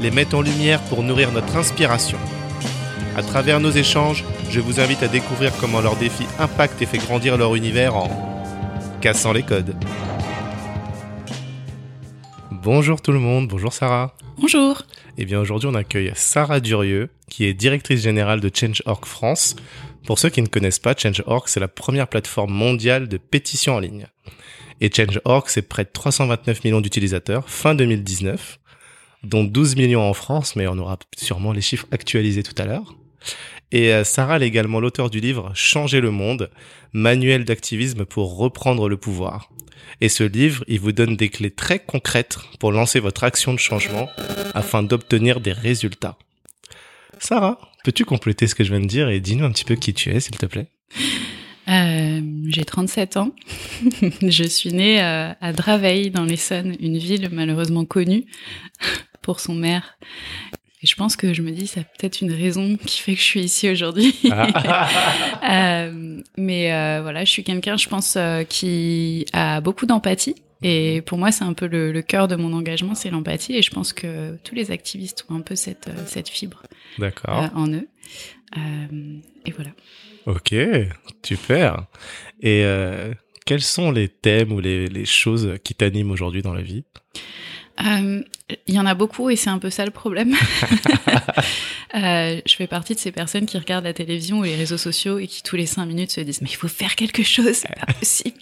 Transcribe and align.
les 0.00 0.10
met 0.10 0.34
en 0.34 0.42
lumière 0.42 0.80
pour 0.82 1.02
nourrir 1.02 1.32
notre 1.32 1.56
inspiration. 1.56 2.18
À 3.16 3.22
travers 3.22 3.60
nos 3.60 3.70
échanges, 3.70 4.24
je 4.50 4.60
vous 4.60 4.80
invite 4.80 5.02
à 5.02 5.08
découvrir 5.08 5.52
comment 5.60 5.80
leurs 5.80 5.96
défis 5.96 6.26
impactent 6.38 6.82
et 6.82 6.86
fait 6.86 6.98
grandir 6.98 7.36
leur 7.36 7.54
univers 7.54 7.96
en 7.96 8.08
cassant 9.00 9.32
les 9.32 9.42
codes. 9.42 9.74
Bonjour 12.50 13.00
tout 13.02 13.12
le 13.12 13.18
monde, 13.18 13.48
bonjour 13.48 13.72
Sarah. 13.72 14.16
Bonjour. 14.38 14.82
Eh 15.16 15.24
bien 15.26 15.38
aujourd'hui 15.38 15.68
on 15.70 15.74
accueille 15.74 16.10
Sarah 16.14 16.60
Durieux, 16.60 17.10
qui 17.28 17.44
est 17.44 17.54
directrice 17.54 18.02
générale 18.02 18.40
de 18.40 18.50
Change.org 18.52 19.04
France. 19.04 19.54
Pour 20.06 20.18
ceux 20.18 20.28
qui 20.28 20.42
ne 20.42 20.46
connaissent 20.46 20.78
pas, 20.78 20.94
Change.org 20.96 21.44
c'est 21.46 21.60
la 21.60 21.68
première 21.68 22.08
plateforme 22.08 22.52
mondiale 22.52 23.06
de 23.06 23.16
pétition 23.16 23.74
en 23.74 23.80
ligne. 23.80 24.06
Et 24.80 24.90
Change.org 24.90 25.44
c'est 25.48 25.68
près 25.68 25.84
de 25.84 25.90
329 25.92 26.64
millions 26.64 26.80
d'utilisateurs 26.80 27.48
fin 27.48 27.74
2019, 27.74 28.58
dont 29.24 29.44
12 29.44 29.76
millions 29.76 30.08
en 30.08 30.14
France, 30.14 30.56
mais 30.56 30.66
on 30.66 30.78
aura 30.78 30.98
sûrement 31.16 31.52
les 31.52 31.60
chiffres 31.60 31.86
actualisés 31.90 32.42
tout 32.42 32.54
à 32.58 32.66
l'heure. 32.66 32.94
Et 33.72 33.92
euh, 33.92 34.04
Sarah 34.04 34.38
est 34.38 34.46
également 34.46 34.80
l'auteur 34.80 35.10
du 35.10 35.20
livre 35.20 35.50
Changer 35.54 36.00
le 36.00 36.10
monde, 36.10 36.50
manuel 36.92 37.44
d'activisme 37.44 38.04
pour 38.04 38.36
reprendre 38.36 38.88
le 38.88 38.96
pouvoir. 38.96 39.50
Et 40.00 40.08
ce 40.08 40.24
livre, 40.24 40.64
il 40.68 40.80
vous 40.80 40.92
donne 40.92 41.16
des 41.16 41.28
clés 41.28 41.50
très 41.50 41.78
concrètes 41.78 42.38
pour 42.58 42.72
lancer 42.72 43.00
votre 43.00 43.24
action 43.24 43.52
de 43.52 43.58
changement 43.58 44.08
afin 44.54 44.82
d'obtenir 44.82 45.40
des 45.40 45.52
résultats. 45.52 46.16
Sarah, 47.18 47.58
peux-tu 47.84 48.04
compléter 48.04 48.46
ce 48.46 48.54
que 48.54 48.64
je 48.64 48.70
viens 48.70 48.80
de 48.80 48.86
dire 48.86 49.08
et 49.08 49.20
dis-nous 49.20 49.44
un 49.44 49.50
petit 49.50 49.64
peu 49.64 49.76
qui 49.76 49.94
tu 49.94 50.10
es, 50.10 50.20
s'il 50.20 50.36
te 50.36 50.46
plaît? 50.46 50.66
Euh, 51.68 52.20
J'ai 52.48 52.64
37 52.64 53.16
ans. 53.16 53.30
je 54.22 54.44
suis 54.44 54.72
née 54.72 55.02
euh, 55.02 55.32
à 55.40 55.52
Draveil, 55.52 56.10
dans 56.10 56.24
l'Essonne, 56.24 56.76
une 56.80 56.98
ville 56.98 57.28
malheureusement 57.32 57.84
connue 57.84 58.26
pour 59.24 59.40
son 59.40 59.54
maire 59.54 59.98
et 60.84 60.86
je 60.86 60.96
pense 60.96 61.16
que 61.16 61.32
je 61.32 61.40
me 61.40 61.50
dis, 61.50 61.66
ça 61.66 61.80
peut-être 61.80 62.20
une 62.20 62.30
raison 62.30 62.76
qui 62.76 63.00
fait 63.00 63.14
que 63.14 63.18
je 63.18 63.24
suis 63.24 63.40
ici 63.40 63.70
aujourd'hui. 63.70 64.14
Ah. 64.30 64.88
euh, 65.88 66.20
mais 66.36 66.72
euh, 66.72 67.00
voilà, 67.00 67.24
je 67.24 67.30
suis 67.30 67.44
quelqu'un, 67.44 67.76
je 67.76 67.88
pense, 67.88 68.16
euh, 68.16 68.42
qui 68.44 69.24
a 69.32 69.60
beaucoup 69.60 69.86
d'empathie. 69.86 70.34
Et 70.62 71.00
pour 71.02 71.16
moi, 71.16 71.32
c'est 71.32 71.44
un 71.44 71.54
peu 71.54 71.66
le, 71.66 71.92
le 71.92 72.02
cœur 72.02 72.28
de 72.28 72.36
mon 72.36 72.52
engagement, 72.52 72.94
c'est 72.94 73.10
l'empathie. 73.10 73.56
Et 73.56 73.62
je 73.62 73.70
pense 73.70 73.94
que 73.94 74.36
tous 74.44 74.54
les 74.54 74.70
activistes 74.70 75.24
ont 75.30 75.36
un 75.36 75.40
peu 75.40 75.56
cette, 75.56 75.88
cette 76.06 76.28
fibre 76.28 76.62
en 77.54 77.68
eux. 77.72 77.88
et 78.56 79.52
voilà. 79.52 79.70
Ok, 80.26 80.54
super. 81.24 81.86
Et 82.42 82.64
quels 83.46 83.62
sont 83.62 83.90
les 83.90 84.08
thèmes 84.08 84.52
ou 84.52 84.60
les, 84.60 84.86
les 84.88 85.04
choses 85.06 85.54
qui 85.64 85.74
t'animent 85.74 86.10
aujourd'hui 86.10 86.42
dans 86.42 86.54
la 86.54 86.62
vie? 86.62 86.84
Il 88.66 88.74
y 88.74 88.78
en 88.78 88.84
a 88.84 88.94
beaucoup 88.94 89.30
et 89.30 89.36
c'est 89.36 89.48
un 89.48 89.58
peu 89.58 89.70
ça 89.70 89.86
le 89.86 89.90
problème. 89.90 90.34
euh, 91.94 92.40
je 92.44 92.56
fais 92.56 92.66
partie 92.66 92.94
de 92.94 93.00
ces 93.00 93.10
personnes 93.10 93.46
qui 93.46 93.56
regardent 93.56 93.86
la 93.86 93.94
télévision 93.94 94.40
ou 94.40 94.42
les 94.42 94.54
réseaux 94.54 94.76
sociaux 94.76 95.18
et 95.18 95.26
qui 95.26 95.42
tous 95.42 95.56
les 95.56 95.64
cinq 95.64 95.86
minutes 95.86 96.10
se 96.10 96.20
disent 96.20 96.42
mais 96.42 96.50
il 96.50 96.56
faut 96.56 96.68
faire 96.68 96.94
quelque 96.94 97.22
chose, 97.22 97.54
c'est 97.54 97.74
pas 97.74 97.92
possible. 97.94 98.36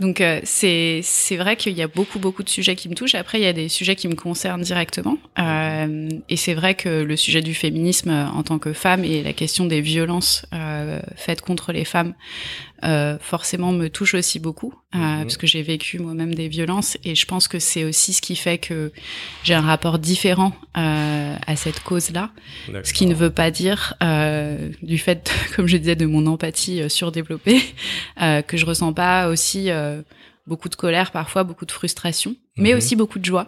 Donc 0.00 0.20
euh, 0.20 0.40
c'est 0.42 1.00
c'est 1.04 1.36
vrai 1.36 1.54
qu'il 1.56 1.74
y 1.74 1.82
a 1.82 1.86
beaucoup 1.86 2.18
beaucoup 2.18 2.42
de 2.42 2.48
sujets 2.48 2.74
qui 2.74 2.88
me 2.88 2.94
touchent. 2.94 3.14
Après 3.14 3.38
il 3.38 3.44
y 3.44 3.48
a 3.48 3.52
des 3.52 3.68
sujets 3.68 3.94
qui 3.94 4.08
me 4.08 4.16
concernent 4.16 4.62
directement 4.62 5.16
euh, 5.38 6.08
et 6.28 6.36
c'est 6.36 6.54
vrai 6.54 6.74
que 6.74 6.88
le 6.88 7.16
sujet 7.16 7.40
du 7.40 7.54
féminisme 7.54 8.10
en 8.10 8.42
tant 8.42 8.58
que 8.58 8.72
femme 8.72 9.04
et 9.04 9.22
la 9.22 9.32
question 9.32 9.66
des 9.66 9.80
violences 9.80 10.44
faites 11.14 11.40
contre 11.40 11.72
les 11.72 11.84
femmes 11.84 12.14
forcément 13.20 13.72
me 13.72 13.88
touche 13.88 14.14
aussi 14.14 14.38
beaucoup 14.38 14.74
mhm. 14.92 15.22
parce 15.22 15.36
que 15.36 15.46
j'ai 15.46 15.62
vécu 15.62 15.98
moi-même 15.98 16.34
des 16.34 16.48
violences 16.48 16.98
et 17.04 17.14
je 17.14 17.26
pense 17.26 17.48
que 17.48 17.58
c'est 17.58 17.84
aussi 17.84 18.12
ce 18.12 18.20
qui 18.20 18.36
fait 18.36 18.58
que 18.58 18.92
j'ai 19.46 19.54
un 19.54 19.60
rapport 19.60 20.00
différent 20.00 20.52
euh, 20.76 21.36
à 21.46 21.54
cette 21.54 21.78
cause-là. 21.84 22.30
Ce 22.82 22.92
qui 22.92 23.06
ne 23.06 23.14
veut 23.14 23.30
pas 23.30 23.52
dire 23.52 23.94
euh, 24.02 24.70
du 24.82 24.98
fait, 24.98 25.32
comme 25.56 25.68
je 25.68 25.76
disais, 25.76 25.94
de 25.94 26.04
mon 26.04 26.26
empathie 26.26 26.82
euh, 26.82 26.88
surdéveloppée, 26.88 27.60
que 28.18 28.56
je 28.56 28.66
ressens 28.66 28.92
pas 28.92 29.28
aussi 29.28 29.70
beaucoup 30.48 30.68
de 30.68 30.74
colère 30.74 31.12
parfois, 31.12 31.44
beaucoup 31.44 31.64
de 31.64 31.70
frustration, 31.70 32.34
mais 32.56 32.72
mhm. 32.72 32.78
aussi 32.78 32.96
beaucoup 32.96 33.20
de 33.20 33.24
joie 33.24 33.46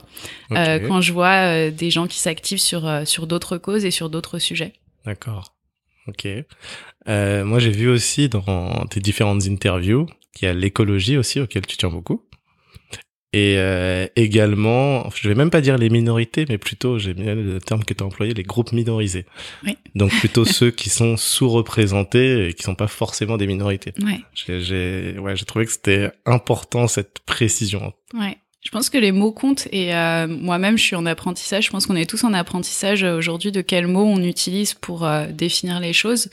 quand 0.50 1.00
je 1.00 1.12
vois 1.12 1.70
des 1.70 1.90
gens 1.90 2.06
qui 2.06 2.18
s'activent 2.18 2.60
sur 2.60 3.02
sur 3.04 3.26
d'autres 3.26 3.58
causes 3.58 3.84
et 3.84 3.90
sur 3.90 4.08
d'autres 4.08 4.38
sujets. 4.38 4.74
D'accord. 5.04 5.56
Ok. 6.06 6.28
Moi, 7.06 7.58
j'ai 7.58 7.72
vu 7.72 7.88
aussi 7.88 8.28
dans 8.28 8.86
tes 8.86 9.00
différentes 9.00 9.46
interviews 9.46 10.06
qu'il 10.32 10.46
y 10.46 10.50
a 10.50 10.54
l'écologie 10.54 11.16
aussi 11.16 11.40
auquel 11.40 11.66
tu 11.66 11.76
tiens 11.76 11.90
beaucoup. 11.90 12.22
Et 13.34 13.56
euh, 13.58 14.06
également, 14.16 15.10
je 15.14 15.28
vais 15.28 15.34
même 15.34 15.50
pas 15.50 15.60
dire 15.60 15.76
les 15.76 15.90
minorités, 15.90 16.46
mais 16.48 16.56
plutôt, 16.56 16.98
j'ai 16.98 17.12
bien 17.12 17.34
le 17.34 17.60
terme 17.60 17.84
que 17.84 17.92
tu 17.92 18.02
as 18.02 18.06
employé, 18.06 18.32
les 18.32 18.42
groupes 18.42 18.72
minorisés. 18.72 19.26
Oui. 19.64 19.76
Donc 19.94 20.12
plutôt 20.12 20.44
ceux 20.46 20.70
qui 20.70 20.88
sont 20.88 21.18
sous-représentés 21.18 22.48
et 22.48 22.54
qui 22.54 22.62
sont 22.62 22.74
pas 22.74 22.86
forcément 22.86 23.36
des 23.36 23.46
minorités. 23.46 23.92
Ouais. 24.02 24.20
J'ai, 24.34 25.18
ouais, 25.18 25.34
trouvé 25.34 25.66
que 25.66 25.72
c'était 25.72 26.10
important 26.24 26.88
cette 26.88 27.18
précision. 27.20 27.92
Ouais. 28.14 28.38
Je 28.60 28.70
pense 28.70 28.90
que 28.90 28.98
les 28.98 29.12
mots 29.12 29.32
comptent 29.32 29.68
et 29.72 29.94
euh, 29.94 30.26
moi-même 30.26 30.76
je 30.76 30.82
suis 30.82 30.96
en 30.96 31.06
apprentissage. 31.06 31.66
Je 31.66 31.70
pense 31.70 31.86
qu'on 31.86 31.96
est 31.96 32.10
tous 32.10 32.24
en 32.24 32.34
apprentissage 32.34 33.04
euh, 33.04 33.16
aujourd'hui 33.16 33.52
de 33.52 33.60
quels 33.60 33.86
mots 33.86 34.04
on 34.04 34.22
utilise 34.22 34.74
pour 34.74 35.06
euh, 35.06 35.26
définir 35.26 35.80
les 35.80 35.92
choses. 35.92 36.28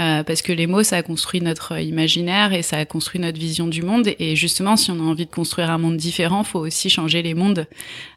Euh, 0.00 0.22
parce 0.22 0.42
que 0.42 0.52
les 0.52 0.66
mots, 0.66 0.82
ça 0.82 0.96
a 0.96 1.02
construit 1.02 1.40
notre 1.40 1.78
imaginaire 1.80 2.52
et 2.52 2.62
ça 2.62 2.78
a 2.78 2.84
construit 2.84 3.20
notre 3.20 3.38
vision 3.38 3.66
du 3.66 3.82
monde. 3.82 4.08
Et 4.18 4.36
justement, 4.36 4.76
si 4.76 4.90
on 4.90 5.00
a 5.00 5.02
envie 5.02 5.26
de 5.26 5.30
construire 5.30 5.70
un 5.70 5.78
monde 5.78 5.96
différent, 5.96 6.44
faut 6.44 6.60
aussi 6.60 6.88
changer 6.88 7.22
les 7.22 7.34
mondes, 7.34 7.66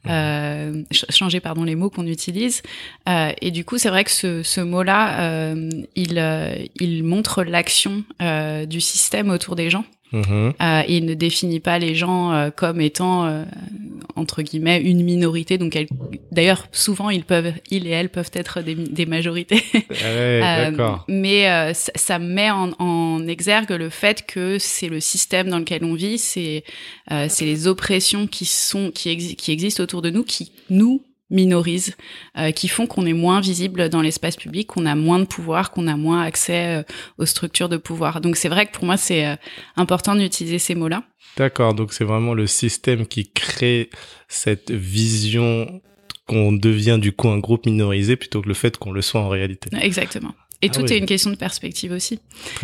euh, 0.08 0.84
changer 1.10 1.40
pardon 1.40 1.64
les 1.64 1.76
mots 1.76 1.90
qu'on 1.90 2.08
utilise. 2.08 2.62
Euh, 3.10 3.32
et 3.42 3.52
du 3.52 3.66
coup, 3.66 3.78
c'est 3.78 3.90
vrai 3.90 4.04
que 4.04 4.12
ce, 4.12 4.44
ce 4.44 4.62
mot-là, 4.62 5.54
il 5.96 6.72
il 6.80 7.04
montre 7.04 7.44
l'action 7.44 8.04
du 8.68 8.82
système 8.82 9.30
autour 9.30 9.56
des 9.56 9.70
gens. 9.70 9.86
Mm-hmm. 10.14 10.54
Euh, 10.62 10.84
il 10.88 11.06
ne 11.06 11.14
définit 11.14 11.60
pas 11.60 11.80
les 11.80 11.96
gens 11.96 12.34
euh, 12.34 12.50
comme 12.50 12.82
étant 12.82 13.26
euh, 13.26 13.46
entre 14.16 14.42
guillemets 14.42 14.82
une 14.82 15.04
minorité. 15.04 15.58
Donc, 15.58 15.78
d'ailleurs, 16.32 16.68
souvent 16.72 17.10
ils 17.10 17.24
peuvent, 17.24 17.54
ils 17.70 17.88
et 17.88 17.92
elles 17.92 18.10
peuvent 18.10 18.32
être 18.34 18.62
des, 18.62 18.76
des 18.76 19.06
majorités. 19.06 19.64
Ah 20.44 20.72
mais 21.08 21.74
ça, 21.74 21.92
ça, 21.96 22.20
met 22.20 22.50
en, 22.50 22.72
en, 22.80 23.28
exergue 23.28 23.72
le 23.72 23.90
fait 23.90 24.26
que 24.26 24.58
c'est 24.60 24.88
le 24.88 25.00
système 25.00 25.50
dans 25.50 25.60
lequel 25.60 25.84
on 25.84 25.94
vit, 25.94 26.18
c'est 26.18 26.64
c'est 27.28 27.46
les 27.46 27.68
oppressions 27.68 28.28
qui 28.28 28.46
sont 28.46 28.92
qui, 28.92 29.36
qui 29.36 29.52
existent 29.52 29.84
autour 29.84 30.02
de 30.02 30.10
nous 30.10 30.24
qui 30.24 30.52
nous 30.70 31.04
minorisent, 31.32 31.96
euh, 32.38 32.52
qui 32.52 32.68
font 32.68 32.86
qu'on 32.86 33.06
est 33.06 33.14
moins 33.14 33.42
visible 33.42 33.90
dans 33.90 34.02
l'espace 34.02 34.36
public, 34.36 34.68
qu'on 34.68 34.86
a 34.86 34.96
moins 34.96 35.20
de 35.20 35.26
pouvoir, 35.26 35.72
qu'on 35.72 35.88
a 35.88 35.96
moins 35.96 36.22
accès 36.22 36.80
euh, 36.80 36.84
aux 37.18 37.26
structures 37.26 37.70
de 37.70 37.78
pouvoir. 37.78 38.22
Donc 38.22 38.36
c'est 38.36 38.50
vrai 38.50 38.68
que 38.68 38.72
pour 38.72 38.86
moi 38.86 38.98
c'est 38.98 39.26
euh, 39.26 39.36
important 39.76 40.16
d'utiliser 40.16 40.60
ces 40.60 40.76
mots-là. 40.76 41.04
D'accord, 41.38 41.74
donc 41.74 41.94
c'est 41.94 42.04
vraiment 42.04 42.34
le 42.34 42.46
système 42.46 43.08
qui 43.08 43.32
crée 43.32 43.90
cette 44.28 44.70
vision 44.70 45.82
qu'on 46.28 46.52
devient 46.52 47.00
du 47.02 47.14
coup 47.14 47.30
un 47.30 47.40
groupe 47.40 47.66
minorisé 47.66 48.16
plutôt 48.16 48.42
que 48.42 48.48
le 48.48 48.54
fait 48.54 48.78
qu'on 48.78 48.92
le 48.92 49.02
soit 49.02 49.22
en 49.22 49.30
réalité. 49.30 49.70
Exactement. 49.82 50.34
Et 50.64 50.70
ah 50.70 50.74
tout 50.74 50.94
est 50.94 50.98
une 50.98 51.08
question 51.08 51.32
de 51.32 51.36
perspective 51.36 51.92
aussi. 51.92 52.20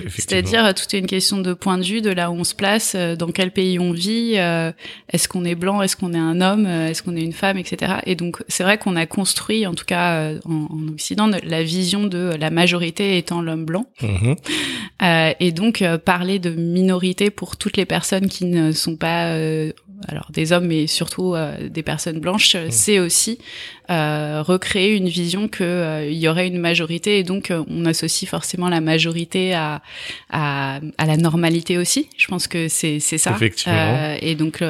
C'est-à-dire, 0.08 0.74
tout 0.76 0.96
est 0.96 1.00
une 1.00 1.08
question 1.08 1.40
de 1.40 1.54
point 1.54 1.80
de 1.80 1.84
vue, 1.84 2.02
de 2.02 2.12
là 2.12 2.30
où 2.30 2.36
on 2.36 2.44
se 2.44 2.54
place, 2.54 2.94
euh, 2.96 3.16
dans 3.16 3.32
quel 3.32 3.52
pays 3.52 3.80
on 3.80 3.92
vit, 3.92 4.34
euh, 4.36 4.72
est-ce 5.12 5.28
qu'on 5.28 5.44
est 5.46 5.56
blanc, 5.56 5.82
est-ce 5.82 5.96
qu'on 5.96 6.14
est 6.14 6.20
un 6.20 6.40
homme, 6.40 6.68
euh, 6.68 6.90
est-ce 6.90 7.02
qu'on 7.02 7.16
est 7.16 7.24
une 7.24 7.34
femme, 7.34 7.58
etc. 7.58 7.94
Et 8.06 8.16
donc, 8.16 8.44
c'est 8.48 8.64
vrai 8.64 8.78
qu'on 8.78 8.96
a 8.96 9.08
construit, 9.08 9.66
en 9.66 9.74
tout 9.74 9.86
cas 9.86 10.34
en, 10.46 10.68
en, 10.70 10.88
Occident, 10.90 11.30
la 11.44 11.64
vision 11.64 12.06
de 12.06 12.36
la 12.40 12.52
majorité 12.52 13.18
étant 13.18 13.42
l'homme 13.42 13.66
blanc. 13.66 13.88
Mm-hmm. 14.02 14.38
Euh, 15.02 15.34
et 15.40 15.52
donc, 15.52 15.84
parler 16.06 16.38
de 16.38 16.52
minorité 16.52 17.32
pour 17.32 17.58
toutes 17.58 17.78
les 17.78 17.86
personnes 17.86 18.28
qui 18.28 18.46
ne 18.46 18.72
sont 18.72 18.96
pas 18.96 19.36
alors 20.08 20.28
des 20.32 20.52
hommes 20.52 20.68
mais 20.68 20.88
surtout 20.88 21.34
euh, 21.34 21.70
des 21.70 21.84
personnes 21.84 22.20
blanches, 22.20 22.56
mmh. 22.56 22.72
c'est 22.72 23.00
aussi 23.00 23.40
euh, 23.90 24.44
recréer 24.46 24.96
une 24.96 25.08
vision 25.08 25.48
que 25.48 25.64
euh, 25.64 26.10
il 26.10 26.18
y 26.18 26.28
aurait 26.28 26.48
une 26.48 26.60
majorité 26.60 27.20
et 27.20 27.24
donc 27.24 27.52
on 27.68 27.86
associe 27.86 28.30
forcément 28.30 28.70
la 28.70 28.82
majorité 28.82 29.54
à, 29.54 29.82
à, 30.30 30.80
à 30.98 31.06
la 31.06 31.18
normalité 31.18 31.78
aussi. 31.78 32.10
Je 32.18 32.28
pense 32.28 32.48
que 32.48 32.68
c'est 32.68 33.00
c'est 33.00 33.18
ça. 33.18 33.32
Effectivement. 33.32 34.16
et 34.22 34.36
donc 34.36 34.64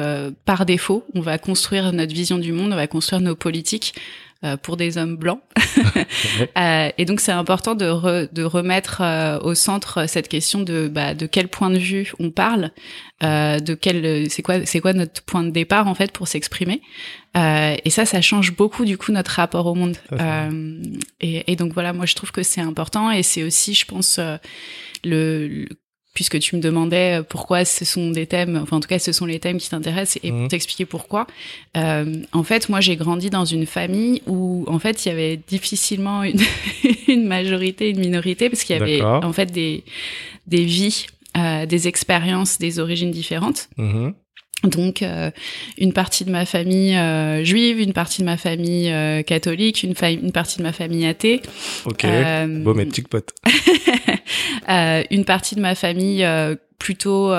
par 0.44 0.66
défaut, 0.66 1.04
on 1.14 1.20
va 1.20 1.38
construire 1.38 1.92
notre 1.92 2.14
vision 2.14 2.38
du 2.38 2.52
monde, 2.52 2.72
on 2.72 2.76
va 2.76 2.86
construire 2.86 3.20
nos 3.20 3.34
politiques 3.34 3.94
pour 4.62 4.76
des 4.76 4.98
hommes 4.98 5.16
blancs. 5.16 5.40
et 6.56 7.04
donc 7.04 7.20
c'est 7.20 7.32
important 7.32 7.74
de, 7.74 8.28
de 8.32 8.42
remettre 8.44 9.02
au 9.42 9.54
centre 9.54 10.08
cette 10.08 10.28
question 10.28 10.60
de 10.60 10.88
bah, 10.88 11.14
de 11.14 11.26
quel 11.26 11.48
point 11.48 11.70
de 11.70 11.78
vue 11.78 12.12
on 12.20 12.30
parle, 12.30 12.70
de 13.20 13.74
quel 13.74 14.30
c'est 14.30 14.42
quoi 14.42 14.64
c'est 14.64 14.80
quoi 14.80 14.92
notre 14.92 15.22
point 15.22 15.42
de 15.42 15.50
départ 15.50 15.88
en 15.88 15.94
fait 15.94 16.12
pour 16.12 16.28
s'exprimer. 16.28 16.82
et 17.34 17.90
ça, 17.90 18.04
ça 18.04 18.20
change 18.20 18.54
beaucoup 18.54 18.84
du 18.84 18.96
coup 18.96 19.10
notre 19.10 19.32
rapport 19.32 19.66
au 19.66 19.74
monde. 19.74 19.96
Et, 21.20 21.50
et, 21.50 21.56
donc 21.56 21.72
voilà, 21.72 21.92
moi 21.92 22.06
je 22.06 22.14
trouve 22.14 22.30
que 22.30 22.44
c'est 22.44 22.60
important 22.60 23.10
et 23.10 23.24
c'est 23.24 23.42
aussi, 23.42 23.74
je 23.74 23.86
pense, 23.86 24.20
le 25.04 25.66
puisque 26.18 26.40
tu 26.40 26.56
me 26.56 26.60
demandais 26.60 27.20
euh, 27.20 27.22
pourquoi 27.22 27.64
ce 27.64 27.84
sont 27.84 28.10
des 28.10 28.26
thèmes, 28.26 28.58
enfin 28.60 28.78
en 28.78 28.80
tout 28.80 28.88
cas 28.88 28.98
ce 28.98 29.12
sont 29.12 29.24
les 29.24 29.38
thèmes 29.38 29.58
qui 29.58 29.70
t'intéressent 29.70 30.18
et 30.24 30.30
pour 30.30 30.40
mhm. 30.40 30.48
t'expliquer 30.48 30.84
pourquoi. 30.84 31.28
Euh, 31.76 32.12
en 32.32 32.42
fait, 32.42 32.68
moi 32.68 32.80
j'ai 32.80 32.96
grandi 32.96 33.30
dans 33.30 33.44
une 33.44 33.66
famille 33.66 34.20
où 34.26 34.64
en 34.66 34.80
fait 34.80 35.06
il 35.06 35.10
y 35.10 35.12
avait 35.12 35.36
difficilement 35.36 36.24
une, 36.24 36.40
une 37.06 37.24
majorité, 37.24 37.90
une 37.90 38.00
minorité 38.00 38.50
parce 38.50 38.64
qu'il 38.64 38.76
y 38.76 38.82
avait 38.82 39.00
en 39.00 39.32
fait 39.32 39.52
des 39.52 39.84
des 40.48 40.64
vies, 40.64 41.06
euh, 41.36 41.66
des 41.66 41.86
expériences, 41.86 42.58
des 42.58 42.80
origines 42.80 43.12
différentes. 43.12 43.68
Mhm. 43.76 44.12
Donc 44.64 45.02
euh, 45.02 45.30
une 45.78 45.92
partie 45.92 46.24
de 46.24 46.32
ma 46.32 46.44
famille 46.44 46.96
euh, 46.96 47.44
juive, 47.44 47.80
une 47.80 47.92
partie 47.92 48.22
de 48.22 48.26
ma 48.26 48.36
famille 48.36 48.90
euh, 48.90 49.22
catholique, 49.22 49.84
une, 49.84 49.94
une 50.02 50.32
partie 50.32 50.58
de 50.58 50.64
ma 50.64 50.72
famille 50.72 51.06
athée. 51.06 51.40
Ok. 51.84 52.04
bon 52.04 52.74
mes 52.74 52.86
petits 52.86 53.02
potes. 53.02 53.34
une 54.68 55.24
partie 55.24 55.54
de 55.54 55.60
ma 55.60 55.74
famille 55.74 56.26
plutôt 56.78 57.32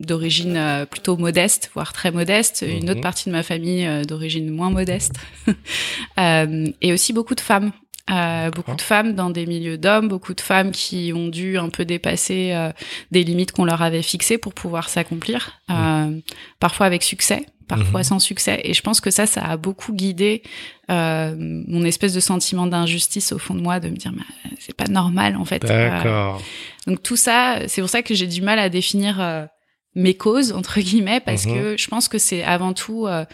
d'origine 0.00 0.86
plutôt 0.90 1.16
modeste, 1.16 1.70
voire 1.74 1.92
très 1.92 2.10
modeste. 2.10 2.64
Une 2.66 2.84
autre 2.84 2.96
mhm. 2.96 3.02
partie 3.02 3.28
de 3.28 3.34
ma 3.34 3.42
famille 3.42 3.88
d'origine 4.06 4.50
moins 4.50 4.70
modeste. 4.70 5.14
et 6.16 6.92
aussi 6.92 7.12
beaucoup 7.12 7.34
de 7.34 7.40
femmes. 7.40 7.72
Euh, 8.10 8.50
beaucoup 8.50 8.74
de 8.74 8.82
femmes 8.82 9.14
dans 9.14 9.30
des 9.30 9.46
milieux 9.46 9.78
d'hommes, 9.78 10.08
beaucoup 10.08 10.34
de 10.34 10.40
femmes 10.40 10.72
qui 10.72 11.12
ont 11.14 11.28
dû 11.28 11.58
un 11.58 11.68
peu 11.68 11.84
dépasser 11.84 12.52
euh, 12.52 12.72
des 13.10 13.22
limites 13.22 13.52
qu'on 13.52 13.64
leur 13.64 13.82
avait 13.82 14.02
fixées 14.02 14.38
pour 14.38 14.52
pouvoir 14.52 14.88
s'accomplir, 14.88 15.60
euh, 15.70 16.18
parfois 16.58 16.86
avec 16.86 17.02
succès, 17.02 17.46
parfois 17.68 18.00
mhm. 18.00 18.04
sans 18.04 18.18
succès. 18.18 18.60
Et 18.64 18.74
je 18.74 18.82
pense 18.82 19.00
que 19.00 19.10
ça, 19.10 19.26
ça 19.26 19.42
a 19.42 19.56
beaucoup 19.56 19.92
guidé 19.92 20.42
mon 20.88 21.84
espèce 21.84 22.12
de 22.12 22.18
sentiment 22.18 22.66
d'injustice 22.66 23.30
au 23.30 23.38
fond 23.38 23.54
de 23.54 23.60
moi, 23.60 23.78
de 23.78 23.88
me 23.88 23.96
dire, 23.96 24.12
c'est 24.58 24.74
pas 24.74 24.88
normal 24.88 25.36
en 25.36 25.44
fait. 25.44 25.60
D'accord. 25.60 26.42
donc 26.88 27.00
tout 27.00 27.14
ça, 27.14 27.60
c'est 27.68 27.80
pour 27.80 27.90
ça 27.90 28.02
que 28.02 28.12
j'ai 28.12 28.26
du 28.26 28.42
mal 28.42 28.58
à 28.58 28.68
définir 28.68 29.48
mes 29.96 30.14
causes 30.14 30.52
entre 30.52 30.80
guillemets 30.80 31.20
parce 31.20 31.46
mhm. 31.46 31.54
que 31.54 31.76
je 31.76 31.88
pense 31.88 32.08
que 32.08 32.18
c'est 32.18 32.44
avant 32.44 32.72
tout 32.72 33.06
euh, 33.06 33.24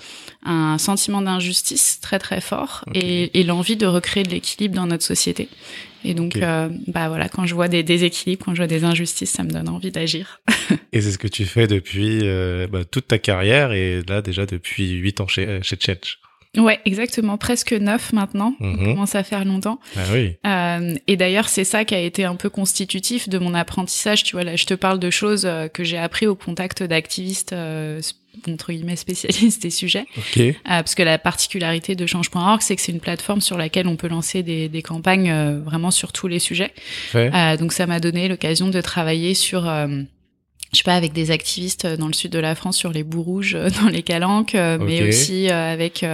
un 0.43 0.79
sentiment 0.79 1.21
d'injustice 1.21 2.01
très 2.01 2.19
très 2.19 2.41
fort 2.41 2.85
et, 2.95 3.39
et 3.39 3.43
l'envie 3.43 3.77
de 3.77 3.87
recréer 3.87 4.23
de 4.23 4.31
l'équilibre 4.31 4.75
dans 4.75 4.87
notre 4.87 5.05
société. 5.05 5.49
Et 6.05 6.15
donc 6.15 6.37
euh, 6.37 6.69
bah 6.87 7.09
voilà 7.09 7.29
quand 7.29 7.47
je 7.47 7.55
vois 7.55 7.69
des 7.69 7.83
déséquilibres 7.83 8.45
quand 8.45 8.55
je 8.55 8.59
vois 8.59 8.67
des 8.67 8.85
injustices 8.85 9.31
ça 9.31 9.43
me 9.43 9.51
donne 9.51 9.69
envie 9.69 9.91
d'agir. 9.91 10.41
Et 10.93 11.01
c'est 11.03 11.13
ce 11.13 11.19
que 11.19 11.29
tu 11.29 11.45
fais 11.45 11.67
depuis 11.67 12.21
euh, 12.23 12.67
bah, 12.69 12.85
toute 12.85 13.09
ta 13.09 13.19
carrière 13.19 13.73
et 13.73 14.01
là 14.09 14.23
déjà 14.23 14.47
depuis 14.47 14.93
huit 14.93 15.21
ans 15.21 15.27
chez 15.27 15.61
chez 15.63 15.77
Chetch 15.79 16.21
Ouais, 16.57 16.81
exactement, 16.85 17.37
presque 17.37 17.73
neuf 17.73 18.13
maintenant. 18.13 18.55
On 18.61 18.67
mhm. 18.67 18.85
commence 18.95 19.15
à 19.15 19.23
faire 19.23 19.45
longtemps. 19.45 19.79
Ah 19.97 20.01
oui. 20.13 20.37
Euh, 20.47 20.95
et 21.07 21.17
d'ailleurs, 21.17 21.49
c'est 21.49 21.65
ça 21.65 21.85
qui 21.85 21.95
a 21.95 22.01
été 22.01 22.25
un 22.25 22.37
peu 22.37 22.49
constitutif 22.49 23.29
de 23.29 23.39
mon 23.39 23.55
apprentissage. 23.55 24.23
Tu 24.23 24.33
vois, 24.33 24.45
là, 24.45 24.57
je 24.57 24.65
te 24.65 24.75
parle 24.75 24.99
de 24.99 25.11
choses 25.11 25.45
euh, 25.45 25.69
que 25.69 25.85
j'ai 25.85 25.99
appris 25.99 26.27
au 26.27 26.35
contact 26.35 26.83
d'activistes 26.83 27.53
euh, 27.53 28.01
entre 28.49 28.73
guillemets 28.73 28.97
spécialistes 28.97 29.63
des 29.63 29.71
sujets. 29.71 30.07
Okay. 30.17 30.51
Euh, 30.51 30.55
parce 30.65 30.95
que 30.95 31.03
la 31.03 31.19
particularité 31.19 31.95
de 31.95 32.07
Change.org, 32.07 32.61
c'est 32.61 32.77
que 32.77 32.83
c'est 32.83 32.93
une 32.93 33.01
plateforme 33.01 33.41
sur 33.41 33.59
laquelle 33.59 33.87
on 33.87 33.97
peut 33.97 34.09
lancer 34.09 34.43
des, 34.43 34.69
des 34.69 34.83
campagnes 34.83 35.31
euh, 35.31 35.61
vraiment 35.61 35.91
sur 35.91 36.13
tous 36.13 36.29
les 36.29 36.39
sujets. 36.39 36.73
Euh, 37.15 37.57
donc 37.57 37.73
ça 37.73 37.87
m'a 37.87 38.01
donné 38.01 38.29
l'occasion 38.29 38.69
de 38.69 38.81
travailler 38.81 39.35
sur 39.35 39.63
je 40.73 40.79
sais 40.79 40.85
pas, 40.85 40.95
avec 40.95 41.13
des 41.13 41.31
activistes 41.31 41.85
euh, 41.85 41.97
dans 41.97 42.07
le 42.07 42.13
sud 42.13 42.33
de 42.33 42.39
la 42.39 42.55
France 42.55 42.77
sur 42.77 42.91
les 42.93 43.05
bouts 43.05 43.23
rouges 43.23 43.55
euh, 43.55 43.71
dans 43.83 43.89
les 43.89 44.03
calanques, 44.03 44.55
euh, 44.55 44.79
mais 44.81 45.09
aussi 45.09 45.49
avec 45.49 46.05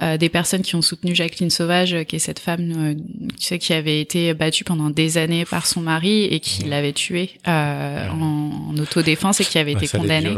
des 0.00 0.28
personnes 0.28 0.62
qui 0.62 0.74
ont 0.74 0.82
soutenu 0.82 1.14
Jacqueline 1.14 1.50
Sauvage, 1.50 2.04
qui 2.04 2.16
est 2.16 2.20
cette 2.20 2.38
femme, 2.38 2.96
tu 3.38 3.46
sais, 3.46 3.58
qui 3.58 3.72
avait 3.72 4.00
été 4.00 4.34
battue 4.34 4.64
pendant 4.64 4.90
des 4.90 5.18
années 5.18 5.44
par 5.44 5.66
son 5.66 5.80
mari 5.80 6.24
et 6.24 6.40
qui 6.40 6.64
l'avait 6.64 6.92
tuée 6.92 7.38
en, 7.46 8.74
autodéfense 8.78 9.40
et 9.40 9.44
qui 9.44 9.58
avait 9.58 9.72
été 9.72 9.88
condamnée. 9.88 10.34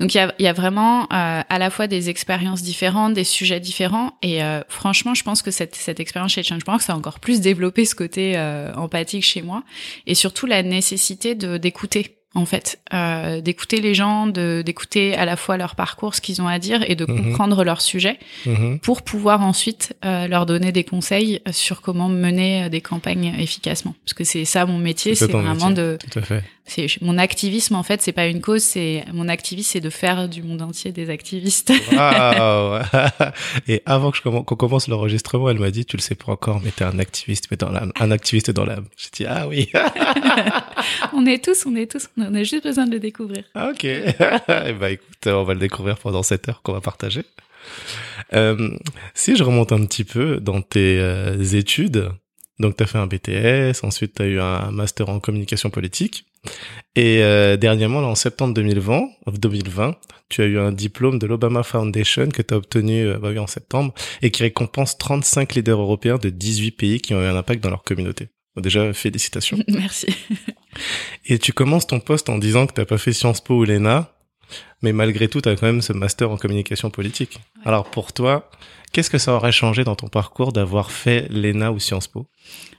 Donc 0.00 0.14
il 0.14 0.16
y 0.16 0.20
a, 0.20 0.34
y 0.38 0.46
a, 0.46 0.52
vraiment 0.52 1.06
à 1.08 1.58
la 1.58 1.70
fois 1.70 1.86
des 1.86 2.08
expériences 2.10 2.62
différentes, 2.62 3.14
des 3.14 3.24
sujets 3.24 3.60
différents, 3.60 4.14
et 4.22 4.40
franchement, 4.68 5.14
je 5.14 5.22
pense 5.22 5.42
que 5.42 5.50
cette, 5.50 5.74
cette 5.74 6.00
expérience 6.00 6.32
chez 6.32 6.42
Change.org, 6.42 6.80
ça 6.80 6.92
a 6.92 6.96
encore 6.96 7.20
plus 7.20 7.40
développé 7.40 7.84
ce 7.84 7.94
côté 7.94 8.38
empathique 8.76 9.24
chez 9.24 9.42
moi, 9.42 9.62
et 10.06 10.14
surtout 10.14 10.46
la 10.46 10.62
nécessité 10.62 11.34
de 11.34 11.56
d'écouter 11.56 12.21
en 12.34 12.46
fait, 12.46 12.80
euh, 12.94 13.40
d'écouter 13.40 13.80
les 13.80 13.94
gens, 13.94 14.26
de 14.26 14.62
d'écouter 14.64 15.14
à 15.14 15.24
la 15.24 15.36
fois 15.36 15.56
leur 15.56 15.74
parcours, 15.74 16.14
ce 16.14 16.20
qu'ils 16.20 16.40
ont 16.40 16.48
à 16.48 16.58
dire, 16.58 16.82
et 16.88 16.94
de 16.94 17.04
mhm. 17.04 17.24
comprendre 17.24 17.64
leur 17.64 17.80
sujet, 17.80 18.18
mhm. 18.46 18.78
pour 18.78 19.02
pouvoir 19.02 19.42
ensuite 19.42 19.94
euh, 20.04 20.26
leur 20.28 20.46
donner 20.46 20.72
des 20.72 20.84
conseils 20.84 21.40
sur 21.50 21.82
comment 21.82 22.08
mener 22.08 22.70
des 22.70 22.80
campagnes 22.80 23.34
efficacement. 23.38 23.94
Parce 24.04 24.14
que 24.14 24.24
c'est 24.24 24.44
ça 24.44 24.64
mon 24.66 24.78
métier, 24.78 25.14
c'est 25.14 25.30
vraiment 25.30 25.70
de. 25.70 25.98
C'est 26.64 26.86
mon 27.02 27.18
activisme 27.18 27.74
en 27.74 27.82
fait, 27.82 28.00
c'est 28.02 28.12
pas 28.12 28.26
une 28.26 28.40
cause, 28.40 28.62
c'est 28.62 29.04
mon 29.12 29.28
activisme, 29.28 29.70
c'est 29.72 29.80
de 29.80 29.90
faire 29.90 30.28
du 30.28 30.42
monde 30.42 30.62
entier 30.62 30.92
des 30.92 31.10
activistes. 31.10 31.70
et 33.68 33.82
avant 33.84 34.10
que 34.10 34.16
je 34.16 34.22
commence, 34.22 34.44
qu'on 34.46 34.54
commence 34.54 34.88
l'enregistrement, 34.88 35.50
elle 35.50 35.58
m'a 35.58 35.70
dit, 35.70 35.84
tu 35.84 35.96
le 35.96 36.02
sais 36.02 36.14
pas 36.14 36.32
encore, 36.32 36.60
mais 36.64 36.70
t'es 36.70 36.84
un 36.84 36.98
activiste, 36.98 37.48
mais 37.50 37.56
dans 37.56 37.70
l'âme, 37.70 37.92
un 37.98 38.10
activiste 38.10 38.52
dans 38.52 38.64
l'âme. 38.64 38.86
J'ai 38.96 39.10
dit 39.12 39.26
ah 39.26 39.48
oui. 39.48 39.70
on 41.12 41.26
est 41.26 41.44
tous, 41.44 41.66
on 41.66 41.74
est 41.74 41.90
tous. 41.90 42.08
On 42.16 42.34
a 42.34 42.42
juste 42.44 42.62
besoin 42.62 42.86
de 42.86 42.92
le 42.92 43.00
découvrir. 43.00 43.44
Ah, 43.54 43.70
ok. 43.70 43.86
bah 44.78 44.90
écoute, 44.90 45.26
on 45.26 45.42
va 45.42 45.54
le 45.54 45.60
découvrir 45.60 45.98
pendant 45.98 46.22
cette 46.22 46.48
heure 46.48 46.62
qu'on 46.62 46.72
va 46.72 46.80
partager. 46.80 47.24
Euh, 48.34 48.76
si 49.14 49.36
je 49.36 49.42
remonte 49.42 49.72
un 49.72 49.84
petit 49.84 50.04
peu 50.04 50.38
dans 50.40 50.62
tes 50.62 50.98
euh, 51.00 51.42
études, 51.42 52.10
donc 52.58 52.76
tu 52.76 52.82
as 52.82 52.86
fait 52.86 52.98
un 52.98 53.06
BTS, 53.06 53.84
ensuite 53.84 54.14
tu 54.14 54.22
as 54.22 54.26
eu 54.26 54.40
un 54.40 54.70
master 54.70 55.08
en 55.08 55.20
communication 55.20 55.70
politique, 55.70 56.26
et 56.94 57.22
euh, 57.22 57.56
dernièrement, 57.56 58.00
en 58.00 58.14
septembre 58.14 58.54
2020, 58.54 59.08
2020, 59.26 59.96
tu 60.28 60.42
as 60.42 60.46
eu 60.46 60.58
un 60.58 60.72
diplôme 60.72 61.18
de 61.18 61.26
l'Obama 61.26 61.62
Foundation 61.62 62.28
que 62.28 62.42
tu 62.42 62.52
as 62.52 62.56
obtenu 62.56 63.06
euh, 63.06 63.18
bah 63.18 63.28
oui, 63.30 63.38
en 63.38 63.46
septembre, 63.46 63.94
et 64.20 64.30
qui 64.30 64.42
récompense 64.42 64.98
35 64.98 65.54
leaders 65.54 65.80
européens 65.80 66.18
de 66.18 66.28
18 66.30 66.70
pays 66.72 67.00
qui 67.00 67.14
ont 67.14 67.22
eu 67.22 67.26
un 67.26 67.36
impact 67.36 67.62
dans 67.62 67.70
leur 67.70 67.82
communauté. 67.82 68.28
Déjà, 68.56 68.92
félicitations. 68.92 69.58
Merci. 69.68 70.06
Et 71.24 71.38
tu 71.38 71.52
commences 71.52 71.86
ton 71.86 72.00
poste 72.00 72.28
en 72.28 72.38
disant 72.38 72.66
que 72.66 72.74
t'as 72.74 72.84
pas 72.84 72.98
fait 72.98 73.12
Sciences 73.12 73.40
Po 73.40 73.54
ou 73.54 73.64
l'ENA, 73.64 74.12
mais 74.82 74.92
malgré 74.92 75.28
tout, 75.28 75.40
tu 75.40 75.48
as 75.48 75.56
quand 75.56 75.66
même 75.66 75.80
ce 75.80 75.94
master 75.94 76.30
en 76.30 76.36
communication 76.36 76.90
politique. 76.90 77.40
Alors 77.64 77.90
pour 77.90 78.12
toi, 78.12 78.50
qu'est-ce 78.92 79.08
que 79.08 79.18
ça 79.18 79.32
aurait 79.32 79.52
changé 79.52 79.84
dans 79.84 79.96
ton 79.96 80.08
parcours 80.08 80.52
d'avoir 80.52 80.90
fait 80.90 81.28
l'ENA 81.30 81.72
ou 81.72 81.78
Sciences 81.78 82.08
Po? 82.08 82.26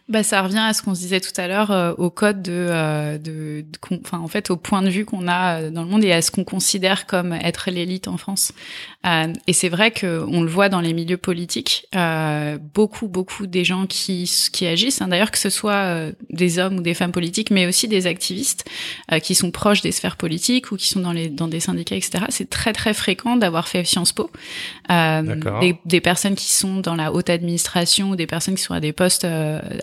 Bah, 0.10 0.22
ça 0.22 0.42
revient 0.42 0.60
à 0.60 0.74
ce 0.74 0.82
qu'on 0.82 0.96
se 0.96 1.00
disait 1.00 1.22
tout 1.22 1.32
à 1.38 1.48
l'heure 1.48 1.72
euh, 1.72 1.94
au 1.98 2.10
code 2.10 2.42
de, 2.42 2.52
euh, 2.52 3.18
de, 3.18 3.64
enfin 3.90 4.20
en 4.20 4.28
fait 4.28 4.52
au 4.52 4.58
point 4.58 4.82
de 4.82 4.90
vue 4.90 5.06
qu'on 5.06 5.30
a 5.30 5.62
euh, 5.62 5.70
dans 5.70 5.84
le 5.84 5.88
monde 5.88 6.04
et 6.04 6.12
à 6.12 6.22
ce 6.22 6.30
qu'on 6.30 6.44
considère 6.44 7.06
comme 7.06 7.32
être 7.32 7.72
l'élite 7.72 8.10
en 8.10 8.18
France. 8.18 8.52
et 9.06 9.54
c'est 9.54 9.70
vrai 9.70 9.92
que 9.92 10.26
on 10.28 10.42
le 10.42 10.50
voit 10.50 10.68
dans 10.68 10.82
les 10.82 10.94
milieux 10.94 11.18
politiques, 11.18 11.88
beaucoup 12.74 13.08
beaucoup 13.08 13.48
des 13.48 13.64
gens 13.64 13.86
qui 13.86 14.30
qui 14.52 14.68
agissent, 14.68 15.02
hein, 15.02 15.08
d'ailleurs 15.08 15.32
que 15.32 15.38
ce 15.38 15.50
soit 15.50 16.12
des 16.30 16.60
hommes 16.60 16.78
ou 16.78 16.82
des 16.82 16.94
femmes 16.94 17.12
politiques, 17.12 17.50
mais 17.50 17.66
aussi 17.66 17.88
des 17.88 18.06
activistes 18.08 18.66
qui 19.22 19.36
sont 19.36 19.52
proches 19.52 19.82
des 19.82 19.92
sphères 19.92 20.18
politiques 20.18 20.72
ou 20.72 20.78
qui 20.78 20.88
sont 20.88 21.00
dans 21.00 21.14
les 21.14 21.30
dans 21.30 21.48
des 21.48 21.60
syndicats, 21.60 21.96
etc. 21.96 22.26
C'est 22.30 22.50
très 22.50 22.74
très 22.74 22.94
fréquent 22.94 23.36
d'avoir 23.36 23.68
fait 23.68 23.84
Sciences 23.86 24.14
Po. 24.14 24.30
Des, 24.90 25.76
des, 25.86 26.02
personnes 26.02 26.36
qui 26.36 26.52
sont 26.52 26.78
dans 26.78 26.96
la 26.96 27.12
haute 27.14 27.30
administration 27.30 28.12
ou 28.12 28.16
des 28.16 28.28
personnes 28.28 28.56
qui 28.56 28.64
sont 28.64 28.74
à 28.74 28.80
des 28.80 28.94
postes 28.94 29.26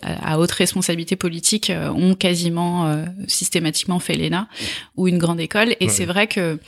à 0.02 0.38
haute 0.38 0.50
responsabilité 0.52 1.16
politique 1.16 1.70
euh, 1.70 1.90
ont 1.90 2.14
quasiment 2.14 2.86
euh, 2.86 3.04
systématiquement 3.26 3.98
fait 3.98 4.14
l'ENA 4.14 4.48
ou 4.96 5.08
une 5.08 5.18
grande 5.18 5.40
école. 5.40 5.76
Et 5.80 5.88
c'est 5.88 6.06
vrai 6.06 6.26
que 6.26 6.58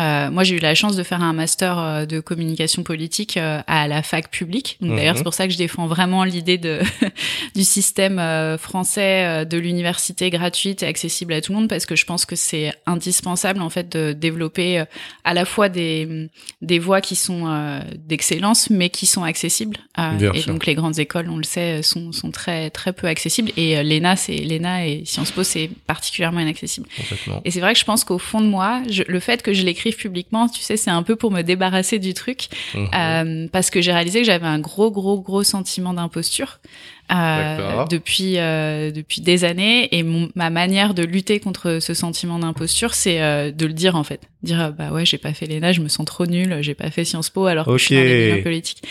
euh, 0.00 0.30
moi, 0.30 0.44
j'ai 0.44 0.56
eu 0.56 0.60
la 0.60 0.74
chance 0.74 0.94
de 0.94 1.02
faire 1.02 1.22
un 1.22 1.32
master 1.32 1.78
euh, 1.78 2.06
de 2.06 2.20
communication 2.20 2.84
politique 2.84 3.36
euh, 3.36 3.60
à 3.66 3.88
la 3.88 4.02
fac 4.02 4.30
publique. 4.30 4.76
D'ailleurs, 4.80 5.14
c'est 5.14 5.20
mhm. 5.20 5.24
pour 5.24 5.34
ça 5.34 5.46
que 5.46 5.52
je 5.52 5.58
défends 5.58 5.86
vraiment 5.86 6.22
l'idée 6.22 6.56
de 6.56 6.80
du 7.56 7.64
système 7.64 8.18
français 8.58 9.44
de 9.44 9.58
l'université 9.58 10.30
gratuite 10.30 10.82
et 10.82 10.86
accessible 10.86 11.32
à 11.32 11.40
tout 11.40 11.52
le 11.52 11.58
monde 11.58 11.68
parce 11.68 11.86
que 11.86 11.96
je 11.96 12.04
pense 12.04 12.24
que 12.24 12.36
c'est 12.36 12.72
indispensable 12.86 13.60
en 13.60 13.70
fait 13.70 13.90
de 13.90 14.12
développer 14.12 14.84
à 15.24 15.34
la 15.34 15.44
fois 15.44 15.68
des 15.68 16.28
des 16.62 16.78
voies 16.78 17.00
qui 17.00 17.16
sont 17.16 17.80
d'excellence 17.96 18.70
mais 18.70 18.90
qui 18.90 19.06
sont 19.06 19.24
accessibles. 19.24 19.78
et 20.34 20.42
donc 20.42 20.66
les 20.66 20.74
grandes 20.74 20.98
écoles, 20.98 21.28
on 21.30 21.36
le 21.36 21.44
sait, 21.44 21.82
sont 21.82 22.12
sont 22.12 22.30
très 22.30 22.70
très 22.70 22.92
peu 22.92 23.06
accessibles. 23.06 23.50
Et 23.56 23.82
l'ENA, 23.82 24.16
c'est 24.16 24.36
l'ENA 24.36 24.86
et 24.86 25.04
Sciences 25.04 25.32
Po, 25.32 25.42
c'est 25.42 25.70
particulièrement 25.86 26.40
inaccessible. 26.40 26.88
Et 27.44 27.50
c'est 27.50 27.60
vrai 27.60 27.72
que 27.72 27.80
je 27.80 27.84
pense 27.84 28.04
qu'au 28.04 28.18
fond 28.18 28.40
de 28.40 28.46
moi, 28.46 28.82
je, 28.88 29.02
le 29.06 29.20
fait 29.20 29.42
que 29.42 29.52
je 29.52 29.62
l'écris 29.62 29.87
publiquement, 29.96 30.48
tu 30.48 30.60
sais, 30.60 30.76
c'est 30.76 30.90
un 30.90 31.02
peu 31.02 31.16
pour 31.16 31.30
me 31.30 31.42
débarrasser 31.42 31.98
du 31.98 32.14
truc, 32.14 32.48
Mhm. 32.74 32.88
euh, 32.94 33.48
parce 33.50 33.70
que 33.70 33.80
j'ai 33.80 33.92
réalisé 33.92 34.20
que 34.20 34.26
j'avais 34.26 34.46
un 34.46 34.58
gros, 34.58 34.90
gros, 34.90 35.20
gros 35.20 35.42
sentiment 35.42 35.94
d'imposture 35.94 36.58
euh, 37.10 37.84
depuis 37.88 38.34
euh, 38.38 38.90
depuis 38.90 39.20
des 39.22 39.44
années, 39.44 39.88
et 39.96 40.02
mon, 40.02 40.28
ma 40.34 40.50
manière 40.50 40.92
de 40.94 41.02
lutter 41.02 41.40
contre 41.40 41.78
ce 41.80 41.94
sentiment 41.94 42.38
d'imposture, 42.38 42.92
c'est 42.94 43.18
de 43.52 43.66
le 43.66 43.72
dire 43.72 43.96
en 43.96 44.04
fait, 44.04 44.20
dire 44.42 44.72
bah 44.76 44.90
ouais, 44.92 45.06
j'ai 45.06 45.18
pas 45.18 45.32
fait 45.32 45.46
l'ENA, 45.46 45.72
je 45.72 45.80
me 45.80 45.88
sens 45.88 46.04
trop 46.04 46.26
nulle, 46.26 46.58
j'ai 46.60 46.74
pas 46.74 46.90
fait 46.90 47.04
Sciences 47.04 47.30
Po 47.30 47.46
alors 47.46 47.66
que 47.66 47.78
je 47.78 47.84
suis 47.84 48.42
politiques, 48.42 48.82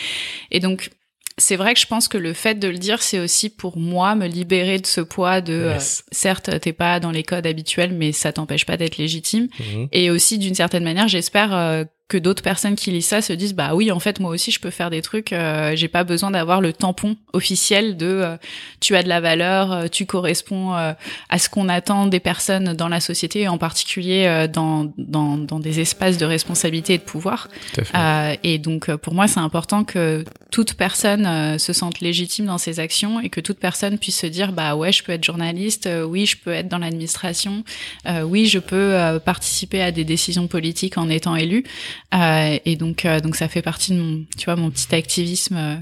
et 0.50 0.58
donc 0.60 0.90
c'est 1.38 1.56
vrai 1.56 1.74
que 1.74 1.80
je 1.80 1.86
pense 1.86 2.08
que 2.08 2.18
le 2.18 2.32
fait 2.32 2.56
de 2.56 2.68
le 2.68 2.78
dire, 2.78 3.02
c'est 3.02 3.18
aussi 3.18 3.48
pour 3.48 3.78
moi 3.78 4.14
me 4.14 4.26
libérer 4.26 4.78
de 4.78 4.86
ce 4.86 5.00
poids 5.00 5.40
de 5.40 5.52
euh, 5.52 5.78
certes 6.10 6.60
t'es 6.60 6.72
pas 6.72 7.00
dans 7.00 7.10
les 7.10 7.22
codes 7.22 7.46
habituels, 7.46 7.92
mais 7.92 8.12
ça 8.12 8.32
t'empêche 8.32 8.66
pas 8.66 8.76
d'être 8.76 8.98
légitime. 8.98 9.48
Mhm. 9.58 9.88
Et 9.92 10.10
aussi 10.10 10.38
d'une 10.38 10.54
certaine 10.54 10.84
manière, 10.84 11.08
j'espère 11.08 11.54
euh, 11.54 11.84
que 12.08 12.16
d'autres 12.16 12.42
personnes 12.42 12.74
qui 12.74 12.90
lisent 12.90 13.06
ça 13.06 13.20
se 13.20 13.34
disent 13.34 13.54
bah 13.54 13.74
oui 13.74 13.92
en 13.92 14.00
fait 14.00 14.18
moi 14.18 14.30
aussi 14.30 14.50
je 14.50 14.60
peux 14.60 14.70
faire 14.70 14.88
des 14.90 15.02
trucs. 15.02 15.32
euh, 15.32 15.76
J'ai 15.76 15.88
pas 15.88 16.04
besoin 16.04 16.30
d'avoir 16.30 16.60
le 16.60 16.72
tampon 16.72 17.16
officiel 17.34 17.96
de 17.98 18.06
euh, 18.06 18.36
tu 18.80 18.96
as 18.96 19.02
de 19.02 19.08
la 19.08 19.20
valeur, 19.20 19.72
euh, 19.72 19.86
tu 19.88 20.06
corresponds 20.06 20.74
euh, 20.74 20.92
à 21.28 21.38
ce 21.38 21.48
qu'on 21.50 21.68
attend 21.68 22.06
des 22.06 22.20
personnes 22.20 22.72
dans 22.72 22.88
la 22.88 23.00
société, 23.00 23.40
et 23.42 23.48
en 23.48 23.58
particulier 23.58 24.24
euh, 24.26 24.46
dans, 24.48 24.90
dans 24.96 25.36
dans 25.36 25.60
des 25.60 25.80
espaces 25.80 26.16
de 26.16 26.24
responsabilité 26.24 26.94
et 26.94 26.98
de 26.98 27.02
pouvoir. 27.02 27.48
Euh, 27.94 28.34
et 28.42 28.58
donc, 28.58 28.90
pour 28.96 29.12
moi, 29.14 29.28
c'est 29.28 29.40
important 29.40 29.84
que 29.84 30.24
toute 30.50 30.74
personne 30.74 31.26
euh, 31.26 31.58
se 31.58 31.72
sente 31.74 32.00
légitime 32.00 32.46
dans 32.46 32.56
ses 32.58 32.80
actions 32.80 33.20
et 33.20 33.28
que 33.28 33.40
toute 33.40 33.58
personne 33.58 33.98
puisse 33.98 34.18
se 34.18 34.26
dire, 34.26 34.52
bah 34.52 34.74
ouais, 34.76 34.92
je 34.92 35.02
peux 35.02 35.12
être 35.12 35.24
journaliste, 35.24 35.86
euh, 35.86 36.04
oui, 36.04 36.24
je 36.24 36.36
peux 36.38 36.52
être 36.52 36.68
dans 36.68 36.78
l'administration, 36.78 37.64
euh, 38.06 38.22
oui, 38.22 38.46
je 38.46 38.58
peux 38.58 38.76
euh, 38.94 39.18
participer 39.18 39.82
à 39.82 39.92
des 39.92 40.04
décisions 40.04 40.46
politiques 40.46 40.96
en 40.96 41.10
étant 41.10 41.36
élu. 41.36 41.64
Euh, 42.14 42.58
et 42.64 42.76
donc, 42.76 43.04
euh, 43.04 43.20
donc 43.20 43.36
ça 43.36 43.48
fait 43.48 43.62
partie 43.62 43.92
de 43.92 43.98
mon, 44.00 44.24
tu 44.36 44.44
vois, 44.46 44.56
mon 44.56 44.70
petit 44.70 44.94
activisme 44.94 45.56
euh, 45.56 45.74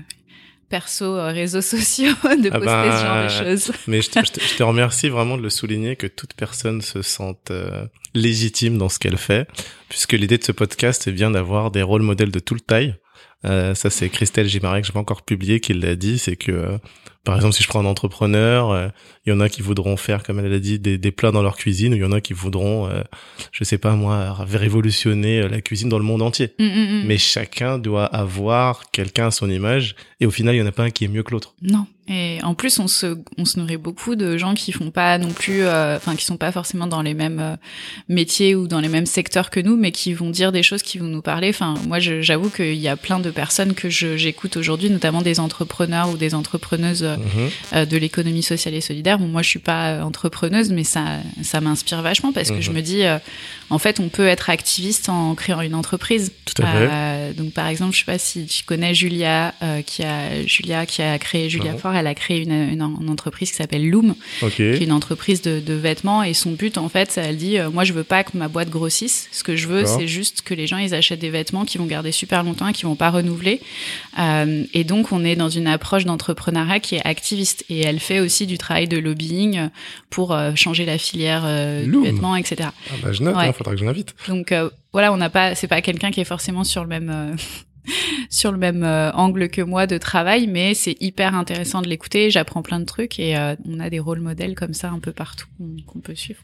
perso, 0.68 1.04
euh, 1.04 1.28
réseaux 1.32 1.60
sociaux, 1.76 2.12
de 2.24 2.48
Ah 2.52 2.58
poster 2.58 2.64
bah, 2.66 2.98
ce 2.98 3.04
genre 3.38 3.44
de 3.44 3.50
choses. 3.56 3.72
Mais 3.86 4.02
je 4.02 4.10
te, 4.10 4.18
je 4.24 4.32
te- 4.32 4.40
je 4.40 4.54
te 4.56 4.62
remercie 4.62 5.08
vraiment 5.08 5.36
de 5.36 5.42
le 5.42 5.50
souligner 5.50 5.96
que 5.96 6.06
toute 6.06 6.34
personne 6.34 6.80
se 6.82 7.02
sente 7.02 7.50
euh, 7.50 7.86
légitime 8.14 8.78
dans 8.78 8.88
ce 8.88 8.98
qu'elle 8.98 9.18
fait, 9.18 9.48
puisque 9.88 10.12
l'idée 10.14 10.38
de 10.38 10.44
ce 10.44 10.52
podcast 10.52 11.02
c'est 11.04 11.12
bien 11.12 11.30
d'avoir 11.30 11.70
des 11.70 11.82
rôles 11.82 12.02
modèles 12.02 12.30
de 12.32 12.40
toute 12.40 12.66
taille. 12.66 12.94
Euh, 13.44 13.74
ça 13.74 13.90
c'est 13.90 14.08
Christelle 14.08 14.48
Gimaret 14.48 14.80
que 14.80 14.86
j'ai 14.86 14.92
pas 14.92 14.98
encore 15.00 15.22
publié 15.22 15.60
qui 15.60 15.74
l'a 15.74 15.94
dit, 15.94 16.18
c'est 16.18 16.36
que 16.36 16.50
euh, 16.50 16.78
par 17.26 17.34
exemple 17.34 17.54
si 17.54 17.62
je 17.64 17.68
prends 17.68 17.80
un 17.80 17.86
entrepreneur, 17.86 18.70
euh, 18.70 18.88
il 19.26 19.30
y 19.30 19.32
en 19.32 19.40
a 19.40 19.48
qui 19.48 19.60
voudront 19.60 19.96
faire 19.96 20.22
comme 20.22 20.38
elle 20.38 20.46
l'a 20.46 20.60
dit 20.60 20.78
des, 20.78 20.96
des 20.96 21.10
plats 21.10 21.32
dans 21.32 21.42
leur 21.42 21.56
cuisine, 21.56 21.92
ou 21.92 21.96
il 21.96 22.02
y 22.02 22.04
en 22.04 22.12
a 22.12 22.20
qui 22.20 22.32
voudront, 22.32 22.88
euh, 22.88 23.02
je 23.50 23.64
sais 23.64 23.78
pas 23.78 23.96
moi, 23.96 24.32
révolutionner 24.32 25.40
euh, 25.40 25.48
la 25.48 25.60
cuisine 25.60 25.88
dans 25.88 25.98
le 25.98 26.04
monde 26.04 26.22
entier. 26.22 26.54
Mm, 26.60 26.64
mm, 26.64 26.68
mm. 26.68 27.02
Mais 27.06 27.18
chacun 27.18 27.78
doit 27.78 28.06
avoir 28.06 28.92
quelqu'un 28.92 29.26
à 29.26 29.30
son 29.32 29.50
image, 29.50 29.96
et 30.20 30.26
au 30.26 30.30
final 30.30 30.54
il 30.54 30.58
y 30.58 30.62
en 30.62 30.66
a 30.66 30.72
pas 30.72 30.84
un 30.84 30.90
qui 30.90 31.04
est 31.04 31.08
mieux 31.08 31.24
que 31.24 31.32
l'autre. 31.32 31.56
Non. 31.62 31.86
Et 32.08 32.38
en 32.44 32.54
plus, 32.54 32.78
on 32.78 32.86
se, 32.88 33.16
on 33.36 33.44
se 33.44 33.58
nourrit 33.58 33.76
beaucoup 33.76 34.14
de 34.14 34.36
gens 34.38 34.54
qui 34.54 34.70
font 34.72 34.90
pas 34.90 35.18
non 35.18 35.30
plus, 35.32 35.62
euh, 35.62 35.96
enfin, 35.96 36.14
qui 36.14 36.24
sont 36.24 36.36
pas 36.36 36.52
forcément 36.52 36.86
dans 36.86 37.02
les 37.02 37.14
mêmes 37.14 37.40
euh, 37.40 37.56
métiers 38.08 38.54
ou 38.54 38.68
dans 38.68 38.80
les 38.80 38.88
mêmes 38.88 39.06
secteurs 39.06 39.50
que 39.50 39.58
nous, 39.60 39.76
mais 39.76 39.90
qui 39.90 40.12
vont 40.14 40.30
dire 40.30 40.52
des 40.52 40.62
choses 40.62 40.82
qui 40.82 40.98
vont 40.98 41.06
nous 41.06 41.22
parler. 41.22 41.48
Enfin, 41.48 41.74
moi, 41.88 41.98
j'avoue 41.98 42.48
qu'il 42.50 42.74
y 42.74 42.86
a 42.88 42.96
plein 42.96 43.18
de 43.18 43.30
personnes 43.30 43.74
que 43.74 43.90
j'écoute 43.90 44.56
aujourd'hui, 44.56 44.88
notamment 44.90 45.20
des 45.22 45.40
entrepreneurs 45.40 46.08
ou 46.10 46.16
des 46.16 46.34
entrepreneuses 46.34 47.02
euh, 47.02 47.16
Mhm. 47.16 47.50
euh, 47.72 47.84
de 47.86 47.96
l'économie 47.96 48.42
sociale 48.44 48.74
et 48.74 48.80
solidaire. 48.80 49.18
Bon, 49.18 49.26
moi, 49.26 49.42
je 49.42 49.48
suis 49.48 49.58
pas 49.58 50.04
entrepreneuse, 50.04 50.70
mais 50.70 50.84
ça, 50.84 51.18
ça 51.42 51.60
m'inspire 51.60 52.02
vachement 52.02 52.32
parce 52.32 52.50
que 52.50 52.60
je 52.60 52.70
me 52.70 52.82
dis, 52.82 53.04
euh, 53.04 53.18
en 53.70 53.78
fait, 53.78 53.98
on 53.98 54.08
peut 54.08 54.28
être 54.28 54.48
activiste 54.50 55.08
en 55.08 55.34
créant 55.34 55.60
une 55.60 55.74
entreprise. 55.74 56.30
Tout 56.44 56.62
à 56.62 56.66
fait. 56.66 56.88
Euh, 56.90 57.32
donc, 57.32 57.52
par 57.52 57.66
exemple, 57.66 57.94
je 57.94 57.98
sais 58.00 58.04
pas 58.04 58.18
si 58.18 58.46
tu 58.46 58.62
connais 58.64 58.94
Julia, 58.94 59.54
euh, 59.62 59.82
qui 59.82 60.04
a 60.04 60.44
Julia 60.46 60.86
qui 60.86 61.02
a 61.02 61.18
créé 61.18 61.50
Julia 61.50 61.72
Mhm. 61.72 61.78
Fort. 61.78 61.95
Elle 61.96 62.06
a 62.06 62.14
créé 62.14 62.42
une, 62.42 62.52
une, 62.52 62.82
une 63.00 63.10
entreprise 63.10 63.50
qui 63.50 63.56
s'appelle 63.56 63.88
Loom, 63.88 64.14
qui 64.50 64.62
est 64.62 64.84
une 64.84 64.92
entreprise 64.92 65.42
de, 65.42 65.60
de 65.60 65.74
vêtements. 65.74 66.22
Et 66.22 66.34
son 66.34 66.52
but, 66.52 66.78
en 66.78 66.88
fait, 66.88 67.16
elle 67.16 67.36
dit, 67.36 67.58
euh, 67.58 67.70
moi, 67.70 67.84
je 67.84 67.92
veux 67.92 68.04
pas 68.04 68.24
que 68.24 68.36
ma 68.36 68.48
boîte 68.48 68.70
grossisse. 68.70 69.28
Ce 69.32 69.42
que 69.42 69.56
je 69.56 69.66
veux, 69.68 69.84
c'est 69.86 70.06
juste 70.08 70.42
que 70.42 70.54
les 70.54 70.66
gens 70.66 70.78
ils 70.78 70.94
achètent 70.94 71.18
des 71.20 71.30
vêtements 71.30 71.64
qui 71.64 71.78
vont 71.78 71.86
garder 71.86 72.12
super 72.12 72.42
longtemps 72.44 72.68
et 72.68 72.72
qui 72.72 72.84
vont 72.84 72.96
pas 72.96 73.10
renouveler. 73.10 73.60
Euh, 74.18 74.64
et 74.74 74.84
donc, 74.84 75.12
on 75.12 75.24
est 75.24 75.36
dans 75.36 75.48
une 75.48 75.66
approche 75.66 76.04
d'entrepreneuriat 76.04 76.80
qui 76.80 76.94
est 76.96 77.06
activiste. 77.06 77.64
Et 77.68 77.80
elle 77.80 78.00
fait 78.00 78.20
aussi 78.20 78.46
du 78.46 78.58
travail 78.58 78.88
de 78.88 78.98
lobbying 78.98 79.68
pour 80.10 80.32
euh, 80.32 80.52
changer 80.54 80.84
la 80.84 80.98
filière 80.98 81.44
du 81.84 82.02
vêtement, 82.02 82.36
etc. 82.36 82.70
Ah 82.90 82.92
bah 83.02 83.12
je 83.12 83.22
note, 83.22 83.36
Ouais. 83.36 83.46
hein, 83.48 83.52
faudra 83.52 83.72
que 83.74 83.78
je 83.80 83.84
l'invite. 83.84 84.14
Donc 84.28 84.52
voilà, 84.92 85.12
on 85.12 85.16
n'a 85.16 85.30
pas, 85.30 85.54
c'est 85.54 85.66
pas 85.68 85.82
quelqu'un 85.82 86.10
qui 86.10 86.20
est 86.20 86.24
forcément 86.24 86.64
sur 86.64 86.82
le 86.82 86.88
même 86.88 87.36
sur 88.30 88.52
le 88.52 88.58
même 88.58 88.82
euh, 88.84 89.10
angle 89.12 89.48
que 89.48 89.62
moi 89.62 89.86
de 89.86 89.98
travail, 89.98 90.46
mais 90.46 90.74
c'est 90.74 90.96
hyper 91.00 91.34
intéressant 91.34 91.82
de 91.82 91.88
l'écouter. 91.88 92.30
J'apprends 92.30 92.62
plein 92.62 92.80
de 92.80 92.84
trucs 92.84 93.18
et 93.18 93.36
euh, 93.36 93.54
on 93.64 93.80
a 93.80 93.90
des 93.90 93.98
rôles 94.00 94.20
modèles 94.20 94.54
comme 94.54 94.74
ça 94.74 94.90
un 94.90 94.98
peu 94.98 95.12
partout 95.12 95.46
qu'on 95.86 96.00
peut 96.00 96.14
suivre. 96.14 96.40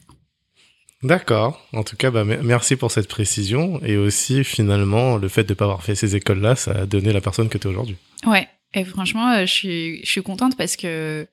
D'accord. 1.02 1.60
En 1.72 1.82
tout 1.82 1.96
cas, 1.96 2.10
bah, 2.12 2.24
me- 2.24 2.42
merci 2.42 2.76
pour 2.76 2.92
cette 2.92 3.08
précision. 3.08 3.80
Et 3.84 3.96
aussi, 3.96 4.44
finalement, 4.44 5.16
le 5.16 5.28
fait 5.28 5.42
de 5.44 5.50
ne 5.52 5.54
pas 5.56 5.64
avoir 5.64 5.82
fait 5.82 5.96
ces 5.96 6.14
écoles-là, 6.14 6.54
ça 6.54 6.70
a 6.72 6.86
donné 6.86 7.12
la 7.12 7.20
personne 7.20 7.48
que 7.48 7.58
tu 7.58 7.66
es 7.66 7.70
aujourd'hui. 7.70 7.96
Ouais. 8.24 8.46
Et 8.74 8.84
franchement, 8.84 9.32
euh, 9.32 9.40
je 9.40 9.52
suis 9.52 10.00
je 10.04 10.10
suis 10.10 10.22
contente 10.22 10.56
parce 10.56 10.76
que 10.76 11.26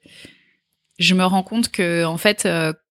je 0.98 1.14
me 1.14 1.24
rends 1.24 1.44
compte 1.44 1.70
que 1.70 2.04
en 2.06 2.18
fait. 2.18 2.48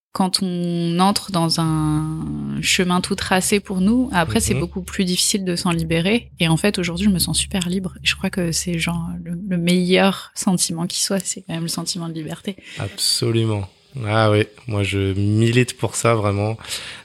Euh, 0.09 0.11
quand 0.11 0.39
on 0.41 0.99
entre 0.99 1.31
dans 1.31 1.59
un 1.59 2.59
chemin 2.61 2.99
tout 3.01 3.15
tracé 3.15 3.59
pour 3.59 3.79
nous, 3.79 4.09
après 4.11 4.39
c'est 4.39 4.53
Mhm. 4.53 4.59
beaucoup 4.59 4.81
plus 4.81 5.05
difficile 5.05 5.45
de 5.45 5.55
s'en 5.55 5.71
libérer. 5.71 6.31
Et 6.39 6.47
en 6.47 6.57
fait, 6.57 6.77
aujourd'hui, 6.79 7.05
je 7.05 7.11
me 7.11 7.19
sens 7.19 7.37
super 7.37 7.69
libre. 7.69 7.93
Je 8.03 8.15
crois 8.15 8.29
que 8.29 8.51
c'est 8.51 8.79
genre 8.79 9.09
le, 9.23 9.31
le 9.47 9.57
meilleur 9.57 10.31
sentiment 10.35 10.87
qui 10.87 11.01
soit, 11.03 11.19
c'est 11.23 11.41
quand 11.41 11.53
même 11.53 11.63
le 11.63 11.67
sentiment 11.69 12.09
de 12.09 12.13
liberté. 12.13 12.55
Absolument. 12.79 13.69
Ah 14.05 14.29
oui, 14.29 14.43
moi 14.67 14.83
je 14.83 15.13
milite 15.13 15.75
pour 15.77 15.95
ça 15.95 16.13
vraiment. 16.15 16.57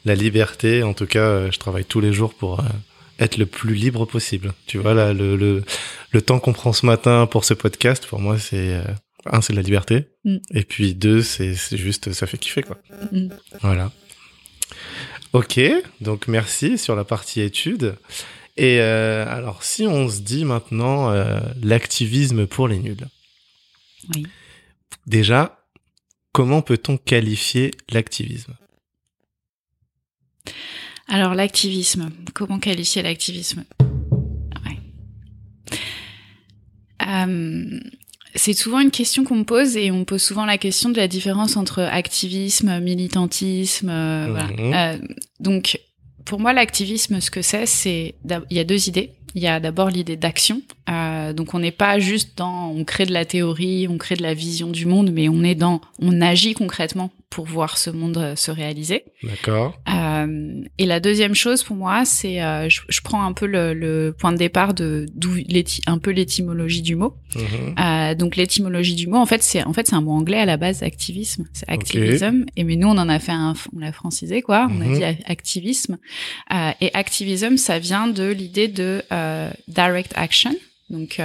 La 0.05 0.15
liberté, 0.15 0.83
en 0.83 0.93
tout 0.93 1.07
cas, 1.07 1.21
euh, 1.21 1.51
je 1.51 1.59
travaille 1.59 1.85
tous 1.87 2.01
les 2.01 2.13
jours 2.13 2.35
pour 2.35 2.61
euh, 2.61 2.65
être 3.21 3.37
le 3.39 3.47
plus 3.47 3.75
libre 3.75 4.05
possible. 4.07 4.53
Tu 4.67 4.79
vois, 4.79 4.93
là, 4.93 5.13
le, 5.15 5.37
le, 5.37 5.63
le 6.11 6.23
temps 6.23 6.39
qu'on 6.41 6.53
prend 6.53 6.73
ce 6.75 6.85
matin 6.85 7.27
pour 7.27 7.45
ce 7.45 7.55
podcast, 7.55 8.07
pour 8.07 8.21
moi, 8.21 8.39
c'est... 8.39 8.83
un, 9.27 9.41
c'est 9.41 9.53
de 9.53 9.59
la 9.59 9.63
liberté. 9.63 10.09
Mm. 10.25 10.37
Et 10.53 10.65
puis 10.65 10.95
deux, 10.95 11.23
c'est 11.23 11.55
c'est 11.55 11.77
juste, 11.77 12.13
ça 12.13 12.27
fait 12.27 12.39
kiffer, 12.39 12.63
quoi. 12.63 12.79
Mm. 13.13 13.29
Voilà. 13.61 13.93
Ok, 15.33 15.61
donc 16.01 16.29
merci 16.29 16.79
sur 16.79 16.95
la 16.97 17.05
partie 17.05 17.41
études. 17.41 17.97
Et 18.57 18.81
euh, 18.81 19.27
alors, 19.29 19.65
si 19.65 19.87
on 19.87 20.09
se 20.09 20.21
dit 20.21 20.45
maintenant 20.45 21.11
euh, 21.11 21.41
l'activisme 21.63 22.47
pour 22.47 22.69
les 22.69 22.79
nuls, 22.79 23.09
Oui. 24.15 24.27
déjà, 25.07 25.67
comment 26.33 26.63
peut-on 26.63 26.97
qualifier 26.97 27.73
l'activisme? 27.91 28.55
Alors 31.09 31.35
l'activisme, 31.35 32.11
comment 32.33 32.59
qualifier 32.61 33.03
l'activisme? 33.03 33.65
Ouais. 34.65 34.79
Euh, 37.07 37.81
c'est 38.35 38.53
souvent 38.53 38.81
une 38.81 38.91
question 38.91 39.25
qu'on 39.25 39.37
me 39.37 39.45
pose 39.45 39.77
et 39.77 39.91
on 39.91 39.99
me 40.01 40.05
pose 40.05 40.23
souvent 40.23 40.45
la 40.45 40.59
question 40.59 40.91
de 40.91 40.97
la 40.97 41.09
différence 41.09 41.57
entre 41.57 41.83
activisme, 41.83 42.81
militantisme. 42.81 43.89
euh, 43.91 44.27
Mhm. 44.27 44.31
voilà. 44.33 44.93
Euh, 44.95 44.99
donc 45.41 45.79
pour 46.25 46.41
moi 46.41 46.53
l'activisme, 46.53 47.21
ce 47.21 47.31
que 47.31 47.43
c'est, 47.43 47.67
c'est 47.67 48.15
il 48.51 48.57
y 48.57 48.61
a 48.61 48.65
deux 48.65 48.89
idées. 48.89 49.13
Il 49.37 49.43
y 49.43 49.49
a 49.49 49.59
d'abord 49.59 49.89
l'idée 49.91 50.17
d'action. 50.17 50.63
Euh, 50.89 51.33
donc 51.33 51.55
on 51.55 51.59
n'est 51.59 51.73
pas 51.73 51.99
juste 51.99 52.39
dans 52.39 52.69
on 52.71 52.85
crée 52.85 53.05
de 53.05 53.13
la 53.13 53.25
théorie, 53.25 53.89
on 53.89 53.99
crée 53.99 54.15
de 54.15 54.23
la 54.23 54.33
vision 54.33 54.71
du 54.71 54.87
monde, 54.87 55.11
mais 55.13 55.29
on 55.29 55.43
est 55.43 55.57
dans 55.57 55.81
on 56.01 56.21
agit 56.21 56.55
concrètement 56.55 57.11
pour 57.35 57.47
voir 57.47 57.79
ce 57.79 57.91
monde 57.91 58.17
euh, 58.19 58.37
se 58.37 58.53
réaliser. 58.53 59.05
D'accord 59.25 59.77
Euh, 59.93 60.63
et 60.79 60.87
la 60.87 61.01
deuxième 61.01 61.35
chose 61.35 61.65
pour 61.65 61.75
moi, 61.75 62.05
c'est 62.05 62.41
euh, 62.41 62.69
je, 62.69 62.81
je 62.89 63.01
prends 63.01 63.25
un 63.25 63.33
peu 63.33 63.47
le, 63.47 63.75
le 63.75 64.15
point 64.17 64.31
de 64.31 64.37
départ 64.39 64.73
de 64.73 65.07
d'où 65.15 65.33
un 65.87 65.99
peu 65.99 66.11
l'étymologie 66.13 66.83
du 66.83 66.95
mot. 66.95 67.15
Mhm. 67.35 67.75
Euh, 67.79 68.15
donc 68.15 68.37
l'étymologie 68.37 68.95
du 68.95 69.09
mot, 69.09 69.17
en 69.17 69.27
fait, 69.27 69.43
c'est 69.43 69.65
en 69.65 69.73
fait 69.73 69.89
c'est 69.89 69.97
un 69.97 70.01
mot 70.01 70.13
anglais 70.13 70.39
à 70.39 70.45
la 70.45 70.57
base, 70.57 70.85
activisme, 70.85 71.45
c'est 71.53 71.69
activism. 71.69 72.45
Et 72.57 72.63
mais 72.63 72.77
nous, 72.77 72.87
on 72.89 72.99
en 72.99 73.09
a 73.09 73.19
fait 73.19 73.33
un, 73.33 73.55
on 73.75 73.81
l'a 73.81 73.91
francisé 73.93 74.41
quoi. 74.41 74.69
On 74.71 74.81
a 74.81 74.85
Mhm. 74.85 74.95
dit 74.95 75.05
activisme. 75.27 75.99
Et 76.81 76.91
activism, 76.95 77.57
ça 77.57 77.81
vient 77.81 78.07
de 78.07 78.29
l'idée 78.31 78.69
de 78.69 79.03
direct 79.67 80.13
action. 80.15 80.55
Donc 80.91 81.21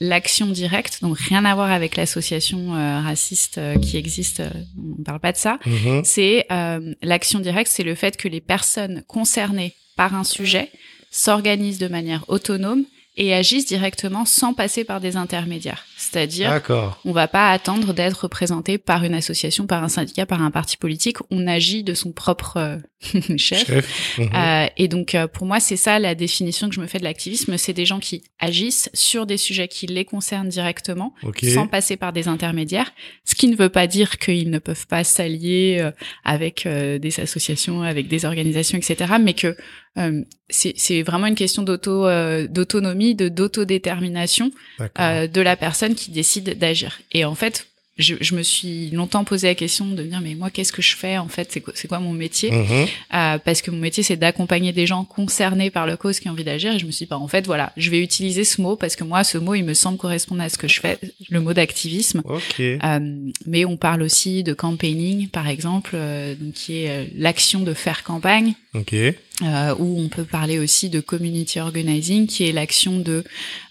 l'action 0.00 0.46
directe, 0.46 0.98
donc 1.02 1.18
rien 1.18 1.44
à 1.44 1.54
voir 1.54 1.70
avec 1.70 1.96
l'association 1.96 2.74
euh, 2.74 3.00
raciste 3.00 3.58
euh, 3.58 3.76
qui 3.76 3.96
existe. 3.98 4.40
euh, 4.40 4.50
on 4.98 5.02
parle 5.02 5.20
pas 5.20 5.32
de 5.32 5.36
ça 5.36 5.58
Mhm. 5.66 6.02
c'est 6.04 6.46
euh, 6.50 6.94
l'action 7.02 7.38
directe, 7.40 7.70
c'est 7.70 7.82
le 7.82 7.94
fait 7.94 8.16
que 8.16 8.26
les 8.28 8.40
personnes 8.40 9.02
concernées 9.06 9.74
par 9.96 10.14
un 10.14 10.24
sujet 10.24 10.70
s'organisent 11.10 11.78
de 11.78 11.88
manière 11.88 12.24
autonome 12.28 12.84
et 13.16 13.34
agissent 13.34 13.66
directement 13.66 14.24
sans 14.24 14.54
passer 14.54 14.84
par 14.84 15.00
des 15.00 15.16
intermédiaires. 15.16 15.84
C'est-à-dire, 15.96 16.62
on 17.04 17.12
va 17.12 17.28
pas 17.28 17.50
attendre 17.50 17.92
d'être 17.92 18.22
représenté 18.22 18.78
par 18.78 19.04
une 19.04 19.14
association, 19.14 19.66
par 19.66 19.82
un 19.82 19.88
syndicat, 19.88 20.26
par 20.26 20.42
un 20.42 20.50
parti 20.50 20.76
politique. 20.76 21.18
On 21.30 21.46
agit 21.46 21.82
de 21.82 21.92
son 21.92 22.12
propre 22.12 22.56
euh, 22.56 23.36
chef. 23.36 23.68
Mhm. 24.16 24.30
Euh, 24.34 24.66
et 24.76 24.88
donc, 24.88 25.14
euh, 25.14 25.26
pour 25.26 25.46
moi, 25.46 25.60
c'est 25.60 25.76
ça 25.76 25.98
la 25.98 26.14
définition 26.14 26.68
que 26.68 26.74
je 26.74 26.80
me 26.80 26.86
fais 26.86 26.98
de 26.98 27.04
l'activisme. 27.04 27.58
C'est 27.58 27.72
des 27.72 27.84
gens 27.84 27.98
qui 27.98 28.22
agissent 28.38 28.90
sur 28.94 29.26
des 29.26 29.36
sujets 29.36 29.68
qui 29.68 29.86
les 29.86 30.04
concernent 30.04 30.48
directement, 30.48 31.14
sans 31.42 31.66
passer 31.66 31.96
par 31.96 32.12
des 32.12 32.28
intermédiaires. 32.28 32.92
Ce 33.24 33.34
qui 33.34 33.48
ne 33.48 33.56
veut 33.56 33.68
pas 33.68 33.86
dire 33.86 34.18
qu'ils 34.18 34.50
ne 34.50 34.58
peuvent 34.58 34.86
pas 34.86 35.04
s'allier 35.04 35.90
avec 36.24 36.66
des 36.66 37.20
associations, 37.20 37.82
avec 37.82 38.08
des 38.08 38.24
organisations, 38.24 38.78
etc. 38.78 39.14
Mais 39.20 39.34
que 39.34 39.56
euh, 39.98 40.22
c'est 40.48 41.02
vraiment 41.02 41.26
une 41.26 41.34
question 41.34 41.62
d'auto 41.62 42.06
euh, 42.06 42.46
d'autonomie, 42.46 43.14
de 43.14 43.28
d'autodétermination 43.28 44.52
euh, 44.98 45.26
de 45.26 45.40
la 45.40 45.56
personne 45.56 45.94
qui 45.94 46.10
décide 46.10 46.58
d'agir. 46.58 47.00
Et 47.12 47.24
en 47.24 47.34
fait, 47.34 47.66
je, 48.00 48.14
je, 48.20 48.34
me 48.34 48.42
suis 48.42 48.90
longtemps 48.90 49.24
posé 49.24 49.48
la 49.48 49.54
question 49.54 49.86
de 49.86 50.02
dire 50.02 50.20
mais 50.20 50.34
moi 50.34 50.50
qu'est-ce 50.50 50.72
que 50.72 50.82
je 50.82 50.96
fais 50.96 51.18
en 51.18 51.28
fait? 51.28 51.52
C'est 51.52 51.60
quoi, 51.60 51.74
quoi 51.88 52.00
mon 52.00 52.12
métier? 52.12 52.50
Mhm. 52.50 52.86
euh, 53.14 53.38
parce 53.38 53.62
que 53.62 53.70
mon 53.70 53.78
métier 53.78 54.02
c'est 54.02 54.16
d'accompagner 54.16 54.72
des 54.72 54.86
gens 54.86 55.04
concernés 55.04 55.70
par 55.70 55.86
le 55.86 55.96
cause 55.96 56.20
qui 56.20 56.28
ont 56.28 56.32
envie 56.32 56.44
d'agir 56.44 56.72
et 56.74 56.78
je 56.78 56.86
me 56.86 56.90
suis 56.90 57.04
dit 57.04 57.10
bah, 57.10 57.18
en 57.18 57.28
fait 57.28 57.46
voilà 57.46 57.72
je 57.76 57.90
vais 57.90 58.00
utiliser 58.00 58.44
ce 58.44 58.60
mot 58.60 58.76
parce 58.76 58.96
que 58.96 59.04
moi 59.04 59.24
ce 59.24 59.38
mot 59.38 59.54
il 59.54 59.64
me 59.64 59.74
semble 59.74 59.98
correspondre 59.98 60.42
à 60.42 60.48
ce 60.48 60.58
que 60.58 60.68
je 60.68 60.80
fais 60.80 60.98
le 61.28 61.40
mot 61.40 61.52
d'activisme 61.52 62.22
okay. 62.24 62.78
euh, 62.82 62.98
mais 63.46 63.64
on 63.64 63.76
parle 63.76 64.02
aussi 64.02 64.42
de 64.42 64.52
campaigning 64.52 65.28
par 65.28 65.48
exemple 65.48 65.92
euh, 65.94 66.34
donc 66.34 66.54
qui 66.54 66.78
est 66.78 66.90
euh, 66.90 67.04
l'action 67.16 67.60
de 67.60 67.74
faire 67.74 68.02
campagne 68.02 68.54
okay. 68.74 69.16
Euh, 69.42 69.74
où 69.78 69.98
on 69.98 70.08
peut 70.08 70.24
parler 70.24 70.58
aussi 70.58 70.90
de 70.90 71.00
community 71.00 71.60
organizing, 71.60 72.26
qui 72.26 72.46
est 72.46 72.52
l'action 72.52 72.98
de 72.98 73.24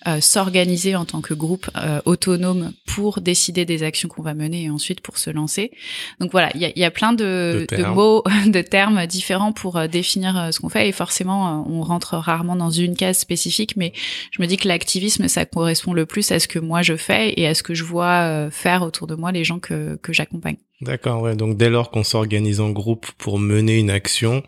euh, 0.07 0.21
s'organiser 0.21 0.95
en 0.95 1.05
tant 1.05 1.21
que 1.21 1.33
groupe 1.33 1.69
euh, 1.75 1.99
autonome 2.05 2.71
pour 2.85 3.21
décider 3.21 3.65
des 3.65 3.83
actions 3.83 4.07
qu'on 4.07 4.21
va 4.21 4.33
mener 4.33 4.63
et 4.63 4.69
ensuite 4.69 5.01
pour 5.01 5.17
se 5.17 5.29
lancer. 5.29 5.71
Donc 6.19 6.31
voilà, 6.31 6.49
il 6.55 6.61
y 6.61 6.65
a, 6.65 6.71
y 6.73 6.83
a, 6.85 6.91
plein 6.91 7.13
de, 7.13 7.67
de, 7.69 7.75
de, 7.75 7.83
mots, 7.83 8.23
de 8.47 8.61
termes 8.61 9.05
différents 9.05 9.51
pour 9.51 9.77
euh, 9.77 9.87
définir 9.87 10.37
euh, 10.37 10.51
ce 10.51 10.59
qu'on 10.59 10.69
fait 10.69 10.87
et 10.87 10.91
forcément 10.91 11.65
on 11.69 11.81
rentre 11.81 12.15
rarement 12.15 12.55
dans 12.55 12.69
une 12.69 12.95
case 12.95 13.19
spécifique, 13.19 13.75
mais 13.75 13.93
je 14.31 14.41
me 14.41 14.47
dis 14.47 14.57
que 14.57 14.67
l'activisme 14.67 15.27
ça 15.27 15.45
correspond 15.45 15.93
le 15.93 16.05
plus 16.05 16.31
à 16.31 16.39
ce 16.39 16.47
que 16.47 16.59
moi 16.59 16.81
je 16.81 16.95
fais 16.95 17.33
et 17.35 17.45
à 17.45 17.53
ce 17.53 17.61
que 17.61 17.73
je 17.73 17.83
vois 17.83 18.49
faire 18.51 18.83
autour 18.83 19.05
de 19.05 19.15
moi 19.15 19.31
les 19.31 19.43
gens 19.43 19.59
que, 19.59 19.97
que 20.01 20.13
j'accompagne. 20.13 20.57
D'accord, 20.81 21.21
ouais. 21.21 21.35
Donc 21.35 21.57
dès 21.57 21.69
lors 21.69 21.91
qu'on 21.91 22.03
s'organise 22.03 22.61
en 22.61 22.69
groupe 22.69 23.05
pour 23.17 23.37
mener 23.37 23.77
une 23.77 23.89
action, 23.89 24.43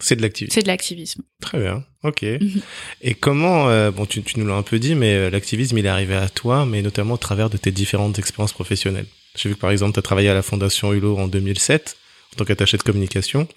c'est 0.00 0.16
de 0.16 0.22
l'activisme. 0.22 0.54
C'est 0.54 0.62
de 0.62 0.66
l'activisme. 0.66 1.22
Très 1.40 1.60
bien, 1.60 1.84
ok. 2.02 2.22
Mhm. 2.22 2.60
Et 3.02 3.14
comment, 3.14 3.68
euh, 3.68 3.90
bon, 3.90 4.06
tu, 4.06 4.22
tu 4.22 4.38
nous 4.38 4.46
l'as 4.46 4.54
un 4.54 4.62
peu 4.62 4.78
dit, 4.78 4.94
mais 4.94 5.14
euh, 5.14 5.30
l'activisme, 5.30 5.78
il 5.78 5.86
est 5.86 5.90
arrivé 5.90 6.14
à 6.14 6.28
toi, 6.28 6.66
mais 6.66 6.82
notamment 6.82 7.14
au 7.14 7.18
travers 7.18 7.50
de 7.50 7.56
tes 7.56 7.70
différentes 7.70 8.18
expériences 8.18 8.52
professionnelles. 8.52 9.06
J'ai 9.36 9.48
vu 9.48 9.54
que 9.54 9.60
par 9.60 9.70
exemple, 9.70 9.94
tu 9.94 9.98
as 9.98 10.02
travaillé 10.02 10.28
à 10.28 10.34
la 10.34 10.42
Fondation 10.42 10.92
Hulot 10.92 11.18
en 11.18 11.28
2007 11.28 11.96
en 12.32 12.36
tant 12.36 12.44
qu'attaché 12.44 12.76
de 12.76 12.82
communication. 12.82 13.48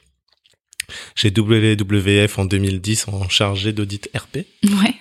Chez 1.15 1.34
WWF 1.36 2.39
en 2.39 2.46
2010 2.46 3.10
en 3.10 3.27
chargé 3.27 3.74
d'audit 3.74 4.10
RP. 4.15 4.38
Ouais. 4.63 4.96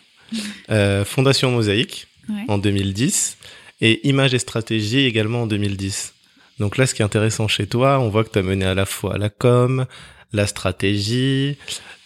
Euh, 0.70 1.04
Fondation 1.04 1.52
Mosaïque 1.52 2.08
en 2.48 2.58
2010 2.58 3.36
et 3.80 4.06
Images 4.08 4.34
et 4.34 4.40
Stratégie 4.40 5.00
également 5.00 5.42
en 5.42 5.46
2010. 5.46 6.14
Donc 6.58 6.76
là, 6.76 6.86
ce 6.86 6.94
qui 6.94 7.02
est 7.02 7.04
intéressant 7.04 7.48
chez 7.48 7.66
toi, 7.66 8.00
on 8.00 8.08
voit 8.08 8.24
que 8.24 8.30
tu 8.30 8.38
as 8.38 8.42
mené 8.42 8.64
à 8.64 8.74
la 8.74 8.86
fois 8.86 9.18
la 9.18 9.28
com, 9.28 9.86
la 10.32 10.46
stratégie, 10.46 11.56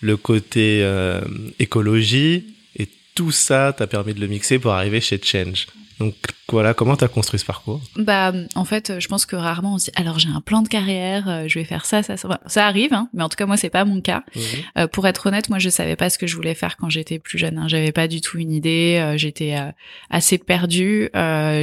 le 0.01 0.17
côté 0.17 0.81
euh, 0.83 1.21
écologie, 1.59 2.55
et 2.77 2.89
tout 3.15 3.31
ça 3.31 3.75
t'a 3.77 3.87
permis 3.87 4.15
de 4.15 4.21
le 4.21 4.27
mixer 4.27 4.59
pour 4.59 4.73
arriver 4.73 5.01
chez 5.01 5.21
Change. 5.23 5.67
Donc 6.01 6.15
voilà, 6.49 6.73
comment 6.73 6.97
tu 6.97 7.05
as 7.05 7.09
construit 7.09 7.39
ce 7.39 7.45
parcours? 7.45 7.81
Bah 7.97 8.33
en 8.55 8.65
fait, 8.65 8.99
je 8.99 9.07
pense 9.07 9.27
que 9.27 9.37
rarement 9.37 9.75
on 9.75 9.79
se 9.79 9.87
dit 9.87 9.91
alors 9.97 10.19
j'ai 10.19 10.31
un 10.31 10.41
plan 10.41 10.63
de 10.63 10.69
carrière, 10.69 11.29
euh, 11.29 11.45
je 11.47 11.59
vais 11.59 11.65
faire 11.65 11.85
ça, 11.85 12.03
ça, 12.03 12.17
ça. 12.17 12.41
ça 12.47 12.67
arrive, 12.67 12.95
hein, 12.95 13.09
mais 13.13 13.23
en 13.23 13.29
tout 13.29 13.37
cas 13.37 13.45
moi 13.45 13.59
c'est 13.59 13.71
pas 13.71 13.85
mon 13.85 14.01
cas. 14.01 14.25
Euh, 14.79 14.87
pour 14.87 15.07
être 15.07 15.27
honnête, 15.27 15.51
moi 15.51 15.59
je 15.59 15.69
savais 15.69 15.97
pas 15.97 16.09
ce 16.09 16.19
que 16.19 16.27
je 16.27 16.35
voulais 16.37 16.55
faire 16.55 16.79
quand 16.79 16.89
j'étais 16.89 17.19
plus 17.19 17.39
jeune. 17.39 17.59
Hein. 17.59 17.69
J'avais 17.69 17.93
pas 17.93 18.09
du 18.09 18.23
tout 18.23 18.39
une 18.39 18.51
idée. 18.51 18.99
Euh, 19.01 19.19
j'étais 19.19 19.57
assez 20.09 20.39
perdue. 20.39 21.11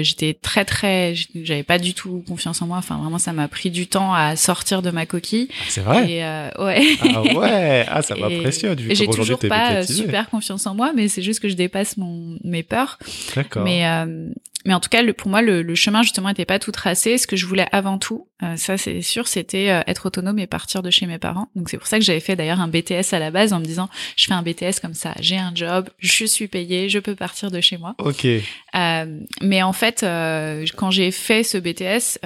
j'étais 0.01 0.36
très 0.39 0.65
très, 0.65 1.15
j'avais 1.36 1.63
pas 1.63 1.79
du 1.79 1.94
tout 1.94 2.24
confiance 2.27 2.62
en 2.62 2.67
moi. 2.67 2.77
Enfin 2.77 2.98
vraiment, 2.98 3.18
ça 3.18 3.33
m'a 3.33 3.48
pris 3.48 3.72
du 3.72 3.88
temps 3.88 4.14
à 4.14 4.35
sortir 4.35 4.83
de 4.83 4.92
ma 4.92 5.07
coquille. 5.07 5.50
Ah, 5.51 5.66
c'est 5.68 5.81
vrai? 5.81 6.12
Et, 6.12 6.22
ouais. 6.62 6.98
Ah 7.01 7.22
ouais. 7.24 7.85
Ah 7.90 8.01
ça 8.03 8.16
m'impressionne. 8.20 8.75
Du 8.75 8.94
J'ai 8.94 9.07
toujours 9.07 9.40
pas 9.40 9.83
super 9.83 10.29
confiance 10.29 10.68
en 10.68 10.75
moi, 10.75 10.92
mais 10.96 11.07
c'est 11.07 11.24
juste 11.24 11.40
que 11.40 11.50
je 11.50 11.55
dépasse 11.55 11.98
mon 11.98 12.38
mes 12.44 12.62
peurs. 12.62 13.00
D'accord. 13.35 13.64
Mais 13.64 13.83
um, 14.27 14.35
mais 14.68 14.74
en 14.74 14.82
tout 14.82 14.90
cas, 14.90 15.01
le, 15.01 15.14
pour 15.14 15.30
moi, 15.30 15.42
le, 15.42 15.62
le 15.62 15.75
chemin 15.75 16.03
justement 16.03 16.27
n'était 16.27 16.44
pas 16.44 16.60
tout 16.60 16.74
tracé. 16.74 17.18
Ce 17.18 17.25
que 17.25 17.38
je 17.38 17.46
voulais 17.46 17.68
avant 17.72 17.98
tout, 17.98 18.27
euh, 18.44 18.58
ça 18.58 18.77
c'est 18.77 19.01
sûr, 19.01 19.30
c'était 19.30 19.70
euh, 19.70 19.82
être 19.88 20.08
autonome 20.08 20.38
et 20.40 20.46
partir 20.46 20.84
de 20.84 20.92
chez 20.92 21.06
mes 21.08 21.18
parents. 21.18 21.48
Donc 21.56 21.70
c'est 21.70 21.77
pour 21.77 21.88
ça 21.88 21.98
que 21.98 22.03
j'avais 22.03 22.20
fait 22.20 22.36
d'ailleurs 22.36 22.60
un 22.60 22.68
BTS 22.68 23.14
à 23.14 23.20
la 23.20 23.32
base 23.32 23.53
en 23.53 23.62
me 23.62 23.66
disant, 23.66 23.90
je 24.18 24.27
fais 24.27 24.34
un 24.34 24.44
BTS 24.44 24.82
comme 24.82 24.94
ça, 24.94 25.14
j'ai 25.22 25.38
un 25.38 25.53
job, 25.56 25.90
je 26.00 26.25
suis 26.25 26.50
payée, 26.50 26.90
je 26.90 27.00
peux 27.00 27.16
partir 27.16 27.50
de 27.50 27.62
chez 27.62 27.77
moi. 27.77 27.96
Ok. 27.98 28.25
Euh, 28.25 29.20
mais 29.42 29.64
en 29.64 29.72
fait, 29.72 30.03
euh, 30.03 30.66
quand 30.75 30.92
j'ai 30.92 31.12
fait 31.12 31.44
ce 31.44 31.58
BTS, 31.58 32.20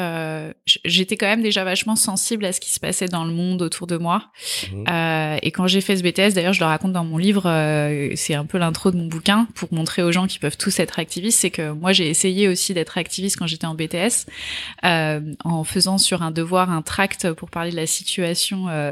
j'étais 0.84 1.18
quand 1.18 1.28
même 1.28 1.44
déjà 1.44 1.64
vachement 1.64 1.96
sensible 1.96 2.44
à 2.46 2.54
ce 2.54 2.60
qui 2.60 2.72
se 2.72 2.80
passait 2.80 3.08
dans 3.08 3.24
le 3.24 3.32
monde 3.32 3.62
autour 3.62 3.86
de 3.86 3.98
moi. 3.98 4.32
Mhm. 4.74 4.86
et 5.44 5.52
quand 5.52 5.68
j'ai 5.68 5.82
fait 5.82 5.96
ce 5.96 6.02
BTS, 6.02 6.34
d'ailleurs, 6.34 6.54
je 6.54 6.60
le 6.60 6.66
raconte 6.66 6.92
dans 6.92 7.06
mon 7.06 7.18
livre, 7.20 7.44
c'est 8.16 8.34
un 8.34 8.46
peu 8.46 8.58
l'intro 8.58 8.90
de 8.90 8.98
mon 8.98 9.06
bouquin 9.06 9.48
pour 9.54 9.72
montrer 9.72 10.02
aux 10.02 10.12
gens 10.12 10.26
qui 10.26 10.40
peuvent 10.40 10.58
tous 10.58 10.80
être 10.80 10.98
activistes, 10.98 11.40
c'est 11.40 11.52
que 11.52 11.72
moi 11.72 11.94
j'ai 11.94 12.10
essayé 12.10 12.31
aussi 12.48 12.74
d'être 12.74 12.98
activiste 12.98 13.38
quand 13.38 13.48
j'étais 13.48 13.68
en 13.68 13.76
BTS, 13.76 14.26
euh, 14.84 15.34
en 15.44 15.64
faisant 15.64 15.98
sur 15.98 16.22
un 16.22 16.32
devoir 16.32 16.72
un 16.72 16.82
tract 16.82 17.32
pour 17.34 17.50
parler 17.50 17.72
de 17.72 17.76
la 17.76 17.88
situation 17.88 18.70
euh, 18.70 18.92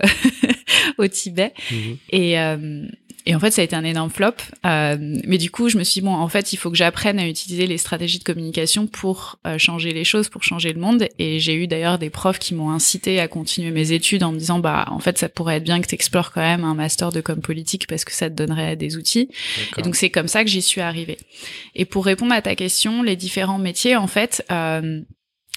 au 0.97 1.07
Tibet. 1.07 1.53
Mhm. 1.71 1.97
Et, 2.09 2.39
euh, 2.39 2.85
et 3.29 3.35
en 3.35 3.39
fait, 3.39 3.51
ça 3.51 3.61
a 3.61 3.63
été 3.63 3.75
un 3.75 3.83
énorme 3.83 4.09
flop. 4.09 4.31
Euh, 4.65 4.97
mais 4.99 5.37
du 5.37 5.51
coup, 5.51 5.69
je 5.69 5.77
me 5.77 5.83
suis 5.83 6.01
dit, 6.01 6.05
bon, 6.05 6.15
en 6.15 6.27
fait, 6.29 6.51
il 6.51 6.57
faut 6.57 6.71
que 6.71 6.75
j'apprenne 6.75 7.19
à 7.19 7.27
utiliser 7.27 7.67
les 7.67 7.77
stratégies 7.77 8.17
de 8.17 8.23
communication 8.23 8.87
pour 8.87 9.37
euh, 9.45 9.59
changer 9.59 9.93
les 9.93 10.03
choses, 10.03 10.29
pour 10.29 10.41
changer 10.41 10.73
le 10.73 10.79
monde. 10.79 11.07
Et 11.19 11.39
j'ai 11.39 11.53
eu 11.53 11.67
d'ailleurs 11.67 11.99
des 11.99 12.09
profs 12.09 12.39
qui 12.39 12.55
m'ont 12.55 12.71
incité 12.71 13.19
à 13.19 13.27
continuer 13.27 13.69
mes 13.69 13.91
études 13.91 14.23
en 14.23 14.31
me 14.31 14.39
disant, 14.39 14.57
bah, 14.57 14.87
en 14.89 14.97
fait, 14.97 15.19
ça 15.19 15.29
pourrait 15.29 15.57
être 15.57 15.63
bien 15.63 15.79
que 15.79 15.85
tu 15.85 15.93
explores 15.93 16.31
quand 16.31 16.41
même 16.41 16.63
un 16.63 16.73
master 16.73 17.11
de 17.11 17.21
com 17.21 17.39
politique 17.39 17.85
parce 17.85 18.03
que 18.03 18.13
ça 18.13 18.31
te 18.31 18.35
donnerait 18.35 18.75
des 18.75 18.97
outils. 18.97 19.29
Et 19.77 19.83
donc, 19.83 19.95
c'est 19.95 20.09
comme 20.09 20.27
ça 20.27 20.43
que 20.43 20.49
j'y 20.49 20.63
suis 20.63 20.81
arrivée. 20.81 21.19
Et 21.75 21.85
pour 21.85 22.05
répondre 22.05 22.33
à 22.33 22.41
ta 22.41 22.55
question, 22.55 23.03
les 23.03 23.15
différents 23.15 23.59
métiers, 23.59 23.95
en 23.95 24.07
fait, 24.07 24.43
euh, 24.51 25.01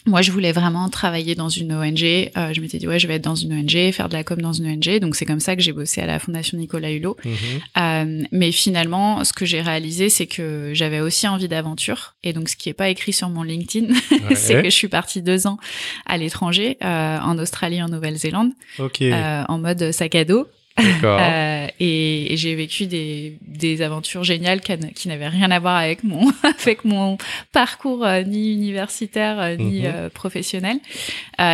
moi, 0.04 0.20
je 0.20 0.32
voulais 0.32 0.52
vraiment 0.52 0.88
travailler 0.88 1.34
dans 1.34 1.48
une 1.48 1.72
ONG. 1.72 2.02
Euh, 2.02 2.52
je 2.52 2.60
m'étais 2.60 2.78
dit, 2.78 2.88
ouais, 2.88 2.98
je 2.98 3.06
vais 3.06 3.14
être 3.14 3.22
dans 3.22 3.36
une 3.36 3.52
ONG, 3.52 3.92
faire 3.92 4.08
de 4.08 4.14
la 4.14 4.24
com 4.24 4.40
dans 4.40 4.52
une 4.52 4.66
ONG. 4.66 4.98
Donc, 4.98 5.14
c'est 5.14 5.26
comme 5.26 5.40
ça 5.40 5.54
que 5.54 5.62
j'ai 5.62 5.72
bossé 5.72 6.00
à 6.00 6.06
la 6.06 6.18
Fondation 6.18 6.58
Nicolas 6.58 6.90
Hulot. 6.90 7.16
Mhm. 7.24 7.34
Euh, 7.78 8.24
mais 8.32 8.50
finalement, 8.50 9.22
ce 9.24 9.32
que 9.32 9.46
j'ai 9.46 9.60
réalisé, 9.60 10.08
c'est 10.08 10.26
que 10.26 10.70
j'avais 10.74 11.00
aussi 11.00 11.28
envie 11.28 11.46
d'aventure. 11.46 12.14
Et 12.24 12.32
donc, 12.32 12.48
ce 12.48 12.56
qui 12.56 12.68
est 12.68 12.74
pas 12.74 12.88
écrit 12.88 13.12
sur 13.12 13.28
mon 13.28 13.44
LinkedIn, 13.44 13.94
c'est 14.34 14.62
que 14.62 14.70
je 14.70 14.74
suis 14.74 14.88
partie 14.88 15.22
deux 15.22 15.46
ans 15.46 15.58
à 16.06 16.18
l'étranger, 16.18 16.78
euh, 16.82 17.18
en 17.20 17.38
Australie, 17.38 17.80
en 17.82 17.88
Nouvelle-Zélande, 17.88 18.50
euh, 18.80 19.44
en 19.48 19.58
mode 19.58 19.92
sac 19.92 20.14
à 20.16 20.24
dos. 20.24 20.48
Euh, 20.80 21.66
et, 21.80 22.34
j'ai 22.36 22.54
vécu 22.54 22.86
des, 22.86 23.38
des 23.42 23.82
aventures 23.82 24.24
géniales 24.24 24.60
qui, 24.60 25.08
n'avaient 25.08 25.28
rien 25.28 25.50
à 25.50 25.58
voir 25.58 25.76
avec 25.76 26.02
mon 26.04 26.32
avec 26.60 26.84
mon 26.84 27.18
parcours 27.52 28.04
euh, 28.04 28.22
ni 28.22 28.52
universitaire 28.52 29.38
euh, 29.40 29.56
ni 29.56 29.82
mhm. 29.82 30.10
professionnel. 30.10 30.78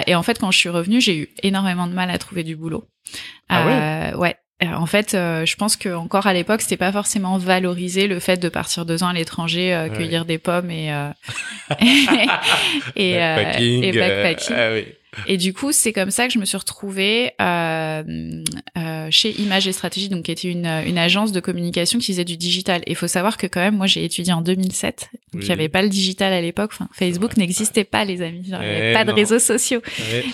et 0.07 0.15
en 0.15 0.23
fait, 0.23 0.39
quand 0.39 0.51
je 0.51 0.59
suis 0.59 0.69
revenue, 0.69 1.01
j'ai 1.01 1.17
eu 1.17 1.29
énormément 1.43 1.87
de 1.87 1.93
mal 1.93 2.11
à 2.11 2.19
trouver 2.19 2.45
du 2.45 2.57
boulot. 2.57 2.85
Ah 3.49 4.13
ouais. 4.13 4.19
ouais. 4.19 4.37
En 4.61 4.87
fait, 4.87 5.13
je 5.13 5.55
pense 5.55 5.77
que 5.77 5.95
encore 5.95 6.27
à 6.27 6.33
l'époque, 6.33 6.63
c'était 6.63 6.77
pas 6.77 6.91
forcément 6.91 7.39
valorisé 7.39 8.09
le 8.09 8.19
fait 8.19 8.39
de 8.39 8.49
partir 8.49 8.85
deux 8.85 9.05
ans 9.05 9.09
à 9.09 9.13
l'étranger, 9.13 9.89
cueillir 9.95 10.25
des 10.25 10.39
pommes 10.39 10.71
et 10.71 10.89
et, 12.97 13.15
backpacking. 13.15 13.85
et 13.85 13.93
backpacking. 13.93 14.57
Ah 14.57 14.73
oui. 14.73 14.85
Et 15.27 15.37
du 15.37 15.53
coup, 15.53 15.73
c'est 15.73 15.93
comme 15.93 16.11
ça 16.11 16.27
que 16.27 16.33
je 16.33 16.39
me 16.39 16.45
suis 16.45 16.57
retrouvée 16.57 17.33
euh, 17.41 18.43
euh, 18.77 19.09
chez 19.11 19.41
Image 19.41 19.67
et 19.67 19.73
Stratégie, 19.73 20.09
donc 20.09 20.25
qui 20.25 20.33
était 20.33 20.49
une, 20.49 20.67
une 20.67 20.99
agence 20.99 21.33
de 21.33 21.41
communication 21.41 21.99
qui 21.99 22.13
faisait 22.13 22.25
du 22.25 22.37
digital. 22.37 22.83
Et 22.87 22.91
il 22.91 22.97
faut 22.97 23.09
savoir 23.09 23.37
que 23.37 23.47
quand 23.47 23.61
même, 23.61 23.77
moi, 23.77 23.87
j'ai 23.87 24.05
étudié 24.05 24.33
en 24.33 24.41
2007, 24.41 25.11
donc 25.33 25.43
il 25.43 25.47
n'y 25.47 25.53
avait 25.53 25.69
pas 25.69 25.83
le 25.83 25.89
digital 25.89 26.33
à 26.33 26.41
l'époque. 26.41 26.71
Enfin, 26.73 26.89
Facebook 26.93 27.37
n'existait 27.37 27.85
pas, 27.85 28.05
les 28.05 28.23
amis. 28.23 28.43
il 28.45 28.51
n'y 28.51 28.55
avait 28.55 28.91
eh 28.91 28.95
pas 28.95 29.05
de 29.05 29.13
réseaux 29.13 29.39
sociaux. 29.39 29.81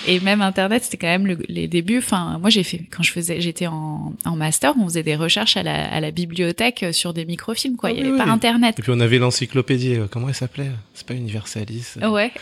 Et 0.06 0.20
même 0.20 0.42
Internet, 0.42 0.84
c'était 0.84 0.96
quand 0.96 1.06
même 1.06 1.26
le, 1.26 1.38
les 1.48 1.68
débuts. 1.68 1.98
Enfin, 1.98 2.38
moi, 2.40 2.50
j'ai 2.50 2.62
fait 2.62 2.82
quand 2.90 3.02
je 3.02 3.12
faisais, 3.12 3.40
j'étais 3.40 3.66
en, 3.66 4.12
en 4.24 4.36
master, 4.36 4.74
on 4.80 4.84
faisait 4.84 5.02
des 5.02 5.16
recherches 5.16 5.56
à 5.56 5.62
la, 5.62 5.92
à 5.92 6.00
la 6.00 6.10
bibliothèque 6.10 6.84
sur 6.92 7.12
des 7.12 7.24
microfilms. 7.24 7.76
Quoi, 7.76 7.90
il 7.90 8.02
n'y 8.02 8.08
avait 8.08 8.18
pas 8.18 8.24
Internet. 8.30 8.78
Et 8.78 8.82
puis 8.82 8.92
on 8.94 9.00
avait 9.00 9.18
l'encyclopédie. 9.18 9.94
Euh, 9.96 10.06
comment 10.10 10.28
elle 10.28 10.34
s'appelait? 10.34 10.70
C'est 10.94 11.06
pas 11.06 11.14
Universalis. 11.14 11.94
Ouais. 12.02 12.32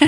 Ah, 0.00 0.06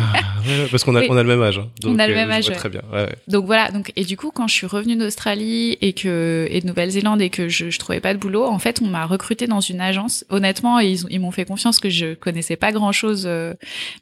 parce 0.70 0.85
qu'on 0.85 0.94
a, 0.96 1.03
on 1.09 1.16
a 1.16 1.22
le 1.22 1.29
même 1.29 1.42
âge. 1.42 1.59
Hein. 1.59 1.68
Donc, 1.81 1.97
On 1.97 1.99
a 1.99 2.07
le 2.07 2.12
euh, 2.12 2.17
même 2.17 2.31
âge. 2.31 2.51
Très 2.51 2.69
bien. 2.69 2.83
Ouais, 2.93 3.05
ouais. 3.05 3.17
Donc 3.29 3.47
voilà, 3.47 3.71
donc 3.71 3.93
et 3.97 4.05
du 4.05 4.17
coup 4.17 4.31
quand 4.31 4.49
je 4.49 4.55
suis 4.55 4.67
revenue 4.67 4.97
d'Australie 4.97 5.79
et 5.81 5.93
que 5.93 6.47
et 6.51 6.61
de 6.61 6.67
Nouvelle-Zélande 6.67 7.21
et 7.23 7.31
que 7.31 7.49
je, 7.49 7.71
je 7.71 7.79
trouvais 7.79 8.01
pas 8.01 8.14
de 8.14 8.19
boulot, 8.19 8.45
en 8.45 8.59
fait 8.59 8.81
on 8.83 8.87
m'a 8.87 9.07
recrutée 9.07 9.47
dans 9.47 9.61
une 9.61 9.81
agence. 9.81 10.25
Honnêtement, 10.31 10.79
ils, 10.79 11.01
ils 11.11 11.21
m'ont 11.21 11.31
fait 11.31 11.45
confiance 11.45 11.79
que 11.79 11.91
je 11.91 12.14
connaissais 12.14 12.57
pas 12.57 12.73
grand-chose, 12.73 13.25
euh, 13.27 13.55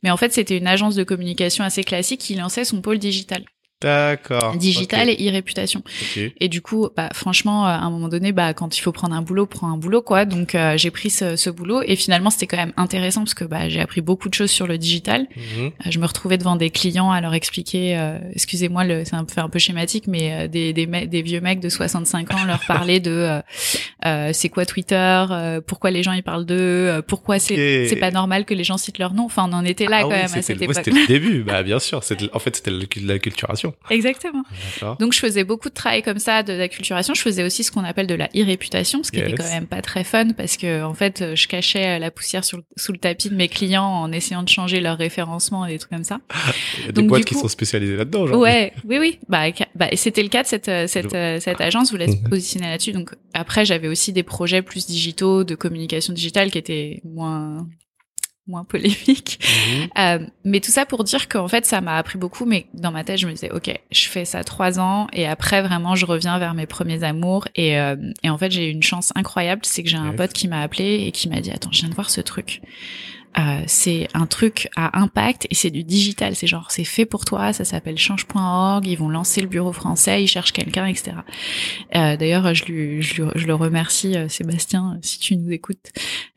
mais 0.03 0.11
en 0.11 0.17
fait 0.17 0.33
c'était 0.33 0.57
une 0.57 0.67
agence 0.67 0.95
de 0.95 1.05
communication 1.05 1.65
assez 1.65 1.85
classique 1.85 2.21
qui 2.21 2.35
lançait 2.35 2.65
son 2.65 2.81
pôle 2.81 2.99
digital, 2.99 3.43
D'accord. 3.83 4.57
digital 4.57 5.11
et 5.11 5.29
e-réputation. 5.29 5.83
Ok. 5.87 6.33
Et 6.41 6.49
du 6.49 6.63
coup, 6.63 6.89
bah 6.97 7.11
franchement, 7.13 7.67
à 7.67 7.73
un 7.75 7.91
moment 7.91 8.09
donné, 8.09 8.33
bah 8.33 8.55
quand 8.55 8.77
il 8.77 8.81
faut 8.81 8.93
prendre 8.93 9.15
un 9.15 9.21
boulot, 9.21 9.45
prends 9.47 9.71
un 9.71 9.77
boulot 9.77 10.01
quoi. 10.01 10.25
Donc 10.25 10.55
euh, 10.55 10.79
j'ai 10.79 10.91
pris 10.91 11.11
ce, 11.11 11.37
ce 11.37 11.51
boulot 11.51 11.83
et 11.85 11.95
finalement 11.95 12.31
c'était 12.31 12.47
quand 12.47 12.57
même 12.57 12.73
intéressant 12.79 13.21
parce 13.21 13.35
que 13.35 13.45
bah 13.45 13.69
j'ai 13.69 13.81
appris 13.81 14.01
beaucoup 14.01 14.29
de 14.31 14.35
choses 14.35 14.51
sur 14.51 14.67
le 14.67 14.79
digital. 14.79 15.27
Mhm. 15.37 15.67
Euh, 15.67 15.71
Je 15.91 15.99
me 15.99 16.07
retrouvais 16.07 16.39
devant 16.39 16.57
des 16.57 16.71
clients 16.71 17.11
à 17.11 17.21
leur 17.21 17.35
expliquer, 17.35 17.99
euh, 17.99 18.19
excusez-moi, 18.33 18.85
le- 18.85 19.05
c'est 19.05 19.15
un 19.15 19.25
peu 19.25 19.41
un 19.43 19.49
peu 19.51 19.59
schématique, 19.59 20.07
mais 20.07 20.33
euh, 20.33 20.49
des, 20.49 20.73
des, 20.73 20.87
me- 20.87 21.05
des 21.07 21.21
vieux 21.21 21.41
mecs 21.43 21.61
de 21.61 21.69
65 21.69 22.33
ans 22.33 22.45
leur 22.47 22.61
parler 22.67 22.99
de 22.99 23.11
euh, 23.11 23.41
euh, 24.07 24.31
c'est 24.33 24.49
quoi 24.49 24.65
Twitter, 24.65 25.25
euh, 25.31 25.61
pourquoi 25.61 25.91
les 25.91 26.03
gens 26.03 26.13
y 26.13 26.23
parlent 26.23 26.47
d'eux, 26.47 26.55
euh, 26.57 27.03
pourquoi 27.03 27.39
c'est 27.39 27.87
c'est 27.89 27.97
pas 27.97 28.11
normal 28.11 28.47
que 28.47 28.55
les 28.55 28.65
gens 28.65 28.79
citent 28.79 28.99
leur 28.99 29.13
nom. 29.13 29.25
Enfin, 29.25 29.47
on 29.51 29.53
en 29.53 29.65
était 29.67 29.85
là 29.87 29.99
Ah 29.99 30.03
quand 30.03 30.09
oui, 30.09 30.15
même 30.17 30.25
à 30.35 30.43
cette 30.43 30.57
le- 30.57 30.63
époque. 30.63 30.77
C'était 30.77 30.91
le 30.93 31.07
début. 31.09 31.43
Bah, 31.43 31.63
bien 31.63 31.79
sûr. 31.79 32.03
C'était- 32.03 32.31
En 32.33 32.39
fait, 32.39 32.57
c'était 32.57 32.71
le- 32.71 32.87
Exactement. 33.91 34.43
Donc 35.01 35.13
je 35.13 35.19
faisais 35.19 35.45
beaucoup 35.45 35.69
de 35.69 35.75
travail 35.75 36.03
comme 36.03 36.19
ça 36.19 36.43
de 36.43 36.53
l'acculturation. 36.53 37.15
Je 37.15 37.23
faisais 37.23 37.45
aussi 37.45 37.65
ce 37.65 37.71
qu'on 37.73 37.85
appelle 37.85 38.07
de 38.07 38.15
la 38.15 38.27
e-réputation, 38.37 39.03
ce 39.03 39.11
qui 39.11 39.19
était 39.19 39.31
Yes. 39.31 39.39
quand 39.39 39.49
même 39.51 39.67
pas 39.67 39.83
très 39.83 40.05
fun 40.05 40.31
parce 40.31 40.57
que 40.57 40.83
en 40.83 40.95
fait 40.95 41.35
je 41.35 41.49
cachais 41.49 41.99
la 41.99 42.11
poussière 42.11 42.45
sur 42.45 42.61
sous 42.77 42.93
le 42.93 42.99
tapis 42.99 43.29
de 43.31 43.35
mes 43.37 43.49
clients 43.49 43.85
en 43.85 44.13
essayant 44.13 44.43
de 44.43 44.49
changer 44.49 44.81
leur 44.81 44.97
référencement 44.99 45.67
et 45.67 45.73
des 45.73 45.79
trucs 45.79 45.93
comme 45.93 46.05
ça. 46.05 46.21
Il 46.79 46.81
y 46.81 46.83
a 46.85 46.87
des 46.89 46.93
donc, 46.93 47.09
boîtes 47.09 47.21
du 47.23 47.25
qui 47.27 47.35
coup- 47.35 47.41
sont 47.41 47.49
spécialisées 47.49 47.97
là-dedans. 47.97 48.27
Ouais, 48.39 48.73
oui, 48.85 48.99
oui. 48.99 49.19
Bah, 49.29 49.45
bah 49.75 49.89
c'était 49.95 50.23
le 50.23 50.29
cas 50.29 50.43
de 50.43 50.49
cette 50.49 50.69
euh, 50.69 50.87
cette 50.87 51.15
euh, 51.15 51.41
cette 51.41 51.61
agence. 51.61 51.89
Je 51.89 51.93
voulais 51.93 52.09
se 52.09 52.17
Mhm. 52.17 52.29
positionner 52.29 52.67
là-dessus. 52.69 52.93
Donc 52.93 53.11
après, 53.35 53.65
j'avais 53.65 53.89
aussi 53.89 54.13
des 54.13 54.23
projets 54.23 54.63
plus 54.63 54.87
digitaux 54.87 55.45
de 55.45 55.55
communication 55.55 56.13
digitale 56.13 56.51
qui 56.51 56.59
étaient 56.59 57.01
moins 57.05 57.67
moins 58.47 58.65
polémiques. 58.65 59.39
Mhm. 59.67 59.89
Euh, 59.99 60.27
mais 60.45 60.61
tout 60.61 60.71
ça 60.71 60.87
pour 60.87 61.03
dire 61.03 61.29
qu'en 61.29 61.49
fait, 61.49 61.65
ça 61.67 61.81
m'a 61.81 61.97
appris 61.97 62.19
beaucoup. 62.19 62.45
Mais 62.45 62.67
dans 62.75 62.93
ma 62.93 63.05
tête, 63.05 63.19
je 63.19 63.27
me 63.27 63.33
disais, 63.33 63.51
ok, 63.51 63.73
je 63.91 64.09
fais 64.09 64.25
ça 64.25 64.45
trois 64.45 64.79
ans 64.79 65.09
et 65.13 65.27
après, 65.27 65.63
vraiment, 65.63 65.97
je 65.97 66.07
reviens 66.07 66.39
vers 66.39 66.55
mes 66.55 66.67
premiers 66.67 67.03
amours. 67.03 67.49
Et, 67.57 67.79
euh, 67.79 67.97
et 68.23 68.31
en 68.31 68.39
fait, 68.39 68.51
j'ai 68.51 68.69
eu 68.69 68.71
une 68.71 68.83
chance 68.83 69.13
incroyable, 69.17 69.63
c'est 69.65 69.83
que 69.83 69.89
j'ai 69.89 69.97
un 69.97 70.13
pote 70.13 70.33
qui 70.33 70.47
m'a 70.47 70.61
appelé 70.61 71.05
et 71.07 71.13
qui 71.13 71.29
m'a 71.29 71.41
dit, 71.41 71.51
attends, 71.51 71.73
je 71.73 71.81
viens 71.81 71.89
de 71.89 71.95
voir 71.95 72.11
ce 72.11 72.21
truc. 72.21 72.61
Euh, 73.39 73.61
c'est 73.67 74.09
un 74.15 74.27
truc 74.27 74.69
à 74.77 74.99
impact 74.99 75.47
et 75.51 75.55
c'est 75.55 75.71
du 75.71 75.85
digital. 75.85 76.35
C'est 76.35 76.47
genre, 76.47 76.71
c'est 76.71 76.85
fait 76.85 77.05
pour 77.05 77.25
toi. 77.27 77.53
Ça 77.53 77.65
s'appelle 77.65 77.99
change.org. 77.99 78.87
Ils 78.87 78.97
vont 78.97 79.11
lancer 79.11 79.43
le 79.43 79.47
bureau 79.47 79.73
français. 79.73 80.23
Ils 80.23 80.27
cherchent 80.29 80.53
quelqu'un, 80.53 80.87
etc. 80.87 81.13
Euh, 81.95 82.17
D'ailleurs, 82.17 82.55
je, 82.55 82.65
lui, 82.65 83.03
je, 83.03 83.23
lui- 83.23 83.31
je 83.35 83.47
le 83.47 83.55
remercie, 83.55 84.17
euh, 84.17 84.29
Sébastien, 84.29 84.99
si 85.03 85.19
tu 85.19 85.37
nous 85.37 85.51
écoutes. 85.53 85.91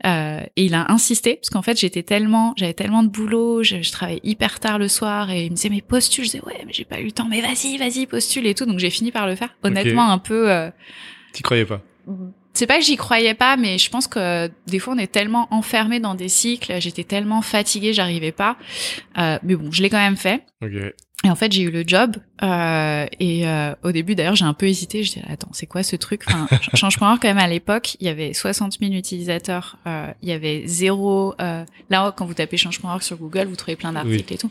Euh, 0.05 0.41
et 0.57 0.65
il 0.65 0.73
a 0.73 0.91
insisté 0.91 1.35
parce 1.35 1.49
qu'en 1.49 1.61
fait, 1.61 1.79
j'étais 1.79 2.03
tellement, 2.03 2.53
j'avais 2.57 2.73
tellement 2.73 3.03
de 3.03 3.09
boulot, 3.09 3.63
je, 3.63 3.81
je 3.81 3.91
travaillais 3.91 4.19
hyper 4.23 4.59
tard 4.59 4.77
le 4.77 4.87
soir 4.89 5.29
et 5.31 5.45
il 5.45 5.51
me 5.51 5.55
disait 5.55 5.69
mais 5.69 5.81
postule. 5.81 6.25
Je 6.25 6.31
disais 6.31 6.43
ouais, 6.45 6.63
mais 6.67 6.73
j'ai 6.73 6.85
pas 6.85 6.99
eu 6.99 7.05
le 7.05 7.11
temps. 7.13 7.27
Mais 7.29 7.39
vas-y, 7.41 7.77
vas-y, 7.77 8.07
postule 8.07 8.45
et 8.45 8.53
tout. 8.55 8.65
Donc 8.65 8.79
j'ai 8.79 8.89
fini 8.89 9.11
par 9.11 9.25
le 9.25 9.35
faire. 9.35 9.55
Honnêtement, 9.63 10.09
un 10.11 10.17
peu. 10.17 10.51
euh, 10.51 10.69
T'y 11.33 11.43
croyais 11.43 11.65
pas 11.65 11.81
c'est 12.53 12.67
pas 12.67 12.77
que 12.77 12.83
j'y 12.83 12.97
croyais 12.97 13.33
pas, 13.33 13.57
mais 13.57 13.77
je 13.77 13.89
pense 13.89 14.07
que 14.07 14.49
des 14.67 14.79
fois 14.79 14.93
on 14.93 14.97
est 14.97 15.11
tellement 15.11 15.47
enfermé 15.51 15.99
dans 15.99 16.15
des 16.15 16.29
cycles, 16.29 16.79
j'étais 16.79 17.03
tellement 17.03 17.41
fatiguée, 17.41 17.93
j'arrivais 17.93 18.31
pas. 18.31 18.57
Euh, 19.17 19.37
mais 19.43 19.55
bon, 19.55 19.71
je 19.71 19.81
l'ai 19.81 19.89
quand 19.89 19.97
même 19.97 20.17
fait. 20.17 20.43
Ok. 20.61 20.93
Et 21.25 21.29
en 21.29 21.35
fait, 21.35 21.51
j'ai 21.51 21.63
eu 21.63 21.71
le 21.71 21.83
job. 21.85 22.15
Euh, 22.41 23.05
et 23.19 23.45
euh, 23.45 23.73
au 23.83 23.91
début, 23.91 24.15
d'ailleurs, 24.15 24.35
j'ai 24.37 24.45
un 24.45 24.53
peu 24.53 24.67
hésité. 24.67 25.03
Je 25.03 25.09
disais, 25.13 25.25
attends, 25.29 25.49
c'est 25.51 25.65
quoi 25.65 25.83
ce 25.83 25.97
truc? 25.97 26.21
Enfin, 26.27 26.47
Ch- 26.49 26.69
Change.org, 26.75 27.19
quand 27.21 27.27
même, 27.27 27.37
à 27.37 27.47
l'époque, 27.49 27.97
il 27.99 28.05
y 28.07 28.09
avait 28.09 28.33
60 28.33 28.77
000 28.79 28.93
utilisateurs. 28.93 29.77
Euh, 29.85 30.07
il 30.23 30.29
y 30.29 30.31
avait 30.31 30.63
zéro... 30.65 31.35
Euh, 31.41 31.65
là, 31.89 32.13
quand 32.15 32.25
vous 32.25 32.33
tapez 32.33 32.55
Change.org 32.55 33.01
sur 33.01 33.17
Google, 33.17 33.47
vous 33.49 33.57
trouvez 33.57 33.75
plein 33.75 33.91
d'articles 33.91 34.33
et 34.33 34.37
tout. 34.37 34.49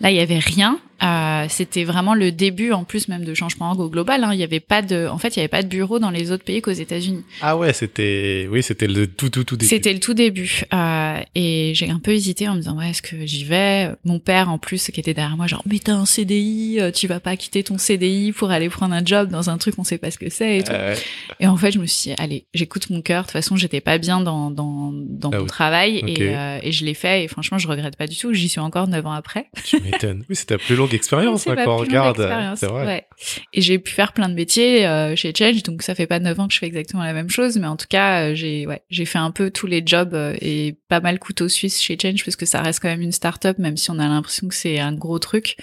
Là, 0.00 0.10
il 0.10 0.16
y 0.16 0.20
avait 0.20 0.40
rien. 0.40 0.80
Euh, 1.04 1.46
C'était 1.48 1.84
vraiment 1.84 2.14
le 2.14 2.32
début, 2.32 2.72
en 2.72 2.82
plus 2.82 3.06
même 3.06 3.24
de 3.24 3.32
Change.org 3.32 3.78
au 3.78 3.88
global. 3.88 4.24
Hein. 4.24 4.30
Il 4.34 4.40
y 4.40 4.42
avait 4.44 4.58
pas 4.58 4.82
de... 4.82 5.06
En 5.06 5.18
fait, 5.18 5.36
il 5.36 5.38
y 5.38 5.42
avait 5.42 5.46
pas 5.48 5.62
de 5.62 5.68
bureau 5.68 6.00
dans 6.00 6.10
les 6.10 6.32
autres 6.32 6.42
pays 6.42 6.60
qu'aux 6.60 6.72
États-Unis. 6.72 7.22
Ah 7.40 7.56
ouais, 7.56 7.72
c'était, 7.72 8.48
oui, 8.50 8.64
c'était 8.64 8.88
le 8.88 9.06
tout, 9.06 9.30
tout, 9.30 9.44
tout 9.44 9.56
début. 9.56 9.68
C'était 9.68 9.92
le 9.92 10.00
tout 10.00 10.14
début. 10.14 10.62
Euh, 10.74 11.20
et 11.36 11.70
j'ai 11.76 11.88
un 11.90 12.00
peu 12.00 12.10
hésité 12.10 12.48
en 12.48 12.54
me 12.54 12.58
disant, 12.58 12.76
ouais, 12.76 12.90
est-ce 12.90 13.02
que 13.02 13.24
j'y 13.24 13.44
vais? 13.44 13.90
Mon 14.04 14.18
père, 14.18 14.50
en 14.50 14.58
plus, 14.58 14.90
qui 14.90 14.98
était 14.98 15.14
derrière 15.14 15.36
moi, 15.36 15.46
genre, 15.46 15.62
mais 15.64 15.78
t'as 15.78 15.92
un 15.94 16.04
CDI, 16.08 16.78
euh, 16.80 16.90
tu 16.90 17.06
vas 17.06 17.20
pas 17.20 17.36
quitter 17.36 17.62
ton 17.62 17.78
CDI 17.78 18.32
pour 18.32 18.50
aller 18.50 18.68
prendre 18.68 18.94
un 18.94 19.04
job 19.04 19.28
dans 19.30 19.50
un 19.50 19.58
truc, 19.58 19.74
on 19.78 19.84
sait 19.84 19.98
pas 19.98 20.10
ce 20.10 20.18
que 20.18 20.30
c'est 20.30 20.58
et 20.58 20.62
tout. 20.64 20.72
Euh, 20.72 20.94
ouais. 20.94 21.00
Et 21.40 21.46
en 21.46 21.56
fait, 21.56 21.70
je 21.70 21.78
me 21.78 21.86
suis 21.86 22.10
dit, 22.10 22.16
allez, 22.18 22.46
j'écoute 22.54 22.90
mon 22.90 23.02
cœur. 23.02 23.22
De 23.22 23.26
toute 23.28 23.32
façon, 23.32 23.56
j'étais 23.56 23.80
pas 23.80 23.98
bien 23.98 24.20
dans, 24.20 24.50
dans, 24.50 24.90
dans 24.92 25.30
Ah 25.32 25.36
mon 25.36 25.42
oui. 25.42 25.48
travail 25.48 26.02
et, 26.06 26.34
euh, 26.34 26.58
et 26.62 26.72
je 26.72 26.84
l'ai 26.84 26.94
fait. 26.94 27.24
Et 27.24 27.28
franchement, 27.28 27.58
je 27.58 27.68
regrette 27.68 27.96
pas 27.96 28.06
du 28.06 28.16
tout. 28.16 28.32
J'y 28.32 28.48
suis 28.48 28.60
encore 28.60 28.88
neuf 28.88 29.04
ans 29.06 29.12
après. 29.12 29.46
Tu 29.64 29.80
m'étonnes. 29.80 30.24
Oui, 30.28 30.34
c'était 30.36 30.54
la 30.54 30.58
plus 30.58 30.74
longue 30.76 30.94
expérience, 30.94 31.42
C'est 31.42 31.50
hein, 31.50 31.56
quand 31.64 31.74
on 31.74 31.78
regarde. 31.78 32.18
expérience, 32.18 32.58
C'est 32.58 32.66
vrai. 32.66 32.86
ouais. 32.86 33.06
Et 33.52 33.60
j'ai 33.60 33.78
pu 33.78 33.92
faire 33.92 34.12
plein 34.12 34.28
de 34.28 34.34
métiers 34.34 34.86
euh, 34.86 35.14
chez 35.16 35.32
Change, 35.36 35.62
donc 35.62 35.82
ça 35.82 35.94
fait 35.94 36.06
pas 36.06 36.18
neuf 36.20 36.38
ans 36.40 36.48
que 36.48 36.54
je 36.54 36.58
fais 36.58 36.66
exactement 36.66 37.02
la 37.04 37.12
même 37.12 37.30
chose, 37.30 37.56
mais 37.58 37.66
en 37.66 37.76
tout 37.76 37.86
cas, 37.88 38.22
euh, 38.30 38.34
j'ai 38.34 38.66
ouais, 38.66 38.82
j'ai 38.90 39.04
fait 39.04 39.18
un 39.18 39.30
peu 39.30 39.50
tous 39.50 39.66
les 39.66 39.82
jobs 39.84 40.14
euh, 40.14 40.34
et 40.40 40.76
pas 40.88 41.00
mal 41.00 41.18
couteau 41.18 41.48
suisse 41.48 41.80
chez 41.80 41.96
Change 42.00 42.24
parce 42.24 42.36
que 42.36 42.46
ça 42.46 42.62
reste 42.62 42.80
quand 42.80 42.88
même 42.88 43.02
une 43.02 43.12
start-up, 43.12 43.58
même 43.58 43.76
si 43.76 43.90
on 43.90 43.98
a 43.98 44.06
l'impression 44.08 44.48
que 44.48 44.54
c'est 44.54 44.78
un 44.78 44.92
gros 44.92 45.18
truc. 45.18 45.56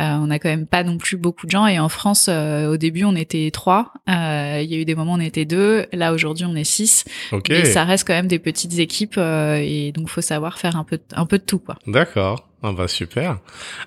Euh, 0.00 0.16
on 0.20 0.30
a 0.30 0.38
quand 0.38 0.48
même 0.48 0.66
pas 0.66 0.82
non 0.82 0.98
plus 0.98 1.16
beaucoup 1.16 1.46
de 1.46 1.50
gens 1.50 1.66
et 1.66 1.78
en 1.78 1.88
France, 1.88 2.26
euh, 2.28 2.72
au 2.72 2.76
début, 2.76 3.04
on 3.04 3.16
était 3.16 3.50
trois. 3.52 3.92
Euh, 4.08 4.60
Il 4.62 4.70
y 4.70 4.74
a 4.74 4.78
eu 4.78 4.84
des 4.84 4.94
moments 4.94 5.12
où 5.12 5.16
on 5.16 5.20
était 5.20 5.44
deux. 5.44 5.86
Là, 5.92 6.12
aujourd'hui, 6.12 6.44
on 6.44 6.54
est 6.56 6.64
six. 6.64 7.04
Et 7.48 7.64
ça 7.64 7.84
reste 7.84 8.06
quand 8.06 8.14
même 8.14 8.28
des 8.28 8.38
petites 8.38 8.78
équipes 8.78 9.18
et 9.18 9.92
donc 9.92 10.08
faut 10.08 10.20
savoir 10.20 10.58
faire 10.58 10.76
un 10.76 10.84
peu 10.84 10.98
un 11.14 11.26
peu 11.26 11.38
de 11.38 11.44
tout 11.44 11.58
quoi. 11.58 11.76
D'accord. 11.86 12.48
Ah 12.66 12.72
bah 12.72 12.88
super. 12.88 13.40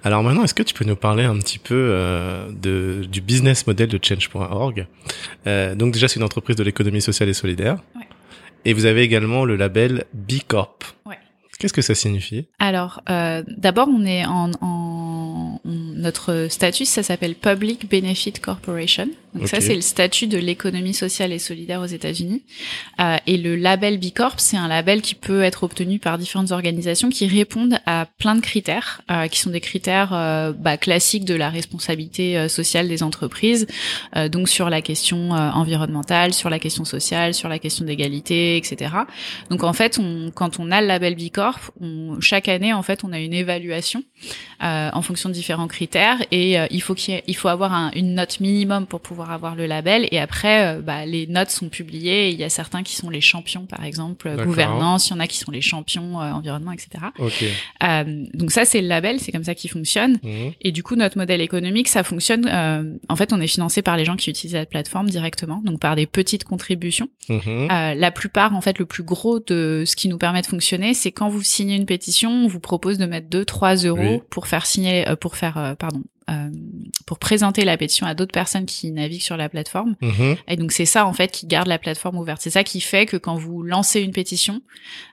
Alors 0.03 0.21
maintenant, 0.21 0.43
est-ce 0.43 0.53
que 0.53 0.61
tu 0.61 0.75
peux 0.75 0.85
nous 0.85 0.95
parler 0.95 1.23
un 1.23 1.35
petit 1.39 1.57
peu 1.57 1.73
euh, 1.73 2.47
de, 2.51 3.05
du 3.05 3.21
business 3.21 3.65
model 3.65 3.87
de 3.87 3.99
Change.org 3.99 4.85
euh, 5.47 5.73
Donc 5.73 5.93
déjà, 5.93 6.07
c'est 6.07 6.17
une 6.17 6.23
entreprise 6.23 6.55
de 6.55 6.63
l'économie 6.63 7.01
sociale 7.01 7.27
et 7.27 7.33
solidaire. 7.33 7.77
Ouais. 7.95 8.07
Et 8.65 8.73
vous 8.73 8.85
avez 8.85 9.01
également 9.01 9.45
le 9.45 9.55
label 9.55 10.05
B 10.13 10.33
Corp. 10.47 10.83
Ouais. 11.07 11.17
Qu'est-ce 11.57 11.73
que 11.73 11.81
ça 11.81 11.95
signifie? 11.95 12.47
Alors, 12.59 13.01
euh, 13.09 13.41
d'abord, 13.47 13.87
on 13.87 14.05
est 14.05 14.25
en, 14.25 14.51
notre 15.97 16.47
statut, 16.49 16.85
ça 16.85 17.03
s'appelle 17.03 17.35
Public 17.35 17.89
Benefit 17.89 18.33
Corporation. 18.33 19.09
Donc 19.37 19.47
ça, 19.47 19.61
c'est 19.61 19.75
le 19.75 19.81
statut 19.81 20.27
de 20.27 20.37
l'économie 20.37 20.93
sociale 20.93 21.31
et 21.31 21.39
solidaire 21.39 21.81
aux 21.81 21.85
États-Unis. 21.85 22.43
Euh, 22.99 23.17
et 23.27 23.37
le 23.37 23.55
label 23.55 23.99
B 23.99 24.11
Corp, 24.13 24.39
c'est 24.39 24.57
un 24.57 24.67
label 24.67 25.01
qui 25.01 25.15
peut 25.15 25.43
être 25.43 25.63
obtenu 25.63 25.99
par 25.99 26.17
différentes 26.17 26.51
organisations 26.51 27.09
qui 27.09 27.27
répondent 27.27 27.79
à 27.85 28.07
plein 28.17 28.35
de 28.35 28.41
critères, 28.41 29.01
euh, 29.11 29.27
qui 29.27 29.39
sont 29.39 29.49
des 29.51 29.61
critères 29.61 30.13
euh, 30.13 30.53
bah, 30.53 30.77
classiques 30.77 31.25
de 31.25 31.35
la 31.35 31.49
responsabilité 31.49 32.37
euh, 32.37 32.47
sociale 32.47 32.87
des 32.87 33.03
entreprises. 33.03 33.67
Euh, 34.15 34.29
donc 34.29 34.49
sur 34.49 34.69
la 34.69 34.81
question 34.81 35.31
environnementale, 35.31 36.33
sur 36.33 36.49
la 36.49 36.59
question 36.59 36.85
sociale, 36.85 37.33
sur 37.33 37.49
la 37.49 37.59
question 37.59 37.85
d'égalité, 37.85 38.57
etc. 38.57 38.91
Donc 39.49 39.63
en 39.63 39.73
fait, 39.73 39.99
on, 39.99 40.31
quand 40.33 40.59
on 40.59 40.71
a 40.71 40.81
le 40.81 40.87
label 40.87 41.15
B 41.15 41.29
Corp, 41.31 41.71
on, 41.81 42.19
chaque 42.21 42.47
année 42.47 42.73
en 42.73 42.83
fait, 42.83 43.03
on 43.03 43.11
a 43.13 43.19
une 43.19 43.33
évaluation 43.33 44.03
euh, 44.63 44.89
en 44.93 45.01
fonction 45.01 45.29
de 45.29 45.33
différents 45.33 45.67
critères 45.67 46.17
et 46.31 46.59
euh, 46.59 46.65
il 46.71 46.81
faut 46.81 46.95
qu'il 46.95 47.21
il 47.27 47.35
faut 47.35 47.47
avoir 47.47 47.73
un- 47.73 47.91
une 47.95 48.15
note 48.15 48.39
minimum 48.39 48.85
pour 48.87 49.01
pouvoir 49.01 49.26
avoir 49.31 49.55
le 49.55 49.65
label 49.65 50.07
et 50.11 50.19
après 50.19 50.65
euh, 50.77 50.81
bah, 50.81 51.05
les 51.05 51.27
notes 51.27 51.49
sont 51.49 51.69
publiées 51.69 52.29
il 52.29 52.39
y 52.39 52.43
a 52.43 52.49
certains 52.49 52.83
qui 52.83 52.95
sont 52.95 53.09
les 53.09 53.21
champions 53.21 53.65
par 53.65 53.83
exemple 53.83 54.29
D'accord. 54.29 54.45
gouvernance, 54.45 55.07
il 55.09 55.11
y 55.11 55.13
en 55.15 55.19
a 55.19 55.27
qui 55.27 55.37
sont 55.37 55.51
les 55.51 55.61
champions 55.61 56.21
euh, 56.21 56.31
environnement, 56.31 56.71
etc. 56.71 56.89
Ok. 57.19 57.43
Euh, 57.83 58.25
donc 58.33 58.51
ça 58.51 58.65
c'est 58.65 58.81
le 58.81 58.87
label, 58.87 59.19
c'est 59.19 59.31
comme 59.31 59.43
ça 59.43 59.55
qu'il 59.55 59.69
fonctionne. 59.69 60.19
Mhm. 60.23 60.53
Et 60.61 60.71
du 60.71 60.83
coup, 60.83 60.95
notre 60.95 61.17
modèle 61.17 61.41
économique, 61.41 61.87
ça 61.87 62.03
fonctionne. 62.03 62.47
euh, 62.51 62.83
en 63.09 63.15
fait, 63.15 63.33
on 63.33 63.39
est 63.41 63.47
financé 63.47 63.81
par 63.81 63.97
les 63.97 64.05
gens 64.05 64.15
qui 64.15 64.29
utilisent 64.29 64.53
la 64.55 64.65
plateforme 64.65 65.09
directement, 65.09 65.61
donc 65.63 65.79
par 65.79 65.95
des 65.95 66.05
petites 66.05 66.43
contributions. 66.43 67.09
Euh, 67.29 67.93
la 67.93 68.11
plupart, 68.11 68.55
en 68.55 68.61
fait, 68.61 68.79
le 68.79 68.85
plus 68.85 69.03
gros 69.03 69.39
de 69.39 69.83
ce 69.85 69.95
qui 69.95 70.07
nous 70.07 70.17
permet 70.17 70.41
de 70.41 70.47
fonctionner, 70.47 70.93
c'est 70.93 71.11
quand 71.11 71.29
vous 71.29 71.41
signez 71.43 71.75
une 71.75 71.85
pétition, 71.85 72.31
on 72.31 72.47
vous 72.47 72.59
propose 72.59 72.97
de 72.97 73.05
mettre 73.05 73.27
2-3 73.29 73.85
euros 73.85 73.99
Oui. 74.01 74.19
pour 74.29 74.47
faire 74.47 74.65
signer, 74.65 75.07
euh, 75.07 75.15
pour 75.15 75.35
faire, 75.35 75.57
euh, 75.57 75.75
pardon, 75.75 76.01
euh, 76.29 76.49
pour 77.05 77.19
présenter 77.19 77.63
la 77.63 77.77
pétition 77.77 78.05
à 78.05 78.13
d'autres 78.13 78.31
personnes 78.31 78.65
qui 78.65 78.91
naviguent 78.91 79.21
sur 79.21 79.37
la 79.37 79.49
plateforme. 79.49 79.95
Mhm. 80.01 80.35
Et 80.47 80.55
donc 80.55 80.71
c'est 80.71 80.85
ça 80.85 81.05
en 81.05 81.13
fait 81.13 81.31
qui 81.31 81.47
garde 81.47 81.67
la 81.67 81.79
plateforme 81.79 82.17
ouverte. 82.17 82.41
C'est 82.41 82.49
ça 82.49 82.63
qui 82.63 82.81
fait 82.81 83.05
que 83.05 83.17
quand 83.17 83.35
vous 83.35 83.63
lancez 83.63 84.01
une 84.01 84.11
pétition, 84.11 84.61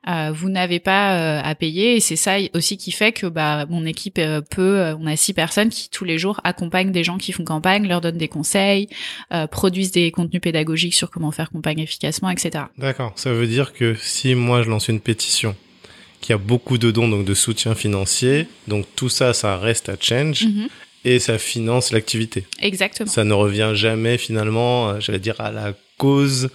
euh, 0.08 0.32
vous 0.32 0.48
n'avez 0.48 0.80
pas 0.80 1.18
euh, 1.18 1.40
à 1.42 1.54
payer. 1.54 1.96
Et 1.96 2.00
c'est 2.00 2.16
ça 2.16 2.36
aussi 2.54 2.76
qui 2.76 2.90
fait 2.90 3.12
que 3.12 3.26
bah 3.26 3.66
mon 3.68 3.86
équipe 3.86 4.18
euh, 4.18 4.40
peut, 4.40 4.78
euh, 4.80 4.96
on 4.96 5.06
a 5.06 5.16
six 5.16 5.32
personnes 5.32 5.68
qui 5.68 5.88
tous 5.88 6.04
les 6.04 6.18
jours 6.18 6.40
accompagnent 6.44 6.92
des 6.92 7.04
gens 7.04 7.18
qui 7.18 7.32
font 7.32 7.44
campagne, 7.44 7.86
leur 7.86 8.00
donnent 8.00 8.18
des 8.18 8.28
conseils, 8.28 8.88
euh, 9.32 9.46
produisent 9.46 9.92
des 9.92 10.10
contenus 10.10 10.42
pédagogiques 10.42 10.94
sur 10.94 11.10
comment 11.10 11.30
faire 11.30 11.50
campagne 11.50 11.80
efficacement, 11.80 12.30
etc. 12.30 12.64
D'accord. 12.78 13.12
Ça 13.16 13.32
veut 13.32 13.46
dire 13.46 13.72
que 13.72 13.94
si 13.94 14.34
moi 14.34 14.62
je 14.62 14.70
lance 14.70 14.88
une 14.88 15.00
pétition 15.00 15.54
qui 16.20 16.32
a 16.32 16.38
beaucoup 16.38 16.78
de 16.78 16.90
dons, 16.90 17.08
donc 17.08 17.26
de 17.26 17.34
soutien 17.34 17.74
financier, 17.74 18.48
donc 18.66 18.86
tout 18.96 19.10
ça, 19.10 19.34
ça 19.34 19.58
reste 19.58 19.90
à 19.90 19.96
Change. 20.00 20.46
Mhm. 20.46 20.68
Et 21.04 21.18
ça 21.18 21.38
finance 21.38 21.92
l'activité. 21.92 22.44
Exactement. 22.60 23.10
Ça 23.10 23.24
ne 23.24 23.32
revient 23.32 23.72
jamais 23.74 24.18
finalement, 24.18 24.88
euh, 24.88 25.00
j'allais 25.00 25.18
dire, 25.18 25.40
à 25.40 25.50
la 25.50 25.72
cause 25.98 26.50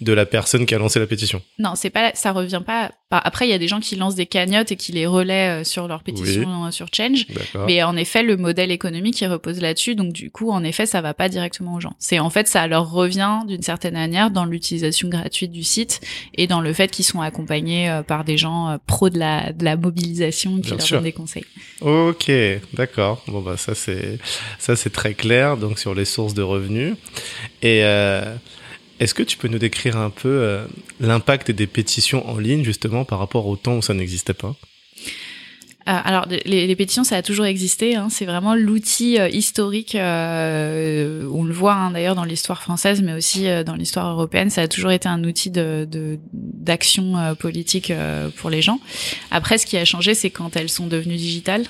de 0.00 0.12
la 0.12 0.26
personne 0.26 0.66
qui 0.66 0.74
a 0.74 0.78
lancé 0.78 0.98
la 0.98 1.06
pétition. 1.06 1.42
Non, 1.58 1.74
c'est 1.74 1.90
pas, 1.90 2.12
ça 2.14 2.32
revient 2.32 2.62
pas. 2.64 2.92
Après, 3.10 3.46
il 3.46 3.50
y 3.50 3.54
a 3.54 3.58
des 3.58 3.66
gens 3.66 3.80
qui 3.80 3.96
lancent 3.96 4.14
des 4.14 4.26
cagnottes 4.26 4.70
et 4.70 4.76
qui 4.76 4.92
les 4.92 5.06
relaient 5.06 5.60
euh, 5.60 5.64
sur 5.64 5.88
leur 5.88 6.02
pétition 6.02 6.66
euh, 6.66 6.70
sur 6.70 6.86
Change. 6.94 7.26
Mais 7.66 7.82
en 7.82 7.96
effet, 7.96 8.22
le 8.22 8.36
modèle 8.36 8.70
économique 8.70 9.20
il 9.20 9.26
repose 9.26 9.60
là-dessus. 9.60 9.96
Donc 9.96 10.12
du 10.12 10.30
coup, 10.30 10.50
en 10.50 10.62
effet, 10.62 10.86
ça 10.86 11.00
va 11.00 11.12
pas 11.12 11.28
directement 11.28 11.74
aux 11.74 11.80
gens. 11.80 11.94
C'est 11.98 12.20
en 12.20 12.30
fait, 12.30 12.46
ça 12.46 12.66
leur 12.66 12.90
revient 12.90 13.40
d'une 13.48 13.62
certaine 13.62 13.94
manière 13.94 14.30
dans 14.30 14.44
l'utilisation 14.44 15.08
gratuite 15.08 15.50
du 15.50 15.64
site 15.64 16.00
et 16.34 16.46
dans 16.46 16.60
le 16.60 16.72
fait 16.72 16.90
qu'ils 16.90 17.04
sont 17.04 17.20
accompagnés 17.20 17.90
euh, 17.90 18.02
par 18.02 18.24
des 18.24 18.38
gens 18.38 18.78
pros 18.86 19.10
de 19.10 19.18
la 19.18 19.52
de 19.52 19.64
la 19.64 19.76
mobilisation 19.76 20.60
qui 20.60 20.70
leur 20.70 20.78
donnent 20.78 21.02
des 21.02 21.12
conseils. 21.12 21.44
Ok, 21.80 22.30
d'accord. 22.74 23.24
Bon 23.26 23.40
bah 23.40 23.56
ça 23.56 23.74
c'est 23.74 24.18
ça 24.58 24.76
c'est 24.76 24.90
très 24.90 25.14
clair. 25.14 25.56
Donc 25.56 25.78
sur 25.78 25.94
les 25.94 26.04
sources 26.04 26.34
de 26.34 26.42
revenus 26.42 26.94
et 27.62 27.84
euh, 27.84 28.34
est-ce 29.00 29.14
que 29.14 29.22
tu 29.22 29.38
peux 29.38 29.48
nous 29.48 29.58
décrire 29.58 29.96
un 29.96 30.10
peu 30.10 30.28
euh, 30.28 30.66
l'impact 31.00 31.50
des 31.50 31.66
pétitions 31.66 32.28
en 32.28 32.38
ligne 32.38 32.62
justement 32.62 33.04
par 33.04 33.18
rapport 33.18 33.46
au 33.46 33.56
temps 33.56 33.78
où 33.78 33.82
ça 33.82 33.94
n'existait 33.94 34.34
pas? 34.34 34.54
Alors, 35.86 36.26
les, 36.28 36.66
les, 36.66 36.76
pétitions, 36.76 37.04
ça 37.04 37.16
a 37.16 37.22
toujours 37.22 37.46
existé. 37.46 37.96
Hein. 37.96 38.08
C'est 38.10 38.26
vraiment 38.26 38.54
l'outil 38.54 39.18
euh, 39.18 39.28
historique. 39.28 39.94
Euh, 39.94 41.26
on 41.32 41.44
le 41.44 41.52
voit 41.52 41.74
hein, 41.74 41.90
d'ailleurs 41.90 42.14
dans 42.14 42.24
l'histoire 42.24 42.62
française, 42.62 43.00
mais 43.02 43.14
aussi 43.14 43.48
euh, 43.48 43.64
dans 43.64 43.74
l'histoire 43.74 44.08
européenne. 44.12 44.50
Ça 44.50 44.62
a 44.62 44.68
toujours 44.68 44.90
été 44.90 45.08
un 45.08 45.24
outil 45.24 45.50
de 45.50 45.88
d'action 46.32 47.34
politique 47.38 47.92
pour 48.36 48.50
les 48.50 48.62
gens. 48.62 48.78
Après, 49.30 49.58
ce 49.58 49.66
qui 49.66 49.76
a 49.76 49.84
changé, 49.84 50.14
c'est 50.14 50.30
quand 50.30 50.56
elles 50.56 50.68
sont 50.68 50.86
devenues 50.86 51.16
digitales. 51.16 51.64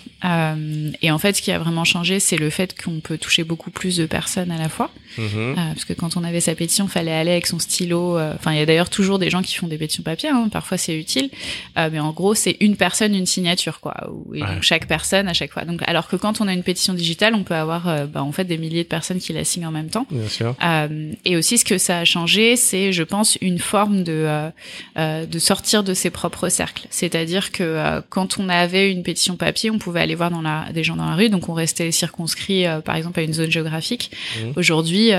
et 1.01 1.11
en 1.11 1.18
fait, 1.18 1.37
ce 1.37 1.42
qui 1.42 1.53
a 1.53 1.59
vraiment 1.59 1.85
changé, 1.85 2.20
c'est 2.20 2.37
le 2.37 2.51
fait 2.51 2.79
qu'on 2.79 3.01
peut 3.01 3.16
toucher 3.16 3.44
beaucoup 3.44 3.70
plus 3.70 3.96
de 3.96 4.07
personnes 4.07 4.51
à 4.51 4.59
la 4.59 4.68
fois. 4.68 4.90
Mm-hmm. 5.18 5.55
parce 5.55 5.85
que 5.85 5.92
quand 5.92 6.16
on 6.16 6.25
avait 6.25 6.40
sa 6.40 6.55
pétition, 6.55 6.87
fallait 6.87 7.12
aller 7.12 7.31
avec 7.31 7.46
son 7.46 7.59
stylo. 7.59 8.18
Enfin, 8.18 8.53
il 8.53 8.59
y 8.59 8.61
a 8.61 8.66
d'ailleurs 8.66 8.90
toujours 8.90 9.18
des 9.18 9.31
gens 9.31 9.42
qui 9.42 9.55
font 9.55 9.68
des 9.68 9.79
pétitions 9.79 10.03
papier. 10.03 10.29
Hein. 10.29 10.49
Parfois, 10.51 10.77
c'est 10.77 10.96
utile. 10.99 11.31
mais 11.77 12.01
en 12.01 12.11
gros, 12.11 12.35
c'est 12.35 12.57
une 12.61 12.77
personne, 12.77 13.14
une 13.14 13.27
signature, 13.27 13.81
quoi 13.81 13.94
et 14.35 14.41
donc 14.41 14.63
chaque 14.63 14.87
personne 14.87 15.29
à 15.29 15.33
chaque 15.33 15.53
fois. 15.53 15.65
Donc 15.65 15.83
alors 15.87 16.09
que 16.09 16.17
quand 16.17 16.41
on 16.41 16.49
a 16.49 16.53
une 16.53 16.63
pétition 16.63 16.95
digitale, 16.95 17.35
on 17.35 17.43
peut 17.43 17.55
avoir 17.55 17.89
euh, 17.89 18.07
bah, 18.07 18.23
en 18.23 18.33
fait 18.33 18.45
des 18.45 18.59
milliers 18.59 18.83
de 18.83 18.89
personnes 18.89 19.19
qui 19.19 19.33
la 19.33 19.45
signent 19.45 19.67
en 19.67 19.71
même 19.71 19.89
temps. 19.89 20.07
Bien 20.11 20.29
sûr. 20.29 20.55
Euh, 20.63 21.13
et 21.25 21.37
aussi 21.37 21.59
ce 21.59 21.65
que 21.65 21.79
ça 21.79 21.99
a 21.99 22.05
changé, 22.05 22.57
c'est 22.57 22.93
je 22.93 23.03
pense 23.03 23.37
une 23.41 23.59
forme 23.59 24.03
de 24.05 24.13
euh, 24.13 24.51
euh 24.99 25.27
de 25.27 25.39
sortir 25.39 25.83
de 25.85 25.95
ses 25.95 26.11
propres 26.11 26.49
cercles. 26.49 26.87
C'est-à-dire 26.91 27.53
que 27.53 27.63
euh, 27.63 28.01
quand 28.09 28.39
on 28.39 28.49
avait 28.49 28.91
une 28.91 29.03
pétition 29.03 29.37
papier, 29.37 29.71
on 29.71 29.79
pouvait 29.79 30.01
aller 30.01 30.15
voir 30.15 30.31
dans 30.31 30.43
la 30.43 30.67
des 30.73 30.85
gens 30.85 30.97
dans 30.97 31.07
la 31.07 31.15
rue, 31.15 31.29
donc 31.29 31.49
on 31.49 31.55
restait 31.55 31.91
circonscrit 31.91 32.65
par 32.85 32.97
exemple 32.97 33.21
à 33.21 33.23
une 33.23 33.33
zone 33.33 33.51
géographique. 33.51 34.11
Mmh. 34.11 34.53
Aujourd'hui, 34.57 35.11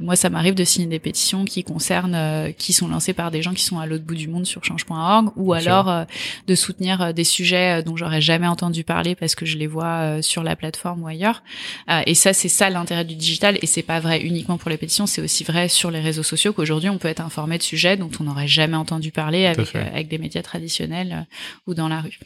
moi 0.00 0.16
ça 0.16 0.30
m'arrive 0.30 0.54
de 0.54 0.64
signer 0.64 0.86
des 0.86 0.98
pétitions 0.98 1.44
qui 1.44 1.64
concernent 1.64 2.52
qui 2.58 2.72
sont 2.72 2.88
lancées 2.88 3.12
par 3.12 3.30
des 3.30 3.42
gens 3.42 3.54
qui 3.54 3.64
sont 3.64 3.78
à 3.78 3.86
l'autre 3.86 4.04
bout 4.04 4.14
du 4.14 4.28
monde 4.28 4.46
sur 4.46 4.64
change.org 4.64 5.30
ou 5.36 5.52
alors 5.52 6.06
de 6.46 6.54
soutenir 6.54 7.14
des 7.14 7.24
sujets 7.24 7.82
dont 7.82 7.96
j'aurais 7.96 8.20
jamais 8.24 8.46
entendu 8.46 8.82
parler 8.82 9.14
parce 9.14 9.34
que 9.34 9.46
je 9.46 9.56
les 9.56 9.66
vois 9.66 9.84
euh, 10.00 10.22
sur 10.22 10.42
la 10.42 10.56
plateforme 10.56 11.02
ou 11.02 11.06
ailleurs. 11.06 11.42
Euh, 11.90 12.02
et 12.06 12.14
ça, 12.14 12.32
c'est 12.32 12.48
ça 12.48 12.70
l'intérêt 12.70 13.04
du 13.04 13.14
digital. 13.14 13.58
Et 13.62 13.66
c'est 13.66 13.82
pas 13.82 14.00
vrai 14.00 14.22
uniquement 14.22 14.58
pour 14.58 14.70
les 14.70 14.76
pétitions, 14.76 15.06
c'est 15.06 15.22
aussi 15.22 15.44
vrai 15.44 15.68
sur 15.68 15.90
les 15.90 16.00
réseaux 16.00 16.22
sociaux 16.22 16.52
qu'aujourd'hui 16.52 16.88
on 16.88 16.98
peut 16.98 17.08
être 17.08 17.20
informé 17.20 17.58
de 17.58 17.62
sujets 17.62 17.96
dont 17.96 18.10
on 18.18 18.24
n'aurait 18.24 18.48
jamais 18.48 18.76
entendu 18.76 19.12
parler 19.12 19.46
avec, 19.46 19.74
euh, 19.76 19.84
avec 19.86 20.08
des 20.08 20.18
médias 20.18 20.42
traditionnels 20.42 21.26
ou 21.66 21.74
dans 21.74 21.88
la 21.88 22.00
rue. 22.00 22.18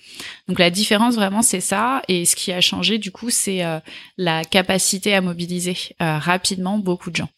Donc 0.48 0.58
la 0.58 0.70
différence 0.70 1.16
vraiment, 1.16 1.42
c'est 1.42 1.60
ça. 1.60 2.02
Et 2.08 2.24
ce 2.24 2.36
qui 2.36 2.52
a 2.52 2.60
changé 2.60 2.98
du 2.98 3.10
coup, 3.10 3.30
c'est 3.30 3.62
la 4.16 4.44
capacité 4.44 5.14
à 5.14 5.20
mobiliser 5.20 5.76
rapidement 6.00 6.78
beaucoup 6.78 7.10
de 7.10 7.16
gens. 7.16 7.28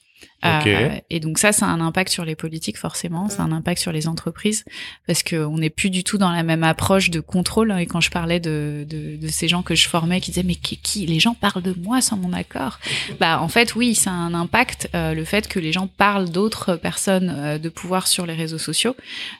Euh, 0.44 0.90
et 1.10 1.20
donc 1.20 1.38
ça, 1.38 1.52
ça 1.52 1.66
a 1.66 1.68
un 1.68 1.80
impact 1.80 2.10
sur 2.10 2.24
les 2.24 2.34
politiques 2.34 2.78
forcément, 2.78 3.28
ça 3.28 3.42
a 3.42 3.46
un 3.46 3.52
impact 3.52 3.80
sur 3.80 3.92
les 3.92 4.08
entreprises 4.08 4.64
parce 5.06 5.22
que 5.22 5.36
on 5.36 5.58
n'est 5.58 5.70
plus 5.70 5.90
du 5.90 6.02
tout 6.02 6.16
dans 6.16 6.30
la 6.30 6.42
même 6.42 6.64
approche 6.64 7.10
de 7.10 7.20
contrôle. 7.20 7.70
Hein. 7.70 7.78
Et 7.78 7.86
quand 7.86 8.00
je 8.00 8.10
parlais 8.10 8.40
de, 8.40 8.86
de, 8.88 9.16
de, 9.16 9.28
ces 9.28 9.48
gens 9.48 9.62
que 9.62 9.74
je 9.74 9.86
formais 9.86 10.20
qui 10.20 10.30
disaient 10.30 10.46
mais 10.46 10.54
qui, 10.54 10.78
qui, 10.78 11.06
les 11.06 11.20
gens 11.20 11.34
parlent 11.34 11.62
de 11.62 11.74
moi 11.78 12.00
sans 12.00 12.16
mon 12.16 12.32
accord, 12.32 12.78
bah 13.18 13.40
en 13.40 13.48
fait 13.48 13.74
oui, 13.74 13.94
ça 13.94 14.10
a 14.10 14.14
un 14.14 14.34
impact 14.34 14.88
euh, 14.94 15.14
le 15.14 15.24
fait 15.24 15.46
que 15.46 15.58
les 15.58 15.72
gens 15.72 15.86
parlent 15.86 16.30
d'autres 16.30 16.76
personnes 16.76 17.34
euh, 17.36 17.58
de 17.58 17.68
pouvoir 17.68 18.06
sur 18.06 18.24
les 18.24 18.34
réseaux 18.34 18.58
sociaux 18.58 18.96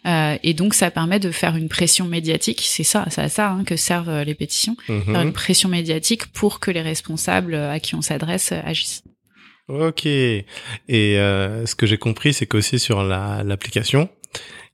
euh, 0.07 0.37
et 0.43 0.55
donc 0.55 0.75
ça 0.75 0.91
permet 0.91 1.19
de 1.19 1.31
faire 1.31 1.57
une 1.57 1.69
pression 1.69 2.07
médiatique. 2.07 2.63
C'est 2.65 2.85
ça, 2.85 3.07
c'est 3.11 3.23
à 3.23 3.29
ça 3.29 3.51
hein, 3.51 3.65
que 3.65 3.77
servent 3.77 4.23
les 4.23 4.35
pétitions, 4.35 4.77
faire 4.87 5.23
une 5.23 5.33
pression 5.33 5.69
médiatique 5.69 6.27
pour 6.27 6.61
que 6.61 6.71
les 6.71 6.83
responsables 6.83 7.55
à 7.55 7.81
qui 7.81 7.95
on 7.95 8.03
s'adresse 8.03 8.53
agissent. 8.53 9.03
Ok. 9.71 10.07
Et 10.07 10.45
euh, 10.89 11.67
ce 11.67 11.75
que 11.75 11.87
j'ai 11.87 11.99
compris, 11.99 12.33
c'est 12.33 12.47
qu'aussi 12.47 12.79
sur 12.79 13.03
l'application, 13.03 14.09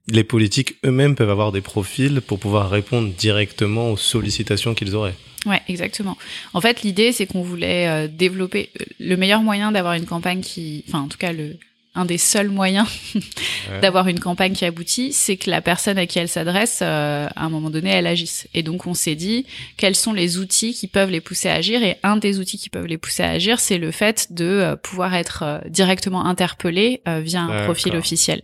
les 0.07 0.23
politiques 0.23 0.75
eux-mêmes 0.85 1.15
peuvent 1.15 1.29
avoir 1.29 1.51
des 1.51 1.61
profils 1.61 2.21
pour 2.21 2.39
pouvoir 2.39 2.69
répondre 2.69 3.09
directement 3.09 3.91
aux 3.91 3.97
sollicitations 3.97 4.73
qu'ils 4.73 4.95
auraient. 4.95 5.15
Ouais, 5.45 5.61
exactement. 5.67 6.17
En 6.53 6.61
fait, 6.61 6.81
l'idée, 6.81 7.11
c'est 7.11 7.27
qu'on 7.27 7.41
voulait 7.41 7.87
euh, 7.87 8.07
développer 8.07 8.69
euh, 8.81 8.85
le 8.99 9.15
meilleur 9.15 9.41
moyen 9.43 9.71
d'avoir 9.71 9.93
une 9.93 10.05
campagne 10.05 10.41
qui, 10.41 10.83
enfin, 10.87 11.01
en 11.01 11.07
tout 11.07 11.17
cas, 11.17 11.31
le, 11.31 11.57
un 11.97 12.05
des 12.05 12.17
seuls 12.17 12.49
moyens 12.49 12.87
d'avoir 13.81 14.07
une 14.07 14.19
campagne 14.19 14.53
qui 14.53 14.65
aboutit, 14.65 15.11
c'est 15.13 15.35
que 15.35 15.49
la 15.49 15.61
personne 15.61 15.97
à 15.97 16.05
qui 16.05 16.19
elle 16.19 16.29
s'adresse, 16.29 16.79
euh, 16.81 17.27
à 17.35 17.43
un 17.43 17.49
moment 17.49 17.69
donné, 17.69 17.89
elle 17.89 18.07
agisse. 18.07 18.47
Et 18.53 18.63
donc 18.63 18.87
on 18.87 18.93
s'est 18.93 19.15
dit 19.15 19.45
quels 19.77 19.95
sont 19.95 20.13
les 20.13 20.37
outils 20.37 20.73
qui 20.73 20.87
peuvent 20.87 21.09
les 21.09 21.21
pousser 21.21 21.49
à 21.49 21.55
agir? 21.55 21.83
Et 21.83 21.97
un 22.03 22.17
des 22.17 22.39
outils 22.39 22.57
qui 22.57 22.69
peuvent 22.69 22.85
les 22.85 22.97
pousser 22.97 23.23
à 23.23 23.31
agir, 23.31 23.59
c'est 23.59 23.77
le 23.77 23.91
fait 23.91 24.31
de 24.31 24.45
euh, 24.45 24.75
pouvoir 24.75 25.15
être 25.15 25.43
euh, 25.43 25.59
directement 25.69 26.25
interpellé 26.25 27.01
via 27.05 27.41
un 27.41 27.63
profil 27.65 27.95
officiel. 27.95 28.41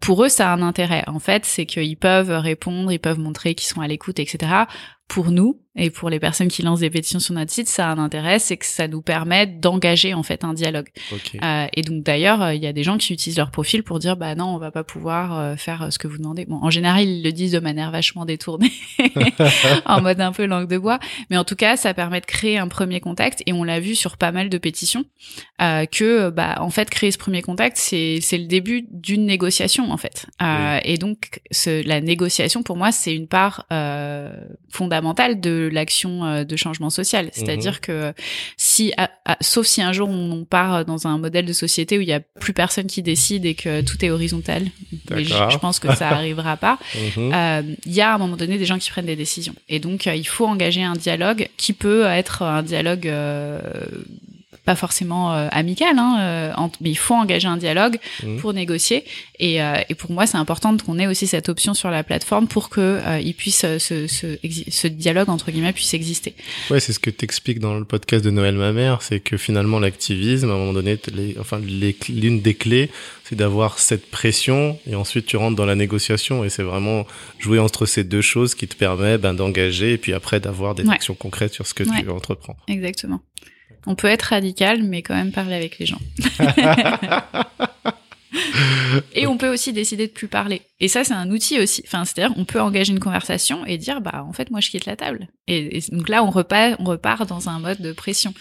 pour 0.00 0.24
eux, 0.24 0.28
ça 0.28 0.50
a 0.50 0.54
un 0.54 0.62
intérêt. 0.62 1.04
En 1.06 1.18
fait, 1.18 1.44
c'est 1.44 1.66
qu'ils 1.66 1.96
peuvent 1.96 2.30
répondre, 2.30 2.90
ils 2.92 2.98
peuvent 2.98 3.18
montrer 3.18 3.54
qu'ils 3.54 3.68
sont 3.68 3.80
à 3.80 3.88
l'écoute, 3.88 4.18
etc 4.18 4.64
pour 5.08 5.30
nous 5.30 5.60
et 5.76 5.90
pour 5.90 6.08
les 6.08 6.20
personnes 6.20 6.48
qui 6.48 6.62
lancent 6.62 6.80
des 6.80 6.90
pétitions 6.90 7.18
sur 7.18 7.34
notre 7.34 7.50
site, 7.50 7.68
ça 7.68 7.88
a 7.88 7.92
un 7.92 7.98
intérêt, 7.98 8.38
c'est 8.38 8.56
que 8.56 8.64
ça 8.64 8.86
nous 8.86 9.02
permet 9.02 9.46
d'engager 9.46 10.14
en 10.14 10.22
fait 10.22 10.44
un 10.44 10.54
dialogue. 10.54 10.88
Euh, 11.42 11.66
et 11.72 11.82
donc 11.82 12.04
d'ailleurs, 12.04 12.42
euh, 12.42 12.54
il 12.54 12.62
y 12.62 12.68
a 12.68 12.72
des 12.72 12.84
gens 12.84 12.96
qui 12.96 13.12
utilisent 13.12 13.38
leur 13.38 13.50
profil 13.50 13.82
pour 13.82 13.98
dire 13.98 14.16
bah 14.16 14.36
non, 14.36 14.54
on 14.54 14.58
va 14.58 14.70
pas 14.70 14.84
pouvoir 14.84 15.36
euh, 15.36 15.56
faire 15.56 15.82
euh, 15.82 15.90
ce 15.90 15.98
que 15.98 16.06
vous 16.06 16.18
demandez. 16.18 16.44
Bon, 16.44 16.60
en 16.62 16.70
général, 16.70 17.02
ils 17.02 17.24
le 17.24 17.32
disent 17.32 17.50
de 17.50 17.58
manière 17.58 17.90
vachement 17.90 18.24
détournée, 18.24 18.70
en 19.86 20.00
mode 20.00 20.20
un 20.20 20.30
peu 20.30 20.46
langue 20.46 20.68
de 20.68 20.78
bois, 20.78 21.00
mais 21.28 21.36
en 21.36 21.44
tout 21.44 21.56
cas, 21.56 21.76
ça 21.76 21.92
permet 21.92 22.20
de 22.20 22.26
créer 22.26 22.56
un 22.56 22.68
premier 22.68 23.00
contact. 23.00 23.42
Et 23.46 23.52
on 23.52 23.64
l'a 23.64 23.80
vu 23.80 23.96
sur 23.96 24.16
pas 24.16 24.30
mal 24.30 24.50
de 24.50 24.58
pétitions 24.58 25.04
euh, 25.60 25.86
que 25.86 26.30
bah 26.30 26.54
en 26.60 26.70
fait 26.70 26.88
créer 26.88 27.10
ce 27.10 27.18
premier 27.18 27.42
contact, 27.42 27.78
c'est 27.78 28.20
c'est 28.20 28.38
le 28.38 28.46
début 28.46 28.86
d'une 28.92 29.26
négociation 29.26 29.90
en 29.90 29.96
fait. 29.96 30.26
Et 30.84 30.98
donc 30.98 31.40
ce, 31.50 31.84
la 31.86 32.00
négociation 32.00 32.62
pour 32.62 32.76
moi, 32.76 32.92
c'est 32.92 33.14
une 33.14 33.26
part 33.26 33.66
fondamentale 34.70 34.93
fondamentale 34.94 35.40
de 35.40 35.68
l'action 35.72 36.24
euh, 36.24 36.44
de 36.44 36.56
changement 36.56 36.90
social. 36.90 37.28
C'est-à-dire 37.32 37.74
mhm. 37.74 37.80
que 37.80 38.12
si, 38.56 38.92
sauf 39.40 39.66
si 39.66 39.82
un 39.82 39.92
jour 39.92 40.08
on 40.08 40.44
part 40.44 40.84
dans 40.84 41.06
un 41.06 41.18
modèle 41.18 41.46
de 41.46 41.52
société 41.52 41.98
où 41.98 42.00
il 42.00 42.08
y 42.08 42.12
a 42.12 42.20
plus 42.20 42.52
personne 42.52 42.86
qui 42.86 43.02
décide 43.02 43.44
et 43.44 43.54
que 43.54 43.80
tout 43.80 44.02
est 44.04 44.10
horizontal, 44.10 44.64
mais 45.10 45.24
je, 45.24 45.58
pense 45.58 45.78
que 45.78 45.94
ça 45.94 46.08
arrivera 46.10 46.56
pas. 46.56 46.78
Mhm. 46.94 47.32
Euh, 47.34 47.62
il 47.86 47.92
y 47.92 48.00
a 48.00 48.12
à 48.12 48.14
un 48.14 48.18
moment 48.18 48.36
donné 48.36 48.58
des 48.58 48.66
gens 48.66 48.78
qui 48.78 48.90
prennent 48.90 49.06
des 49.06 49.16
décisions 49.16 49.54
et 49.68 49.80
donc 49.80 50.06
euh, 50.06 50.14
il 50.14 50.26
faut 50.26 50.46
engager 50.46 50.82
un 50.82 50.94
dialogue 50.94 51.48
qui 51.56 51.72
peut 51.72 52.04
être 52.04 52.42
un 52.42 52.62
dialogue 52.62 53.10
pas 54.64 54.74
forcément 54.74 55.34
euh, 55.34 55.48
amical, 55.50 55.98
hein, 55.98 56.16
euh, 56.20 56.68
mais 56.80 56.90
il 56.90 56.96
faut 56.96 57.14
engager 57.14 57.46
un 57.48 57.58
dialogue 57.58 57.98
mmh. 58.22 58.38
pour 58.38 58.54
négocier. 58.54 59.04
Et, 59.38 59.62
euh, 59.62 59.76
et, 59.88 59.94
pour 59.94 60.10
moi, 60.10 60.26
c'est 60.26 60.38
important 60.38 60.76
qu'on 60.76 60.98
ait 60.98 61.06
aussi 61.06 61.26
cette 61.26 61.48
option 61.48 61.74
sur 61.74 61.90
la 61.90 62.02
plateforme 62.02 62.46
pour 62.46 62.70
que 62.70 63.00
il 63.20 63.34
puisse 63.34 63.60
ce, 63.78 64.06
ce, 64.06 64.38
ce, 64.70 64.86
dialogue 64.86 65.28
entre 65.28 65.50
guillemets 65.50 65.72
puisse 65.72 65.92
exister. 65.92 66.34
Ouais, 66.70 66.80
c'est 66.80 66.92
ce 66.92 67.00
que 67.00 67.10
t'expliques 67.10 67.58
dans 67.58 67.74
le 67.74 67.84
podcast 67.84 68.24
de 68.24 68.30
Noël 68.30 68.54
ma 68.54 68.72
mère, 68.72 69.02
c'est 69.02 69.20
que 69.20 69.36
finalement 69.36 69.80
l'activisme, 69.80 70.50
à 70.50 70.54
un 70.54 70.56
moment 70.56 70.72
donné, 70.72 70.98
les, 71.12 71.36
enfin 71.38 71.60
l'une 71.60 72.40
des 72.40 72.54
clés, 72.54 72.90
c'est 73.24 73.36
d'avoir 73.36 73.78
cette 73.78 74.10
pression 74.10 74.78
et 74.86 74.94
ensuite 74.94 75.26
tu 75.26 75.36
rentres 75.36 75.56
dans 75.56 75.66
la 75.66 75.74
négociation 75.74 76.44
et 76.44 76.48
c'est 76.48 76.62
vraiment 76.62 77.06
jouer 77.38 77.58
entre 77.58 77.86
ces 77.86 78.04
deux 78.04 78.22
choses 78.22 78.54
qui 78.54 78.68
te 78.68 78.76
permet 78.76 79.18
ben, 79.18 79.34
d'engager 79.34 79.92
et 79.92 79.98
puis 79.98 80.12
après 80.12 80.40
d'avoir 80.40 80.74
des 80.74 80.88
actions 80.88 81.14
concrètes 81.14 81.52
sur 81.52 81.66
ce 81.66 81.74
que 81.74 81.84
tu 81.84 82.08
entreprends. 82.08 82.56
Exactement. 82.68 83.20
On 83.86 83.94
peut 83.94 84.08
être 84.08 84.22
radical, 84.22 84.82
mais 84.82 85.02
quand 85.02 85.14
même 85.14 85.32
parler 85.32 85.54
avec 85.54 85.78
les 85.78 85.86
gens. 85.86 86.00
et 89.14 89.26
on 89.26 89.36
peut 89.36 89.52
aussi 89.52 89.72
décider 89.72 90.06
de 90.06 90.12
plus 90.12 90.28
parler. 90.28 90.62
Et 90.80 90.88
ça, 90.88 91.04
c'est 91.04 91.14
un 91.14 91.30
outil 91.30 91.60
aussi. 91.60 91.82
Enfin, 91.86 92.04
c'est-à-dire, 92.04 92.34
on 92.38 92.44
peut 92.44 92.60
engager 92.60 92.92
une 92.92 93.00
conversation 93.00 93.64
et 93.66 93.78
dire, 93.78 94.00
bah, 94.00 94.24
en 94.26 94.32
fait, 94.32 94.50
moi, 94.50 94.60
je 94.60 94.70
quitte 94.70 94.86
la 94.86 94.96
table. 94.96 95.28
Et, 95.46 95.80
donc 95.92 96.08
là, 96.08 96.24
on 96.24 96.30
repart, 96.30 96.76
on 96.78 96.84
repart 96.84 97.28
dans 97.28 97.48
un 97.48 97.58
mode 97.58 97.80
de 97.80 97.92
pression. 97.92 98.34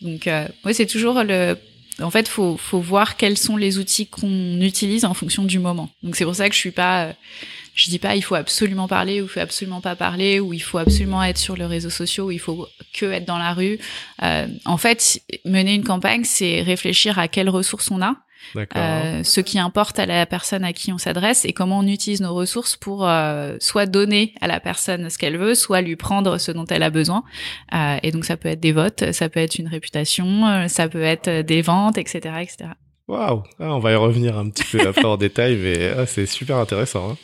Donc, 0.00 0.26
euh, 0.26 0.46
moi, 0.64 0.74
c'est 0.74 0.86
toujours 0.86 1.22
le. 1.22 1.56
En 2.00 2.10
fait, 2.10 2.26
faut, 2.26 2.56
faut 2.56 2.80
voir 2.80 3.16
quels 3.16 3.36
sont 3.36 3.56
les 3.56 3.78
outils 3.78 4.06
qu'on 4.06 4.60
utilise 4.60 5.04
en 5.04 5.14
fonction 5.14 5.44
du 5.44 5.58
moment. 5.58 5.90
Donc, 6.02 6.16
c'est 6.16 6.24
pour 6.24 6.34
ça 6.34 6.48
que 6.48 6.54
je 6.54 6.60
suis 6.60 6.70
pas. 6.70 7.04
Euh, 7.04 7.12
Je 7.74 7.90
dis 7.90 7.98
pas 7.98 8.16
il 8.16 8.22
faut 8.22 8.34
absolument 8.34 8.88
parler 8.88 9.20
ou 9.20 9.24
il 9.24 9.28
faut 9.28 9.40
absolument 9.40 9.80
pas 9.80 9.96
parler 9.96 10.40
ou 10.40 10.52
il 10.52 10.62
faut 10.62 10.78
absolument 10.78 11.22
être 11.22 11.38
sur 11.38 11.56
les 11.56 11.66
réseaux 11.66 11.90
sociaux 11.90 12.26
ou 12.26 12.30
il 12.30 12.40
faut 12.40 12.68
que 12.92 13.06
être 13.06 13.24
dans 13.24 13.38
la 13.38 13.54
rue. 13.54 13.78
Euh, 14.22 14.46
en 14.64 14.76
fait, 14.76 15.20
mener 15.44 15.74
une 15.74 15.84
campagne, 15.84 16.24
c'est 16.24 16.62
réfléchir 16.62 17.18
à 17.18 17.28
quelles 17.28 17.50
ressources 17.50 17.90
on 17.90 18.02
a. 18.02 18.16
Euh, 18.76 19.22
ce 19.22 19.40
qui 19.40 19.58
importe 19.58 19.98
à 19.98 20.06
la 20.06 20.26
personne 20.26 20.64
à 20.64 20.72
qui 20.72 20.92
on 20.92 20.98
s'adresse 20.98 21.44
et 21.44 21.52
comment 21.52 21.78
on 21.78 21.86
utilise 21.86 22.20
nos 22.20 22.34
ressources 22.34 22.76
pour 22.76 23.08
euh, 23.08 23.56
soit 23.60 23.86
donner 23.86 24.34
à 24.40 24.46
la 24.46 24.60
personne 24.60 25.08
ce 25.08 25.18
qu'elle 25.18 25.38
veut, 25.38 25.54
soit 25.54 25.80
lui 25.80 25.96
prendre 25.96 26.38
ce 26.38 26.52
dont 26.52 26.66
elle 26.66 26.82
a 26.82 26.90
besoin. 26.90 27.24
Euh, 27.74 27.96
et 28.02 28.10
donc 28.10 28.24
ça 28.24 28.36
peut 28.36 28.48
être 28.48 28.60
des 28.60 28.72
votes, 28.72 29.12
ça 29.12 29.28
peut 29.28 29.40
être 29.40 29.58
une 29.58 29.68
réputation, 29.68 30.46
euh, 30.46 30.68
ça 30.68 30.88
peut 30.88 31.02
être 31.02 31.42
des 31.42 31.62
ventes, 31.62 31.98
etc., 31.98 32.34
etc. 32.42 32.70
Waouh, 33.08 33.42
ah, 33.58 33.74
on 33.74 33.78
va 33.78 33.92
y 33.92 33.94
revenir 33.96 34.38
un 34.38 34.48
petit 34.48 34.64
peu 34.64 34.80
après 34.80 35.04
en 35.04 35.16
détail, 35.18 35.56
mais 35.56 35.92
ah, 35.96 36.06
c'est 36.06 36.26
super 36.26 36.56
intéressant. 36.58 37.10
Hein. 37.10 37.16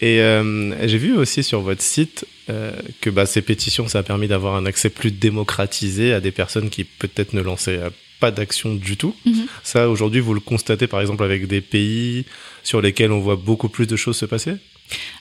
Et 0.00 0.20
euh, 0.20 0.88
j'ai 0.88 0.98
vu 0.98 1.16
aussi 1.16 1.42
sur 1.42 1.60
votre 1.60 1.82
site 1.82 2.26
euh, 2.48 2.72
que 3.00 3.10
bah, 3.10 3.26
ces 3.26 3.42
pétitions, 3.42 3.88
ça 3.88 4.00
a 4.00 4.02
permis 4.02 4.28
d'avoir 4.28 4.56
un 4.56 4.66
accès 4.66 4.90
plus 4.90 5.10
démocratisé 5.10 6.12
à 6.12 6.20
des 6.20 6.32
personnes 6.32 6.70
qui 6.70 6.84
peut-être 6.84 7.34
ne 7.34 7.42
lançaient 7.42 7.80
pas 8.20 8.30
d'action 8.30 8.74
du 8.74 8.96
tout. 8.96 9.14
Mhm. 9.26 9.46
Ça, 9.62 9.88
aujourd'hui, 9.88 10.20
vous 10.20 10.32
le 10.32 10.40
constatez 10.40 10.86
par 10.86 11.00
exemple 11.00 11.24
avec 11.24 11.46
des 11.46 11.60
pays 11.60 12.24
sur 12.62 12.80
lesquels 12.80 13.12
on 13.12 13.20
voit 13.20 13.36
beaucoup 13.36 13.68
plus 13.68 13.86
de 13.86 13.96
choses 13.96 14.16
se 14.16 14.26
passer? 14.26 14.56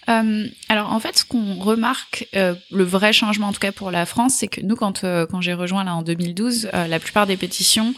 Euh, 0.10 0.48
alors 0.70 0.92
en 0.92 1.00
fait, 1.00 1.18
ce 1.18 1.26
qu'on 1.26 1.56
remarque, 1.56 2.28
euh, 2.36 2.54
le 2.72 2.84
vrai 2.84 3.14
changement 3.14 3.48
en 3.48 3.54
tout 3.54 3.60
cas 3.60 3.72
pour 3.72 3.92
la 3.92 4.06
France, 4.06 4.36
c'est 4.40 4.48
que 4.48 4.62
nous, 4.62 4.76
quand 4.76 5.04
euh, 5.04 5.26
quand 5.26 5.42
j'ai 5.42 5.54
rejoint 5.54 5.84
là 5.84 5.96
en 5.96 6.02
2012, 6.02 6.70
euh, 6.74 6.88
la 6.88 7.00
plupart 7.00 7.28
des 7.28 7.38
pétitions 7.38 7.94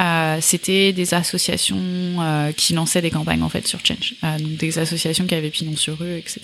euh, 0.00 0.38
c'était 0.40 0.92
des 0.92 1.12
associations 1.12 1.76
euh, 1.78 2.52
qui 2.52 2.72
lançaient 2.72 3.02
des 3.02 3.10
campagnes 3.10 3.42
en 3.42 3.50
fait 3.50 3.66
sur 3.66 3.84
Change, 3.84 4.14
euh, 4.24 4.38
donc 4.38 4.56
des 4.56 4.78
associations 4.78 5.26
qui 5.26 5.34
avaient 5.34 5.50
pignon 5.50 5.76
sur 5.76 5.98
rue, 5.98 6.16
etc. 6.16 6.40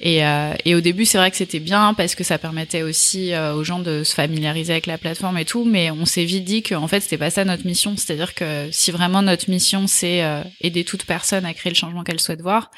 Et, 0.00 0.20
et 0.64 0.74
au 0.74 0.80
début, 0.80 1.04
c'est 1.04 1.18
vrai 1.18 1.30
que 1.30 1.36
c'était 1.36 1.58
bien 1.58 1.94
parce 1.94 2.14
que 2.14 2.22
ça 2.22 2.38
permettait 2.38 2.82
aussi 2.82 3.32
aux 3.54 3.64
gens 3.64 3.78
de 3.78 4.04
se 4.04 4.14
familiariser 4.14 4.72
avec 4.72 4.86
la 4.86 4.98
plateforme 4.98 5.38
et 5.38 5.44
tout, 5.44 5.64
mais 5.64 5.90
on 5.90 6.04
s'est 6.04 6.24
vite 6.24 6.44
dit 6.44 6.62
qu'en 6.62 6.86
fait, 6.86 7.00
c'était 7.00 7.18
pas 7.18 7.30
ça 7.30 7.44
notre 7.44 7.66
mission. 7.66 7.96
C'est-à-dire 7.96 8.34
que 8.34 8.68
si 8.70 8.90
vraiment 8.90 9.22
notre 9.22 9.50
mission 9.50 9.86
c'est 9.86 10.22
aider 10.60 10.84
toute 10.84 11.04
personne 11.04 11.44
à 11.44 11.54
créer 11.54 11.72
le 11.72 11.76
changement 11.76 12.04
qu'elle 12.04 12.20
souhaite 12.20 12.40
voir, 12.40 12.70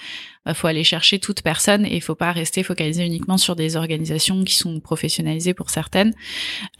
il 0.48 0.52
bah, 0.52 0.54
faut 0.54 0.66
aller 0.66 0.84
chercher 0.84 1.18
toute 1.18 1.42
personne 1.42 1.84
et 1.84 1.96
il 1.96 2.00
faut 2.00 2.14
pas 2.14 2.32
rester 2.32 2.62
focalisé 2.62 3.04
uniquement 3.04 3.36
sur 3.36 3.54
des 3.54 3.76
organisations 3.76 4.44
qui 4.44 4.54
sont 4.54 4.80
professionnalisées 4.80 5.52
pour 5.52 5.68
certaines. 5.68 6.14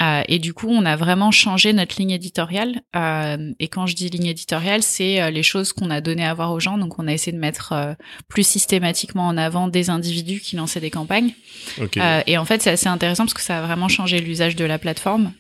Euh, 0.01 0.23
et 0.27 0.39
du 0.39 0.55
coup, 0.55 0.69
on 0.71 0.87
a 0.87 0.97
vraiment 0.97 1.31
changé 1.31 1.75
notre 1.75 1.97
ligne 1.99 2.13
éditoriale. 2.13 2.81
Euh, 2.97 3.53
et 3.59 3.69
quand 3.69 3.85
je 3.87 3.95
dis 3.95 4.09
ligne 4.09 4.29
éditoriale, 4.29 4.83
c'est 4.83 5.21
euh, 5.21 5.31
les 5.31 5.43
choses 5.43 5.75
qu'on 5.75 5.91
a 5.91 6.01
donné 6.01 6.25
à 6.25 6.33
voir 6.33 6.53
aux 6.53 6.61
gens. 6.61 6.79
Donc, 6.79 6.99
on 6.99 7.07
a 7.07 7.13
essayé 7.13 7.33
de 7.33 7.41
mettre 7.41 7.73
euh, 7.73 7.93
plus 8.29 8.47
systématiquement 8.47 9.27
en 9.27 9.37
avant 9.37 9.69
des 9.69 9.91
individus 9.91 10.41
qui 10.41 10.57
lançaient 10.57 10.81
des 10.81 10.91
campagnes. 10.91 11.33
Okay. 11.79 12.01
Euh, 12.01 12.23
et 12.27 12.39
en 12.39 12.47
fait, 12.47 12.63
c'est 12.63 12.71
assez 12.71 12.89
intéressant 12.89 13.25
parce 13.25 13.35
que 13.35 13.43
ça 13.43 13.59
a 13.59 13.63
vraiment 13.63 13.89
changé 13.89 14.19
l'usage 14.21 14.57
de 14.57 14.65
la 14.65 14.79
plateforme. 14.79 15.33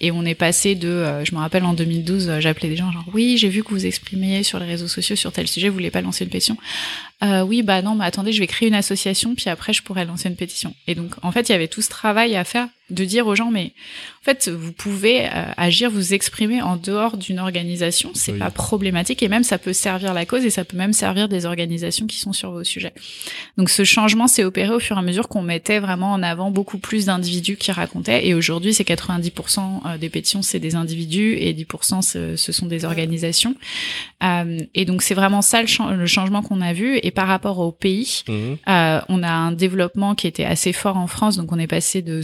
et 0.00 0.10
on 0.10 0.24
est 0.24 0.34
passé 0.34 0.74
de, 0.74 1.22
je 1.22 1.32
me 1.32 1.38
rappelle 1.38 1.64
en 1.64 1.74
2012, 1.74 2.40
j'appelais 2.40 2.68
des 2.68 2.76
gens 2.76 2.90
genre 2.90 3.04
oui, 3.14 3.36
j'ai 3.38 3.48
vu 3.48 3.62
que 3.62 3.70
vous 3.70 3.86
exprimiez 3.86 4.42
sur 4.42 4.58
les 4.58 4.66
réseaux 4.66 4.88
sociaux 4.88 5.14
sur 5.14 5.32
tel 5.32 5.46
sujet, 5.46 5.68
vous 5.68 5.74
voulez 5.74 5.90
pas 5.90 6.00
lancer 6.00 6.24
une 6.24 6.30
pétition 6.30 6.56
euh, 7.22 7.42
oui, 7.42 7.62
bah 7.62 7.82
non, 7.82 7.94
mais 7.94 8.04
attendez, 8.04 8.32
je 8.32 8.40
vais 8.40 8.46
créer 8.46 8.68
une 8.68 8.74
association, 8.74 9.34
puis 9.34 9.48
après 9.48 9.72
je 9.72 9.82
pourrais 9.82 10.04
lancer 10.04 10.28
une 10.28 10.36
pétition. 10.36 10.74
Et 10.86 10.94
donc, 10.94 11.14
en 11.22 11.32
fait, 11.32 11.48
il 11.48 11.52
y 11.52 11.54
avait 11.54 11.68
tout 11.68 11.82
ce 11.82 11.88
travail 11.88 12.36
à 12.36 12.44
faire 12.44 12.68
de 12.90 13.04
dire 13.04 13.26
aux 13.26 13.34
gens, 13.34 13.50
mais 13.50 13.72
en 14.22 14.24
fait, 14.24 14.48
vous 14.48 14.72
pouvez 14.72 15.26
euh, 15.26 15.44
agir, 15.56 15.90
vous 15.90 16.14
exprimer 16.14 16.62
en 16.62 16.76
dehors 16.76 17.16
d'une 17.16 17.38
organisation, 17.38 18.10
c'est 18.14 18.32
pas 18.32 18.50
problématique, 18.50 19.22
et 19.22 19.28
même 19.28 19.44
ça 19.44 19.58
peut 19.58 19.72
servir 19.72 20.14
la 20.14 20.26
cause, 20.26 20.44
et 20.44 20.50
ça 20.50 20.64
peut 20.64 20.76
même 20.76 20.92
servir 20.92 21.28
des 21.28 21.46
organisations 21.46 22.06
qui 22.06 22.18
sont 22.18 22.32
sur 22.32 22.50
vos 22.50 22.64
sujets. 22.64 22.92
Donc, 23.56 23.70
ce 23.70 23.84
changement 23.84 24.26
s'est 24.26 24.44
opéré 24.44 24.72
au 24.72 24.80
fur 24.80 24.96
et 24.96 24.98
à 24.98 25.02
mesure 25.02 25.28
qu'on 25.28 25.42
mettait 25.42 25.78
vraiment 25.78 26.12
en 26.12 26.22
avant 26.22 26.50
beaucoup 26.50 26.78
plus 26.78 27.06
d'individus 27.06 27.56
qui 27.56 27.72
racontaient, 27.72 28.26
et 28.26 28.34
aujourd'hui, 28.34 28.72
c'est 28.74 28.88
90% 28.88 29.60
euh, 29.60 29.98
des 29.98 30.08
pétitions, 30.08 30.42
c'est 30.42 30.60
des 30.60 30.74
individus, 30.74 31.34
et 31.34 31.52
10% 31.52 32.02
ce, 32.02 32.36
ce 32.36 32.52
sont 32.52 32.66
des 32.66 32.84
organisations. 32.84 33.54
Euh, 34.22 34.60
et 34.74 34.84
donc, 34.84 35.02
c'est 35.02 35.14
vraiment 35.14 35.42
ça 35.42 35.62
le, 35.62 35.96
le 35.96 36.06
changement 36.06 36.42
qu'on 36.42 36.60
a 36.60 36.72
vu, 36.72 36.98
et 37.02 37.10
par 37.10 37.28
rapport 37.28 37.58
au 37.58 37.72
pays, 37.72 38.24
mmh. 38.26 38.32
euh, 38.68 39.00
on 39.08 39.22
a 39.22 39.30
un 39.30 39.52
développement 39.52 40.14
qui 40.14 40.26
était 40.26 40.44
assez 40.44 40.72
fort 40.72 40.96
en 40.96 41.06
France, 41.06 41.36
donc 41.36 41.52
on 41.52 41.58
est 41.58 41.66
passé 41.66 42.02
de 42.02 42.22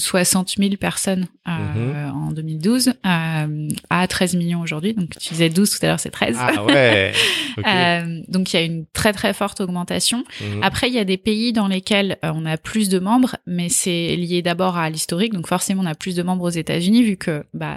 60 0.55 0.59
000 0.59 0.77
personnes 0.77 1.27
euh, 1.49 2.11
mhm. 2.11 2.29
en 2.29 2.33
2012 2.33 2.89
euh, 2.89 3.69
à 3.91 4.07
13 4.07 4.37
millions 4.37 4.61
aujourd'hui. 4.61 4.95
Donc 4.95 5.11
tu 5.19 5.31
disais 5.31 5.49
12 5.49 5.71
tout 5.71 5.79
à 5.83 5.89
l'heure, 5.89 6.01
c'est 6.01 6.11
13. 6.11 6.37
Ah 6.39 6.65
ouais. 6.65 7.13
euh, 7.67 8.21
donc 8.29 8.53
il 8.53 8.57
y 8.57 8.59
a 8.59 8.63
une 8.63 8.87
très 8.93 9.13
très 9.13 9.33
forte 9.35 9.61
augmentation. 9.61 10.25
Mhm. 10.41 10.63
Après, 10.63 10.89
il 10.89 10.95
y 10.95 10.99
a 10.99 11.05
des 11.05 11.17
pays 11.17 11.53
dans 11.53 11.69
lesquels 11.69 12.19
euh, 12.25 12.33
on 12.35 12.47
a 12.47 12.57
plus 12.57 12.89
de 12.89 12.99
membres, 12.99 13.37
mais 13.47 13.69
c'est 13.69 14.17
lié 14.17 14.43
d'abord 14.43 14.77
à 14.77 14.91
l'historique. 14.91 15.33
Donc 15.33 15.47
forcément, 15.47 15.83
on 15.83 15.87
a 15.87 15.95
plus 15.95 16.15
de 16.15 16.23
membres 16.23 16.45
aux 16.45 16.51
États-Unis 16.51 17.03
vu 17.03 17.17
que 17.17 17.45
bah 17.55 17.77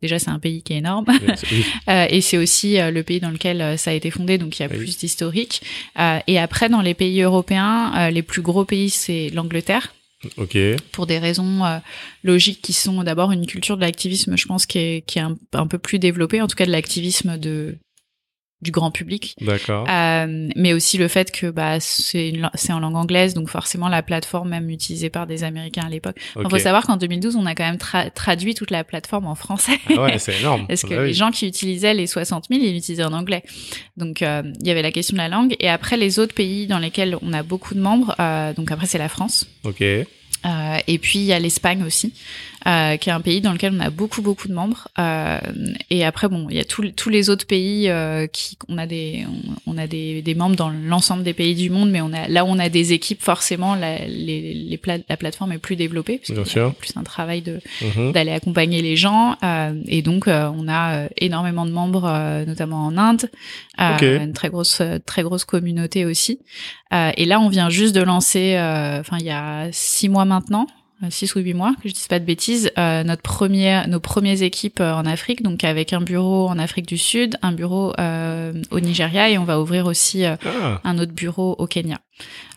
Déjà, 0.00 0.20
c'est 0.20 0.30
un 0.30 0.38
pays 0.38 0.62
qui 0.62 0.74
est 0.74 0.78
énorme. 0.78 1.06
euh, 1.88 2.06
et 2.08 2.20
c'est 2.20 2.38
aussi 2.38 2.78
euh, 2.78 2.90
le 2.90 3.02
pays 3.02 3.18
dans 3.18 3.30
lequel 3.30 3.60
euh, 3.60 3.76
ça 3.76 3.90
a 3.90 3.94
été 3.94 4.10
fondé, 4.10 4.38
donc 4.38 4.58
il 4.58 4.62
y 4.62 4.64
a 4.64 4.68
plus 4.68 4.96
d'historique. 4.96 5.62
Euh, 5.98 6.20
et 6.26 6.38
après, 6.38 6.68
dans 6.68 6.82
les 6.82 6.94
pays 6.94 7.20
européens, 7.22 8.10
les 8.10 8.22
plus 8.22 8.42
gros 8.42 8.64
pays, 8.64 8.90
c'est 8.90 9.30
l'Angleterre. 9.30 9.92
Okay. 10.36 10.76
Pour 10.92 11.06
des 11.06 11.18
raisons 11.18 11.64
euh, 11.64 11.78
logiques 12.24 12.60
qui 12.60 12.72
sont 12.72 13.04
d'abord 13.04 13.30
une 13.30 13.46
culture 13.46 13.76
de 13.76 13.82
l'activisme, 13.82 14.36
je 14.36 14.46
pense, 14.46 14.66
qui 14.66 14.78
est, 14.78 15.06
qui 15.06 15.18
est 15.18 15.22
un, 15.22 15.36
un, 15.52 15.66
peu 15.68 15.78
plus 15.78 16.00
développée, 16.00 16.42
en 16.42 16.48
tout 16.48 16.56
cas 16.56 16.66
de 16.66 16.72
l'activisme 16.72 17.38
de 17.38 17.78
du 18.60 18.72
grand 18.72 18.90
public. 18.90 19.36
D'accord. 19.40 19.86
Euh, 19.88 20.48
mais 20.56 20.72
aussi 20.72 20.98
le 20.98 21.06
fait 21.06 21.30
que 21.30 21.48
bah 21.48 21.78
c'est 21.78 22.32
c'est 22.54 22.72
en 22.72 22.80
langue 22.80 22.96
anglaise, 22.96 23.34
donc 23.34 23.48
forcément 23.48 23.88
la 23.88 24.02
plateforme 24.02 24.48
même 24.48 24.68
utilisée 24.68 25.10
par 25.10 25.28
des 25.28 25.44
Américains 25.44 25.84
à 25.86 25.88
l'époque. 25.88 26.16
Il 26.34 26.40
okay. 26.40 26.50
faut 26.50 26.58
savoir 26.58 26.84
qu'en 26.84 26.96
2012, 26.96 27.36
on 27.36 27.46
a 27.46 27.54
quand 27.54 27.64
même 27.64 27.78
tra 27.78 28.10
traduit 28.10 28.54
toute 28.54 28.72
la 28.72 28.82
plateforme 28.82 29.26
en 29.26 29.36
français. 29.36 29.78
Ah 29.90 30.02
ouais, 30.02 30.18
c'est 30.18 30.40
énorme. 30.40 30.66
Parce 30.68 30.82
que 30.82 30.94
bah 30.94 31.04
les 31.04 31.14
gens 31.14 31.30
qui 31.30 31.46
utilisaient 31.46 31.94
les 31.94 32.08
60 32.08 32.46
000, 32.50 32.60
ils 32.64 32.74
l'utilisaient 32.74 33.04
en 33.04 33.12
anglais. 33.12 33.44
Donc 33.96 34.22
euh, 34.22 34.42
il 34.60 34.66
y 34.66 34.70
avait 34.70 34.82
la 34.82 34.92
question 34.92 35.14
de 35.14 35.18
la 35.18 35.28
langue. 35.28 35.54
Et 35.60 35.68
après 35.68 35.96
les 35.96 36.18
autres 36.18 36.34
pays 36.34 36.66
dans 36.66 36.80
lesquels 36.80 37.16
on 37.22 37.32
a 37.32 37.44
beaucoup 37.44 37.74
de 37.74 37.80
membres, 37.80 38.16
euh, 38.18 38.52
donc 38.54 38.72
après 38.72 38.86
c'est 38.86 38.98
la 38.98 39.08
France. 39.08 39.46
Ok. 39.62 39.84
Euh, 40.46 40.78
et 40.86 40.98
puis 40.98 41.18
il 41.18 41.24
y 41.24 41.32
a 41.32 41.38
l'Espagne 41.38 41.82
aussi, 41.82 42.12
euh, 42.66 42.96
qui 42.96 43.08
est 43.08 43.12
un 43.12 43.20
pays 43.20 43.40
dans 43.40 43.52
lequel 43.52 43.72
on 43.76 43.80
a 43.80 43.90
beaucoup 43.90 44.20
beaucoup 44.20 44.48
de 44.48 44.52
membres. 44.52 44.88
Euh, 44.98 45.38
et 45.90 46.04
après 46.04 46.28
bon, 46.28 46.48
il 46.50 46.56
y 46.56 46.60
a 46.60 46.64
tous 46.64 47.08
les 47.08 47.30
autres 47.30 47.46
pays 47.46 47.88
euh, 47.88 48.26
qui 48.26 48.58
on 48.68 48.78
a 48.78 48.86
des 48.86 49.24
on, 49.66 49.74
on 49.74 49.78
a 49.78 49.86
des, 49.86 50.22
des, 50.22 50.34
membres 50.34 50.56
dans 50.56 50.68
l'ensemble 50.68 51.22
des 51.22 51.34
pays 51.34 51.54
du 51.54 51.70
monde, 51.70 51.90
mais 51.90 52.00
on 52.00 52.12
a 52.12 52.26
là 52.26 52.44
où 52.44 52.48
on 52.48 52.58
a 52.58 52.68
des 52.68 52.92
équipes 52.92 53.22
forcément 53.22 53.76
la, 53.76 53.98
les, 54.06 54.54
les 54.54 54.76
pla 54.76 54.98
la 55.08 55.16
plateforme 55.16 55.52
est 55.52 55.58
plus 55.58 55.76
développée, 55.76 56.18
parce 56.18 56.32
Bien 56.32 56.44
sûr. 56.44 56.74
plus 56.74 56.96
un 56.96 57.04
travail 57.04 57.42
de 57.42 57.60
mm-hmm. 57.80 58.12
d'aller 58.12 58.32
accompagner 58.32 58.82
les 58.82 58.96
gens. 58.96 59.36
Euh, 59.44 59.80
et 59.86 60.02
donc 60.02 60.26
on 60.26 60.68
a 60.68 61.06
énormément 61.16 61.64
de 61.64 61.70
membres, 61.70 62.10
notamment 62.44 62.86
en 62.86 62.98
Inde, 62.98 63.30
okay. 63.78 64.16
une 64.16 64.32
très 64.32 64.48
grosse 64.48 64.82
très 65.06 65.22
grosse 65.22 65.44
communauté 65.44 66.04
aussi. 66.04 66.40
et 66.92 67.24
là 67.24 67.38
on 67.38 67.48
vient 67.48 67.70
juste 67.70 67.94
de 67.94 68.02
lancer, 68.02 68.58
enfin 68.98 69.18
il 69.20 69.26
y 69.26 69.30
a 69.30 69.68
six 69.70 70.08
mois 70.08 70.24
maintenant, 70.24 70.66
6 71.08 71.36
ou 71.36 71.40
8 71.40 71.54
mois, 71.54 71.74
que 71.82 71.88
je 71.88 71.94
dise 71.94 72.08
pas 72.08 72.18
de 72.18 72.24
bêtises, 72.24 72.70
euh, 72.76 73.04
notre 73.04 73.22
première, 73.22 73.86
nos 73.88 74.00
premières 74.00 74.42
équipes 74.42 74.80
euh, 74.80 74.92
en 74.92 75.06
Afrique, 75.06 75.42
donc 75.42 75.62
avec 75.64 75.92
un 75.92 76.00
bureau 76.00 76.48
en 76.48 76.58
Afrique 76.58 76.86
du 76.86 76.98
Sud, 76.98 77.36
un 77.42 77.52
bureau 77.52 77.92
euh, 78.00 78.52
au 78.70 78.80
Nigeria 78.80 79.30
et 79.30 79.38
on 79.38 79.44
va 79.44 79.60
ouvrir 79.60 79.86
aussi 79.86 80.24
euh, 80.24 80.36
ah. 80.44 80.80
un 80.82 80.98
autre 80.98 81.12
bureau 81.12 81.54
au 81.58 81.66
Kenya. 81.66 81.98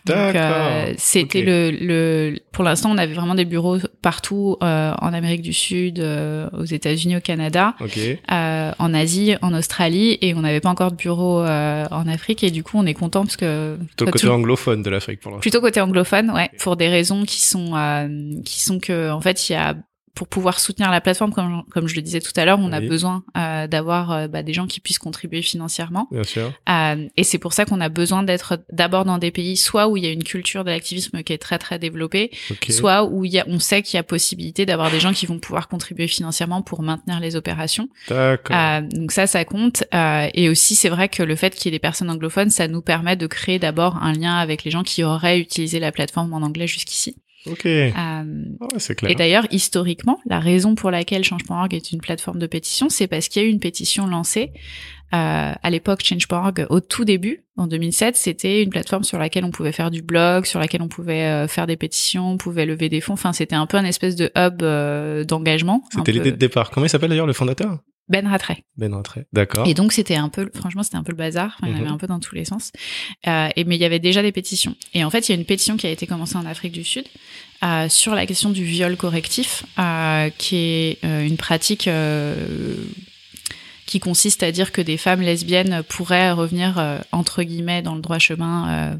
Donc 0.04 0.34
euh, 0.34 0.94
c'était 0.96 1.42
okay. 1.42 1.44
le, 1.44 1.70
le 1.80 2.38
pour 2.50 2.64
l'instant 2.64 2.90
on 2.90 2.98
avait 2.98 3.14
vraiment 3.14 3.36
des 3.36 3.44
bureaux 3.44 3.78
partout 4.02 4.56
euh, 4.62 4.92
en 5.00 5.12
Amérique 5.12 5.42
du 5.42 5.52
Sud, 5.52 6.00
euh, 6.00 6.48
aux 6.52 6.64
États-Unis, 6.64 7.18
au 7.18 7.20
Canada, 7.20 7.74
okay. 7.80 8.18
Euh, 8.32 8.72
en 8.78 8.94
Asie, 8.94 9.36
en 9.42 9.54
Australie 9.54 10.18
et 10.20 10.34
on 10.34 10.40
n'avait 10.40 10.60
pas 10.60 10.70
encore 10.70 10.90
de 10.90 10.96
bureau 10.96 11.42
euh, 11.42 11.86
en 11.92 12.08
Afrique 12.08 12.42
et 12.42 12.50
du 12.50 12.64
coup 12.64 12.78
on 12.78 12.86
est 12.86 12.94
content 12.94 13.22
parce 13.22 13.36
que 13.36 13.76
plutôt 13.76 14.06
côté 14.06 14.26
tout, 14.26 14.32
anglophone 14.32 14.82
de 14.82 14.90
l'Afrique 14.90 15.20
pour 15.20 15.30
l'instant. 15.30 15.40
Plutôt 15.42 15.60
côté 15.60 15.80
anglophone, 15.80 16.32
ouais, 16.32 16.46
okay. 16.46 16.56
pour 16.58 16.76
des 16.76 16.88
raisons 16.88 17.24
qui 17.24 17.40
sont 17.40 18.40
qui 18.44 18.60
sont 18.60 18.80
que 18.80 19.10
en 19.10 19.20
fait 19.20 19.48
il 19.48 19.52
y 19.52 19.56
a 19.56 19.76
pour 20.14 20.28
pouvoir 20.28 20.60
soutenir 20.60 20.90
la 20.90 21.00
plateforme, 21.00 21.32
comme, 21.32 21.62
comme 21.70 21.88
je 21.88 21.94
le 21.94 22.02
disais 22.02 22.20
tout 22.20 22.32
à 22.36 22.44
l'heure, 22.44 22.58
on 22.58 22.68
oui. 22.68 22.74
a 22.74 22.80
besoin 22.80 23.24
euh, 23.36 23.66
d'avoir 23.66 24.12
euh, 24.12 24.28
bah, 24.28 24.42
des 24.42 24.52
gens 24.52 24.66
qui 24.66 24.80
puissent 24.80 24.98
contribuer 24.98 25.40
financièrement. 25.40 26.06
Bien 26.10 26.22
sûr. 26.22 26.52
Euh, 26.68 27.08
et 27.16 27.24
c'est 27.24 27.38
pour 27.38 27.54
ça 27.54 27.64
qu'on 27.64 27.80
a 27.80 27.88
besoin 27.88 28.22
d'être 28.22 28.62
d'abord 28.70 29.06
dans 29.06 29.16
des 29.16 29.30
pays 29.30 29.56
soit 29.56 29.88
où 29.88 29.96
il 29.96 30.04
y 30.04 30.06
a 30.06 30.10
une 30.10 30.24
culture 30.24 30.64
de 30.64 30.70
l'activisme 30.70 31.22
qui 31.22 31.32
est 31.32 31.38
très 31.38 31.58
très 31.58 31.78
développée, 31.78 32.30
okay. 32.50 32.72
soit 32.72 33.04
où 33.04 33.24
il 33.24 33.32
y 33.32 33.38
a, 33.38 33.44
on 33.48 33.58
sait 33.58 33.82
qu'il 33.82 33.96
y 33.96 34.00
a 34.00 34.02
possibilité 34.02 34.66
d'avoir 34.66 34.90
des 34.90 35.00
gens 35.00 35.14
qui 35.14 35.24
vont 35.24 35.38
pouvoir 35.38 35.68
contribuer 35.68 36.08
financièrement 36.08 36.60
pour 36.60 36.82
maintenir 36.82 37.18
les 37.18 37.34
opérations. 37.34 37.88
D'accord. 38.08 38.54
Euh, 38.54 38.82
donc 38.82 39.12
ça, 39.12 39.26
ça 39.26 39.44
compte. 39.46 39.84
Euh, 39.94 40.28
et 40.34 40.50
aussi, 40.50 40.74
c'est 40.74 40.90
vrai 40.90 41.08
que 41.08 41.22
le 41.22 41.36
fait 41.36 41.54
qu'il 41.54 41.66
y 41.66 41.68
ait 41.74 41.78
des 41.78 41.80
personnes 41.80 42.10
anglophones, 42.10 42.50
ça 42.50 42.68
nous 42.68 42.82
permet 42.82 43.16
de 43.16 43.26
créer 43.26 43.58
d'abord 43.58 43.96
un 44.02 44.12
lien 44.12 44.36
avec 44.36 44.64
les 44.64 44.70
gens 44.70 44.82
qui 44.82 45.04
auraient 45.04 45.38
utilisé 45.38 45.80
la 45.80 45.90
plateforme 45.90 46.34
en 46.34 46.42
anglais 46.42 46.66
jusqu'ici. 46.66 47.16
Ok. 47.46 47.66
Euh, 47.66 47.90
Ouais, 48.60 48.68
c'est 48.78 48.94
clair. 48.94 49.10
et 49.10 49.14
d'ailleurs, 49.14 49.46
historiquement, 49.50 50.20
la 50.26 50.38
raison 50.40 50.74
pour 50.74 50.90
laquelle 50.90 51.24
Change.org 51.24 51.74
est 51.74 51.92
une 51.92 52.00
plateforme 52.00 52.38
de 52.38 52.46
pétition, 52.46 52.88
c'est 52.88 53.06
parce 53.06 53.28
qu'il 53.28 53.42
y 53.42 53.44
a 53.44 53.48
eu 53.48 53.50
une 53.50 53.60
pétition 53.60 54.06
lancée. 54.06 54.52
Euh, 55.14 55.52
à 55.62 55.70
l'époque, 55.70 56.02
Change.org, 56.02 56.66
au 56.70 56.80
tout 56.80 57.04
début, 57.04 57.44
en 57.58 57.66
2007, 57.66 58.16
c'était 58.16 58.62
une 58.62 58.70
plateforme 58.70 59.04
sur 59.04 59.18
laquelle 59.18 59.44
on 59.44 59.50
pouvait 59.50 59.72
faire 59.72 59.90
du 59.90 60.00
blog, 60.00 60.46
sur 60.46 60.58
laquelle 60.58 60.80
on 60.80 60.88
pouvait 60.88 61.24
euh, 61.24 61.48
faire 61.48 61.66
des 61.66 61.76
pétitions, 61.76 62.32
on 62.32 62.36
pouvait 62.38 62.64
lever 62.64 62.88
des 62.88 63.02
fonds. 63.02 63.12
Enfin, 63.12 63.34
c'était 63.34 63.56
un 63.56 63.66
peu 63.66 63.76
un 63.76 63.84
espèce 63.84 64.16
de 64.16 64.30
hub 64.36 64.62
euh, 64.62 65.24
d'engagement. 65.24 65.82
C'était 65.94 66.12
l'idée 66.12 66.32
de 66.32 66.36
départ. 66.36 66.70
Comment 66.70 66.86
il 66.86 66.88
s'appelle 66.88 67.10
d'ailleurs 67.10 67.26
le 67.26 67.34
fondateur? 67.34 67.78
Ben 68.08 68.26
Rattray. 68.26 68.64
Ben 68.76 68.92
Rattray. 68.94 69.24
D'accord. 69.32 69.66
Et 69.66 69.74
donc 69.74 69.92
c'était 69.92 70.16
un 70.16 70.28
peu, 70.28 70.50
franchement 70.54 70.82
c'était 70.82 70.96
un 70.96 71.02
peu 71.02 71.12
le 71.12 71.16
bazar. 71.16 71.56
Enfin, 71.58 71.68
il 71.68 71.70
y 71.70 71.72
en 71.72 71.76
Mhm. 71.78 71.82
avait 71.84 71.90
un 71.94 71.98
peu 71.98 72.06
dans 72.06 72.20
tous 72.20 72.34
les 72.34 72.44
sens. 72.44 72.72
Euh, 73.26 73.48
et 73.56 73.64
mais 73.64 73.76
il 73.76 73.80
y 73.80 73.84
avait 73.84 74.00
déjà 74.00 74.22
des 74.22 74.32
pétitions. 74.32 74.74
Et 74.92 75.04
en 75.04 75.10
fait 75.10 75.28
il 75.28 75.32
y 75.32 75.34
a 75.34 75.38
une 75.38 75.46
pétition 75.46 75.76
qui 75.76 75.86
a 75.86 75.90
été 75.90 76.06
commencée 76.06 76.36
en 76.36 76.44
Afrique 76.44 76.72
du 76.72 76.84
Sud 76.84 77.04
euh, 77.64 77.88
sur 77.88 78.14
la 78.14 78.26
question 78.26 78.50
du 78.50 78.64
viol 78.64 78.96
correctif, 78.96 79.64
euh, 79.78 80.30
qui 80.36 80.56
est 80.56 80.98
une 81.02 81.36
pratique. 81.36 81.88
qui 83.86 84.00
consiste 84.00 84.42
à 84.42 84.52
dire 84.52 84.72
que 84.72 84.80
des 84.80 84.96
femmes 84.96 85.20
lesbiennes 85.20 85.82
pourraient 85.88 86.32
revenir 86.32 87.00
entre 87.12 87.42
guillemets 87.42 87.82
dans 87.82 87.94
le 87.94 88.00
droit 88.00 88.18
chemin 88.18 88.96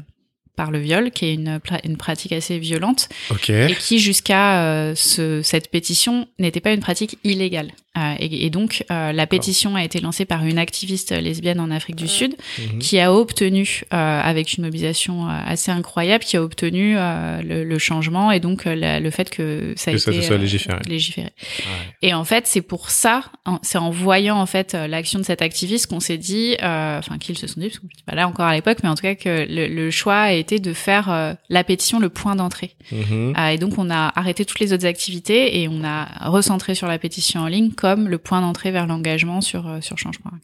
par 0.55 0.69
le 0.69 0.77
viol, 0.79 1.09
qui 1.09 1.25
est 1.25 1.33
une, 1.33 1.59
une 1.83 1.97
pratique 1.97 2.31
assez 2.31 2.59
violente 2.59 3.09
et 3.49 3.73
qui 3.75 3.97
jusqu'à 3.97 4.63
euh, 4.63 4.93
ce- 4.95 5.41
cette 5.41 5.71
pétition 5.71 6.27
n'était 6.37 6.59
pas 6.59 6.73
une 6.73 6.79
pratique 6.81 7.17
illégale. 7.23 7.71
Euh, 7.95 8.15
et, 8.17 8.47
et 8.47 8.49
donc 8.49 8.83
euh, 8.89 9.11
la 9.11 9.27
pétition 9.27 9.75
a 9.75 9.83
été 9.83 9.99
lancée 9.99 10.25
par 10.25 10.43
une 10.45 10.57
activiste 10.57 11.11
lesbienne 11.11 11.59
en 11.59 11.69
Afrique 11.69 11.95
du 11.95 12.07
Sud 12.07 12.35
Mhm. 12.57 12.79
qui 12.79 12.99
a 12.99 13.13
obtenu, 13.13 13.83
euh, 13.93 14.21
avec 14.21 14.53
une 14.55 14.63
mobilisation 14.63 15.29
euh, 15.29 15.33
assez 15.45 15.69
incroyable, 15.69 16.23
qui 16.23 16.35
a 16.37 16.41
obtenu 16.41 16.95
euh, 16.97 17.41
le, 17.43 17.63
le 17.63 17.77
changement 17.77 18.31
et 18.31 18.39
donc 18.39 18.65
la- 18.65 18.99
le 18.99 19.09
fait 19.11 19.29
que 19.29 19.73
ça 19.77 19.91
a 19.91 19.93
Que 19.93 19.99
ça 19.99 20.11
été 20.11 20.23
soit 20.23 20.37
euh, 20.37 20.39
légiféré. 20.39 20.79
légiféré. 20.87 21.27
Ouais. 21.59 21.63
Et 22.01 22.13
en 22.15 22.23
fait, 22.23 22.47
c'est 22.47 22.63
pour 22.63 22.89
ça, 22.89 23.25
c'est 23.61 23.77
en 23.77 23.91
voyant 23.91 24.37
en 24.39 24.47
fait 24.47 24.73
l'action 24.73 25.19
de 25.19 25.23
cet 25.25 25.43
activiste 25.43 25.85
qu'on 25.85 25.99
s'est 25.99 26.17
dit, 26.17 26.55
euh, 26.63 26.97
enfin 26.97 27.19
qu'ils 27.19 27.37
se 27.37 27.45
sont 27.45 27.59
dit, 27.59 27.67
parce 27.67 27.77
que 27.79 27.85
j'étais 27.91 28.03
pas 28.07 28.15
là 28.15 28.27
encore 28.27 28.45
à 28.47 28.55
l'époque, 28.55 28.79
mais 28.81 28.89
en 28.89 28.95
tout 28.95 29.03
cas 29.03 29.13
que 29.13 29.45
le, 29.47 29.67
le 29.67 29.91
choix 29.91 30.15
a 30.19 30.31
été 30.31 30.57
de 30.59 30.73
faire 30.73 31.11
euh, 31.11 31.33
la 31.49 31.63
pétition 31.63 31.99
le 31.99 32.09
point 32.09 32.35
d'entrée. 32.35 32.71
Mhm. 32.91 33.35
Et 33.51 33.57
donc 33.59 33.77
on 33.77 33.91
a 33.91 34.11
arrêté 34.15 34.45
toutes 34.45 34.59
les 34.61 34.73
autres 34.73 34.87
activités 34.87 35.61
et 35.61 35.67
on 35.67 35.83
a 35.83 36.05
recentré 36.29 36.73
sur 36.73 36.87
la 36.87 36.97
pétition 36.97 37.41
en 37.41 37.47
ligne 37.47 37.71
comme 37.83 38.07
le 38.07 38.17
point 38.17 38.39
d'entrée 38.39 38.71
vers 38.71 38.87
l'engagement 38.87 39.41
sur 39.41 39.67
euh, 39.67 39.81
sur 39.81 39.97
Change.org. 39.97 40.39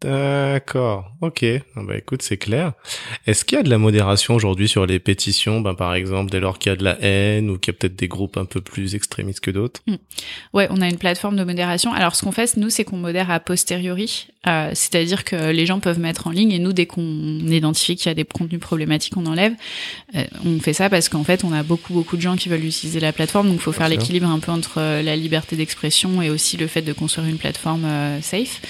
D'accord. 0.00 1.10
Ok. 1.20 1.44
Ah 1.74 1.80
Bah 1.82 1.96
écoute, 1.96 2.22
c'est 2.22 2.36
clair. 2.36 2.74
Est-ce 3.26 3.44
qu'il 3.44 3.56
y 3.56 3.60
a 3.60 3.64
de 3.64 3.70
la 3.70 3.78
modération 3.78 4.36
aujourd'hui 4.36 4.68
sur 4.68 4.86
les 4.86 5.00
pétitions, 5.00 5.60
ben 5.60 5.74
par 5.74 5.94
exemple 5.94 6.30
dès 6.30 6.38
lors 6.38 6.60
qu'il 6.60 6.70
y 6.70 6.72
a 6.74 6.76
de 6.76 6.84
la 6.84 6.96
haine 7.02 7.50
ou 7.50 7.58
qu'il 7.58 7.72
y 7.72 7.76
a 7.76 7.78
peut-être 7.78 7.96
des 7.96 8.06
groupes 8.06 8.36
un 8.36 8.44
peu 8.44 8.60
plus 8.60 8.94
extrémistes 8.94 9.40
que 9.40 9.50
d'autres? 9.50 9.82
Ouais, 10.54 10.68
on 10.70 10.80
a 10.80 10.86
une 10.86 10.98
plateforme 10.98 11.34
de 11.34 11.42
modération. 11.42 11.92
Alors 11.92 12.14
ce 12.14 12.24
qu'on 12.24 12.30
fait, 12.30 12.56
nous, 12.56 12.70
c'est 12.70 12.84
qu'on 12.84 12.98
modère 12.98 13.32
a 13.32 13.40
posteriori, 13.40 14.28
euh, 14.48 14.70
c'est-à-dire 14.74 15.24
que 15.24 15.50
les 15.50 15.66
gens 15.66 15.80
peuvent 15.80 15.98
mettre 15.98 16.26
en 16.26 16.30
ligne 16.30 16.52
et 16.52 16.58
nous, 16.58 16.72
dès 16.72 16.86
qu'on 16.86 17.38
identifie 17.46 17.96
qu'il 17.96 18.06
y 18.06 18.10
a 18.10 18.14
des 18.14 18.24
contenus 18.24 18.60
problématiques, 18.60 19.16
on 19.16 19.26
enlève. 19.26 19.52
Euh, 20.14 20.24
on 20.44 20.60
fait 20.60 20.72
ça 20.72 20.88
parce 20.88 21.08
qu'en 21.08 21.24
fait, 21.24 21.44
on 21.44 21.52
a 21.52 21.62
beaucoup 21.62 21.92
beaucoup 21.92 22.16
de 22.16 22.22
gens 22.22 22.36
qui 22.36 22.48
veulent 22.48 22.64
utiliser 22.64 23.00
la 23.00 23.12
plateforme, 23.12 23.48
donc 23.48 23.56
il 23.56 23.62
faut 23.62 23.72
faire 23.72 23.88
Bien 23.88 23.96
l'équilibre 23.96 24.28
un 24.28 24.38
peu 24.38 24.52
entre 24.52 24.78
euh, 24.78 25.02
la 25.02 25.16
liberté 25.16 25.56
d'expression 25.56 26.22
et 26.22 26.30
aussi 26.30 26.56
le 26.56 26.66
fait 26.66 26.82
de 26.82 26.92
construire 26.92 27.28
une 27.28 27.38
plateforme 27.38 27.84
euh, 27.84 28.20
safe. 28.20 28.60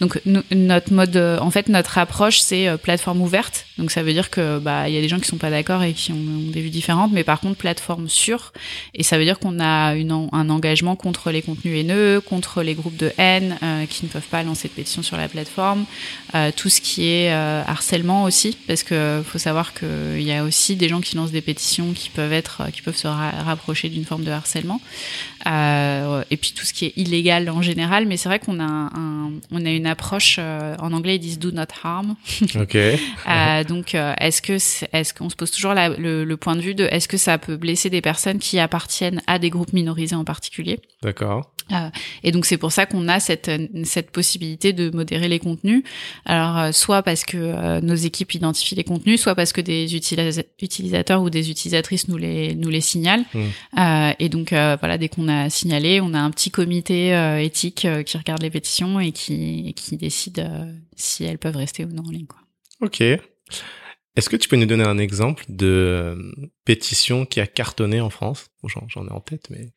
Donc 0.00 0.20
notre 0.50 0.92
mode, 0.92 1.16
euh, 1.16 1.38
en 1.40 1.50
fait, 1.50 1.68
notre 1.68 1.98
approche, 1.98 2.40
c'est 2.40 2.76
plateforme 2.78 3.20
ouverte. 3.20 3.66
Donc 3.78 3.90
ça 3.90 4.02
veut 4.02 4.12
dire 4.12 4.30
que 4.30 4.58
bah 4.58 4.88
il 4.88 4.94
y 4.94 4.98
a 4.98 5.00
des 5.00 5.08
gens 5.08 5.18
qui 5.18 5.26
sont 5.26 5.38
pas 5.38 5.50
d'accord 5.50 5.82
et 5.82 5.92
qui 5.92 6.12
ont, 6.12 6.16
ont 6.16 6.50
des 6.50 6.60
vues 6.60 6.70
différentes, 6.70 7.12
mais 7.12 7.24
par 7.24 7.40
contre 7.40 7.56
plateforme 7.56 8.08
sûre. 8.08 8.52
Et 8.94 9.02
ça 9.02 9.18
veut 9.18 9.24
dire 9.24 9.38
qu'on 9.38 9.60
a 9.60 9.94
une, 9.94 10.28
un 10.32 10.50
engagement 10.50 10.96
contre 10.96 11.30
les 11.30 11.42
contenus 11.42 11.78
haineux, 11.78 12.20
contre 12.20 12.62
les 12.62 12.74
groupes 12.74 12.96
de 12.96 13.12
haine 13.18 13.56
euh, 13.62 13.86
qui 13.86 14.04
ne 14.04 14.10
peuvent 14.10 14.22
pas 14.30 14.42
lancer 14.42 14.68
de 14.68 14.74
pétition 14.74 15.02
sur 15.02 15.16
la 15.20 15.28
plateforme, 15.28 15.84
euh, 16.34 16.50
tout 16.56 16.68
ce 16.68 16.80
qui 16.80 17.06
est 17.08 17.32
euh, 17.32 17.62
harcèlement 17.66 18.24
aussi, 18.24 18.56
parce 18.66 18.82
que 18.82 19.22
faut 19.24 19.38
savoir 19.38 19.72
qu'il 19.74 20.22
y 20.22 20.32
a 20.32 20.42
aussi 20.44 20.76
des 20.76 20.88
gens 20.88 21.00
qui 21.00 21.16
lancent 21.16 21.30
des 21.32 21.40
pétitions 21.40 21.92
qui 21.92 22.08
peuvent 22.10 22.32
être, 22.32 22.70
qui 22.72 22.82
peuvent 22.82 22.96
se 22.96 23.06
ra- 23.06 23.30
rapprocher 23.44 23.88
d'une 23.88 24.04
forme 24.04 24.24
de 24.24 24.30
harcèlement. 24.30 24.80
Euh, 25.46 26.22
et 26.30 26.36
puis 26.36 26.52
tout 26.54 26.64
ce 26.66 26.72
qui 26.72 26.86
est 26.86 26.92
illégal 26.96 27.48
en 27.48 27.62
général, 27.62 28.06
mais 28.06 28.16
c'est 28.16 28.28
vrai 28.28 28.38
qu'on 28.38 28.60
a 28.60 28.64
un, 28.64 29.30
on 29.50 29.64
a 29.64 29.70
une 29.70 29.86
approche 29.86 30.36
euh, 30.38 30.76
en 30.80 30.92
anglais 30.92 31.16
ils 31.16 31.18
disent 31.20 31.38
do 31.38 31.50
not 31.50 31.64
harm. 31.82 32.14
Ok. 32.60 32.74
Euh, 32.76 33.64
donc, 33.64 33.94
euh, 33.94 34.12
est-ce 34.20 34.42
que 34.42 34.52
est-ce 34.92 35.14
qu'on 35.14 35.30
se 35.30 35.36
pose 35.36 35.50
toujours 35.50 35.72
la- 35.74 35.88
le, 35.90 36.24
le 36.24 36.36
point 36.36 36.56
de 36.56 36.60
vue 36.60 36.74
de 36.74 36.84
est-ce 36.90 37.08
que 37.08 37.16
ça 37.16 37.38
peut 37.38 37.56
blesser 37.56 37.88
des 37.90 38.00
personnes 38.00 38.38
qui 38.38 38.58
appartiennent 38.58 39.22
à 39.26 39.38
des 39.38 39.50
groupes 39.50 39.72
minorisés 39.72 40.16
en 40.16 40.24
particulier? 40.24 40.80
D'accord. 41.02 41.50
Et 42.24 42.32
donc 42.32 42.46
c'est 42.46 42.56
pour 42.56 42.72
ça 42.72 42.84
qu'on 42.84 43.06
a 43.06 43.20
cette 43.20 43.48
cette 43.84 44.10
possibilité 44.10 44.72
de 44.72 44.90
modérer 45.00 45.28
les 45.28 45.38
contenus. 45.38 45.82
Alors 46.24 46.56
euh, 46.58 46.72
soit 46.72 47.02
parce 47.02 47.24
que 47.24 47.36
euh, 47.38 47.80
nos 47.80 47.94
équipes 47.94 48.34
identifient 48.34 48.74
les 48.76 48.84
contenus, 48.84 49.20
soit 49.20 49.34
parce 49.34 49.52
que 49.52 49.60
des 49.60 49.96
utilisa- 49.96 50.44
utilisateurs 50.62 51.22
ou 51.22 51.30
des 51.30 51.50
utilisatrices 51.50 52.08
nous 52.08 52.16
les 52.18 52.54
nous 52.54 52.70
les 52.70 52.80
signalent. 52.80 53.24
Mm. 53.34 53.40
Euh, 53.78 54.12
et 54.18 54.28
donc 54.28 54.50
voilà, 54.50 54.98
dès 54.98 55.08
qu'on 55.08 55.28
a 55.28 55.50
signalé, 55.50 56.00
on 56.00 56.14
a 56.14 56.18
un 56.20 56.30
petit 56.30 56.50
comité 56.50 56.98
éthique 57.42 57.86
qui 58.06 58.16
regarde 58.18 58.42
les 58.42 58.50
pétitions 58.50 59.00
et 59.00 59.12
qui 59.12 59.68
et 59.68 59.72
qui 59.72 59.96
décide 59.96 60.46
si 60.96 61.24
elles 61.24 61.38
peuvent 61.38 61.56
rester 61.56 61.84
ou 61.84 61.88
non 61.88 62.02
en 62.06 62.10
ligne. 62.10 62.26
Quoi. 62.26 62.40
Ok. 62.82 63.00
Est-ce 64.16 64.28
que 64.28 64.36
tu 64.36 64.48
peux 64.48 64.56
nous 64.56 64.66
donner 64.66 64.84
un 64.84 64.98
exemple 64.98 65.44
de 65.48 66.16
pétition 66.64 67.24
qui 67.26 67.40
a 67.40 67.46
cartonné 67.46 68.00
en 68.00 68.10
France? 68.10 68.48
Bon, 68.62 68.68
J'en 68.68 68.86
j'en 68.88 69.06
ai 69.06 69.12
en 69.12 69.20
tête, 69.20 69.46
mais 69.50 69.68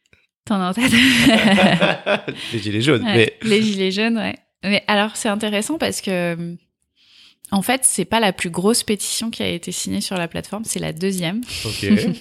T'en 0.46 0.60
as 0.60 0.70
en 0.72 0.74
tête? 0.74 0.92
Les 2.54 2.60
gilets 2.60 2.82
jaunes. 2.82 3.04
Ouais, 3.04 3.16
Mais 3.16 3.50
Les 3.50 3.62
gilets 3.62 3.92
jaunes, 3.92 4.18
ouais. 4.18 4.36
Mais 4.64 4.84
alors 4.88 5.16
c'est 5.16 5.30
intéressant 5.30 5.78
parce 5.78 6.02
que 6.02 6.56
en 7.52 7.62
fait 7.62 7.82
c'est 7.84 8.06
pas 8.06 8.20
la 8.20 8.34
plus 8.34 8.50
grosse 8.50 8.84
pétition 8.84 9.30
qui 9.30 9.44
a 9.44 9.48
été 9.48 9.72
signée 9.72 10.02
sur 10.02 10.18
la 10.18 10.28
plateforme, 10.28 10.64
c'est 10.66 10.80
la 10.80 10.94
deuxième. 10.94 11.42
ok. 11.66 11.86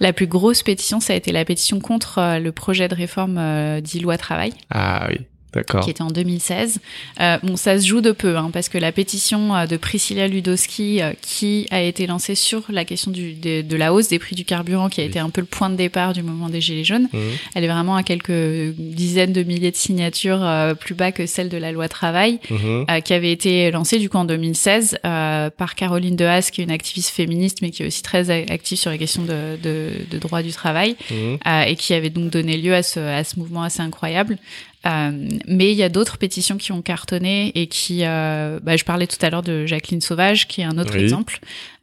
La 0.00 0.14
plus 0.14 0.26
grosse 0.26 0.62
pétition, 0.62 0.98
ça 0.98 1.12
a 1.12 1.16
été 1.16 1.30
la 1.30 1.44
pétition 1.44 1.78
contre 1.78 2.18
euh, 2.18 2.38
le 2.38 2.52
projet 2.52 2.88
de 2.88 2.94
réforme 2.94 3.36
euh, 3.36 3.82
dit 3.82 4.00
loi 4.00 4.16
travail, 4.16 4.54
ah 4.70 5.08
oui. 5.10 5.18
D'accord. 5.52 5.82
qui 5.84 5.90
était 5.90 6.02
en 6.02 6.10
2016. 6.10 6.78
Euh, 7.20 7.38
bon, 7.42 7.56
ça 7.56 7.78
se 7.80 7.86
joue 7.86 8.00
de 8.00 8.12
peu, 8.12 8.36
hein, 8.36 8.50
parce 8.52 8.68
que 8.68 8.78
la 8.78 8.92
pétition 8.92 9.54
euh, 9.56 9.66
de 9.66 9.76
Priscilla 9.76 10.28
Ludowski, 10.28 11.02
euh, 11.02 11.12
qui 11.20 11.66
a 11.70 11.82
été 11.82 12.06
lancée 12.06 12.34
sur 12.34 12.62
la 12.68 12.84
question 12.84 13.10
du, 13.10 13.32
de, 13.32 13.62
de 13.62 13.76
la 13.76 13.92
hausse 13.92 14.08
des 14.08 14.18
prix 14.18 14.36
du 14.36 14.44
carburant, 14.44 14.88
qui 14.88 15.00
a 15.00 15.04
Oui. 15.04 15.10
été 15.10 15.18
un 15.18 15.30
peu 15.30 15.40
le 15.40 15.46
point 15.46 15.68
de 15.70 15.76
départ 15.76 16.12
du 16.12 16.22
mouvement 16.22 16.48
des 16.48 16.60
Gilets 16.60 16.84
jaunes, 16.84 17.08
Mhm. 17.12 17.20
elle 17.54 17.64
est 17.64 17.68
vraiment 17.68 17.96
à 17.96 18.02
quelques 18.02 18.74
dizaines 18.78 19.32
de 19.32 19.42
milliers 19.42 19.70
de 19.70 19.76
signatures 19.76 20.42
euh, 20.44 20.74
plus 20.74 20.94
bas 20.94 21.10
que 21.12 21.26
celle 21.26 21.48
de 21.48 21.56
la 21.56 21.72
loi 21.72 21.88
travail, 21.88 22.38
Mhm. 22.50 22.86
qui 23.02 23.12
avait 23.12 23.32
été 23.32 23.70
lancée 23.70 23.98
du 23.98 24.08
coup 24.08 24.18
en 24.18 24.24
2016 24.24 24.98
euh, 25.04 25.50
par 25.50 25.74
Caroline 25.74 26.16
Dehaas, 26.16 26.50
qui 26.52 26.60
est 26.60 26.64
une 26.64 26.70
activiste 26.70 27.10
féministe, 27.10 27.58
mais 27.62 27.70
qui 27.70 27.82
est 27.82 27.86
aussi 27.86 28.02
très 28.02 28.30
active 28.30 28.78
sur 28.78 28.90
les 28.90 28.98
questions 28.98 29.22
de, 29.24 29.56
de, 29.62 29.90
de 30.10 30.18
droit 30.18 30.42
du 30.42 30.52
travail, 30.52 30.96
Mhm. 31.10 31.38
et 31.66 31.76
qui 31.76 31.94
avait 31.94 32.10
donc 32.10 32.30
donné 32.30 32.56
lieu 32.56 32.74
à 32.74 32.82
ce, 32.82 33.00
à 33.00 33.24
ce 33.24 33.38
mouvement 33.38 33.62
assez 33.62 33.80
incroyable. 33.80 34.38
Euh, 34.86 35.28
mais 35.46 35.72
il 35.72 35.76
y 35.76 35.82
a 35.82 35.88
d'autres 35.90 36.16
pétitions 36.16 36.56
qui 36.56 36.72
ont 36.72 36.80
cartonné 36.80 37.52
et 37.54 37.66
qui, 37.66 38.00
euh, 38.04 38.58
bah, 38.62 38.76
je 38.76 38.84
parlais 38.84 39.06
tout 39.06 39.18
à 39.20 39.28
l'heure 39.28 39.42
de 39.42 39.66
Jacqueline 39.66 40.00
Sauvage, 40.00 40.48
qui 40.48 40.62
est 40.62 40.64
un 40.64 40.78
autre 40.78 40.94
Oui. 40.96 41.02
exemple, 41.02 41.38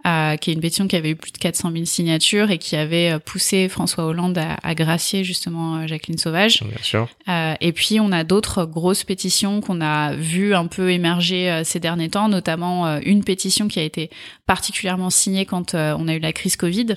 euh, 0.08 0.38
qui 0.38 0.52
est 0.52 0.54
une 0.54 0.62
pétition 0.62 0.88
qui 0.88 0.96
avait 0.96 1.12
eu 1.12 1.16
plus 1.16 1.32
de 1.32 1.38
400 1.38 1.72
000 1.72 1.86
signatures 1.86 2.50
et 2.52 2.58
qui 2.58 2.76
avait 2.76 3.12
euh, 3.12 3.20
poussé 3.20 3.68
François 3.68 4.06
Hollande 4.06 4.38
à, 4.38 4.58
à 4.64 4.74
gracier 4.74 5.24
justement 5.24 5.78
euh, 5.78 5.88
Jacqueline 5.88 6.18
Sauvage. 6.18 6.64
Bien 6.64 6.82
sûr. 6.82 7.08
Euh, 7.28 7.56
et 7.62 7.72
puis 7.74 8.00
on 8.00 8.12
a 8.12 8.24
d'autres 8.24 8.66
grosses 8.66 9.04
pétitions 9.04 9.62
qu'on 9.62 9.82
a 9.82 10.14
vues 10.14 10.56
un 10.56 10.68
peu 10.68 10.92
émerger 10.92 11.62
ces 11.64 11.80
derniers 11.80 12.10
temps, 12.10 12.30
notamment 12.30 13.00
une 13.00 13.24
pétition 13.24 13.68
qui 13.68 13.80
a 13.80 13.84
été 13.84 14.10
particulièrement 14.46 15.10
signée 15.10 15.46
quand 15.46 15.74
on 15.74 16.08
a 16.08 16.14
eu 16.14 16.20
la 16.20 16.34
crise 16.34 16.56
Covid, 16.56 16.96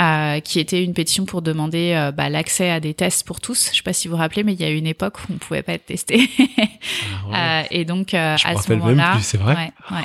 euh, 0.00 0.38
qui 0.38 0.60
était 0.60 0.84
une 0.84 0.94
pétition 0.94 1.24
pour 1.24 1.42
demander 1.42 1.92
euh, 1.92 2.12
bah, 2.12 2.28
l'accès 2.28 2.70
à 2.70 2.78
des 2.78 2.94
tests 2.94 3.26
pour 3.26 3.40
tous. 3.40 3.70
Je 3.72 3.78
sais 3.78 3.82
pas 3.82 3.92
si 3.92 4.06
vous 4.06 4.14
vous 4.14 4.20
rappelez, 4.20 4.44
mais 4.44 4.52
il 4.52 4.60
y 4.60 4.64
a 4.64 4.70
eu 4.70 4.76
une 4.76 4.86
époque 4.86 5.18
où 5.18 5.32
on 5.32 5.38
pouvait 5.38 5.62
pas 5.62 5.72
être 5.72 5.86
testé. 5.86 6.30
Ah 7.10 7.28
ouais. 7.28 7.36
Euh, 7.36 7.80
et 7.80 7.84
donc 7.84 8.08
Je 8.12 8.16
à 8.16 8.56
ce 8.56 8.72
moment-là, 8.72 9.18
c'est 9.20 9.38
vrai 9.38 9.54
ouais, 9.54 9.96
ouais. 9.96 10.02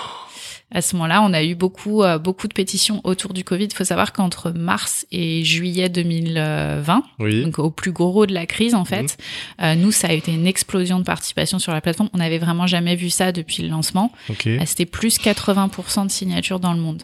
À 0.73 0.81
ce 0.81 0.95
moment-là, 0.95 1.21
on 1.21 1.33
a 1.33 1.43
eu 1.43 1.55
beaucoup, 1.55 2.03
euh, 2.03 2.17
beaucoup 2.17 2.47
de 2.47 2.53
pétitions 2.53 2.99
autour 3.03 3.33
du 3.33 3.43
Covid. 3.43 3.65
Il 3.65 3.73
faut 3.75 3.83
savoir 3.83 4.11
qu'entre 4.11 4.51
mars 4.51 5.05
et 5.11 5.43
juillet 5.43 5.87
2020, 5.89 7.03
Oui. 7.19 7.43
donc 7.43 7.59
au 7.59 7.69
plus 7.69 7.91
gros 7.91 8.25
de 8.25 8.33
la 8.33 8.45
crise 8.45 8.73
en 8.75 8.85
fait. 8.85 9.17
Mhm. 9.59 9.65
Euh, 9.65 9.75
nous, 9.75 9.91
ça 9.91 10.07
a 10.07 10.13
été 10.13 10.33
une 10.33 10.47
explosion 10.47 10.99
de 10.99 11.03
participation 11.03 11.59
sur 11.59 11.73
la 11.73 11.81
plateforme. 11.81 12.09
On 12.13 12.17
n'avait 12.17 12.39
vraiment 12.39 12.67
jamais 12.67 12.95
vu 12.95 13.09
ça 13.09 13.31
depuis 13.31 13.63
le 13.63 13.69
lancement. 13.69 14.11
Euh, 14.47 14.59
C'était 14.65 14.85
plus 14.85 15.19
80% 15.19 16.05
de 16.05 16.11
signatures 16.11 16.59
dans 16.59 16.73
le 16.73 16.79
monde 16.79 17.03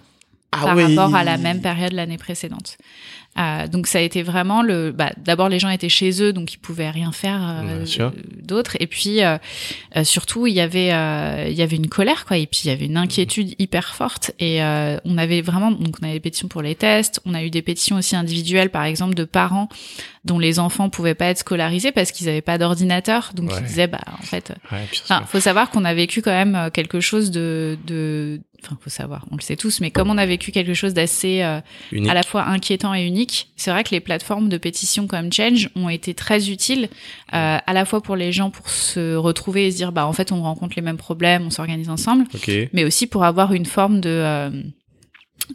Ah 0.51 0.65
par 0.65 0.75
oui. 0.75 0.95
rapport 0.95 1.15
à 1.15 1.23
la 1.23 1.37
même 1.37 1.61
période 1.61 1.93
l'année 1.93 2.17
précédente. 2.17 2.77
Euh, 3.39 3.67
donc 3.67 3.87
ça 3.87 3.99
a 3.99 4.01
été 4.01 4.21
vraiment 4.23 4.61
le. 4.61 4.91
Bah, 4.91 5.11
D'abord, 5.17 5.47
les 5.49 5.59
gens 5.59 5.69
étaient 5.69 5.87
chez 5.89 6.21
eux, 6.21 6.33
donc 6.33 6.53
ils 6.53 6.57
pouvaient 6.57 6.89
rien 6.89 7.11
faire 7.11 7.63
sûr. 7.85 8.11
d'autre. 8.43 8.75
Et 8.79 8.87
puis 8.87 9.23
euh, 9.23 9.37
euh, 9.95 10.03
surtout, 10.03 10.45
il 10.47 10.53
y 10.53 10.59
avait 10.61 10.91
euh, 10.93 11.45
il 11.47 11.55
y 11.55 11.61
avait 11.61 11.77
une 11.77 11.87
colère, 11.89 12.25
quoi. 12.25 12.37
Et 12.37 12.47
puis 12.47 12.61
il 12.65 12.67
y 12.67 12.71
avait 12.71 12.85
une 12.85 12.97
inquiétude 12.97 13.55
hyper 13.59 13.95
forte. 13.95 14.31
Et 14.39 14.61
euh, 14.63 14.97
on 15.05 15.17
avait 15.17 15.41
vraiment 15.41 15.71
donc 15.71 15.95
on 16.01 16.05
avait 16.05 16.13
des 16.15 16.19
pétitions 16.19 16.47
pour 16.47 16.61
les 16.61 16.75
tests. 16.75 17.21
On 17.25 17.33
a 17.33 17.43
eu 17.43 17.49
des 17.49 17.61
pétitions 17.61 17.95
aussi 17.97 18.15
individuelles, 18.15 18.69
par 18.71 18.83
exemple, 18.83 19.15
de 19.15 19.23
parents 19.23 19.69
dont 20.25 20.37
les 20.37 20.59
enfants 20.59 20.89
pouvaient 20.89 21.15
pas 21.15 21.27
être 21.27 21.37
scolarisés 21.39 21.93
parce 21.93 22.11
qu'ils 22.11 22.27
avaient 22.27 22.41
pas 22.41 22.57
d'ordinateur. 22.57 23.31
Donc 23.33 23.51
Ouais. 23.51 23.57
ils 23.61 23.65
disaient 23.65 23.87
bah 23.87 23.99
en 24.19 24.23
fait. 24.23 24.53
Ouais, 24.71 24.85
faut 25.27 25.39
savoir 25.39 25.69
qu'on 25.69 25.85
a 25.85 25.93
vécu 25.93 26.21
quand 26.21 26.31
même 26.31 26.55
euh, 26.55 26.69
quelque 26.69 26.99
chose 26.99 27.31
de 27.31 27.77
de. 27.87 28.41
Enfin, 28.63 28.77
faut 28.81 28.89
savoir, 28.89 29.25
on 29.31 29.35
le 29.35 29.41
sait 29.41 29.55
tous, 29.55 29.79
mais 29.81 29.89
comme 29.91 30.09
on 30.09 30.17
a 30.17 30.25
vécu 30.25 30.51
quelque 30.51 30.73
chose 30.73 30.93
d'assez 30.93 31.41
euh, 31.41 31.59
à 32.07 32.13
la 32.13 32.23
fois 32.23 32.43
inquiétant 32.45 32.93
et 32.93 33.03
unique. 33.05 33.49
C'est 33.55 33.71
vrai 33.71 33.83
que 33.83 33.91
les 33.91 33.99
plateformes 33.99 34.49
de 34.49 34.57
pétition 34.57 35.07
comme 35.07 35.31
Change 35.31 35.69
ont 35.75 35.89
été 35.89 36.13
très 36.13 36.49
utiles, 36.49 36.89
euh, 37.33 37.57
à 37.65 37.73
la 37.73 37.85
fois 37.85 38.01
pour 38.01 38.15
les 38.15 38.31
gens 38.31 38.49
pour 38.49 38.69
se 38.69 39.15
retrouver 39.15 39.67
et 39.67 39.71
se 39.71 39.77
dire, 39.77 39.91
bah 39.91 40.05
en 40.07 40.13
fait 40.13 40.31
on 40.31 40.41
rencontre 40.41 40.73
les 40.75 40.81
mêmes 40.81 40.97
problèmes, 40.97 41.45
on 41.45 41.49
s'organise 41.49 41.89
ensemble, 41.89 42.25
Ok. 42.33 42.51
mais 42.73 42.83
aussi 42.83 43.07
pour 43.07 43.23
avoir 43.23 43.53
une 43.53 43.65
forme 43.65 44.01
de 44.01 44.09
euh, 44.09 44.49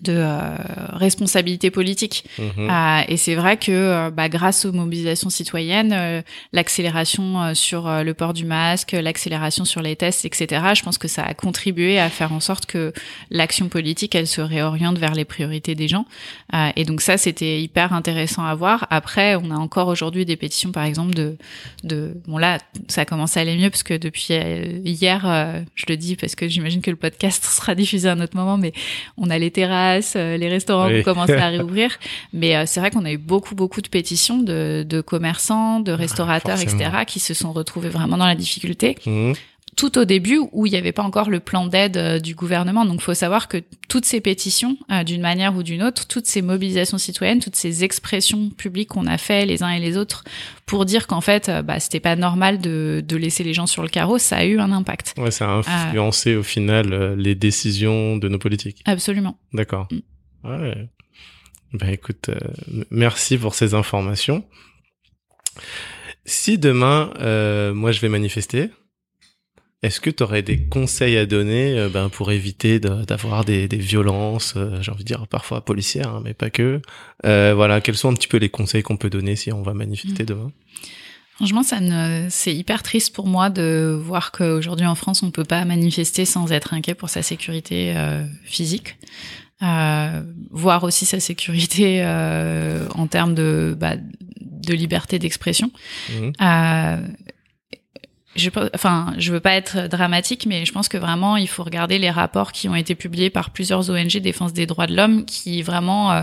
de 0.03 0.15
euh, 0.17 0.57
responsabilité 0.93 1.71
politique. 1.71 2.25
Mhm. 2.39 2.71
Euh, 2.71 3.01
et 3.09 3.17
c'est 3.17 3.35
vrai 3.35 3.57
que 3.57 3.73
euh, 3.73 4.11
bah, 4.11 4.29
grâce 4.29 4.65
aux 4.65 4.73
mobilisations 4.73 5.31
citoyennes, 5.31 5.93
euh, 5.93 6.23
l'accélération 6.53 7.43
euh, 7.43 7.55
sur 7.55 7.89
le 7.89 8.15
port 8.15 8.35
du 8.35 8.45
masque, 8.45 8.93
l'accélération 8.93 9.65
sur 9.65 9.83
les 9.83 9.97
tests, 9.97 10.25
etc., 10.25 10.63
je 10.75 10.83
pense 10.83 10.99
que 10.99 11.09
ça 11.09 11.23
a 11.23 11.35
contribué 11.35 11.99
à 11.99 12.09
faire 12.09 12.33
en 12.33 12.41
sorte 12.41 12.67
que 12.67 12.93
l'action 13.31 13.69
politique, 13.69 14.15
elle 14.15 14.27
se 14.27 14.41
réoriente 14.41 14.99
vers 14.99 15.15
les 15.15 15.25
priorités 15.25 15.75
des 15.75 15.89
gens. 15.89 16.07
Euh, 16.55 16.71
et 16.77 16.85
donc 16.85 17.01
ça, 17.01 17.17
c'était 17.17 17.61
hyper 17.63 17.93
intéressant 17.93 18.45
à 18.45 18.55
voir. 18.55 18.87
Après, 18.91 19.37
on 19.37 19.51
a 19.51 19.57
encore 19.57 19.89
aujourd'hui 19.89 20.25
des 20.25 20.37
pétitions, 20.37 20.73
par 20.73 20.85
exemple, 20.85 21.15
de, 21.15 21.37
de... 21.85 22.17
Bon 22.27 22.39
là, 22.39 22.59
ça 22.89 23.05
commence 23.05 23.37
à 23.37 23.41
aller 23.41 23.57
mieux 23.57 23.71
parce 23.71 23.83
que 23.83 23.95
depuis 23.95 24.29
hier, 24.85 25.65
je 25.75 25.85
le 25.89 25.97
dis 25.97 26.17
parce 26.17 26.35
que 26.35 26.49
j'imagine 26.49 26.83
que 26.83 26.91
le 26.91 26.97
podcast 26.97 27.45
sera 27.45 27.75
diffusé 27.75 28.09
à 28.09 28.13
un 28.13 28.21
autre 28.21 28.37
moment, 28.37 28.57
mais 28.57 28.73
on 29.17 29.31
a 29.31 29.39
les 29.39 29.51
terrasses, 29.51 29.84
euh, 30.17 30.37
les 30.37 30.49
restaurants 30.49 30.89
Oui. 30.89 30.99
qui 30.99 31.05
commencent 31.05 31.31
à 31.31 31.49
réouvrir. 31.57 31.91
Mais 32.33 32.57
euh, 32.57 32.65
c'est 32.67 32.81
vrai 32.81 32.91
qu'on 32.91 33.05
a 33.05 33.13
eu 33.13 33.19
beaucoup, 33.19 33.55
beaucoup 33.55 33.81
de 33.81 33.89
pétitions 33.89 34.39
de, 34.39 34.85
de 34.89 35.01
commerçants, 35.01 35.81
de 35.81 35.93
restaurateurs, 35.93 36.59
forcément. 36.59 36.81
etc., 36.83 37.05
qui 37.07 37.21
se 37.21 37.35
sont 37.35 37.53
retrouvés 37.53 37.89
vraiment 37.91 38.17
dans 38.17 38.27
la 38.27 38.35
difficulté 38.35 38.97
Mhm. 39.07 39.35
Tout 39.77 39.99
au 39.99 40.05
début 40.05 40.41
où 40.53 40.67
il 40.67 40.71
n'y 40.71 40.79
avait 40.79 40.93
pas 40.93 41.03
encore 41.03 41.31
le 41.31 41.41
plan 41.41 41.67
d'aide 41.67 41.97
euh, 41.97 42.19
du 42.19 42.35
gouvernement. 42.35 42.85
Donc, 42.85 42.97
il 43.01 43.03
faut 43.03 43.15
savoir 43.15 43.49
que 43.49 43.63
toutes 43.89 44.05
ces 44.05 44.21
pétitions, 44.21 44.77
euh, 44.91 45.05
d'une 45.05 45.21
manière 45.21 45.57
ou 45.57 45.63
d'une 45.63 45.83
autre, 45.83 46.07
toutes 46.07 46.27
ces 46.27 46.43
mobilisations 46.43 46.99
citoyennes, 46.99 47.41
toutes 47.41 47.57
ces 47.57 47.85
expressions 47.85 48.51
publiques 48.51 48.91
qu'on 48.91 49.07
a 49.07 49.19
fait 49.19 49.47
les 49.47 49.63
uns 49.63 49.71
et 49.71 49.81
les 49.81 49.97
autres 49.97 50.25
pour 50.67 50.85
dire 50.85 51.07
qu'en 51.07 51.21
fait, 51.21 51.49
euh, 51.49 51.63
bah, 51.63 51.81
c'était 51.81 52.01
pas 52.01 52.17
normal 52.17 52.59
de, 52.59 53.03
de 53.07 53.17
laisser 53.17 53.45
les 53.45 53.55
gens 53.55 53.67
sur 53.67 53.83
le 53.83 53.89
carreau, 53.89 54.19
ça 54.19 54.39
a 54.39 54.45
eu 54.45 54.59
un 54.59 54.73
impact. 54.73 55.15
Ouais, 55.19 55.31
ça 55.31 55.51
a 55.51 55.55
influencé 55.55 56.37
au 56.37 56.43
final 56.43 56.93
euh, 56.93 57.17
les 57.17 57.35
décisions 57.35 58.17
de 58.17 58.29
nos 58.29 58.39
politiques. 58.39 58.83
Absolument. 58.85 59.39
D'accord. 59.53 59.89
Mm. 59.91 60.49
Ouais. 60.49 60.89
Ben 61.73 61.89
écoute, 61.89 62.29
euh, 62.29 62.85
merci 62.91 63.37
pour 63.37 63.55
ces 63.55 63.75
informations. 63.75 64.45
Si 66.25 66.57
demain, 66.57 67.13
euh, 67.21 67.75
moi 67.75 67.93
je 67.93 68.01
vais 68.01 68.09
manifester, 68.09 68.71
est-ce 69.85 70.01
que 70.01 70.11
tu 70.11 70.23
aurais 70.23 70.43
des 70.43 70.59
conseils 70.59 71.17
à 71.17 71.27
donner 71.27 71.79
euh, 71.79 71.89
ben, 71.89 72.09
pour 72.09 72.33
éviter 72.33 72.81
de- 72.81 73.05
d'avoir 73.05 73.45
des, 73.45 73.69
des 73.69 73.77
violences, 73.77 74.55
euh, 74.57 74.81
j'ai 74.83 74.91
envie 74.91 75.05
de 75.05 75.09
dire 75.09 75.27
parfois 75.29 75.65
policières, 75.65 76.09
hein, 76.09 76.23
mais 76.25 76.35
pas 76.35 76.51
que. 76.51 76.81
Euh, 77.25 77.53
Voilà, 77.55 77.81
quels 77.81 77.97
sont 77.97 78.11
un 78.11 78.15
petit 78.15 78.29
peu 78.29 78.39
les 78.39 78.49
conseils 78.49 78.83
qu'on 78.83 78.97
peut 78.97 79.11
donner 79.11 79.37
si 79.37 79.53
on 79.53 79.63
va 79.63 79.75
manifester 79.75 80.25
demain? 80.25 80.51
Franchement, 81.37 81.63
ça 81.65 81.81
ne, 81.81 82.29
c'est 82.31 82.55
hyper 82.55 82.83
triste 82.83 83.13
pour 83.15 83.27
moi 83.27 83.51
de 83.51 83.99
voir 84.01 84.31
qu'aujourd'hui 84.33 84.87
en 84.87 84.95
France, 84.95 85.23
on 85.25 85.31
peut 85.33 85.45
pas 85.45 85.65
manifester 85.65 86.25
sans 86.25 86.51
être 86.53 86.75
inquiet 86.75 86.95
pour 86.95 87.09
sa 87.09 87.23
sécurité 87.23 87.93
physique, 88.45 88.97
euh, 89.63 90.23
voir 90.53 90.85
aussi 90.85 91.07
sa 91.07 91.19
sécurité 91.19 92.03
euh, 92.05 92.87
en 92.95 93.09
termes 93.09 93.35
de, 93.35 93.77
bah, 93.79 93.97
de 94.41 94.75
liberté 94.75 95.19
d'expression. 95.19 95.73
Euh, 96.41 96.97
je, 98.37 98.51
enfin, 98.75 99.13
je 99.19 99.33
veux 99.33 99.41
pas 99.41 99.55
être 99.55 99.89
dramatique, 99.89 100.47
mais 100.47 100.65
je 100.65 100.73
pense 100.73 100.89
que 100.89 100.97
vraiment, 100.97 101.37
il 101.37 101.49
faut 101.49 101.63
regarder 101.63 101.99
les 101.99 102.11
rapports 102.11 102.53
qui 102.53 102.69
ont 102.69 102.75
été 102.75 102.95
publiés 102.95 103.31
par 103.31 103.51
plusieurs 103.51 103.91
ONG 103.91 104.17
défense 104.19 104.53
des 104.53 104.67
droits 104.67 104.87
de 104.87 104.97
l'homme, 104.97 105.25
qui 105.25 105.63
vraiment, 105.63 106.13
euh, 106.13 106.23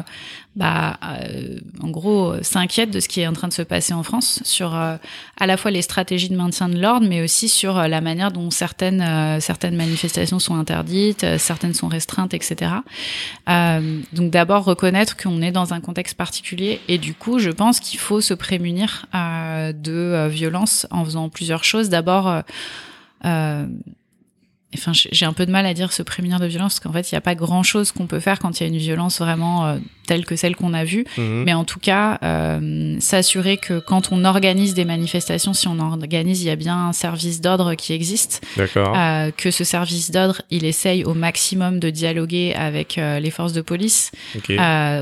bah, 0.57 0.97
euh, 1.01 1.59
en 1.81 1.89
gros, 1.89 2.33
euh, 2.33 2.39
s'inquiètent 2.41 2.91
de 2.91 2.99
ce 2.99 3.07
qui 3.07 3.21
est 3.21 3.27
en 3.27 3.31
train 3.31 3.47
de 3.47 3.53
se 3.53 3.61
passer 3.61 3.93
en 3.93 4.03
France 4.03 4.41
sur 4.43 4.75
euh, 4.75 4.97
à 5.39 5.47
la 5.47 5.55
fois 5.55 5.71
les 5.71 5.81
stratégies 5.81 6.27
de 6.27 6.35
maintien 6.35 6.67
de 6.67 6.77
l'ordre, 6.77 7.07
mais 7.07 7.21
aussi 7.21 7.47
sur 7.47 7.77
euh, 7.77 7.87
la 7.87 8.01
manière 8.01 8.33
dont 8.33 8.51
certaines 8.51 9.01
euh, 9.01 9.39
certaines 9.39 9.77
manifestations 9.77 10.39
sont 10.39 10.55
interdites, 10.55 11.25
certaines 11.37 11.73
sont 11.73 11.87
restreintes, 11.87 12.33
etc. 12.33 12.71
Donc 13.47 14.31
d'abord 14.31 14.65
reconnaître 14.65 15.15
qu'on 15.15 15.41
est 15.41 15.51
dans 15.51 15.73
un 15.73 15.79
contexte 15.79 16.15
particulier 16.15 16.81
et 16.87 16.97
du 16.97 17.13
coup, 17.13 17.39
je 17.39 17.49
pense 17.49 17.79
qu'il 17.79 17.99
faut 17.99 18.21
se 18.21 18.33
prémunir 18.33 19.05
de 19.13 20.27
violence 20.27 20.87
en 20.91 21.03
faisant 21.05 21.29
plusieurs 21.29 21.63
choses. 21.63 21.89
D'abord, 21.89 22.43
enfin, 24.75 24.91
j'ai 24.93 25.25
un 25.25 25.33
peu 25.33 25.45
de 25.45 25.51
mal 25.51 25.65
à 25.65 25.73
dire 25.73 25.91
se 25.93 26.03
prémunir 26.03 26.39
de 26.39 26.45
violence 26.47 26.75
parce 26.75 26.79
qu'en 26.81 26.93
fait, 26.93 27.11
il 27.11 27.15
n'y 27.15 27.17
a 27.17 27.21
pas 27.21 27.35
grand-chose 27.35 27.91
qu'on 27.91 28.07
peut 28.07 28.19
faire 28.19 28.39
quand 28.39 28.59
il 28.59 28.63
y 28.63 28.65
a 28.65 28.69
une 28.69 28.77
violence 28.77 29.19
vraiment 29.19 29.65
euh, 29.67 29.77
telle 30.07 30.25
que 30.25 30.35
celle 30.35 30.55
qu'on 30.55 30.73
a 30.73 30.83
vue. 30.83 31.05
Mhm. 31.17 31.43
Mais 31.45 31.53
en 31.53 31.63
tout 31.63 31.79
cas, 31.79 32.17
euh, 32.23 32.95
s'assurer 32.99 33.57
que 33.57 33.79
quand 33.79 34.11
on 34.11 34.25
organise 34.25 34.73
des 34.73 34.85
manifestations, 34.85 35.53
si 35.53 35.67
on 35.67 35.79
en 35.79 35.91
organise, 36.01 36.41
il 36.41 36.47
y 36.47 36.49
a 36.49 36.55
bien 36.55 36.87
un 36.87 36.93
service 36.93 37.41
d'ordre 37.41 37.75
qui 37.75 37.93
existe, 37.93 38.41
euh, 38.57 39.31
que 39.35 39.51
ce 39.51 39.63
service 39.63 40.11
d'ordre, 40.11 40.41
il 40.49 40.65
essaye 40.65 41.03
au 41.03 41.13
maximum 41.13 41.79
de 41.79 41.89
dialoguer 41.89 42.53
avec 42.55 42.95
les 42.97 43.31
forces 43.31 43.53
de 43.53 43.61
police 43.61 44.11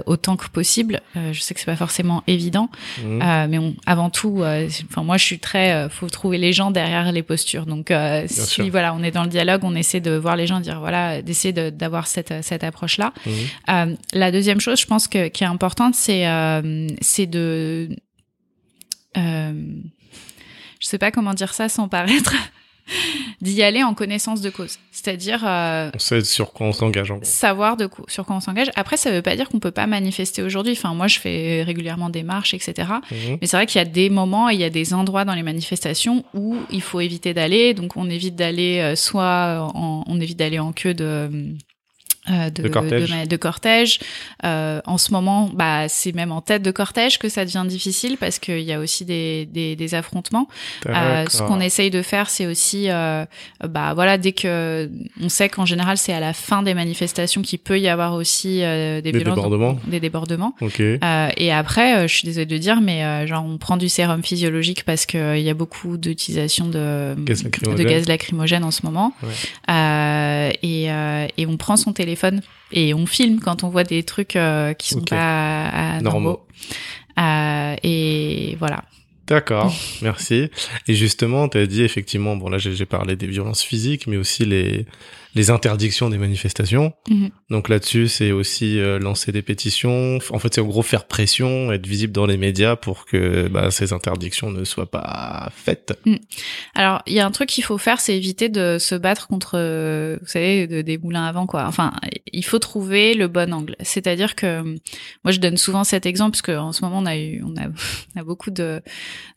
autant 0.06 0.36
que 0.36 0.48
possible. 0.50 1.02
Je 1.16 1.40
sais 1.40 1.54
que 1.54 1.60
c'est 1.60 1.66
pas 1.66 1.76
forcément 1.76 2.24
évident, 2.28 2.70
Mhm. 3.04 3.48
mais 3.50 3.58
on, 3.58 3.76
avant 3.86 4.10
tout, 4.10 4.44
enfin 4.90 5.04
moi 5.04 5.18
je 5.18 5.26
suis 5.26 5.40
très, 5.40 5.88
faut 5.90 6.08
trouver 6.10 6.38
les 6.38 6.54
gens 6.54 6.72
derrière 6.72 7.12
les 7.12 7.24
postures. 7.24 7.66
Donc 7.66 7.92
si 8.28 8.46
sûr. 8.46 8.68
voilà, 8.70 8.94
on 8.94 9.04
est 9.04 9.12
dans 9.12 9.24
le 9.24 9.30
dialogue, 9.30 9.59
on 9.64 9.76
essaie 9.76 10.00
de 10.00 10.12
voir 10.12 10.36
les 10.36 10.48
gens, 10.48 10.60
dire 10.60 10.80
voilà, 10.80 11.22
d'essayer 11.22 11.54
de- 11.54 11.70
d'avoir 11.70 12.08
cette 12.08 12.34
cette 12.44 12.64
approche 12.64 12.98
là. 12.98 13.14
Mhm. 13.26 13.34
Euh, 13.70 13.96
la 14.14 14.32
deuxième 14.32 14.60
chose, 14.60 14.80
je 14.80 14.86
pense 14.86 15.08
que 15.08 15.28
qui 15.28 15.44
est 15.44 15.48
importante, 15.48 15.96
c'est 15.96 16.28
euh, 16.28 16.88
c'est 17.02 17.26
de 17.28 17.90
euh, 19.18 19.54
je 20.80 20.88
sais 20.88 20.98
pas 20.98 21.12
comment 21.12 21.34
dire 21.34 21.54
ça 21.54 21.68
sans 21.70 21.88
paraître 21.88 22.34
d'y 23.42 23.64
aller 23.64 23.84
en 23.84 23.94
connaissance 23.94 24.42
de 24.42 24.50
cause. 24.50 24.78
C'est-à-dire 24.92 25.44
euh, 25.46 25.90
On 25.96 26.00
sait 26.00 26.24
sur 26.24 26.52
quoi 26.54 26.68
on 26.68 26.72
s'engage 26.74 27.14
savoir 27.24 27.78
de 27.78 27.86
quoi- 27.88 28.06
sur 28.08 28.26
quoi 28.26 28.36
on 28.36 28.40
s'engage. 28.40 28.70
Après, 28.76 28.98
ça 28.98 29.12
veut 29.12 29.22
pas 29.22 29.36
dire 29.36 29.50
qu'on 29.50 29.60
peut 29.60 29.72
pas 29.72 29.88
manifester 29.88 30.42
aujourd'hui. 30.44 30.74
Enfin, 30.74 30.94
moi, 30.94 31.08
je 31.08 31.20
fais 31.20 31.64
régulièrement 31.64 32.10
des 32.10 32.24
marches, 32.24 32.54
etc. 32.54 32.74
Mhm. 33.12 33.38
Mais 33.42 33.48
c'est 33.48 33.58
vrai 33.58 33.66
qu'il 33.66 33.80
y 33.80 33.82
a 33.82 33.86
des 33.86 34.10
moments, 34.10 34.50
et 34.50 34.54
il 34.56 34.60
y 34.60 34.64
a 34.64 34.70
des 34.70 34.94
endroits 34.94 35.26
dans 35.26 35.34
les 35.36 35.44
manifestations 35.44 36.24
où 36.34 36.58
il 36.72 36.82
faut 36.82 37.00
éviter 37.00 37.34
d'aller. 37.34 37.74
Donc, 37.74 37.96
on 37.98 38.10
évite 38.10 38.36
d'aller 38.36 38.80
euh, 38.80 38.96
soit 38.96 39.72
en, 39.74 40.04
on 40.06 40.20
évite 40.22 40.38
d'aller 40.38 40.60
en 40.60 40.72
queue 40.74 40.94
de 40.94 41.30
euh, 42.30 42.50
de, 42.50 42.64
De 42.64 42.68
cortège. 42.70 43.10
de, 43.12 43.28
de 43.28 43.36
cortège. 43.38 44.00
Euh, 44.46 44.82
en 44.86 44.98
ce 44.98 45.12
moment, 45.12 45.50
bah, 45.54 45.88
c'est 45.90 46.14
même 46.14 46.32
en 46.32 46.42
tête 46.42 46.62
de 46.62 46.72
cortège 46.72 47.18
que 47.20 47.30
ça 47.30 47.46
devient 47.46 47.66
difficile 47.68 48.18
parce 48.18 48.40
qu'il 48.40 48.62
y 48.62 48.74
a 48.74 48.80
aussi 48.80 49.06
des, 49.06 49.46
des, 49.48 49.76
des 49.76 49.96
affrontements. 49.96 50.48
Euh, 50.88 51.26
ce 51.30 51.44
qu'on 51.44 51.60
essaye 51.60 51.90
de 51.90 52.02
faire, 52.02 52.30
c'est 52.30 52.46
aussi, 52.48 52.88
bah 52.88 53.94
voilà, 53.94 54.18
dès 54.18 54.32
que 54.32 54.90
on 55.22 55.30
sait 55.30 55.50
qu'en 55.50 55.66
général 55.66 55.98
c'est 55.98 56.14
à 56.14 56.20
la 56.20 56.34
fin 56.34 56.64
des 56.64 56.74
manifestations 56.74 57.42
qu'il 57.42 57.60
peut 57.60 57.80
y 57.80 57.88
avoir 57.88 58.14
aussi 58.14 58.60
des, 58.60 59.02
Des 59.02 59.12
violences, 59.12 59.36
débordements. 59.36 59.74
donc, 59.74 59.90
des 59.90 60.00
débordements. 60.00 60.56
Et 61.38 61.52
après, 61.52 62.08
je 62.08 62.14
suis 62.14 62.26
désolée 62.26 62.46
de 62.46 62.58
dire, 62.58 62.82
mais 62.82 63.28
genre 63.28 63.46
on 63.46 63.58
prend 63.58 63.78
du 63.78 63.90
sérum 63.90 64.24
physiologique 64.24 64.84
parce 64.84 65.06
qu'il 65.06 65.40
y 65.40 65.50
a 65.50 65.54
beaucoup 65.54 65.98
d'utilisation 65.98 66.68
de 66.68 67.16
Gaz 67.20 67.40
de 67.44 67.46
lacrymogène. 67.50 67.88
gaz 67.88 68.08
lacrymogène 68.08 68.64
en 68.64 68.72
ce 68.72 68.86
moment. 68.86 69.14
Ouais. 69.24 70.58
Et, 70.64 70.86
et 71.38 71.46
on 71.48 71.58
prend 71.58 71.78
son 71.78 71.94
téléphone 71.94 72.19
et 72.72 72.94
on 72.94 73.06
filme 73.06 73.40
quand 73.40 73.64
on 73.64 73.70
voit 73.70 73.84
des 73.84 74.04
trucs 74.04 74.36
euh, 74.36 74.74
qui 74.74 74.90
sont 74.90 75.00
Ok. 75.00 75.10
pas 75.10 76.00
normaux. 76.02 76.20
Normaux. 76.20 76.48
Euh, 77.20 77.76
et 77.84 78.56
voilà. 78.60 78.84
D'accord, 79.28 79.74
merci. 80.02 80.50
Et 80.88 80.96
justement, 80.96 81.50
tu 81.50 81.58
as 81.58 81.68
dit 81.68 81.84
effectivement, 81.84 82.36
bon 82.36 82.50
là 82.50 82.58
j'ai 82.58 82.86
parlé 82.86 83.16
des 83.16 83.28
violences 83.28 83.64
physiques, 83.64 84.08
mais 84.08 84.18
aussi 84.18 84.46
les 84.46 84.86
les 85.36 85.52
interdictions 85.52 86.10
des 86.10 86.18
manifestations. 86.18 86.94
Mhm. 87.10 87.30
Donc 87.50 87.70
là-dessus, 87.70 88.08
c'est 88.08 88.32
aussi 88.32 88.80
euh, 88.80 89.00
lancer 89.00 89.32
des 89.32 89.42
pétitions. 89.42 90.18
En 90.32 90.40
fait, 90.40 90.54
c'est 90.56 90.62
en 90.62 90.66
gros 90.66 90.82
faire 90.82 91.06
pression, 91.06 91.72
être 91.72 91.86
visible 91.86 92.14
dans 92.14 92.26
les 92.26 92.38
médias 92.38 92.76
pour 92.76 93.06
que 93.06 93.48
bah, 93.48 93.72
ces 93.72 93.94
interdictions 93.94 94.50
ne 94.52 94.64
soient 94.64 94.90
pas 94.90 95.50
faites. 95.56 95.94
Alors, 96.76 97.02
il 97.06 97.14
y 97.14 97.20
a 97.20 97.26
un 97.26 97.32
truc 97.32 97.50
qu'il 97.50 97.64
faut 97.64 97.78
faire, 97.78 98.00
c'est 98.02 98.16
éviter 98.18 98.50
de 98.50 98.78
se 98.80 98.96
battre 98.96 99.28
contre, 99.28 99.52
euh, 99.56 100.18
vous 100.22 100.28
savez, 100.28 100.66
de- 100.68 100.82
des 100.82 100.98
moulins 100.98 101.26
à 101.26 101.32
vent, 101.32 101.46
quoi. 101.46 101.66
Enfin, 101.68 101.94
il 102.32 102.44
faut 102.46 102.60
trouver 102.60 103.14
le 103.14 103.28
bon 103.28 103.54
angle. 103.54 103.76
C'est-à-dire 103.82 104.36
que 104.36 104.46
euh, 104.48 104.64
moi, 105.24 105.32
je 105.32 105.40
donne 105.40 105.58
souvent 105.58 105.84
cet 105.84 106.06
exemple 106.06 106.32
parce 106.32 106.42
qu'en 106.42 106.72
ce 106.72 106.84
moment, 106.84 107.00
on 107.00 107.06
a 107.06 107.18
eu, 107.18 107.44
on 107.44 107.56
a, 107.56 107.68
on 108.16 108.20
a 108.20 108.24
beaucoup 108.24 108.52
de, 108.52 108.82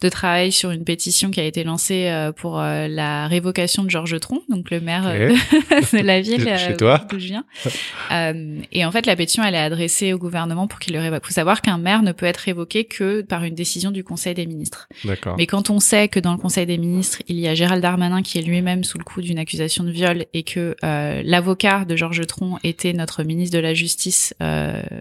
de 0.01 0.09
travail 0.09 0.53
sur 0.53 0.71
une 0.71 0.85
pétition 0.85 1.31
qui 1.31 1.41
a 1.41 1.45
été 1.45 1.65
lancée 1.65 2.11
pour 2.37 2.57
la 2.59 3.29
révocation 3.29 3.85
de 3.85 3.91
Georges 3.91 4.19
Tron, 4.21 4.41
donc 4.49 4.71
le 4.71 4.81
maire 4.81 5.05
de, 5.13 5.35
de 5.93 5.99
la 6.03 6.21
ville 6.21 6.43
Chez 6.43 6.73
euh, 6.73 6.77
toi. 6.77 7.05
d'où 7.09 7.19
je 7.19 7.27
viens. 7.27 7.45
Euh, 8.11 8.59
et 8.73 8.85
en 8.85 8.93
fait, 8.93 9.07
la 9.07 9.17
pétition, 9.17 9.43
elle 9.43 9.55
est 9.55 9.59
adressée 9.59 10.13
au 10.13 10.19
gouvernement 10.19 10.67
pour 10.67 10.79
qu'il 10.81 10.93
le 10.93 11.01
révoque. 11.01 11.23
Il 11.25 11.29
faut 11.29 11.33
savoir 11.33 11.63
qu'un 11.63 11.79
maire 11.79 12.03
ne 12.03 12.13
peut 12.13 12.27
être 12.27 12.37
révoqué 12.39 12.85
que 12.85 13.23
par 13.23 13.43
une 13.45 13.55
décision 13.55 13.91
du 13.91 14.05
Conseil 14.05 14.35
des 14.35 14.45
ministres. 14.45 14.87
D'accord. 15.05 15.35
Mais 15.39 15.47
quand 15.47 15.71
on 15.71 15.81
sait 15.81 16.09
que 16.09 16.21
dans 16.21 16.33
le 16.33 16.39
Conseil 16.39 16.67
des 16.67 16.77
ministres, 16.77 17.23
il 17.29 17.39
y 17.39 17.49
a 17.49 17.55
Gérald 17.55 17.81
Darmanin 17.81 18.21
qui 18.21 18.39
est 18.39 18.43
lui-même 18.43 18.85
sous 18.85 18.99
le 18.99 19.05
coup 19.05 19.23
d'une 19.23 19.39
accusation 19.39 19.83
de 19.85 19.91
viol 19.91 20.27
et 20.35 20.43
que 20.43 20.77
euh, 20.85 21.23
l'avocat 21.25 21.87
de 21.87 21.97
Georges 21.97 22.27
Tron 22.27 22.59
était 22.65 22.93
notre 22.93 23.23
ministre 23.25 23.57
de 23.57 23.63
la 23.63 23.73
Justice, 23.73 24.35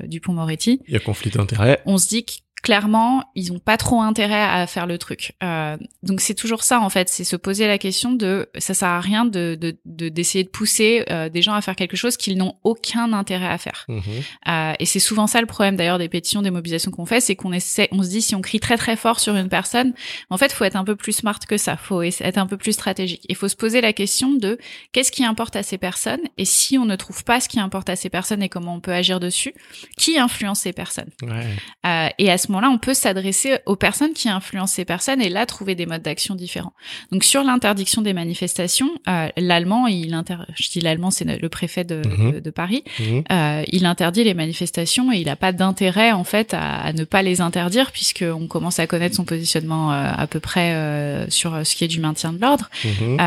Dupont-Moretti, 0.06 0.82
Il 0.88 0.94
y 0.94 0.98
a 0.98 1.00
conflit 1.00 1.32
d'intérêts. 1.32 1.82
on 1.86 1.98
se 1.98 2.08
dit 2.08 2.24
que 2.24 2.32
clairement, 2.64 3.24
ils 3.36 3.52
ont 3.52 3.60
pas 3.60 3.78
trop 3.78 4.02
intérêt 4.02 4.44
à 4.44 4.68
faire 4.68 4.86
le 4.88 4.98
truc. 4.98 5.34
Euh, 5.44 5.78
donc 6.04 6.22
c'est 6.22 6.34
toujours 6.36 6.64
ça 6.64 6.80
en 6.80 6.90
fait, 6.90 7.10
c'est 7.10 7.24
se 7.24 7.36
poser 7.36 7.68
la 7.68 7.78
question 7.78 8.12
de 8.12 8.50
ça 8.58 8.74
sert 8.74 8.88
à 8.90 9.00
rien 9.02 9.26
de 9.26 9.58
de- 9.60 9.78
de- 9.86 10.10
d'essayer 10.10 10.44
de, 10.44 10.50
pousser 10.50 11.04
euh, 11.10 11.30
des 11.30 11.42
gens 11.42 11.54
à 11.54 11.62
faire 11.62 11.76
quelque 11.76 11.98
chose 11.98 12.18
qu'ils 12.18 12.38
n'ont 12.38 12.56
aucun 12.64 13.14
intérêt 13.14 13.48
à 13.48 13.58
faire. 13.58 13.86
Mhm. 13.88 14.02
Euh, 14.48 14.74
et 14.80 14.86
c'est 14.86 15.00
souvent 15.00 15.28
ça 15.28 15.42
le 15.42 15.48
problème 15.48 15.76
d'ailleurs 15.76 15.98
des 15.98 16.10
pétitions, 16.10 16.42
des 16.42 16.52
mobilisations 16.52 16.92
qu'on 16.92 17.06
fait, 17.06 17.20
c'est 17.22 17.36
qu'on 17.36 17.52
essaie, 17.54 17.88
on 17.92 18.04
se 18.04 18.10
dit 18.10 18.22
si 18.22 18.36
on 18.36 18.42
crie 18.42 18.60
très 18.60 18.78
très 18.78 18.96
fort 18.96 19.20
sur 19.20 19.36
une 19.36 19.50
personne, 19.50 19.94
en 20.30 20.38
fait, 20.38 20.52
faut 20.54 20.64
être 20.64 20.76
un 20.76 20.84
peu 20.84 20.96
plus 20.96 21.14
smart 21.14 21.40
que 21.48 21.58
ça, 21.58 21.78
faut 21.78 22.02
être 22.02 22.38
un 22.38 22.48
peu 22.48 22.58
plus 22.58 22.74
stratégique. 22.74 23.26
Il 23.30 23.36
faut 23.36 23.48
se 23.48 23.56
poser 23.56 23.82
la 23.82 23.94
question 23.94 24.34
de 24.34 24.58
qu'est-ce 24.92 25.12
qui 25.12 25.24
importe 25.26 25.56
à 25.56 25.64
ces 25.64 25.78
personnes? 25.78 26.22
Et 26.38 26.46
si 26.46 26.78
on 26.78 26.86
ne 26.86 26.96
trouve 26.96 27.24
pas 27.24 27.40
ce 27.40 27.50
qui 27.50 27.60
importe 27.60 27.90
à 27.90 27.96
ces 27.96 28.10
personnes 28.10 28.44
et 28.44 28.50
comment 28.50 28.76
on 28.76 28.80
peut 28.80 28.94
agir 28.94 29.20
dessus, 29.20 29.54
qui 29.98 30.18
influence 30.20 30.60
ces 30.62 30.74
personnes? 30.74 31.10
Ouais. 31.24 31.46
Euh, 31.86 32.10
et 32.18 32.32
à 32.32 32.38
ce 32.38 32.51
moment-là, 32.52 32.70
on 32.70 32.78
peut 32.78 32.94
s'adresser 32.94 33.58
aux 33.66 33.76
personnes 33.76 34.14
qui 34.14 34.30
influencent 34.30 34.74
ces 34.76 34.86
personnes 34.86 35.22
et 35.22 35.30
là 35.30 35.46
trouver 35.46 35.76
des 35.76 35.86
modes 35.86 36.02
d'action 36.02 36.36
différents. 36.36 36.74
Donc 37.12 37.24
sur 37.24 37.44
l'interdiction 37.44 38.02
des 38.02 38.14
manifestations, 38.14 38.90
euh, 39.08 39.28
l'allemand, 39.38 39.88
il 39.88 40.14
inter... 40.14 40.38
je 40.56 40.70
dis 40.70 40.80
l'allemand, 40.82 41.12
c'est 41.12 41.26
le 41.26 41.50
préfet 41.50 41.84
de, 41.84 42.02
Mhm. 42.06 42.32
de- 42.34 42.40
de 42.40 42.50
Paris, 42.50 42.84
Mhm. 43.00 43.24
euh, 43.32 43.64
il 43.72 43.86
interdit 43.86 44.24
les 44.24 44.34
manifestations 44.34 45.12
et 45.12 45.18
il 45.18 45.26
n'a 45.28 45.36
pas 45.36 45.52
d'intérêt 45.52 46.12
en 46.12 46.24
fait 46.24 46.54
à, 46.54 46.82
à 46.82 46.94
ne 46.94 47.04
pas 47.04 47.22
les 47.22 47.42
interdire 47.42 47.92
puisque 47.92 48.24
on 48.28 48.48
commence 48.48 48.80
à 48.80 48.88
connaître 48.88 49.16
son 49.16 49.26
positionnement 49.26 49.92
euh, 49.94 50.12
à 50.16 50.28
peu 50.28 50.40
près 50.40 50.74
euh, 50.74 51.30
sur 51.30 51.66
ce 51.66 51.76
qui 51.76 51.84
est 51.84 51.88
du 51.88 52.00
maintien 52.00 52.34
de 52.34 52.40
l'ordre. 52.42 52.70
Mhm. 52.86 53.18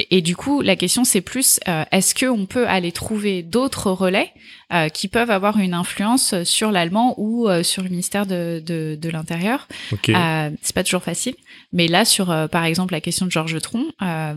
Et, 0.00 0.16
et 0.16 0.22
du 0.22 0.34
coup, 0.36 0.62
la 0.62 0.76
question 0.76 1.04
c'est 1.04 1.20
plus 1.20 1.60
euh, 1.68 1.84
est-ce 1.92 2.14
qu'on 2.14 2.46
peut 2.46 2.66
aller 2.66 2.92
trouver 2.92 3.42
d'autres 3.42 3.90
relais 3.90 4.32
euh, 4.72 4.88
qui 4.88 5.08
peuvent 5.08 5.30
avoir 5.30 5.58
une 5.58 5.74
influence 5.74 6.42
sur 6.44 6.70
l'allemand 6.70 7.14
ou 7.18 7.48
euh, 7.48 7.62
sur 7.62 7.82
le 7.82 7.88
ministère 7.90 8.24
de, 8.26 8.62
de, 8.64 8.96
de 9.00 9.08
l'Intérieur? 9.10 9.68
Ok. 9.92 10.08
euh, 10.08 10.50
c'est 10.62 10.74
pas 10.74 10.84
toujours 10.84 11.02
facile, 11.02 11.34
mais 11.72 11.86
là 11.88 12.04
sur 12.04 12.30
euh, 12.30 12.46
par 12.48 12.64
exemple 12.64 12.92
la 12.92 13.00
question 13.00 13.26
de 13.26 13.30
Georges 13.30 13.60
Tron, 13.60 13.84
euh, 14.02 14.34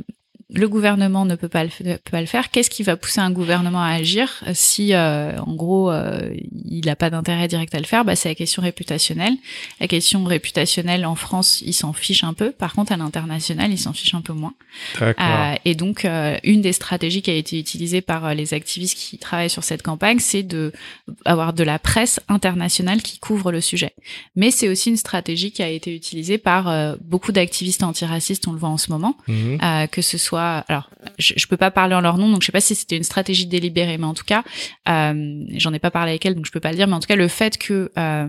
le 0.54 0.70
gouvernement 0.70 1.26
ne 1.26 1.36
peut 1.36 1.50
pas 1.50 1.64
le, 1.64 1.70
peut 1.70 2.12
pas 2.12 2.22
le 2.22 2.28
faire. 2.28 2.52
Qu'est-ce 2.52 2.70
qui 2.70 2.84
va 2.84 2.96
pousser 2.96 3.20
un 3.20 3.32
gouvernement 3.32 3.82
à 3.82 3.90
agir 3.94 4.44
si, 4.54 4.94
euh, 4.94 5.38
en 5.40 5.54
gros, 5.56 5.92
euh, 5.92 6.34
il 6.66 6.86
n'a 6.86 6.96
pas 6.96 7.10
d'intérêt 7.10 7.48
direct 7.48 7.74
à 7.76 7.80
le 7.80 7.86
faire? 7.86 8.06
Bah, 8.06 8.16
C'est 8.16 8.30
la 8.30 8.36
question 8.36 8.62
réputationnelle. 8.62 9.34
La 9.80 9.88
question 9.88 10.24
réputationnelle 10.24 11.06
en 11.06 11.16
France, 11.16 11.62
il 11.66 11.74
s'en 11.74 11.94
fiche 11.94 12.24
un 12.24 12.34
peu. 12.34 12.52
Par 12.52 12.74
contre, 12.74 12.92
à 12.92 12.98
l'international, 12.98 13.72
il 13.72 13.80
s'en 13.80 13.94
fiche 13.94 14.14
un 14.14 14.22
peu 14.22 14.34
moins. 14.34 14.54
Euh, 15.02 15.56
et 15.66 15.76
donc, 15.76 16.06
euh, 16.06 16.38
une 16.44 16.62
des 16.62 16.74
stratégies 16.74 17.22
qui 17.22 17.32
a 17.32 17.36
été 17.36 17.60
utilisée 17.60 18.02
par 18.02 18.26
euh, 18.26 18.34
les 18.34 18.54
activistes 18.54 18.98
qui 18.98 19.18
travaillent 19.18 19.50
sur 19.50 19.64
cette 19.64 19.82
campagne, 19.82 20.20
c'est 20.20 20.44
de 20.44 20.72
avoir 21.26 21.54
de 21.54 21.64
la 21.64 21.80
presse 21.80 22.20
internationale 22.30 23.02
qui 23.02 23.20
couvre 23.20 23.52
le 23.52 23.62
sujet. 23.62 23.94
Mais 24.36 24.52
c'est 24.52 24.70
aussi 24.70 24.90
une 24.90 24.98
stratégie 24.98 25.52
qui 25.52 25.64
a 25.64 25.70
été 25.70 25.96
utilisée 25.96 26.38
par 26.38 26.96
beaucoup 27.02 27.32
d'activistes 27.32 27.84
antiracistes, 27.84 28.48
on 28.48 28.52
le 28.52 28.58
voit 28.60 28.70
en 28.70 28.78
ce 28.78 28.92
moment, 28.92 29.16
Mhm. 29.28 29.88
que 29.90 30.02
ce 30.02 30.18
soit, 30.18 30.43
alors, 30.68 30.90
je, 31.20 31.34
je 31.38 31.48
peux 31.48 31.58
pas 31.58 31.72
parler 31.72 31.96
en 31.96 32.02
leur 32.02 32.18
nom, 32.18 32.30
donc 32.30 32.42
je 32.42 32.46
sais 32.48 32.52
pas 32.52 32.62
si 32.62 32.76
c'était 32.76 32.98
une 32.98 33.04
stratégie 33.04 33.46
délibérée, 33.48 33.98
mais 33.98 34.06
en 34.06 34.14
tout 34.14 34.24
cas, 34.26 34.44
euh, 34.90 35.44
j'en 35.58 35.74
ai 35.74 35.80
pas 35.80 35.92
parlé 35.92 36.12
avec 36.12 36.26
elle, 36.26 36.36
donc 36.36 36.46
je 36.46 36.52
peux 36.52 36.60
pas 36.60 36.70
le 36.72 36.76
dire, 36.78 36.88
mais 36.88 36.94
en 36.96 37.00
tout 37.00 37.08
cas, 37.08 37.16
le 37.16 37.28
fait 37.28 37.58
que 37.58 37.92
euh, 37.98 38.28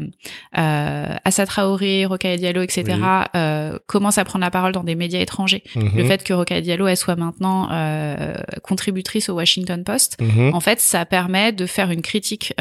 euh, 0.58 1.14
Assa 1.24 1.46
Traoré, 1.46 2.04
Rokhaya 2.06 2.36
Diallo, 2.36 2.62
etc., 2.62 2.84
Oui. 2.88 2.94
euh, 3.36 3.78
commencent 3.86 4.18
à 4.18 4.24
prendre 4.24 4.44
la 4.44 4.50
parole 4.50 4.72
dans 4.72 4.84
des 4.84 4.94
médias 4.94 5.20
étrangers 5.20 5.62
Mhm. 5.76 5.90
le 5.96 6.04
fait 6.04 6.22
que 6.24 6.32
Rokhaya 6.32 6.60
Diallo 6.60 6.86
elle 6.86 6.96
soit 6.96 7.16
maintenant 7.16 7.68
euh, 7.70 8.34
contributrice 8.62 9.28
au 9.28 9.34
Washington 9.34 9.82
Post, 9.84 10.16
Mhm. 10.20 10.54
en 10.54 10.60
fait, 10.60 10.80
ça 10.80 11.04
permet 11.04 11.52
de 11.52 11.66
faire 11.66 11.90
une 11.90 12.02
critique 12.02 12.52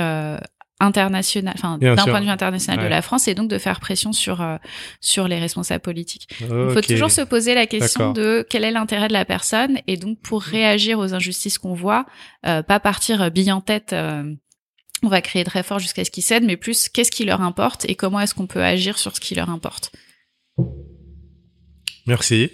euh, 0.84 0.88
internationale, 0.88 1.54
enfin 1.58 1.78
d'un 1.78 1.96
point 1.96 2.20
de 2.20 2.26
vue 2.26 2.32
international 2.32 2.80
Ouais. 2.80 2.86
de 2.86 2.90
la 2.90 3.02
France, 3.02 3.28
et 3.28 3.36
donc 3.36 3.50
de 3.50 3.58
faire 3.58 3.80
pression 3.80 4.12
sur 4.14 4.42
euh, 4.42 4.58
sur 5.02 5.28
les 5.28 5.40
responsables 5.40 5.82
politiques. 5.82 6.28
Il 6.42 6.48
faut 6.74 6.82
toujours 6.82 7.12
se 7.12 7.22
poser 7.22 7.54
la 7.56 7.66
question 7.68 8.12
de 8.14 8.46
quel 8.50 8.64
est 8.64 8.72
l'intérêt 8.72 9.08
de 9.08 9.14
la 9.14 9.26
personne, 9.26 9.80
et 9.88 9.98
donc 9.98 10.20
pour 10.22 10.42
réagir 10.42 11.00
aux 11.00 11.14
injustices 11.14 11.58
qu'on 11.58 11.74
voit, 11.74 12.06
euh, 12.46 12.62
pas 12.64 12.80
partir 12.80 13.32
bille 13.32 13.52
en 13.52 13.62
tête. 13.62 13.94
euh, 13.94 14.24
on 15.06 15.10
va 15.10 15.22
crier 15.22 15.44
très 15.44 15.64
fort 15.64 15.80
jusqu'à 15.80 16.06
ce 16.06 16.12
qu'ils 16.12 16.24
cèdent, 16.24 16.46
mais 16.46 16.56
plus 16.56 16.88
qu'est-ce 16.88 17.12
qui 17.12 17.26
leur 17.26 17.42
importe 17.42 17.84
et 17.90 17.96
comment 17.96 18.22
est-ce 18.22 18.34
qu'on 18.34 18.48
peut 18.48 18.64
agir 18.64 18.98
sur 18.98 19.14
ce 19.14 19.20
qui 19.20 19.36
leur 19.36 19.50
importe. 19.50 19.92
Merci. 22.08 22.52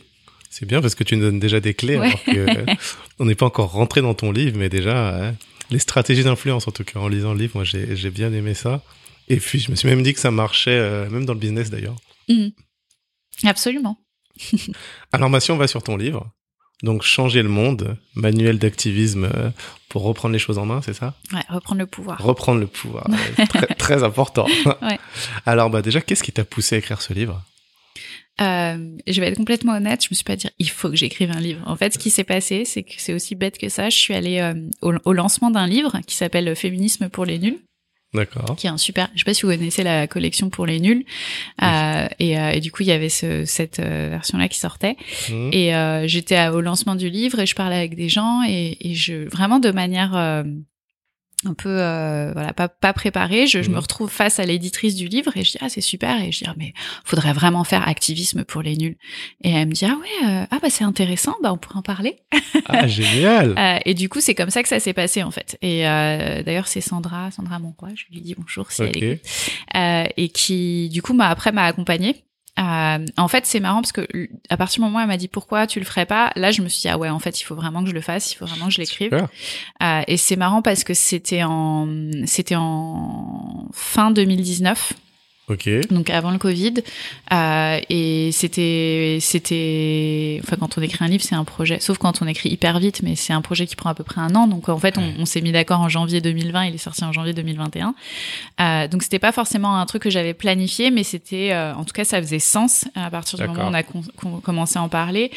C'est 0.50 0.66
bien 0.66 0.82
parce 0.82 0.96
que 0.96 1.04
tu 1.04 1.16
nous 1.16 1.22
donnes 1.26 1.40
déjà 1.40 1.60
des 1.60 1.74
clés 1.76 1.98
Ouais. 2.00 2.08
alors 2.08 2.24
que 2.24 2.66
on 3.20 3.26
n'est 3.26 3.36
pas 3.36 3.46
encore 3.46 3.72
rentré 3.72 4.02
dans 4.02 4.16
ton 4.16 4.32
livre, 4.32 4.58
mais 4.58 4.68
déjà 4.70 5.28
hein, 5.28 5.36
les 5.70 5.80
stratégies 5.80 6.24
d'influence 6.24 6.68
en 6.68 6.72
tout 6.72 6.84
cas 6.84 7.00
en 7.00 7.08
lisant 7.08 7.34
le 7.34 7.40
livre, 7.40 7.54
moi 7.56 7.64
j'ai 7.64 8.10
bien 8.10 8.32
aimé 8.34 8.54
ça. 8.54 8.82
Et 9.28 9.38
puis 9.38 9.60
je 9.60 9.70
me 9.70 9.76
suis 9.76 9.88
même 9.88 10.04
dit 10.04 10.14
que 10.14 10.20
ça 10.20 10.32
marchait 10.32 10.72
euh, 10.72 11.10
même 11.10 11.26
dans 11.26 11.34
le 11.34 11.40
business 11.40 11.70
d'ailleurs. 11.70 11.96
Mhm. 12.28 12.52
Absolument. 13.46 13.98
Alors 15.12 15.30
Mathieu, 15.30 15.54
on 15.54 15.58
va 15.58 15.68
sur 15.68 15.84
ton 15.84 15.98
livre. 15.98 16.30
Donc 16.82 17.04
changer 17.04 17.44
le 17.44 17.50
monde, 17.50 17.98
manuel 18.16 18.58
d'activisme 18.58 19.26
euh, 19.26 19.50
pour 19.90 20.04
reprendre 20.04 20.32
les 20.32 20.40
choses 20.40 20.58
en 20.58 20.66
main, 20.66 20.82
c'est 20.82 20.94
ça? 20.94 21.14
Ouais, 21.34 21.42
reprendre 21.50 21.80
le 21.80 21.88
pouvoir. 21.88 22.24
Reprendre 22.24 22.62
le 22.62 22.68
pouvoir, 22.68 23.06
très, 23.50 23.68
très 23.78 24.04
important. 24.04 24.48
Ouais. 24.82 24.98
Alors 25.46 25.70
bah 25.70 25.82
déjà, 25.82 26.00
qu'est-ce 26.00 26.24
qui 26.24 26.32
t'a 26.32 26.46
poussé 26.46 26.76
à 26.76 26.78
écrire 26.78 27.02
ce 27.02 27.12
livre? 27.14 27.44
Euh, 28.42 28.98
je 29.08 29.22
vais 29.22 29.28
être 29.28 29.38
complètement 29.38 29.74
honnête, 29.74 30.04
je 30.04 30.10
me 30.12 30.16
suis 30.16 30.24
pas 30.24 30.36
dit 30.36 30.48
il 30.60 30.70
faut 30.70 30.90
que 30.90 30.96
j'écrive 30.96 31.32
un 31.32 31.40
livre. 31.42 31.62
En 31.66 31.76
fait, 31.76 31.94
ce 31.94 32.00
qui 32.00 32.10
s'est 32.10 32.24
passé, 32.24 32.66
c'est 32.66 32.84
que 32.84 32.94
c'est 32.98 33.14
aussi 33.14 33.36
bête 33.36 33.58
que 33.58 33.70
ça. 33.70 33.90
Je 33.90 33.98
suis 33.98 34.14
allée 34.14 34.40
euh, 34.40 34.54
au, 34.82 34.94
au 35.06 35.14
lancement 35.14 35.52
d'un 35.52 35.68
livre 35.68 36.00
qui 36.08 36.16
s'appelle 36.16 36.56
Féminisme 36.56 37.10
pour 37.10 37.26
les 37.26 37.40
nuls, 37.40 37.60
D'accord. 38.14 38.56
qui 38.56 38.66
est 38.66 38.70
un 38.70 38.78
super. 38.78 39.10
Je 39.14 39.20
sais 39.20 39.26
pas 39.26 39.34
si 39.34 39.44
vous 39.44 39.52
connaissez 39.52 39.84
la 39.84 40.08
collection 40.08 40.50
pour 40.50 40.66
les 40.66 40.80
nuls. 40.80 41.06
Euh, 41.62 42.08
et, 42.18 42.40
euh, 42.40 42.50
et 42.52 42.60
du 42.60 42.72
coup, 42.72 42.82
il 42.84 42.90
y 42.90 42.92
avait 42.92 43.10
ce, 43.10 43.46
cette 43.46 43.80
euh, 43.80 44.08
version-là 44.10 44.48
qui 44.48 44.58
sortait. 44.58 44.98
Mhm. 45.30 45.52
Et 45.54 46.08
j'étais 46.08 46.48
au 46.48 46.62
lancement 46.62 46.96
du 46.96 47.10
livre 47.10 47.40
et 47.40 47.46
je 47.46 47.56
parlais 47.56 47.76
avec 47.76 47.96
des 47.96 48.10
gens 48.10 48.42
et, 48.48 48.78
et 48.82 48.96
je 48.96 49.30
vraiment 49.30 49.60
de 49.60 49.72
manière 49.72 50.44
un 51.46 51.54
peu 51.54 51.70
euh, 51.70 52.32
voilà 52.34 52.52
pas 52.52 52.68
pas 52.68 52.92
préparée, 52.92 53.48
je, 53.48 53.62
je 53.62 53.70
Mhm. 53.70 53.76
me 53.76 53.80
retrouve 53.80 54.10
face 54.10 54.40
à 54.40 54.46
l'éditrice 54.46 54.96
du 54.96 55.08
livre 55.08 55.32
et 55.38 55.44
je 55.46 55.52
dis 55.52 55.58
ah 55.62 55.70
c'est 55.70 55.80
super 55.80 56.22
et 56.22 56.32
je 56.34 56.40
dis 56.40 56.46
ah, 56.50 56.54
mais 56.58 56.74
faudrait 57.06 57.32
vraiment 57.32 57.64
faire 57.64 57.88
activisme 57.88 58.44
pour 58.44 58.62
les 58.62 58.76
nuls. 58.76 58.98
Et 59.44 59.52
elle 59.52 59.68
me 59.70 59.74
dit 59.74 59.86
ah 59.86 59.96
ouais 59.96 60.28
euh, 60.30 60.46
ah 60.52 60.60
bah 60.62 60.70
c'est 60.70 60.84
intéressant 60.84 61.36
bah 61.42 61.54
on 61.54 61.58
pourrait 61.58 61.78
en 61.80 61.82
parler. 61.82 62.18
Ah 62.66 62.88
génial. 62.88 63.56
Euh, 63.58 63.78
et 63.86 63.94
du 63.94 64.10
coup 64.10 64.20
c'est 64.20 64.36
comme 64.36 64.50
ça 64.50 64.64
que 64.64 64.70
ça 64.70 64.82
s'est 64.82 64.94
passé 64.94 65.24
en 65.24 65.32
fait. 65.32 65.58
Et 65.62 65.88
euh, 65.88 66.44
d'ailleurs 66.44 66.68
c'est 66.68 66.82
Sandra 66.82 67.32
Sandra 67.32 67.58
Monroy, 67.60 67.90
je 67.96 68.04
lui 68.12 68.20
dis 68.22 68.36
bonjour 68.38 68.70
si 68.72 68.82
Ok. 68.84 68.90
elle 68.98 69.04
écoute 69.04 69.26
euh, 69.76 70.04
et 70.18 70.28
qui 70.30 70.90
du 70.90 71.02
coup 71.02 71.14
m'a 71.14 71.30
après 71.30 71.52
m'a 71.54 71.64
accompagnée. 71.66 72.26
Euh, 72.58 73.06
en 73.18 73.28
fait, 73.28 73.46
c'est 73.46 73.60
marrant 73.60 73.82
parce 73.82 73.92
que 73.92 74.08
à 74.50 74.58
partir 74.58 74.82
du 74.82 74.86
moment 74.86 74.98
où 74.98 75.02
elle 75.02 75.08
m'a 75.08 75.18
dit 75.18 75.28
pourquoi 75.28 75.68
tu 75.68 75.80
le 75.80 75.86
ferais 75.86 76.06
pas, 76.06 76.32
là 76.36 76.52
je 76.52 76.62
me 76.62 76.68
suis 76.68 76.82
dit 76.82 76.90
ah 76.90 76.98
ouais 76.98 77.10
en 77.10 77.20
fait 77.20 77.40
il 77.40 77.44
faut 77.44 77.56
vraiment 77.56 77.84
que 77.84 77.90
je 77.90 77.94
le 77.94 78.02
fasse, 78.02 78.34
il 78.34 78.36
faut 78.36 78.46
vraiment 78.46 78.68
que 78.68 78.74
je 78.74 78.80
l'écrive. 78.80 79.14
Euh, 79.82 80.02
et 80.08 80.18
c'est 80.18 80.36
marrant 80.36 80.62
parce 80.62 80.84
que 80.84 80.94
c'était 80.94 81.44
en 81.44 81.88
c'était 82.26 82.56
en 82.58 83.68
fin 83.72 84.12
2019 84.12 84.94
Donc 85.90 86.10
avant 86.10 86.32
le 86.32 86.38
Covid. 86.38 86.76
Euh, 87.34 87.80
et 87.90 88.32
c'était, 88.32 89.18
c'était, 89.22 90.40
enfin 90.44 90.58
quand 90.60 90.78
on 90.78 90.82
écrit 90.82 91.04
un 91.04 91.08
livre, 91.08 91.24
c'est 91.24 91.36
un 91.36 91.44
projet, 91.44 91.80
sauf 91.80 91.98
quand 91.98 92.22
on 92.22 92.28
écrit 92.28 92.50
hyper 92.50 92.80
vite, 92.80 93.02
mais 93.04 93.16
c'est 93.16 93.34
un 93.34 93.42
projet 93.42 93.66
qui 93.66 93.76
prend 93.76 93.90
à 93.90 93.94
peu 93.94 94.04
près 94.04 94.22
un 94.22 94.36
an. 94.36 94.48
Donc 94.48 94.70
en 94.70 94.78
fait, 94.78 94.98
on, 94.98 95.26
s'est 95.26 95.42
mis 95.42 95.52
d'accord 95.52 95.82
en 95.82 95.90
janvier 95.90 96.22
2020, 96.22 96.66
il 96.66 96.76
est 96.76 96.78
sorti 96.78 97.04
en 97.04 97.12
janvier 97.12 97.34
2021. 97.34 97.94
Euh, 98.62 98.88
donc 98.88 99.04
c'était 99.04 99.20
pas 99.20 99.32
forcément 99.32 99.78
un 99.80 99.86
truc 99.86 100.04
que 100.04 100.10
j'avais 100.10 100.34
planifié, 100.34 100.92
mais 100.92 101.04
c'était, 101.04 101.52
euh, 101.52 101.74
en 101.74 101.84
tout 101.84 101.94
cas, 101.94 102.04
ça 102.04 102.22
faisait 102.22 102.40
sens 102.40 102.86
à 102.96 103.10
partir 103.10 103.38
du 103.40 103.48
moment 103.48 103.66
où 103.66 103.72
on 103.72 103.74
a 103.74 103.84
con- 103.84 104.04
con- 104.18 104.40
commencé 104.42 104.78
à 104.78 104.82
en 104.84 104.90
parler. 104.90 105.32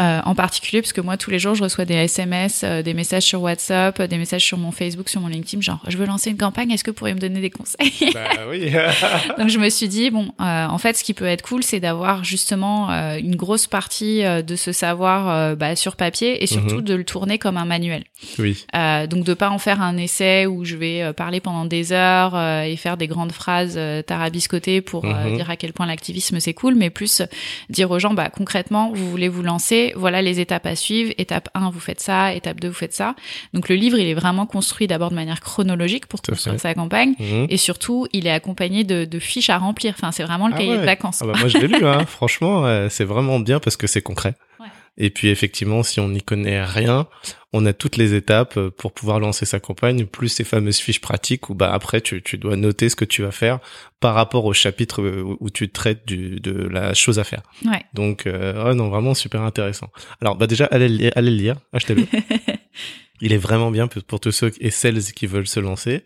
Euh, 0.00 0.20
en 0.24 0.34
particulier 0.34 0.80
parce 0.80 0.92
que 0.92 1.00
moi 1.00 1.16
tous 1.16 1.30
les 1.30 1.38
jours 1.38 1.54
je 1.54 1.62
reçois 1.62 1.84
des 1.84 1.94
SMS, 1.94 2.62
euh, 2.64 2.82
des 2.82 2.94
messages 2.94 3.24
sur 3.24 3.42
WhatsApp, 3.42 4.00
euh, 4.00 4.06
des 4.06 4.16
messages 4.16 4.44
sur 4.44 4.56
mon 4.56 4.72
Facebook, 4.72 5.08
sur 5.08 5.20
mon 5.20 5.28
LinkedIn, 5.28 5.60
genre 5.60 5.80
je 5.88 5.96
veux 5.98 6.06
lancer 6.06 6.30
une 6.30 6.38
campagne, 6.38 6.70
est-ce 6.70 6.84
que 6.84 6.90
vous 6.90 6.94
pourriez 6.96 7.14
me 7.14 7.20
donner 7.20 7.40
des 7.40 7.50
conseils? 7.50 7.92
Bah 8.14 8.46
oui. 8.48 8.70
Donc 9.38 9.49
je 9.50 9.58
me 9.58 9.68
suis 9.68 9.88
dit 9.88 10.10
bon, 10.10 10.32
euh, 10.40 10.66
en 10.66 10.78
fait, 10.78 10.96
ce 10.96 11.04
qui 11.04 11.12
peut 11.14 11.26
être 11.26 11.42
cool, 11.42 11.62
c'est 11.62 11.80
d'avoir 11.80 12.24
justement 12.24 12.90
euh, 12.90 13.18
une 13.18 13.36
grosse 13.36 13.66
partie 13.66 14.24
euh, 14.24 14.40
de 14.42 14.56
ce 14.56 14.72
savoir 14.72 15.56
bah, 15.56 15.76
sur 15.76 15.96
papier 15.96 16.42
et 16.42 16.46
surtout 16.46 16.76
Mhm. 16.76 16.82
de 16.82 16.94
le 16.94 17.04
tourner 17.04 17.38
comme 17.38 17.56
un 17.56 17.64
manuel. 17.64 18.04
oui. 18.38 18.64
Donc 19.10 19.24
de 19.24 19.34
pas 19.34 19.50
en 19.50 19.58
faire 19.58 19.82
un 19.82 19.96
essai 19.96 20.46
où 20.46 20.64
je 20.64 20.76
vais 20.76 21.12
parler 21.14 21.40
pendant 21.40 21.64
des 21.64 21.92
heures 21.92 22.38
et 22.64 22.76
faire 22.76 22.96
des 22.96 23.06
grandes 23.06 23.32
phrases 23.32 23.78
tarabiscotées 24.06 24.80
pour 24.80 25.04
Mhm. 25.04 25.36
dire 25.36 25.50
à 25.50 25.56
quel 25.56 25.72
point 25.72 25.86
l'activisme 25.86 26.38
c'est 26.40 26.54
cool, 26.54 26.74
mais 26.74 26.90
plus 26.90 27.22
dire 27.68 27.90
aux 27.90 27.98
gens 27.98 28.14
bah 28.14 28.28
concrètement 28.30 28.92
vous 28.94 29.10
voulez 29.10 29.28
vous 29.28 29.42
lancer, 29.42 29.92
voilà 29.96 30.22
les 30.22 30.40
étapes 30.40 30.66
à 30.66 30.76
suivre. 30.76 31.12
Étape 31.18 31.48
1 31.54 31.70
vous 31.70 31.80
faites 31.80 32.00
ça, 32.00 32.34
étape 32.34 32.60
2 32.60 32.68
vous 32.68 32.74
faites 32.74 32.92
ça. 32.94 33.14
Donc 33.54 33.68
le 33.68 33.74
livre 33.76 33.98
il 33.98 34.06
est 34.06 34.14
vraiment 34.14 34.46
construit 34.46 34.86
d'abord 34.86 35.10
de 35.10 35.14
manière 35.16 35.40
chronologique 35.40 36.06
pour 36.06 36.20
construire 36.22 36.60
sa 36.60 36.74
campagne. 36.74 37.14
Mhm. 37.18 37.46
Et 37.48 37.56
surtout, 37.56 38.06
il 38.12 38.26
est 38.26 38.30
accompagné 38.30 38.84
de, 38.84 39.04
de 39.04 39.18
à 39.48 39.56
remplir. 39.56 39.94
Enfin, 39.96 40.12
c'est 40.12 40.24
vraiment 40.24 40.48
le 40.48 40.54
Ah 40.54 40.58
cahier 40.58 40.72
ouais. 40.72 40.80
de 40.80 40.84
vacances. 40.84 41.20
Ah 41.22 41.26
bah 41.26 41.32
moi 41.38 41.48
je 41.48 41.56
l'ai 41.56 41.68
lu, 41.68 41.86
hein. 41.86 42.04
franchement, 42.06 42.66
euh, 42.66 42.88
c'est 42.90 43.04
vraiment 43.04 43.40
bien 43.40 43.60
parce 43.60 43.76
que 43.78 43.86
c'est 43.86 44.02
concret. 44.02 44.34
Ouais. 44.58 44.66
Et 44.98 45.08
puis 45.08 45.28
effectivement, 45.28 45.82
si 45.82 46.00
on 46.00 46.08
n'y 46.08 46.20
connaît 46.20 46.62
rien, 46.62 47.06
on 47.54 47.64
a 47.64 47.72
toutes 47.72 47.96
les 47.96 48.12
étapes 48.14 48.58
euh, 48.58 48.70
pour 48.70 48.92
pouvoir 48.92 49.18
lancer 49.18 49.46
sa 49.46 49.58
campagne, 49.60 50.04
plus 50.04 50.28
ces 50.28 50.44
fameuses 50.44 50.78
fiches 50.78 51.00
pratiques 51.00 51.48
où 51.48 51.54
bah 51.54 51.72
après 51.72 52.02
tu, 52.02 52.20
tu 52.22 52.36
dois 52.36 52.56
noter 52.56 52.88
ce 52.90 52.96
que 52.96 53.06
tu 53.06 53.22
vas 53.22 53.30
faire 53.30 53.60
par 54.00 54.14
rapport 54.14 54.44
au 54.44 54.52
chapitre 54.52 55.00
euh, 55.00 55.22
où, 55.22 55.36
où 55.40 55.48
tu 55.48 55.70
traites 55.70 56.06
du, 56.06 56.40
de 56.40 56.52
la 56.68 56.92
chose 56.92 57.18
à 57.18 57.24
faire. 57.24 57.42
Ouais. 57.64 57.82
Donc 57.94 58.26
euh, 58.26 58.74
non 58.74 58.88
vraiment 58.90 59.14
super 59.14 59.40
intéressant. 59.42 59.88
Alors 60.20 60.36
bah 60.36 60.46
déjà 60.46 60.66
allez 60.66 60.88
le 60.88 60.96
lire, 60.96 61.12
allez 61.16 61.30
le 61.30 61.36
lire, 61.36 61.56
achetez-le. 61.72 62.06
Il 63.20 63.32
est 63.32 63.38
vraiment 63.38 63.70
bien 63.70 63.86
pour 63.86 64.20
tous 64.20 64.32
ceux 64.32 64.52
et 64.60 64.70
celles 64.70 65.02
qui 65.02 65.26
veulent 65.26 65.46
se 65.46 65.60
lancer. 65.60 66.04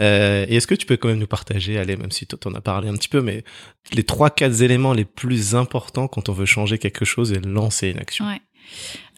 Euh, 0.00 0.46
et 0.48 0.56
est-ce 0.56 0.66
que 0.66 0.74
tu 0.74 0.86
peux 0.86 0.96
quand 0.96 1.08
même 1.08 1.18
nous 1.18 1.26
partager, 1.26 1.78
allez, 1.78 1.96
même 1.96 2.10
si 2.10 2.26
toi 2.26 2.38
t'en 2.40 2.54
as 2.54 2.60
parlé 2.60 2.88
un 2.88 2.94
petit 2.94 3.08
peu, 3.08 3.20
mais 3.20 3.44
les 3.92 4.04
trois, 4.04 4.30
quatre 4.30 4.62
éléments 4.62 4.92
les 4.92 5.04
plus 5.04 5.54
importants 5.54 6.08
quand 6.08 6.28
on 6.28 6.32
veut 6.32 6.46
changer 6.46 6.78
quelque 6.78 7.04
chose 7.04 7.32
et 7.32 7.40
lancer 7.40 7.88
une 7.88 7.98
action? 7.98 8.26
Ouais. 8.26 8.40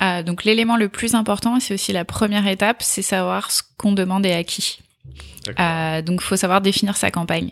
Euh, 0.02 0.22
donc 0.22 0.44
l'élément 0.44 0.76
le 0.76 0.88
plus 0.88 1.14
important, 1.14 1.60
c'est 1.60 1.74
aussi 1.74 1.92
la 1.92 2.04
première 2.04 2.46
étape, 2.46 2.82
c'est 2.82 3.02
savoir 3.02 3.50
ce 3.50 3.62
qu'on 3.76 3.92
demande 3.92 4.26
et 4.26 4.32
à 4.32 4.44
qui. 4.44 4.80
Euh, 5.60 6.02
donc 6.02 6.20
il 6.22 6.24
faut 6.24 6.36
savoir 6.36 6.60
définir 6.60 6.96
sa 6.96 7.10
campagne. 7.10 7.50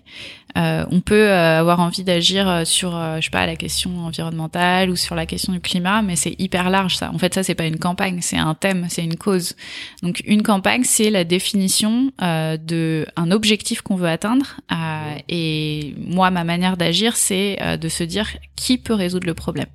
Euh, 0.57 0.85
on 0.91 1.01
peut 1.01 1.29
euh, 1.29 1.61
avoir 1.61 1.81
envie 1.81 2.05
d'agir 2.05 2.49
euh, 2.49 2.65
sur, 2.65 2.93
je 2.93 3.25
sais 3.25 3.31
pas, 3.31 3.47
la 3.47 3.57
question 3.57 4.07
environnementale 4.07 4.91
ou 4.91 4.97
sur 4.97 5.15
la 5.15 5.25
question 5.25 5.53
du 5.53 5.61
climat, 5.61 6.03
mais 6.03 6.17
c'est 6.17 6.35
hyper 6.39 6.69
large 6.71 6.97
ça. 6.97 7.11
En 7.13 7.19
fait, 7.19 7.35
ça 7.35 7.43
c'est 7.43 7.55
pas 7.55 7.67
une 7.67 7.79
campagne, 7.79 8.19
c'est 8.21 8.37
un 8.37 8.55
thème, 8.55 8.87
c'est 8.89 9.05
une 9.05 9.17
cause. 9.17 9.57
Donc 10.03 10.23
une 10.27 10.43
campagne, 10.43 10.85
c'est 10.85 11.11
la 11.11 11.25
définition 11.25 12.13
de 12.21 13.07
un 13.17 13.31
objectif 13.31 13.83
qu'on 13.83 13.97
veut 13.97 14.09
atteindre. 14.09 14.57
Et 15.29 15.95
moi, 15.99 16.31
ma 16.31 16.45
manière 16.45 16.77
d'agir, 16.77 17.17
c'est 17.17 17.59
de 17.79 17.89
se 17.89 18.05
dire 18.05 18.29
qui 18.57 18.79
peut 18.79 18.95
résoudre 18.95 19.27
le 19.27 19.35
problème. 19.35 19.67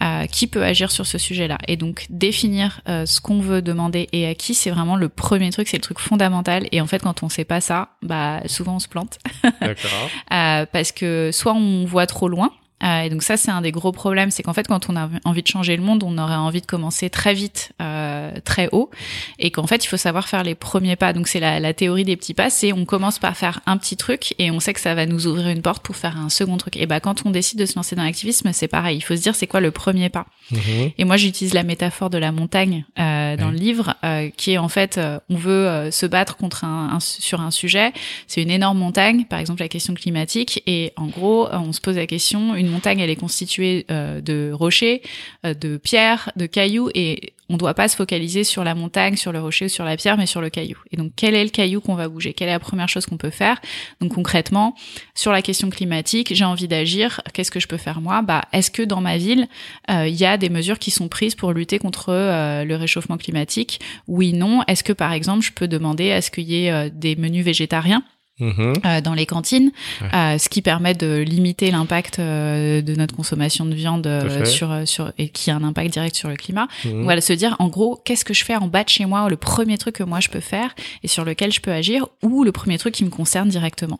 Euh, 0.00 0.26
qui 0.26 0.46
peut 0.46 0.62
agir 0.62 0.92
sur 0.92 1.06
ce 1.06 1.18
sujet-là. 1.18 1.58
Et 1.66 1.76
donc 1.76 2.06
définir 2.08 2.82
euh, 2.88 3.04
ce 3.04 3.20
qu'on 3.20 3.40
veut 3.40 3.62
demander 3.62 4.08
et 4.12 4.28
à 4.28 4.36
qui, 4.36 4.54
c'est 4.54 4.70
vraiment 4.70 4.94
le 4.94 5.08
premier 5.08 5.50
truc, 5.50 5.66
c'est 5.66 5.78
le 5.78 5.82
truc 5.82 5.98
fondamental. 5.98 6.68
Et 6.70 6.80
en 6.80 6.86
fait, 6.86 7.02
quand 7.02 7.24
on 7.24 7.28
sait 7.28 7.44
pas 7.44 7.60
ça, 7.60 7.88
bah 8.02 8.40
souvent 8.46 8.76
on 8.76 8.78
se 8.78 8.86
plante 8.86 9.18
D'accord. 9.60 10.08
Euh, 10.30 10.66
parce 10.70 10.92
que 10.92 11.30
soit 11.32 11.52
on 11.52 11.84
voit 11.84 12.06
trop 12.06 12.28
loin. 12.28 12.52
Euh, 12.82 13.02
et 13.02 13.10
donc 13.10 13.22
ça, 13.22 13.36
c'est 13.36 13.50
un 13.50 13.60
des 13.60 13.72
gros 13.72 13.92
problèmes, 13.92 14.30
c'est 14.30 14.42
qu'en 14.42 14.52
fait, 14.52 14.68
quand 14.68 14.88
on 14.88 14.96
a 14.96 15.08
envie 15.24 15.42
de 15.42 15.48
changer 15.48 15.76
le 15.76 15.82
monde, 15.82 16.02
on 16.04 16.16
aurait 16.18 16.34
envie 16.34 16.60
de 16.60 16.66
commencer 16.66 17.10
très 17.10 17.34
vite, 17.34 17.72
euh, 17.82 18.30
très 18.44 18.68
haut, 18.72 18.90
et 19.38 19.50
qu'en 19.50 19.66
fait, 19.66 19.84
il 19.84 19.88
faut 19.88 19.96
savoir 19.96 20.28
faire 20.28 20.42
les 20.44 20.54
premiers 20.54 20.96
pas. 20.96 21.12
Donc 21.12 21.28
c'est 21.28 21.40
la, 21.40 21.60
la 21.60 21.74
théorie 21.74 22.04
des 22.04 22.16
petits 22.16 22.34
pas, 22.34 22.50
c'est 22.50 22.72
on 22.72 22.84
commence 22.84 23.18
par 23.18 23.36
faire 23.36 23.60
un 23.66 23.76
petit 23.76 23.96
truc 23.96 24.34
et 24.38 24.50
on 24.50 24.60
sait 24.60 24.74
que 24.74 24.80
ça 24.80 24.94
va 24.94 25.06
nous 25.06 25.26
ouvrir 25.26 25.48
une 25.48 25.62
porte 25.62 25.82
pour 25.82 25.96
faire 25.96 26.16
un 26.18 26.28
second 26.28 26.56
truc. 26.56 26.76
Et 26.76 26.86
bah 26.86 27.00
quand 27.00 27.24
on 27.26 27.30
décide 27.30 27.58
de 27.58 27.66
se 27.66 27.74
lancer 27.76 27.96
dans 27.96 28.04
l'activisme, 28.04 28.50
c'est 28.52 28.68
pareil. 28.68 28.96
Il 28.96 29.00
faut 29.02 29.16
se 29.16 29.22
dire 29.22 29.34
c'est 29.34 29.46
quoi 29.46 29.60
le 29.60 29.70
premier 29.70 30.08
pas? 30.08 30.26
Mhm. 30.50 30.90
Et 30.98 31.04
moi, 31.04 31.16
j'utilise 31.16 31.54
la 31.54 31.62
métaphore 31.62 32.10
de 32.10 32.18
la 32.18 32.32
montagne 32.32 32.84
euh, 32.98 33.36
dans 33.36 33.46
Ouais. 33.46 33.52
le 33.52 33.58
livre, 33.58 33.94
euh, 34.04 34.28
qui 34.36 34.52
est 34.52 34.58
en 34.58 34.68
fait, 34.68 34.98
euh, 34.98 35.18
on 35.30 35.36
veut 35.36 35.50
euh, 35.66 35.90
se 35.90 36.06
battre 36.06 36.36
contre 36.36 36.64
un, 36.64 36.90
un- 36.94 37.00
sur 37.00 37.40
un 37.40 37.50
sujet. 37.50 37.92
C'est 38.26 38.42
une 38.42 38.50
énorme 38.50 38.78
montagne, 38.78 39.24
par 39.24 39.38
exemple 39.38 39.62
la 39.62 39.68
question 39.68 39.94
climatique. 39.94 40.62
Et 40.66 40.92
en 40.96 41.06
gros, 41.06 41.48
on 41.52 41.72
se 41.72 41.80
pose 41.80 41.96
la 41.96 42.06
question 42.06 42.54
une 42.54 42.67
montagne, 42.68 43.00
elle 43.00 43.10
est 43.10 43.16
constituée 43.16 43.86
euh, 43.90 44.20
de 44.20 44.50
rochers, 44.52 45.02
euh, 45.44 45.54
de 45.54 45.76
pierres, 45.76 46.30
de 46.36 46.46
cailloux, 46.46 46.90
et 46.94 47.34
on 47.50 47.54
ne 47.54 47.58
doit 47.58 47.74
pas 47.74 47.88
se 47.88 47.96
focaliser 47.96 48.44
sur 48.44 48.62
la 48.62 48.74
montagne, 48.74 49.16
sur 49.16 49.32
le 49.32 49.40
rocher 49.40 49.66
ou 49.66 49.68
sur 49.68 49.84
la 49.84 49.96
pierre, 49.96 50.18
mais 50.18 50.26
sur 50.26 50.40
le 50.40 50.50
caillou. 50.50 50.76
Et 50.90 50.96
donc, 50.96 51.12
quel 51.16 51.34
est 51.34 51.44
le 51.44 51.50
caillou 51.50 51.80
qu'on 51.80 51.94
va 51.94 52.08
bouger? 52.08 52.34
Quelle 52.34 52.48
est 52.48 52.52
la 52.52 52.58
première 52.58 52.88
chose 52.88 53.06
qu'on 53.06 53.16
peut 53.16 53.30
faire? 53.30 53.60
Donc, 54.00 54.14
concrètement, 54.14 54.74
sur 55.14 55.32
la 55.32 55.40
question 55.40 55.70
climatique, 55.70 56.34
j'ai 56.34 56.44
envie 56.44 56.68
d'agir. 56.68 57.22
Qu'est-ce 57.32 57.50
que 57.50 57.60
je 57.60 57.66
peux 57.66 57.78
faire 57.78 58.02
moi? 58.02 58.20
Bah, 58.20 58.42
est-ce 58.52 58.70
que 58.70 58.82
dans 58.82 59.00
ma 59.00 59.16
ville, 59.16 59.48
euh, 59.90 60.06
il 60.06 60.16
y 60.16 60.26
a 60.26 60.36
des 60.36 60.50
mesures 60.50 60.78
qui 60.78 60.90
sont 60.90 61.08
prises 61.08 61.34
pour 61.34 61.52
lutter 61.52 61.78
contre 61.78 62.10
euh, 62.10 62.64
le 62.64 62.76
réchauffement 62.76 63.16
climatique? 63.16 63.80
Oui, 64.06 64.34
non. 64.34 64.62
Est-ce 64.66 64.84
que, 64.84 64.92
par 64.92 65.12
exemple, 65.12 65.42
je 65.42 65.52
peux 65.52 65.68
demander 65.68 66.12
à 66.12 66.20
ce 66.20 66.30
qu'il 66.30 66.44
y 66.44 66.66
ait 66.66 66.70
euh, 66.70 66.90
des 66.92 67.16
menus 67.16 67.44
végétariens? 67.44 68.02
Mhm. 68.40 68.74
euh, 68.84 69.00
dans 69.00 69.14
les 69.14 69.26
cantines, 69.26 69.72
Ouais. 70.00 70.08
euh, 70.14 70.38
ce 70.38 70.48
qui 70.48 70.62
permet 70.62 70.94
de 70.94 71.16
limiter 71.26 71.70
l'impact 71.70 72.18
euh, 72.18 72.82
de 72.82 72.94
notre 72.94 73.14
consommation 73.14 73.64
de 73.66 73.74
viande 73.74 74.02
Tout 74.04 74.08
à 74.08 74.12
euh, 74.12 74.44
sur 74.44 74.70
sur 74.86 75.12
et 75.18 75.28
qui 75.28 75.50
a 75.50 75.56
un 75.56 75.64
impact 75.64 75.90
direct 75.92 76.14
sur 76.16 76.28
le 76.28 76.36
climat. 76.36 76.68
Donc, 76.84 77.02
voilà, 77.04 77.20
se 77.20 77.32
dire 77.32 77.56
en 77.58 77.68
gros, 77.68 78.00
qu'est-ce 78.04 78.24
que 78.24 78.34
je 78.34 78.44
fais 78.44 78.56
en 78.56 78.66
bas 78.68 78.84
de 78.84 78.88
chez 78.88 79.04
moi, 79.06 79.28
le 79.28 79.36
premier 79.36 79.76
truc 79.78 79.96
que 79.96 80.02
moi 80.04 80.20
je 80.20 80.28
peux 80.28 80.40
faire 80.40 80.74
et 81.02 81.08
sur 81.08 81.24
lequel 81.24 81.52
je 81.52 81.60
peux 81.60 81.72
agir, 81.72 82.06
ou 82.22 82.44
le 82.44 82.52
premier 82.52 82.78
truc 82.78 82.94
qui 82.94 83.04
me 83.04 83.10
concerne 83.10 83.48
directement. 83.48 83.98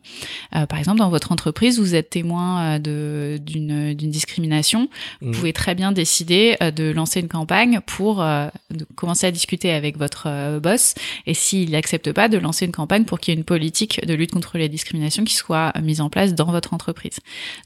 Euh, 0.54 0.66
par 0.66 0.78
exemple, 0.78 0.98
dans 0.98 1.10
votre 1.10 1.32
entreprise, 1.32 1.78
vous 1.78 1.94
êtes 1.94 2.10
témoin 2.10 2.76
euh, 2.76 2.78
de 2.78 3.38
d'une 3.38 3.94
d'une 3.94 4.10
discrimination, 4.10 4.88
vous 5.20 5.28
Mhm. 5.28 5.34
pouvez 5.34 5.52
très 5.52 5.74
bien 5.74 5.92
décider 5.92 6.56
euh, 6.62 6.70
de 6.70 6.90
lancer 6.90 7.20
une 7.20 7.28
campagne 7.28 7.80
pour 7.86 8.22
euh, 8.22 8.48
de 8.70 8.84
commencer 8.94 9.26
à 9.26 9.30
discuter 9.30 9.72
avec 9.72 9.96
votre 9.98 10.24
euh, 10.26 10.60
boss 10.60 10.94
et 11.26 11.34
s'il 11.34 11.70
n'accepte 11.72 12.12
pas, 12.12 12.28
de 12.28 12.38
lancer 12.38 12.66
une 12.66 12.72
campagne 12.72 13.04
pour 13.04 13.18
qu'il 13.20 13.32
y 13.32 13.36
ait 13.36 13.38
une 13.38 13.44
politique 13.44 14.04
de 14.06 14.14
lutte 14.14 14.27
contre 14.30 14.58
les 14.58 14.68
discriminations 14.68 15.24
qui 15.24 15.34
soit 15.34 15.72
euh, 15.76 15.80
mise 15.80 16.00
en 16.00 16.08
place 16.08 16.34
dans 16.34 16.50
votre 16.50 16.74
entreprise. 16.74 17.18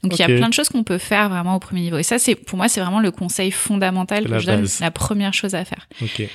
Donc 0.03 0.13
il 0.13 0.19
y 0.19 0.23
a 0.23 0.27
plein 0.27 0.49
de 0.49 0.53
choses 0.53 0.69
qu'on 0.69 0.83
peut 0.83 0.97
faire 0.97 1.29
vraiment 1.29 1.55
au 1.55 1.59
premier 1.59 1.81
niveau. 1.81 1.97
Et 1.97 2.03
ça, 2.03 2.19
c'est 2.19 2.35
pour 2.35 2.57
moi, 2.57 2.67
c'est 2.69 2.81
vraiment 2.81 2.99
le 2.99 3.11
conseil 3.11 3.51
fondamental 3.51 4.25
que 4.25 4.39
je 4.39 4.45
donne, 4.45 4.67
la 4.79 4.91
première 4.91 5.33
chose 5.33 5.55
à 5.55 5.65
faire. 5.65 5.87
Ok. 6.01 6.27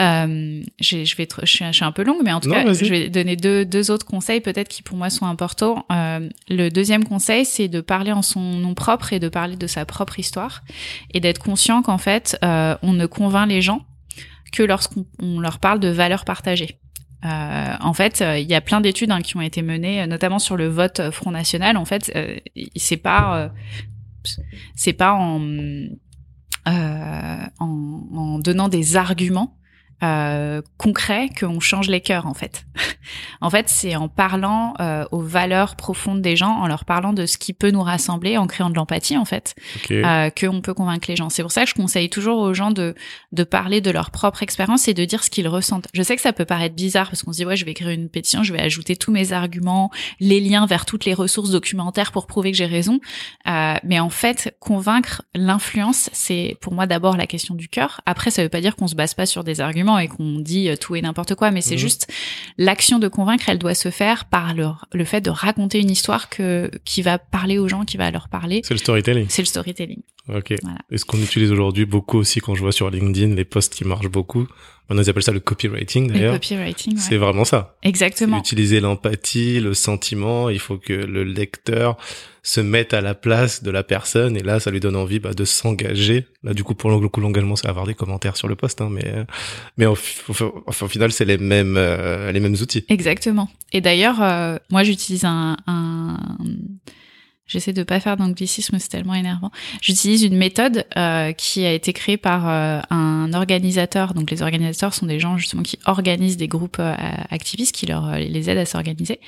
Euh, 0.00 0.62
je 0.80 0.96
vais, 0.96 1.04
je 1.04 1.46
suis, 1.46 1.64
je 1.66 1.72
suis 1.72 1.84
un 1.84 1.92
peu 1.92 2.02
longue, 2.02 2.22
mais 2.24 2.32
en 2.32 2.40
tout 2.40 2.48
Non, 2.48 2.64
cas, 2.64 2.72
je 2.72 2.84
vais 2.86 3.10
donner 3.10 3.36
deux, 3.36 3.66
deux 3.66 3.90
autres 3.90 4.06
conseils 4.06 4.40
peut-être 4.40 4.68
qui 4.68 4.82
pour 4.82 4.96
moi 4.96 5.10
sont 5.10 5.26
importants. 5.26 5.84
Euh, 5.92 6.28
le 6.48 6.70
deuxième 6.70 7.04
conseil, 7.04 7.44
c'est 7.44 7.68
de 7.68 7.80
parler 7.80 8.12
en 8.12 8.22
son 8.22 8.40
nom 8.40 8.74
propre 8.74 9.12
et 9.12 9.20
de 9.20 9.28
parler 9.28 9.56
de 9.56 9.66
sa 9.66 9.84
propre 9.84 10.18
histoire 10.18 10.62
et 11.12 11.20
d'être 11.20 11.42
conscient 11.42 11.82
qu'en 11.82 11.98
fait, 11.98 12.38
euh, 12.42 12.74
on 12.82 12.94
ne 12.94 13.04
convainc 13.06 13.48
les 13.48 13.60
gens 13.60 13.84
que 14.52 14.62
lorsqu'on 14.62 15.06
on 15.20 15.40
leur 15.40 15.58
parle 15.58 15.80
de 15.80 15.88
valeurs 15.88 16.24
partagées. 16.24 16.78
Euh, 17.24 17.74
en 17.80 17.92
fait, 17.92 18.20
euh, 18.20 18.38
il 18.38 18.48
y 18.48 18.54
a 18.54 18.60
plein 18.60 18.80
d'études 18.80 19.10
hein, 19.10 19.20
qui 19.20 19.36
ont 19.36 19.40
été 19.40 19.62
menées, 19.62 20.02
euh, 20.02 20.06
notamment 20.06 20.38
sur 20.38 20.56
le 20.56 20.66
vote 20.66 21.10
Front 21.10 21.30
National. 21.30 21.76
En 21.76 21.84
fait, 21.84 22.10
euh, 22.16 22.36
c'est 22.76 22.96
pas, 22.96 23.50
c'est 24.74 24.92
pas 24.92 25.12
en 25.14 25.38
donnant 28.38 28.68
des 28.68 28.96
arguments 28.96 29.56
euh, 30.02 30.62
concrets 30.78 31.28
qu'on 31.38 31.60
change 31.60 31.88
les 31.88 32.00
cœurs 32.00 32.26
en 32.26 32.34
fait. 32.34 32.64
en 33.40 33.50
fait, 33.50 33.68
c'est 33.68 33.94
en 33.96 34.08
parlant 34.08 34.74
euh, 34.80 35.04
aux 35.12 35.20
valeurs 35.20 35.76
profondes 35.76 36.22
des 36.22 36.36
gens, 36.36 36.50
en 36.50 36.66
leur 36.66 36.84
parlant 36.84 37.12
de 37.12 37.26
ce 37.26 37.38
qui 37.38 37.52
peut 37.52 37.70
nous 37.70 37.82
rassembler, 37.82 38.36
en 38.36 38.46
créant 38.46 38.70
de 38.70 38.74
l'empathie 38.74 39.16
en 39.16 39.24
fait, 39.24 39.54
Ok. 39.76 39.90
euh, 39.92 40.30
qu'on 40.30 40.60
peut 40.60 40.74
convaincre 40.74 41.06
les 41.08 41.16
gens. 41.16 41.28
C'est 41.30 41.42
pour 41.42 41.52
ça 41.52 41.64
que 41.64 41.70
je 41.70 41.74
conseille 41.74 42.10
toujours 42.10 42.38
aux 42.38 42.54
gens 42.54 42.70
de 42.70 42.94
de 43.32 43.44
parler 43.44 43.80
de 43.80 43.90
leur 43.90 44.10
propre 44.10 44.42
expérience 44.42 44.88
et 44.88 44.94
de 44.94 45.04
dire 45.04 45.22
ce 45.22 45.30
qu'ils 45.30 45.48
ressentent. 45.48 45.88
Je 45.94 46.02
sais 46.02 46.16
que 46.16 46.22
ça 46.22 46.32
peut 46.32 46.44
paraître 46.44 46.74
bizarre 46.74 47.08
parce 47.08 47.22
qu'on 47.22 47.32
se 47.32 47.38
dit 47.38 47.44
ouais, 47.44 47.56
je 47.56 47.64
vais 47.64 47.70
écrire 47.70 47.90
une 47.90 48.08
pétition, 48.08 48.42
je 48.42 48.52
vais 48.52 48.60
ajouter 48.60 48.96
tous 48.96 49.12
mes 49.12 49.32
arguments, 49.32 49.90
les 50.20 50.40
liens 50.40 50.66
vers 50.66 50.84
toutes 50.84 51.04
les 51.04 51.14
ressources 51.14 51.50
documentaires 51.50 52.12
pour 52.12 52.26
prouver 52.26 52.50
que 52.50 52.56
j'ai 52.56 52.66
raison. 52.66 53.00
Euh, 53.46 53.74
mais 53.84 54.00
en 54.00 54.10
fait, 54.10 54.56
convaincre 54.60 55.22
l'influence, 55.34 56.10
c'est 56.12 56.56
pour 56.60 56.72
moi 56.74 56.86
d'abord 56.86 57.16
la 57.16 57.26
question 57.26 57.54
du 57.54 57.68
cœur. 57.68 58.00
Après, 58.06 58.30
ça 58.30 58.42
veut 58.42 58.48
pas 58.48 58.60
dire 58.60 58.76
qu'on 58.76 58.88
se 58.88 58.94
base 58.94 59.14
pas 59.14 59.26
sur 59.26 59.44
des 59.44 59.60
arguments. 59.60 59.91
Et 59.98 60.08
qu'on 60.08 60.38
dit 60.38 60.68
euh, 60.68 60.76
tout 60.76 60.94
et 60.96 61.02
n'importe 61.02 61.34
quoi, 61.34 61.50
mais 61.50 61.60
c'est 61.60 61.74
Mhm. 61.74 61.80
juste 61.80 62.06
l'action 62.58 62.98
de 62.98 63.08
convaincre, 63.08 63.44
elle 63.48 63.58
doit 63.58 63.74
se 63.74 63.90
faire 63.90 64.24
par 64.26 64.54
le, 64.54 64.66
le 64.92 65.04
fait 65.04 65.20
de 65.20 65.30
raconter 65.30 65.80
une 65.80 65.90
histoire 65.90 66.28
que 66.28 66.70
qui 66.84 67.02
va 67.02 67.18
parler 67.18 67.58
aux 67.58 67.68
gens, 67.68 67.84
qui 67.84 67.96
va 67.96 68.10
leur 68.10 68.28
parler. 68.28 68.62
C'est 68.64 68.74
le 68.74 68.78
storytelling. 68.78 69.26
C'est 69.28 69.42
le 69.42 69.46
storytelling. 69.46 70.02
Ok. 70.28 70.54
Voilà. 70.62 70.78
Et 70.90 70.98
ce 70.98 71.04
qu'on 71.04 71.18
utilise 71.18 71.50
aujourd'hui 71.50 71.84
beaucoup 71.84 72.18
aussi 72.18 72.40
quand 72.40 72.54
je 72.54 72.60
vois 72.60 72.70
sur 72.72 72.90
LinkedIn 72.90 73.34
les 73.34 73.44
posts 73.44 73.74
qui 73.74 73.84
marchent 73.84 74.08
beaucoup? 74.08 74.46
Maintenant 74.88 75.02
ils 75.02 75.10
appellent 75.10 75.22
ça 75.22 75.32
le 75.32 75.40
copywriting 75.40 76.08
Le 76.08 76.14
d'ailleurs. 76.14 76.34
copywriting. 76.34 76.94
ouais. 76.94 77.00
C'est 77.00 77.16
vraiment 77.16 77.44
ça. 77.44 77.76
Exactement. 77.82 78.38
Utiliser 78.38 78.80
l'empathie, 78.80 79.58
le 79.60 79.74
sentiment. 79.74 80.48
Il 80.50 80.58
faut 80.60 80.76
que 80.78 80.92
le 80.92 81.24
lecteur 81.24 81.96
se 82.44 82.60
mette 82.60 82.92
à 82.94 83.00
la 83.00 83.14
place 83.14 83.62
de 83.62 83.70
la 83.70 83.82
personne 83.84 84.36
et 84.36 84.42
là 84.42 84.58
ça 84.60 84.70
lui 84.72 84.80
donne 84.80 84.96
envie 84.96 85.18
bah, 85.20 85.32
de 85.34 85.44
s'engager. 85.44 86.26
Là 86.44 86.54
du 86.54 86.62
coup 86.64 86.74
pour 86.74 86.90
le 86.90 87.08
coup 87.08 87.20
l'engagement 87.20 87.56
c'est 87.56 87.68
avoir 87.68 87.86
des 87.86 87.94
commentaires 87.94 88.36
sur 88.36 88.48
le 88.48 88.54
post, 88.56 88.80
hein, 88.80 88.88
mais 88.92 89.24
mais 89.76 89.86
au, 89.86 89.94
au- 90.28 90.64
au 90.66 90.88
final 90.88 91.10
c'est 91.12 91.24
les 91.24 91.38
mêmes 91.38 91.76
euh, 91.76 92.30
les 92.32 92.40
mêmes 92.40 92.54
outils. 92.60 92.84
Exactement. 92.88 93.48
Et 93.72 93.80
d'ailleurs, 93.80 94.20
euh, 94.22 94.56
moi, 94.70 94.82
j'utilise 94.84 95.24
un, 95.24 95.56
un... 95.66 96.18
J'essaie 97.46 97.72
de 97.72 97.82
pas 97.82 98.00
faire 98.00 98.16
d'anglicisme, 98.16 98.78
c'est 98.78 98.88
tellement 98.88 99.14
énervant. 99.14 99.50
J'utilise 99.80 100.22
une 100.22 100.36
méthode 100.36 100.86
euh, 100.96 101.32
qui 101.32 101.66
a 101.66 101.72
été 101.72 101.92
créée 101.92 102.16
par 102.16 102.48
euh, 102.48 102.80
un 102.90 103.32
organisateur. 103.34 104.14
Donc, 104.14 104.30
les 104.30 104.42
organisateurs 104.42 104.94
sont 104.94 105.06
des 105.06 105.20
gens 105.20 105.36
justement 105.36 105.62
qui 105.62 105.78
organisent 105.84 106.36
des 106.36 106.48
groupes 106.48 106.78
euh, 106.78 106.94
activistes, 107.30 107.74
qui 107.74 107.86
leur 107.86 108.06
euh, 108.08 108.18
les 108.18 108.48
aident 108.48 108.58
à 108.58 108.64
s'organiser, 108.64 109.20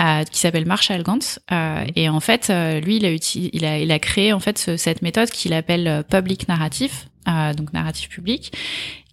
euh, 0.00 0.24
qui 0.24 0.40
s'appelle 0.40 0.66
Marshall 0.66 1.02
Gantz. 1.02 1.38
Euh, 1.52 1.84
et 1.96 2.08
en 2.08 2.20
fait, 2.20 2.50
euh, 2.50 2.80
lui, 2.80 2.96
il 2.96 3.06
a, 3.06 3.10
il 3.52 3.64
a, 3.64 3.78
il 3.78 3.90
a 3.92 3.98
créé 3.98 4.32
en 4.32 4.40
fait 4.40 4.58
ce- 4.58 4.76
cette 4.76 5.00
méthode 5.00 5.30
qu'il 5.30 5.52
appelle 5.54 6.04
public 6.10 6.48
narrative, 6.48 6.92
euh, 7.28 7.54
donc 7.54 7.72
narratif 7.72 8.08
public, 8.08 8.52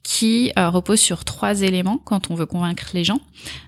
qui 0.03 0.51
euh, 0.57 0.69
repose 0.69 0.99
sur 0.99 1.23
trois 1.25 1.61
éléments 1.61 1.99
quand 2.03 2.31
on 2.31 2.35
veut 2.35 2.45
convaincre 2.45 2.85
les 2.93 3.03
gens. 3.03 3.19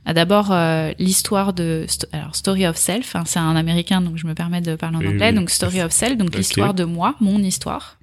Euh, 0.08 0.14
D'abord, 0.14 0.52
euh, 0.52 0.92
l'histoire 0.98 1.54
de 1.54 1.86
sto- 1.88 2.08
alors 2.14 2.36
Story 2.36 2.66
of 2.68 2.78
Self. 2.78 3.16
hein, 3.16 3.24
c'est 3.26 3.40
un 3.40 3.56
américain, 3.56 4.02
donc 4.02 4.18
je 4.18 4.26
me 4.26 4.34
permets 4.34 4.62
de 4.62 4.76
parler 4.76 4.98
en 4.98 5.02
anglais. 5.12 5.30
oui. 5.30 5.36
Donc 5.36 5.50
Story 5.50 5.82
of 5.82 5.92
Self, 5.92 6.18
donc 6.18 6.30
l'histoire 6.40 6.74
de 6.74 6.84
moi, 6.84 7.16
mon 7.20 7.40
histoire. 7.40 7.98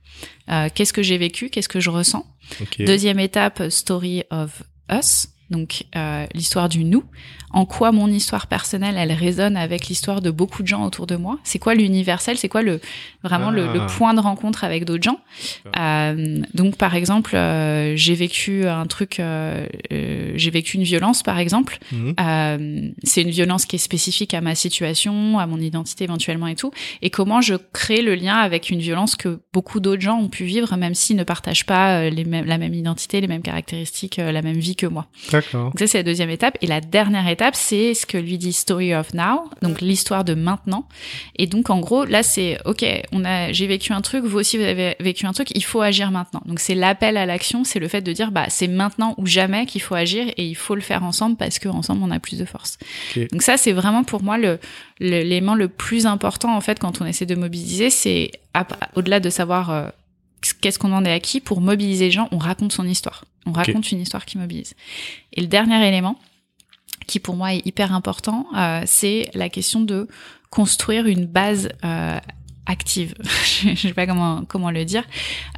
Euh, 0.51 0.69
qu'est-ce 0.75 0.93
que 0.93 1.03
j'ai 1.03 1.19
vécu, 1.19 1.49
qu'est-ce 1.51 1.69
que 1.69 1.81
je 1.81 1.91
ressens. 1.91 2.25
Deuxième 2.87 3.19
étape, 3.19 3.63
Story 3.71 4.23
of 4.31 4.63
Us, 4.91 5.29
donc 5.51 5.85
l'histoire 6.35 6.69
du 6.69 6.85
nous. 6.85 7.05
En 7.53 7.65
quoi 7.65 7.93
mon 7.93 8.09
histoire 8.09 8.47
personnelle, 8.47 8.97
elle 8.99 9.13
résonne 9.13 9.57
avec 9.57 9.87
l'histoire 9.89 10.21
de 10.21 10.31
beaucoup 10.31 10.63
de 10.63 10.69
gens 10.69 10.85
autour 10.85 11.07
de 11.07 11.17
moi. 11.17 11.39
C'est 11.45 11.59
quoi 11.59 11.75
l'universel? 11.75 12.37
C'est 12.37 12.49
quoi 12.49 12.63
le 12.63 12.81
vraiment 13.25 13.51
le, 13.51 13.73
le 13.73 13.81
Ah. 13.83 13.87
point 13.87 14.13
de 14.15 14.21
rencontre 14.21 14.65
avec 14.65 14.85
d'autres 14.85 15.03
gens? 15.03 15.19
Euh, 15.79 16.43
Donc 16.55 16.77
par 16.77 16.95
exemple, 16.95 17.35
euh, 17.37 17.95
j'ai 17.97 18.15
vécu 18.15 18.67
un 18.67 18.87
truc, 18.87 19.19
euh, 19.21 19.67
j'ai 19.91 20.51
vécu 20.51 20.77
une 20.77 20.83
violence 20.83 21.23
par 21.23 21.39
exemple. 21.39 21.79
Mhm. 21.93 22.93
C'est 23.05 23.23
une 23.23 23.31
violence 23.31 23.65
qui 23.67 23.77
est 23.77 23.79
spécifique 23.79 24.35
à 24.35 24.41
ma 24.41 24.55
situation, 24.55 25.39
à 25.39 25.47
mon 25.47 25.59
identité 25.59 26.05
éventuellement 26.05 26.47
et 26.49 26.55
tout. 26.55 26.71
Et 27.03 27.11
comment 27.11 27.41
je 27.41 27.55
crée 27.73 28.03
le 28.03 28.15
lien 28.15 28.37
avec 28.37 28.71
une 28.71 28.81
violence 28.81 29.17
que 29.17 29.41
beaucoup 29.53 29.81
d'autres 29.81 30.03
gens 30.03 30.19
ont 30.19 30.29
pu 30.29 30.45
vivre, 30.45 30.77
même 30.77 30.95
s'ils 30.95 31.17
ne 31.17 31.25
partagent 31.25 31.67
pas 31.67 32.09
les 32.11 32.25
mêmes, 32.25 32.45
la 32.45 32.59
même 32.59 32.75
identité, 32.75 33.21
les 33.21 33.27
mêmes 33.29 33.43
caractéristiques, 33.43 34.17
la 34.19 34.43
même 34.43 34.59
vie 34.59 34.77
que 34.77 34.87
moi. 34.87 35.07
D'accord. 35.33 35.65
Donc 35.71 35.79
ça, 35.79 35.87
c'est 35.87 35.99
la 35.99 36.03
deuxième 36.05 36.31
étape. 36.31 36.57
Et 36.63 36.67
la 36.67 36.81
dernière 36.81 37.27
étape, 37.29 37.48
c'est 37.55 37.95
ce 37.95 38.07
que 38.07 38.19
lui 38.19 38.39
dit 38.39 38.53
Story 38.53 38.95
of 38.95 39.15
Now, 39.15 39.51
donc 39.63 39.81
l'histoire 39.81 40.25
de 40.25 40.35
maintenant. 40.35 40.87
Et 41.37 41.47
donc, 41.47 41.71
en 41.71 41.81
gros, 41.81 42.05
là, 42.05 42.23
c'est, 42.23 42.59
OK, 42.65 42.85
on 43.13 43.25
a, 43.25 43.53
j'ai 43.53 43.67
vécu 43.67 43.93
un 43.93 44.01
truc, 44.01 44.25
vous 44.25 44.39
aussi, 44.39 44.57
vous 44.57 44.65
avez 44.65 44.97
vécu 45.01 45.27
un 45.27 45.33
truc, 45.33 45.51
il 45.55 45.65
faut 45.65 45.81
agir 45.81 46.11
maintenant. 46.11 46.43
Donc, 46.47 46.61
c'est 46.61 46.75
l'appel 46.75 47.17
à 47.17 47.27
l'action, 47.27 47.65
c'est 47.65 47.79
le 47.79 47.89
fait 47.89 48.01
de 48.01 48.13
dire, 48.13 48.31
bah, 48.31 48.47
c'est 48.49 48.69
maintenant 48.69 49.15
ou 49.19 49.27
jamais 49.27 49.67
qu'il 49.67 49.81
faut 49.81 49.95
agir 49.95 50.27
et 50.37 50.47
il 50.47 50.57
faut 50.57 50.75
le 50.75 50.81
faire 50.81 51.05
ensemble 51.05 51.37
parce 51.37 51.59
qu'ensemble, 51.59 52.03
on 52.03 52.11
a 52.11 52.21
plus 52.21 52.39
de 52.39 52.45
force. 52.45 52.79
Donc 53.33 53.43
ça, 53.43 53.57
c'est 53.57 53.73
vraiment 53.73 54.05
pour 54.05 54.23
moi 54.23 54.39
le, 54.39 54.59
l'élément 55.01 55.55
le 55.55 55.69
plus 55.69 56.07
important, 56.07 56.57
en 56.57 56.61
fait, 56.61 56.79
quand 56.79 57.01
on 57.01 57.07
essaie 57.07 57.27
de 57.27 57.35
mobiliser, 57.35 57.91
c'est, 57.91 58.31
au-delà 58.95 59.21
de 59.21 59.31
savoir 59.31 59.71
euh, 59.71 59.89
qu'est-ce 60.61 60.79
qu'on 60.79 60.93
en 60.93 61.05
est 61.05 61.13
acquis, 61.13 61.41
pour 61.41 61.61
mobiliser 61.61 62.07
les 62.07 62.11
gens, 62.11 62.29
on 62.33 62.39
raconte 62.39 62.73
son 62.73 62.87
histoire. 62.87 63.25
On 63.47 63.53
raconte 63.53 63.91
une 63.93 64.01
histoire 64.01 64.27
qui 64.27 64.37
mobilise. 64.37 64.75
Et 65.33 65.41
le 65.41 65.47
dernier 65.47 65.87
élément, 65.87 66.19
qui 67.09 67.19
pour 67.19 67.35
moi 67.35 67.55
est 67.55 67.67
hyper 67.67 67.93
important, 67.93 68.47
euh, 68.57 68.83
c'est 68.87 69.31
la 69.35 69.49
question 69.49 69.81
de 69.81 70.07
construire 70.51 71.07
une 71.07 71.27
base 71.27 71.71
euh, 71.85 72.19
active. 72.69 73.15
Je 73.65 73.75
sais 73.75 73.93
pas 73.95 74.07
comment 74.07 74.45
comment 74.47 74.71
le 74.71 74.85
dire. 74.85 75.03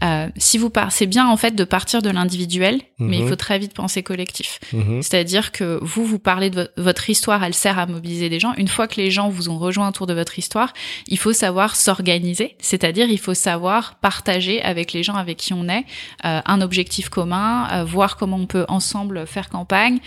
Euh, 0.03 0.29
si 0.37 0.57
vous 0.59 0.71
c'est 0.91 1.07
bien 1.07 1.27
en 1.29 1.37
fait 1.37 1.55
de 1.55 1.65
partir 1.65 2.01
de 2.01 2.09
l'individuel, 2.11 2.81
mais 2.99 3.19
il 3.19 3.25
Mhm. 3.25 3.29
faut 3.29 3.37
très 3.37 3.59
vite 3.59 3.75
penser 3.75 4.03
collectif. 4.03 4.59
Mhm. 4.73 5.03
C'est-à-dire 5.03 5.53
que 5.53 5.79
vous, 5.83 6.05
vous 6.07 6.19
parlez 6.19 6.49
de 6.51 6.63
vo- 6.63 6.69
votre 6.83 7.11
histoire, 7.11 7.43
elle 7.45 7.55
sert 7.55 7.79
à 7.79 7.87
mobiliser 7.87 8.29
des 8.29 8.39
gens. 8.41 8.55
Une 8.57 8.69
fois 8.69 8.87
que 8.89 8.97
les 8.97 9.11
gens 9.11 9.29
vous 9.29 9.49
ont 9.49 9.59
rejoint 9.59 9.89
autour 9.89 10.07
de 10.07 10.15
votre 10.15 10.39
histoire, 10.39 10.73
il 11.09 11.19
faut 11.19 11.33
savoir 11.33 11.77
s'organiser. 11.77 12.57
C'est-à-dire, 12.61 13.09
il 13.11 13.19
faut 13.19 13.35
savoir 13.35 13.97
partager 13.97 14.63
avec 14.63 14.93
les 14.93 15.03
gens 15.03 15.15
avec 15.17 15.37
qui 15.39 15.53
on 15.53 15.69
est 15.69 15.85
euh, 16.25 16.41
un 16.45 16.61
objectif 16.61 17.09
commun, 17.09 17.69
euh, 17.73 17.85
voir 17.85 18.17
comment 18.17 18.37
on 18.37 18.47
peut 18.47 18.65
ensemble 18.69 19.27
faire 19.27 19.49
campagne, 19.49 19.99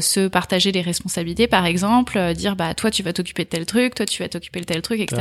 se 0.00 0.28
partager 0.28 0.70
les 0.72 0.82
responsabilités, 0.82 1.46
par 1.46 1.64
exemple, 1.66 2.34
dire 2.34 2.54
bah 2.56 2.74
toi 2.74 2.90
tu 2.90 3.02
vas 3.02 3.12
t'occuper 3.12 3.44
de 3.44 3.48
tel 3.48 3.64
truc, 3.66 3.94
toi 3.94 4.06
tu 4.06 4.22
vas 4.22 4.28
t'occuper 4.28 4.60
de 4.60 4.64
tel 4.66 4.82
truc, 4.82 5.00
etc. 5.00 5.20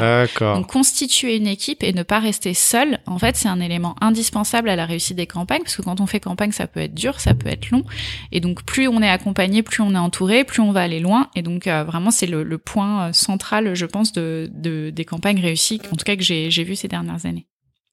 Donc 0.55 0.67
constituer 0.67 1.28
une 1.37 1.47
équipe 1.47 1.83
et 1.83 1.93
ne 1.93 2.03
pas 2.03 2.19
rester 2.19 2.53
seul, 2.53 2.99
en 3.05 3.17
fait, 3.19 3.35
c'est 3.35 3.47
un 3.47 3.59
élément 3.59 3.95
indispensable 4.01 4.69
à 4.69 4.75
la 4.75 4.85
réussite 4.85 5.17
des 5.17 5.27
campagnes, 5.27 5.61
parce 5.63 5.75
que 5.75 5.81
quand 5.81 5.99
on 6.01 6.05
fait 6.05 6.19
campagne, 6.19 6.51
ça 6.51 6.67
peut 6.67 6.79
être 6.79 6.93
dur, 6.93 7.19
ça 7.19 7.33
peut 7.33 7.49
être 7.49 7.69
long, 7.71 7.83
et 8.31 8.39
donc 8.39 8.63
plus 8.63 8.87
on 8.87 9.01
est 9.01 9.09
accompagné, 9.09 9.63
plus 9.63 9.81
on 9.81 9.93
est 9.95 9.97
entouré, 9.99 10.43
plus 10.43 10.61
on 10.61 10.71
va 10.71 10.81
aller 10.81 10.99
loin, 10.99 11.29
et 11.35 11.41
donc 11.41 11.67
euh, 11.67 11.83
vraiment 11.83 12.11
c'est 12.11 12.27
le, 12.27 12.43
le 12.43 12.57
point 12.57 13.07
euh, 13.09 13.13
central, 13.13 13.73
je 13.75 13.85
pense, 13.85 14.11
de, 14.13 14.49
de- 14.53 14.89
des 14.89 15.05
campagnes 15.05 15.39
réussies, 15.41 15.81
en 15.91 15.95
tout 15.95 16.05
cas 16.05 16.15
que 16.15 16.23
j'ai 16.23 16.49
vu 16.63 16.75
ces 16.75 16.87
dernières 16.87 17.25
années. 17.25 17.47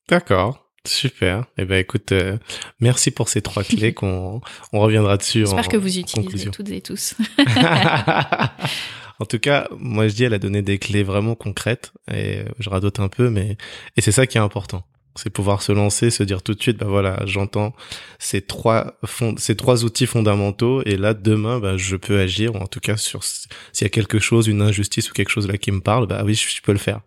D'accord. 0.09 0.63
Super. 0.87 1.47
Eh 1.59 1.65
ben 1.65 1.79
écoute, 1.81 2.13
euh, 2.13 2.39
merci 2.79 3.11
pour 3.11 3.29
ces 3.29 3.43
trois 3.43 3.65
clés 3.65 3.93
qu'on 3.95 4.41
on 4.73 4.79
reviendra 4.79 5.17
dessus. 5.17 5.41
J'espère 5.41 5.67
que 5.67 5.77
vous 5.77 5.99
utilisez 5.99 6.23
conclusion. 6.23 6.51
toutes 6.53 6.69
et 6.71 6.81
tous. 6.81 7.17
en 9.21 9.25
tout 9.25 9.39
cas, 9.39 9.69
moi 9.79 10.09
je 10.09 10.15
dis, 10.15 10.25
elle 10.25 10.35
a 10.35 10.39
donné 10.39 10.63
des 10.63 10.79
clés 10.79 11.03
vraiment 11.03 11.35
concrètes 11.35 11.93
et 12.13 12.41
je 12.59 12.69
radote 12.69 13.01
un 13.01 13.09
peu, 13.09 13.31
mais 13.31 13.57
et 13.97 14.01
c'est 14.01 14.13
ça 14.13 14.27
qui 14.27 14.39
est 14.39 14.41
important. 14.41 14.85
C'est 15.15 15.31
pouvoir 15.31 15.63
se 15.63 15.73
lancer, 15.73 16.11
se 16.11 16.23
dire 16.23 16.43
tout 16.43 16.53
de 16.53 16.61
suite, 16.61 16.77
bah 16.77 16.87
voilà, 16.87 17.23
j'entends 17.25 17.75
ces 18.19 18.43
trois 18.43 18.99
fond- 19.07 19.37
ces 19.39 19.57
trois 19.57 19.85
outils 19.85 20.07
fondamentaux 20.07 20.83
et 20.85 20.97
là 20.97 21.15
demain, 21.15 21.59
bah 21.59 21.79
je 21.79 21.97
peux 21.97 22.21
agir 22.21 22.55
ou 22.55 22.59
en 22.59 22.67
tout 22.67 22.81
cas 22.81 22.99
sur 22.99 23.25
s'il 23.25 23.49
y 23.81 23.85
a 23.85 23.89
quelque 23.89 24.19
chose, 24.19 24.47
une 24.47 24.61
injustice 24.61 25.11
ou 25.11 25.15
quelque 25.15 25.31
chose 25.31 25.49
là 25.49 25.57
qui 25.57 25.73
me 25.73 25.81
parle, 25.81 26.07
bah 26.07 26.23
oui, 26.25 26.35
je, 26.35 26.61
peux 26.61 26.73
le 26.73 26.79
faire. 26.79 27.01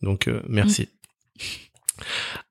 Donc 0.00 0.28
euh, 0.28 0.40
merci. 0.48 0.88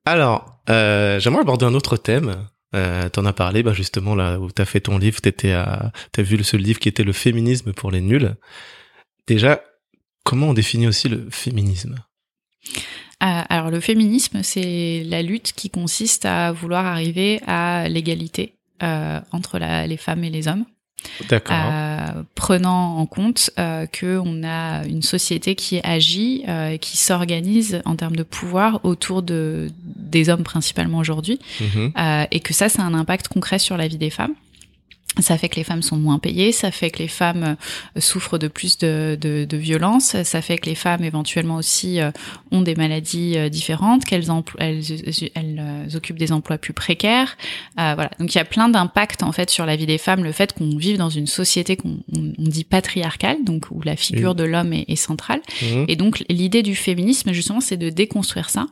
Alors, 0.05 0.61
euh, 0.69 1.19
j'aimerais 1.19 1.41
aborder 1.41 1.65
un 1.65 1.73
autre 1.73 1.97
thème. 1.97 2.47
Euh, 2.73 3.09
T'en 3.09 3.25
as 3.25 3.33
parlé, 3.33 3.63
bah 3.63 3.73
justement 3.73 4.15
là 4.15 4.39
où 4.39 4.49
t'as 4.51 4.65
fait 4.65 4.81
ton 4.81 4.97
livre, 4.97 5.19
t'étais 5.19 5.51
à, 5.51 5.91
t'as 6.11 6.21
vu 6.21 6.37
le 6.37 6.43
seul 6.43 6.61
livre 6.61 6.79
qui 6.79 6.87
était 6.87 7.03
le 7.03 7.11
féminisme 7.11 7.73
pour 7.73 7.91
les 7.91 8.01
nuls. 8.01 8.35
Déjà, 9.31 9.61
comment 10.25 10.47
on 10.49 10.53
définit 10.53 10.87
aussi 10.87 11.07
le 11.07 11.29
féminisme? 11.29 11.95
Euh, 13.23 13.41
alors 13.49 13.71
le 13.71 13.79
féminisme, 13.79 14.43
c'est 14.43 15.03
la 15.07 15.21
lutte 15.21 15.53
qui 15.55 15.69
consiste 15.69 16.25
à 16.25 16.51
vouloir 16.51 16.85
arriver 16.85 17.39
à 17.47 17.87
l'égalité 17.87 18.55
euh, 18.83 19.21
entre 19.31 19.57
la- 19.57 19.87
les 19.87 19.95
femmes 19.95 20.25
et 20.25 20.29
les 20.29 20.49
hommes. 20.49 20.65
D'accord. 21.29 21.55
euh, 21.59 22.23
prenant 22.35 22.97
en 22.97 23.05
compte 23.07 23.49
euh, 23.57 23.85
que 23.87 24.19
on 24.23 24.43
a 24.43 24.85
une 24.85 25.01
société 25.01 25.55
qui 25.55 25.79
agit, 25.83 26.43
euh, 26.47 26.77
qui 26.77 26.97
s'organise 26.97 27.81
en 27.85 27.95
termes 27.95 28.15
de 28.17 28.21
pouvoir 28.23 28.81
autour 28.83 29.23
de 29.23 29.71
des 29.83 30.27
hommes 30.29 30.43
principalement 30.43 30.97
aujourd'hui, 30.99 31.39
Mhm. 31.61 31.93
euh, 31.97 32.25
et 32.31 32.39
que 32.41 32.53
ça, 32.53 32.67
ça 32.69 32.83
a 32.83 32.85
un 32.85 32.93
impact 32.93 33.29
concret 33.29 33.57
sur 33.59 33.77
la 33.77 33.87
vie 33.87 33.97
des 33.97 34.09
femmes. 34.11 34.35
Ça 35.19 35.37
fait 35.37 35.49
que 35.49 35.57
les 35.57 35.65
femmes 35.65 35.81
sont 35.81 35.97
moins 35.97 36.19
payées, 36.19 36.53
ça 36.53 36.71
fait 36.71 36.89
que 36.89 36.99
les 36.99 37.09
femmes 37.09 37.57
euh, 37.97 37.99
souffrent 37.99 38.37
de 38.37 38.47
plus 38.47 38.77
de, 38.77 39.17
de, 39.19 39.43
de 39.43 39.57
violence, 39.57 40.15
ça 40.23 40.41
fait 40.41 40.57
que 40.57 40.67
les 40.69 40.75
femmes 40.75 41.03
éventuellement 41.03 41.55
aussi 41.57 41.99
euh, 41.99 42.11
ont 42.51 42.61
des 42.61 42.75
maladies 42.75 43.37
euh, 43.37 43.49
différentes, 43.49 44.05
qu'elles 44.05 44.27
elles, 44.59 44.81
elles, 45.35 45.87
occupent 45.95 46.17
des 46.17 46.31
emplois 46.31 46.57
plus 46.57 46.71
précaires. 46.71 47.35
Euh, 47.77 47.91
voilà. 47.95 48.09
Donc 48.19 48.33
il 48.33 48.37
y 48.37 48.41
a 48.41 48.45
plein 48.45 48.69
d'impacts 48.69 49.21
en 49.23 49.33
fait 49.33 49.49
sur 49.49 49.65
la 49.65 49.75
vie 49.75 49.85
des 49.85 49.97
femmes, 49.97 50.23
le 50.23 50.31
fait 50.31 50.53
qu'on 50.53 50.77
vive 50.77 50.97
dans 50.97 51.09
une 51.09 51.27
société 51.27 51.75
qu'on 51.75 51.97
on- 52.15 52.31
on 52.37 52.43
dit 52.43 52.63
patriarcale, 52.63 53.43
donc 53.43 53.65
où 53.69 53.81
la 53.81 53.97
figure 53.97 54.33
de 54.33 54.45
l'homme 54.45 54.71
est, 54.71 54.85
est 54.87 54.95
centrale. 54.95 55.41
Mhm. 55.61 55.85
Et 55.89 55.97
donc 55.97 56.23
l'idée 56.29 56.63
du 56.63 56.73
féminisme 56.75 57.33
justement, 57.33 57.59
c'est 57.59 57.77
de 57.77 57.89
déconstruire 57.89 58.49
ça 58.49 58.67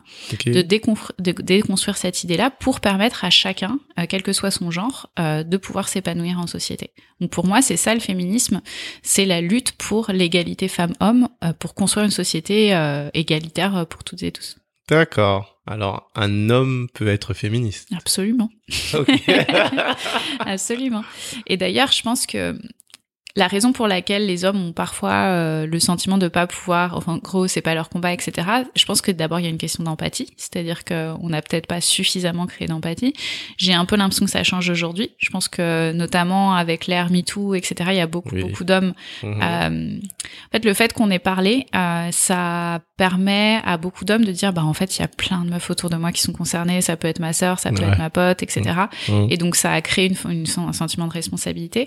de, 1.18 1.32
déconstruire 1.42 1.96
cette 1.96 2.24
idée-là 2.24 2.50
pour 2.50 2.80
permettre 2.80 3.24
à 3.24 3.30
chacun, 3.30 3.78
euh, 3.98 4.06
quel 4.08 4.22
que 4.22 4.32
soit 4.32 4.50
son 4.50 4.70
genre, 4.70 5.10
euh, 5.18 5.42
de 5.42 5.56
pouvoir 5.58 5.88
s'épanouir 5.88 6.29
en 6.38 6.46
société. 6.46 6.92
Donc 7.20 7.30
pour 7.30 7.46
moi, 7.46 7.62
c'est 7.62 7.76
ça 7.76 7.94
le 7.94 8.00
féminisme, 8.00 8.60
c'est 9.02 9.24
la 9.24 9.40
lutte 9.40 9.72
pour 9.72 10.10
l'égalité 10.12 10.68
femmes-hommes, 10.68 11.28
euh, 11.44 11.52
pour 11.52 11.74
construire 11.74 12.04
une 12.04 12.10
société 12.10 12.74
euh, 12.74 13.10
égalitaire 13.14 13.76
euh, 13.76 13.84
pour 13.84 14.04
toutes 14.04 14.22
et 14.22 14.32
tous. 14.32 14.56
D'accord. 14.88 15.60
Alors, 15.66 16.10
un 16.16 16.50
homme 16.50 16.88
peut 16.92 17.06
être 17.06 17.32
féministe. 17.32 17.88
Absolument. 17.96 18.50
Absolument. 20.40 21.04
Et 21.46 21.56
d'ailleurs, 21.56 21.92
je 21.92 22.02
pense 22.02 22.26
que 22.26 22.58
la 23.36 23.46
raison 23.46 23.72
pour 23.72 23.86
laquelle 23.88 24.26
les 24.26 24.44
hommes 24.44 24.60
ont 24.68 24.72
parfois 24.72 25.12
euh, 25.12 25.66
le 25.66 25.80
sentiment 25.80 26.18
de 26.18 26.28
pas 26.28 26.46
pouvoir, 26.46 26.96
enfin, 26.96 27.12
en 27.14 27.18
gros, 27.18 27.46
c'est 27.48 27.60
pas 27.60 27.74
leur 27.74 27.88
combat, 27.88 28.12
etc. 28.12 28.46
Je 28.74 28.84
pense 28.84 29.00
que 29.00 29.10
d'abord 29.12 29.38
il 29.40 29.44
y 29.44 29.46
a 29.46 29.50
une 29.50 29.58
question 29.58 29.84
d'empathie, 29.84 30.28
c'est-à-dire 30.36 30.84
qu'on 30.84 31.28
n'a 31.28 31.40
peut-être 31.42 31.66
pas 31.66 31.80
suffisamment 31.80 32.46
créé 32.46 32.66
d'empathie. 32.68 33.12
J'ai 33.56 33.72
un 33.74 33.84
peu 33.84 33.96
l'impression 33.96 34.24
que 34.24 34.30
ça 34.30 34.42
change 34.42 34.68
aujourd'hui. 34.70 35.10
Je 35.18 35.30
pense 35.30 35.48
que 35.48 35.92
notamment 35.92 36.54
avec 36.54 36.86
l'ère 36.86 37.10
MeToo, 37.10 37.54
etc. 37.54 37.74
Il 37.92 37.96
y 37.96 38.00
a 38.00 38.06
beaucoup 38.06 38.34
Oui. 38.34 38.42
beaucoup 38.42 38.64
d'hommes. 38.64 38.92
Mhm. 39.22 39.40
Euh, 39.42 39.98
en 39.98 40.50
fait, 40.52 40.64
le 40.64 40.74
fait 40.74 40.92
qu'on 40.92 41.10
ait 41.10 41.18
parlé, 41.18 41.66
euh, 41.74 42.08
ça 42.10 42.80
permet 42.96 43.60
à 43.64 43.76
beaucoup 43.76 44.04
d'hommes 44.04 44.24
de 44.24 44.32
dire, 44.32 44.52
bah 44.52 44.64
en 44.64 44.74
fait, 44.74 44.96
il 44.98 45.00
y 45.00 45.04
a 45.04 45.08
plein 45.08 45.44
de 45.44 45.50
meufs 45.50 45.70
autour 45.70 45.88
de 45.90 45.96
moi 45.96 46.12
qui 46.12 46.20
sont 46.20 46.32
concernées. 46.32 46.80
Ça 46.82 46.96
peut 46.96 47.08
être 47.08 47.20
ma 47.20 47.32
sœur, 47.32 47.58
ça 47.58 47.70
peut 47.70 47.82
Ouais. 47.82 47.88
être 47.90 47.98
ma 47.98 48.10
pote, 48.10 48.42
etc. 48.42 48.62
Mhm. 49.08 49.28
Et 49.30 49.36
donc 49.36 49.56
ça 49.56 49.72
a 49.72 49.80
créé 49.80 50.06
une, 50.06 50.30
une- 50.30 50.46
un 50.68 50.72
sentiment 50.72 51.06
de 51.06 51.12
responsabilité. 51.12 51.86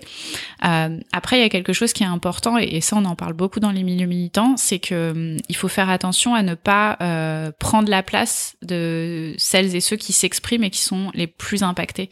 Euh, 0.65 0.97
après, 1.33 1.39
il 1.39 1.43
y 1.43 1.45
a 1.45 1.49
quelque 1.49 1.73
chose 1.73 1.93
qui 1.93 2.03
est 2.03 2.05
important, 2.05 2.59
et, 2.59 2.63
et 2.63 2.81
ça 2.81 2.95
on 2.95 3.05
en 3.05 3.15
parle 3.15 3.33
beaucoup 3.33 3.59
dans 3.59 3.71
les 3.71 3.81
milieux 3.81 4.05
militants, 4.05 4.55
c'est 4.55 4.77
que 4.77 5.11
hum, 5.11 5.37
il 5.49 5.55
faut 5.55 5.67
faire 5.67 5.89
attention 5.89 6.35
à 6.35 6.43
ne 6.43 6.53
pas 6.53 6.95
euh, 7.01 7.51
prendre 7.57 7.89
la 7.89 8.03
place 8.03 8.55
de 8.61 9.33
celles 9.39 9.75
et 9.75 9.81
ceux 9.81 9.95
qui 9.95 10.13
s'expriment 10.13 10.63
et 10.65 10.69
qui 10.69 10.81
sont 10.81 11.09
les 11.15 11.25
plus 11.25 11.63
impactés 11.63 12.09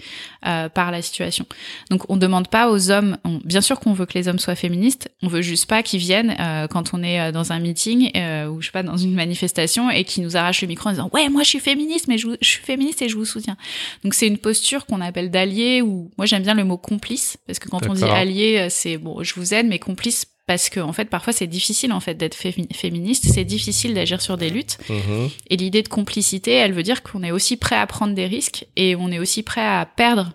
euh, 0.48 0.70
par 0.70 0.90
la 0.90 1.04
situation. 1.04 1.46
Donc 1.92 2.10
on 2.10 2.18
demande 2.18 2.48
pas 2.48 2.72
aux 2.72 2.90
hommes, 2.90 3.18
on- 3.24 3.40
bien 3.46 3.62
sûr 3.62 3.80
qu'on 3.80 3.94
veut 3.94 4.08
que 4.08 4.18
les 4.18 4.28
hommes 4.28 4.40
soient 4.40 4.56
féministes, 4.56 5.10
on 5.22 5.28
veut 5.28 5.44
juste 5.44 5.68
pas 5.68 5.84
qu'ils 5.84 6.00
viennent 6.00 6.36
euh, 6.40 6.68
quand 6.68 6.96
on 6.96 7.04
est 7.04 7.32
dans 7.32 7.52
un 7.52 7.60
meeting 7.60 8.08
ou 8.50 8.60
je 8.60 8.66
sais 8.66 8.72
pas 8.72 8.82
dans 8.82 8.98
une 8.98 9.14
manifestation 9.14 9.92
et 9.92 10.04
qui 10.04 10.22
nous 10.22 10.36
arrachent 10.36 10.64
le 10.64 10.68
micro 10.68 10.90
en 10.90 10.94
disant 10.94 11.10
ouais 11.14 11.30
moi 11.30 11.44
je 11.44 11.50
suis 11.50 11.60
féministe 11.60 12.08
mais 12.08 12.18
je, 12.18 12.28
je 12.42 12.48
suis 12.48 12.64
féministe 12.64 13.04
et 13.04 13.10
je 13.10 13.16
vous 13.16 13.26
soutiens. 13.26 13.56
Donc 14.04 14.16
c'est 14.16 14.28
une 14.28 14.40
posture 14.40 14.88
qu'on 14.88 15.00
appelle 15.00 15.30
d'allié 15.30 15.84
ou 15.84 16.10
moi 16.18 16.26
j'aime 16.26 16.42
bien 16.42 16.56
le 16.56 16.64
mot 16.64 16.78
complice 16.78 17.38
parce 17.46 17.60
que 17.60 17.70
quand 17.70 17.86
on 17.88 17.94
dit 17.94 18.02
allié 18.16 18.68
c'est 18.72 18.98
bon 18.98 19.11
je 19.22 19.34
vous 19.36 19.54
aide 19.54 19.68
mais 19.68 19.80
complice 19.80 20.26
parce 20.48 20.70
que 20.70 20.80
en 20.80 20.92
fait 20.92 21.06
parfois 21.06 21.34
c'est 21.34 21.48
difficile 21.48 21.94
en 21.94 22.00
fait 22.00 22.16
d'être 22.16 22.36
fémi- 22.38 22.74
féministe, 22.74 23.26
c'est 23.34 23.46
difficile 23.46 23.94
d'agir 23.94 24.22
sur 24.22 24.38
des 24.38 24.50
luttes. 24.50 24.78
Mhm. 24.90 25.30
et 25.50 25.58
l'idée 25.58 25.84
de 25.84 25.88
complicité, 25.88 26.52
elle 26.54 26.74
veut 26.74 26.84
dire 26.84 27.04
qu'on 27.04 27.24
est 27.24 27.32
aussi 27.32 27.58
prêt 27.58 27.76
à 27.78 27.86
prendre 27.88 28.14
des 28.16 28.26
risques 28.26 28.66
et 28.76 28.96
on 28.96 29.12
est 29.12 29.20
aussi 29.20 29.44
prêt 29.44 29.62
à 29.66 29.86
perdre 29.86 30.34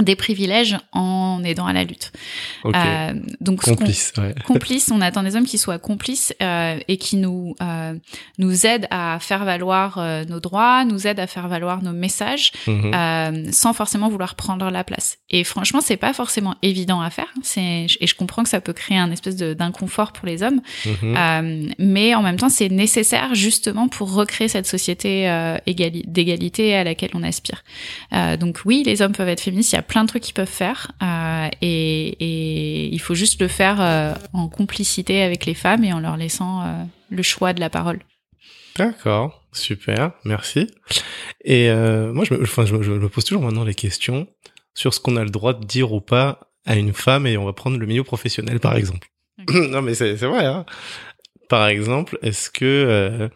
des 0.00 0.16
privilèges 0.16 0.76
en 0.92 1.42
aidant 1.44 1.66
à 1.66 1.72
la 1.72 1.84
lutte. 1.84 2.12
Ok. 2.64 2.74
Euh, 2.76 3.14
donc 3.40 3.62
Complice, 3.62 4.12
ouais. 4.18 4.34
complices, 4.46 4.90
on 4.90 5.00
attend 5.00 5.22
des 5.22 5.36
hommes 5.36 5.46
qui 5.46 5.58
soient 5.58 5.78
complices 5.78 6.34
euh, 6.42 6.78
et 6.88 6.96
qui 6.98 7.16
nous 7.16 7.54
euh, 7.62 7.94
nous 8.38 8.66
aident 8.66 8.86
à 8.90 9.18
faire 9.20 9.44
valoir 9.44 9.96
euh, 9.98 10.24
nos 10.26 10.40
droits, 10.40 10.84
nous 10.84 11.06
aident 11.06 11.20
à 11.20 11.26
faire 11.26 11.48
valoir 11.48 11.82
nos 11.82 11.92
messages, 11.92 12.52
euh, 12.68 13.46
sans 13.52 13.72
forcément 13.72 14.08
vouloir 14.08 14.34
prendre 14.34 14.70
la 14.70 14.84
place. 14.84 15.18
Et 15.30 15.44
franchement, 15.44 15.80
c'est 15.80 15.96
pas 15.96 16.12
forcément 16.12 16.54
évident 16.62 17.00
à 17.00 17.10
faire. 17.10 17.32
C'est 17.42 17.86
et 18.00 18.06
je 18.06 18.14
comprends 18.14 18.42
que 18.42 18.48
ça 18.48 18.60
peut 18.60 18.72
créer 18.72 18.98
un 18.98 19.10
espèce 19.10 19.36
d'inconfort 19.36 20.12
pour 20.12 20.26
les 20.26 20.42
hommes, 20.42 20.60
euh, 21.02 21.68
mais 21.78 22.14
en 22.14 22.22
même 22.22 22.36
temps, 22.36 22.48
c'est 22.48 22.68
nécessaire 22.68 23.34
justement 23.34 23.88
pour 23.88 24.12
recréer 24.12 24.48
cette 24.48 24.66
société 24.66 25.28
euh, 25.28 25.56
égali- 25.66 26.04
d'égalité 26.06 26.74
à 26.76 26.84
laquelle 26.84 27.10
on 27.14 27.22
aspire. 27.22 27.64
Euh, 28.12 28.36
donc 28.36 28.60
oui, 28.64 28.82
les 28.84 29.02
hommes 29.02 29.12
peuvent 29.12 29.28
être 29.28 29.40
féministes. 29.40 29.72
Il 29.72 29.76
y 29.76 29.78
a 29.78 29.82
plein 29.86 30.04
de 30.04 30.08
trucs 30.08 30.22
qu'ils 30.22 30.34
peuvent 30.34 30.46
faire, 30.48 30.92
euh, 31.02 31.48
et, 31.62 32.08
et 32.20 32.86
il 32.94 33.00
faut 33.00 33.14
juste 33.14 33.40
le 33.40 33.48
faire 33.48 33.80
euh, 33.80 34.14
en 34.32 34.48
complicité 34.48 35.22
avec 35.22 35.46
les 35.46 35.54
femmes 35.54 35.84
et 35.84 35.92
en 35.92 36.00
leur 36.00 36.16
laissant 36.16 36.62
euh, 36.62 36.82
le 37.10 37.22
choix 37.22 37.52
de 37.52 37.60
la 37.60 37.70
parole. 37.70 38.00
D'accord, 38.76 39.42
super, 39.52 40.12
merci. 40.24 40.66
Et 41.44 41.70
moi, 41.72 42.24
je 42.24 42.34
me, 42.34 42.42
enfin, 42.42 42.66
je, 42.66 42.74
me- 42.76 42.82
je 42.82 42.92
me 42.92 43.08
pose 43.08 43.24
toujours 43.24 43.42
maintenant 43.42 43.64
les 43.64 43.74
questions 43.74 44.26
sur 44.74 44.92
ce 44.92 45.00
qu'on 45.00 45.16
a 45.16 45.24
le 45.24 45.30
droit 45.30 45.54
de 45.54 45.64
dire 45.64 45.92
ou 45.92 46.00
pas 46.02 46.50
à 46.66 46.76
une 46.76 46.92
femme, 46.92 47.26
et 47.26 47.36
on 47.38 47.44
va 47.46 47.52
prendre 47.54 47.78
le 47.78 47.86
milieu 47.86 48.04
professionnel 48.04 48.60
par 48.60 48.76
exemple. 48.76 49.08
Non, 49.48 49.80
mais 49.82 49.94
c'est 49.94 50.14
vrai. 50.16 50.44
Hein. 50.44 50.66
Par 51.48 51.66
exemple, 51.68 52.18
est-ce 52.22 52.50
que 52.50 53.30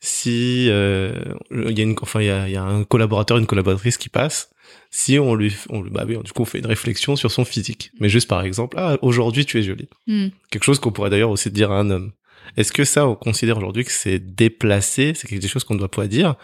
si 0.00 0.66
il 0.66 0.68
y 0.68 1.80
a 1.80 1.82
une, 1.82 1.96
enfin, 2.00 2.20
il 2.20 2.26
y 2.26 2.30
a, 2.30 2.46
il 2.48 2.52
y 2.54 2.56
a 2.56 2.62
un 2.62 2.84
collaborateur, 2.84 3.36
une 3.38 3.46
collaboratrice 3.46 3.98
qui 3.98 4.08
passe, 4.08 4.50
si 4.90 5.18
on 5.18 5.34
lui, 5.34 5.54
on, 5.68 5.80
bah 5.80 6.04
oui, 6.06 6.16
du 6.24 6.32
coup, 6.32 6.42
on 6.42 6.46
fait 6.46 6.58
une 6.58 6.66
réflexion 6.66 7.16
sur 7.16 7.30
son 7.30 7.44
physique, 7.44 7.90
mais 8.00 8.08
juste 8.08 8.28
par 8.28 8.42
exemple, 8.42 8.76
ah, 8.78 8.96
aujourd'hui 9.02 9.44
tu 9.44 9.58
es 9.58 9.62
jolie. 9.62 9.88
Hmm. 10.06 10.28
Quelque 10.50 10.64
chose 10.64 10.78
qu'on 10.78 10.92
pourrait 10.92 11.10
d'ailleurs 11.10 11.30
aussi 11.30 11.50
dire 11.50 11.70
à 11.72 11.78
un 11.78 11.90
homme. 11.90 12.12
Est-ce 12.56 12.72
que 12.72 12.84
ça, 12.84 13.06
on 13.06 13.14
considère 13.14 13.58
aujourd'hui 13.58 13.84
que 13.84 13.92
c'est 13.92 14.18
déplacé, 14.18 15.12
c'est 15.14 15.28
quelque 15.28 15.46
chose 15.46 15.64
qu'on 15.64 15.74
ne 15.74 15.78
doit 15.78 15.90
pas 15.90 16.06
dire, 16.06 16.36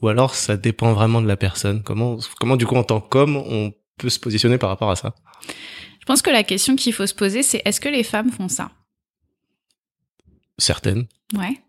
ou 0.00 0.08
alors 0.08 0.34
ça 0.34 0.56
dépend 0.56 0.92
vraiment 0.94 1.20
de 1.20 1.28
la 1.28 1.36
personne? 1.36 1.82
Comment, 1.82 2.18
comment 2.40 2.56
du 2.56 2.66
coup, 2.66 2.76
en 2.76 2.84
tant 2.84 3.00
qu'homme, 3.00 3.36
on 3.36 3.72
peut 3.98 4.08
se 4.08 4.18
positionner 4.18 4.58
par 4.58 4.70
rapport 4.70 4.90
à 4.90 4.96
ça? 4.96 5.14
Je 6.00 6.06
pense 6.06 6.22
que 6.22 6.30
la 6.30 6.42
question 6.42 6.74
qu'il 6.74 6.92
faut 6.92 7.06
se 7.06 7.14
poser, 7.14 7.42
c'est 7.42 7.62
est-ce 7.64 7.80
que 7.80 7.88
les 7.88 8.02
femmes 8.02 8.32
font 8.32 8.48
ça? 8.48 8.72
Certaines. 10.58 11.06
Ouais. 11.34 11.60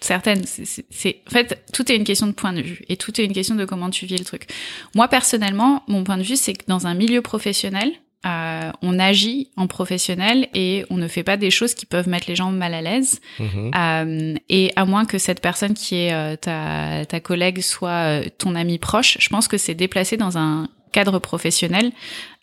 Certaines. 0.00 0.44
c'est- 0.44 1.22
en 1.26 1.30
fait, 1.30 1.64
tout 1.72 1.90
est 1.90 1.96
une 1.96 2.04
question 2.04 2.26
de 2.26 2.32
point 2.32 2.52
de 2.52 2.60
vue 2.60 2.82
et 2.88 2.96
tout 2.96 3.18
est 3.20 3.24
une 3.24 3.32
question 3.32 3.54
de 3.54 3.64
comment 3.64 3.90
tu 3.90 4.04
vis 4.06 4.18
le 4.18 4.24
truc. 4.24 4.46
Moi, 4.94 5.08
personnellement, 5.08 5.82
mon 5.88 6.04
point 6.04 6.18
de 6.18 6.22
vue, 6.22 6.36
c'est 6.36 6.52
que 6.52 6.64
dans 6.68 6.86
un 6.86 6.94
milieu 6.94 7.22
professionnel, 7.22 7.90
euh, 8.26 8.70
on 8.82 8.98
agit 8.98 9.50
en 9.56 9.66
professionnel 9.68 10.48
et 10.54 10.84
on 10.90 10.96
ne 10.96 11.06
fait 11.08 11.22
pas 11.22 11.36
des 11.36 11.50
choses 11.50 11.74
qui 11.74 11.86
peuvent 11.86 12.08
mettre 12.08 12.26
les 12.28 12.34
gens 12.36 12.50
mal 12.50 12.74
à 12.74 12.82
l'aise. 12.82 13.20
Mhm. 13.38 13.70
Euh, 13.76 14.34
et 14.48 14.72
à 14.76 14.84
moins 14.84 15.04
que 15.04 15.16
cette 15.18 15.40
personne 15.40 15.74
qui 15.74 15.94
est 15.96 16.12
euh, 16.12 16.36
ta, 16.36 17.06
ta 17.06 17.20
collègue 17.20 17.60
soit 17.62 17.90
euh, 17.90 18.24
ton 18.38 18.54
ami 18.54 18.78
proche, 18.78 19.16
je 19.20 19.28
pense 19.28 19.48
que 19.48 19.56
c'est 19.58 19.74
déplacé 19.74 20.16
dans 20.16 20.36
un 20.38 20.68
cadre 20.92 21.18
professionnel 21.20 21.92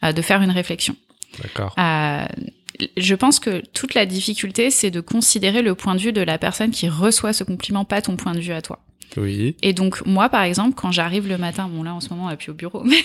euh, 0.03 0.11
de 0.13 0.21
faire 0.21 0.41
une 0.41 0.51
réflexion. 0.51 0.95
D'accord. 1.41 1.75
Je 2.97 3.15
pense 3.15 3.39
que 3.39 3.61
toute 3.73 3.93
la 3.93 4.05
difficulté, 4.05 4.71
c'est 4.71 4.91
de 4.91 5.01
considérer 5.01 5.61
le 5.61 5.75
point 5.75 5.95
de 5.95 5.99
vue 6.01 6.13
de 6.13 6.21
la 6.21 6.37
personne 6.37 6.71
qui 6.71 6.89
reçoit 6.89 7.33
ce 7.33 7.43
compliment, 7.43 7.85
pas 7.85 8.01
ton 8.01 8.15
point 8.15 8.33
de 8.33 8.39
vue 8.39 8.53
à 8.53 8.61
toi. 8.61 8.79
Oui. 9.15 9.55
Et 9.61 9.73
donc 9.73 10.03
moi, 10.07 10.29
par 10.29 10.41
exemple, 10.41 10.73
quand 10.75 10.91
j'arrive 10.91 11.27
le 11.27 11.37
matin, 11.37 11.69
bon 11.71 11.83
là 11.83 11.93
en 11.93 11.99
ce 11.99 12.09
moment 12.09 12.25
on 12.25 12.29
n'est 12.29 12.35
plus 12.37 12.49
au 12.49 12.55
bureau, 12.55 12.83
mais 12.85 12.97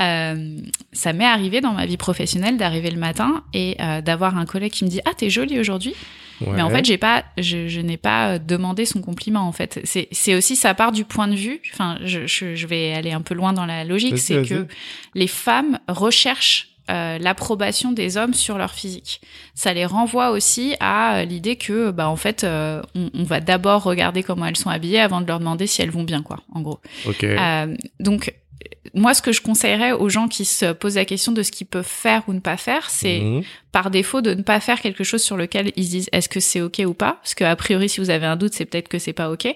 euh, 0.00 0.56
ça 0.92 1.12
m'est 1.12 1.24
arrivé 1.24 1.60
dans 1.60 1.72
ma 1.72 1.86
vie 1.86 1.96
professionnelle 1.96 2.56
d'arriver 2.56 2.90
le 2.90 2.98
matin 2.98 3.44
et 3.52 3.76
euh, 3.80 4.00
d'avoir 4.00 4.36
un 4.36 4.46
collègue 4.46 4.72
qui 4.72 4.84
me 4.84 4.90
dit 4.90 5.00
ah 5.04 5.12
t'es 5.16 5.30
jolie 5.30 5.58
aujourd'hui, 5.60 5.94
Ouais. 6.40 6.54
mais 6.56 6.62
en 6.62 6.70
fait 6.70 6.84
j'ai 6.84 6.98
pas, 6.98 7.24
je, 7.38 7.68
je 7.68 7.80
n'ai 7.80 7.96
pas 7.98 8.30
euh, 8.30 8.38
demandé 8.40 8.84
son 8.84 9.00
compliment 9.00 9.42
en 9.46 9.52
fait. 9.52 9.80
C'est 9.84 10.08
c'est 10.10 10.34
aussi 10.34 10.56
ça 10.56 10.74
part 10.74 10.90
du 10.90 11.04
point 11.04 11.28
de 11.28 11.36
vue. 11.36 11.60
Enfin 11.72 11.98
je, 12.04 12.26
je, 12.26 12.56
je 12.56 12.66
vais 12.66 12.92
aller 12.94 13.12
un 13.12 13.20
peu 13.20 13.34
loin 13.34 13.52
dans 13.52 13.66
la 13.66 13.84
logique, 13.84 14.18
c'est 14.18 14.42
que 14.42 14.66
les 15.14 15.28
femmes 15.28 15.78
recherchent 15.86 16.70
euh, 16.92 17.18
l'approbation 17.18 17.90
des 17.92 18.16
hommes 18.16 18.34
sur 18.34 18.58
leur 18.58 18.72
physique. 18.72 19.20
Ça 19.54 19.72
les 19.72 19.86
renvoie 19.86 20.30
aussi 20.30 20.74
à 20.80 21.16
euh, 21.16 21.24
l'idée 21.24 21.56
que, 21.56 21.90
bah, 21.90 22.08
en 22.08 22.16
fait, 22.16 22.44
euh, 22.44 22.82
on, 22.94 23.10
on 23.14 23.24
va 23.24 23.40
d'abord 23.40 23.82
regarder 23.82 24.22
comment 24.22 24.46
elles 24.46 24.56
sont 24.56 24.70
habillées 24.70 25.00
avant 25.00 25.20
de 25.20 25.26
leur 25.26 25.38
demander 25.38 25.66
si 25.66 25.80
elles 25.82 25.90
vont 25.90 26.04
bien, 26.04 26.22
quoi, 26.22 26.40
en 26.52 26.60
gros. 26.60 26.80
Euh, 27.38 27.74
donc, 27.98 28.34
moi, 28.94 29.14
ce 29.14 29.22
que 29.22 29.32
je 29.32 29.40
conseillerais 29.40 29.92
aux 29.92 30.08
gens 30.08 30.28
qui 30.28 30.44
se 30.44 30.72
posent 30.72 30.96
la 30.96 31.04
question 31.04 31.32
de 31.32 31.42
ce 31.42 31.50
qu'ils 31.50 31.66
peuvent 31.66 31.84
faire 31.86 32.22
ou 32.28 32.32
ne 32.34 32.40
pas 32.40 32.56
faire, 32.56 32.90
c'est 32.90 33.20
Mhm. 33.20 33.42
par 33.70 33.90
défaut 33.90 34.20
de 34.20 34.34
ne 34.34 34.42
pas 34.42 34.60
faire 34.60 34.80
quelque 34.80 35.02
chose 35.02 35.22
sur 35.22 35.36
lequel 35.36 35.72
ils 35.76 35.84
se 35.86 35.90
disent 35.90 36.08
est-ce 36.12 36.28
que 36.28 36.40
c'est 36.40 36.60
ok 36.60 36.82
ou 36.86 36.92
pas? 36.92 37.18
Parce 37.22 37.34
que 37.34 37.44
a 37.44 37.56
priori 37.56 37.88
si 37.88 38.00
vous 38.00 38.10
avez 38.10 38.26
un 38.26 38.36
doute 38.36 38.52
c'est 38.52 38.66
peut-être 38.66 38.88
que 38.88 38.98
c'est 38.98 39.14
pas 39.14 39.30
ok 39.30 39.46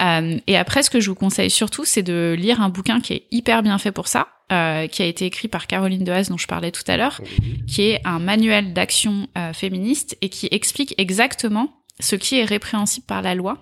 Euh, 0.00 0.38
et 0.46 0.56
après 0.56 0.82
ce 0.84 0.90
que 0.90 1.00
je 1.00 1.10
vous 1.10 1.16
conseille 1.16 1.50
surtout 1.50 1.84
c'est 1.84 2.04
de 2.04 2.36
lire 2.38 2.60
un 2.62 2.68
bouquin 2.68 3.00
qui 3.00 3.14
est 3.14 3.24
hyper 3.32 3.62
bien 3.64 3.78
fait 3.78 3.90
pour 3.90 4.06
ça 4.06 4.28
euh, 4.52 4.86
qui 4.86 5.02
a 5.02 5.06
été 5.06 5.26
écrit 5.26 5.48
par 5.48 5.66
Caroline 5.66 6.04
Dehaze 6.04 6.28
dont 6.30 6.38
je 6.38 6.46
parlais 6.46 6.70
tout 6.70 6.84
à 6.86 6.96
l'heure 6.96 7.20
qui 7.66 7.82
est 7.82 8.00
un 8.04 8.18
manuel 8.18 8.72
d'action 8.72 9.28
euh, 9.36 9.52
féministe 9.52 10.16
et 10.22 10.28
qui 10.28 10.48
explique 10.50 10.94
exactement 10.98 11.74
ce 12.00 12.16
qui 12.16 12.38
est 12.38 12.44
répréhensible 12.44 13.06
par 13.06 13.22
la 13.22 13.34
loi 13.34 13.58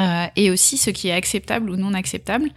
euh, 0.00 0.24
et 0.36 0.50
aussi 0.50 0.78
ce 0.78 0.88
qui 0.88 1.08
est 1.08 1.12
acceptable 1.12 1.68
ou 1.70 1.76
non 1.76 1.92
acceptable. 1.92 2.48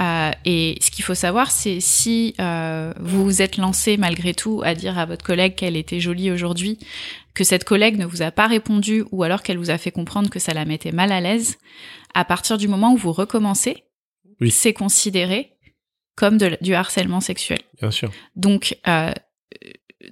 Euh, 0.00 0.30
et 0.44 0.76
ce 0.82 0.90
qu'il 0.90 1.02
faut 1.02 1.14
savoir, 1.14 1.50
c'est 1.50 1.80
si 1.80 2.34
euh, 2.40 2.92
vous 3.00 3.24
vous 3.24 3.40
êtes 3.40 3.56
lancé 3.56 3.96
malgré 3.96 4.34
tout 4.34 4.60
à 4.62 4.74
dire 4.74 4.98
à 4.98 5.06
votre 5.06 5.24
collègue 5.24 5.54
qu'elle 5.54 5.76
était 5.76 5.98
jolie 6.00 6.30
aujourd'hui, 6.30 6.78
que 7.32 7.42
cette 7.42 7.64
collègue 7.64 7.96
ne 7.98 8.04
vous 8.04 8.20
a 8.20 8.30
pas 8.30 8.46
répondu 8.46 9.02
ou 9.12 9.22
alors 9.22 9.42
qu'elle 9.42 9.56
vous 9.56 9.70
a 9.70 9.78
fait 9.78 9.92
comprendre 9.92 10.28
que 10.28 10.38
ça 10.38 10.52
la 10.52 10.66
mettait 10.66 10.92
mal 10.92 11.10
à 11.10 11.22
l'aise, 11.22 11.56
à 12.12 12.26
partir 12.26 12.58
du 12.58 12.68
moment 12.68 12.92
où 12.92 12.98
vous 12.98 13.12
recommencez, 13.12 13.84
Oui. 14.42 14.50
c'est 14.50 14.74
considéré 14.74 15.53
comme 16.16 16.38
de- 16.38 16.56
du 16.60 16.74
harcèlement 16.74 17.20
sexuel. 17.20 17.58
Bien 17.80 17.90
sûr. 17.90 18.10
Donc, 18.36 18.76
euh, 18.86 19.12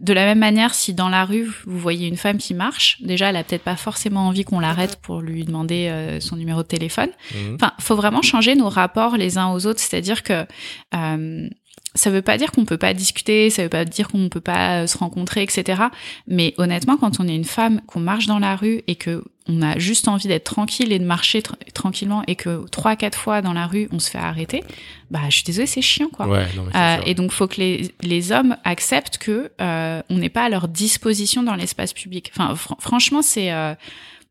de 0.00 0.12
la 0.14 0.24
même 0.24 0.38
manière, 0.38 0.72
si 0.74 0.94
dans 0.94 1.10
la 1.10 1.24
rue 1.26 1.44
vous 1.66 1.78
voyez 1.78 2.08
une 2.08 2.16
femme 2.16 2.38
qui 2.38 2.54
marche, 2.54 2.96
déjà 3.02 3.28
elle 3.28 3.36
a 3.36 3.44
peut-être 3.44 3.62
pas 3.62 3.76
forcément 3.76 4.26
envie 4.26 4.42
qu'on 4.44 4.58
l'arrête 4.58 4.96
pour 4.96 5.20
lui 5.20 5.44
demander 5.44 5.88
euh, 5.88 6.18
son 6.18 6.36
numéro 6.36 6.62
de 6.62 6.66
téléphone. 6.68 7.10
Mhm. 7.34 7.54
Enfin, 7.56 7.72
faut 7.78 7.94
vraiment 7.96 8.22
changer 8.22 8.54
nos 8.54 8.70
rapports 8.70 9.16
les 9.18 9.36
uns 9.36 9.52
aux 9.52 9.66
autres, 9.66 9.80
c'est-à-dire 9.80 10.22
que 10.22 10.46
euh, 10.94 11.48
ça 11.94 12.08
veut 12.10 12.22
pas 12.22 12.38
dire 12.38 12.52
qu'on 12.52 12.64
peut 12.64 12.78
pas 12.78 12.94
discuter, 12.94 13.50
ça 13.50 13.62
veut 13.64 13.68
pas 13.68 13.84
dire 13.84 14.08
qu'on 14.08 14.30
peut 14.30 14.40
pas 14.40 14.82
euh, 14.82 14.86
se 14.86 14.96
rencontrer, 14.96 15.42
etc. 15.42 15.82
Mais 16.26 16.54
honnêtement, 16.56 16.96
quand 16.96 17.20
on 17.20 17.28
est 17.28 17.36
une 17.36 17.44
femme, 17.44 17.82
qu'on 17.86 18.00
marche 18.00 18.24
dans 18.26 18.38
la 18.38 18.56
rue 18.56 18.82
et 18.86 18.96
que 18.96 19.22
on 19.48 19.60
a 19.62 19.76
juste 19.78 20.06
envie 20.06 20.28
d'être 20.28 20.44
tranquille 20.44 20.92
et 20.92 20.98
de 21.00 21.04
marcher 21.04 21.42
tranquillement 21.74 22.22
et 22.28 22.36
que 22.36 22.64
trois 22.70 22.94
quatre 22.94 23.18
fois 23.18 23.42
dans 23.42 23.52
la 23.52 23.66
rue 23.66 23.88
on 23.92 23.98
se 23.98 24.08
fait 24.10 24.18
arrêter, 24.18 24.62
bah 25.10 25.20
je 25.28 25.34
suis 25.36 25.44
désolée 25.44 25.66
c'est 25.66 25.82
chiant 25.82 26.08
quoi. 26.08 26.28
Ouais, 26.28 26.46
non, 26.56 26.64
mais 26.64 26.72
Euh, 26.78 27.00
et 27.06 27.14
donc 27.14 27.32
faut 27.32 27.48
que 27.48 27.56
les, 27.56 27.92
les 28.02 28.30
hommes 28.30 28.56
acceptent 28.64 29.18
que 29.18 29.50
euh, 29.60 30.00
on 30.10 30.16
n'est 30.18 30.28
pas 30.28 30.44
à 30.44 30.48
leur 30.48 30.68
disposition 30.68 31.42
dans 31.42 31.56
l'espace 31.56 31.92
public. 31.92 32.30
Enfin 32.36 32.54
fr- 32.54 32.80
franchement 32.80 33.20
c'est 33.22 33.52
euh, 33.52 33.74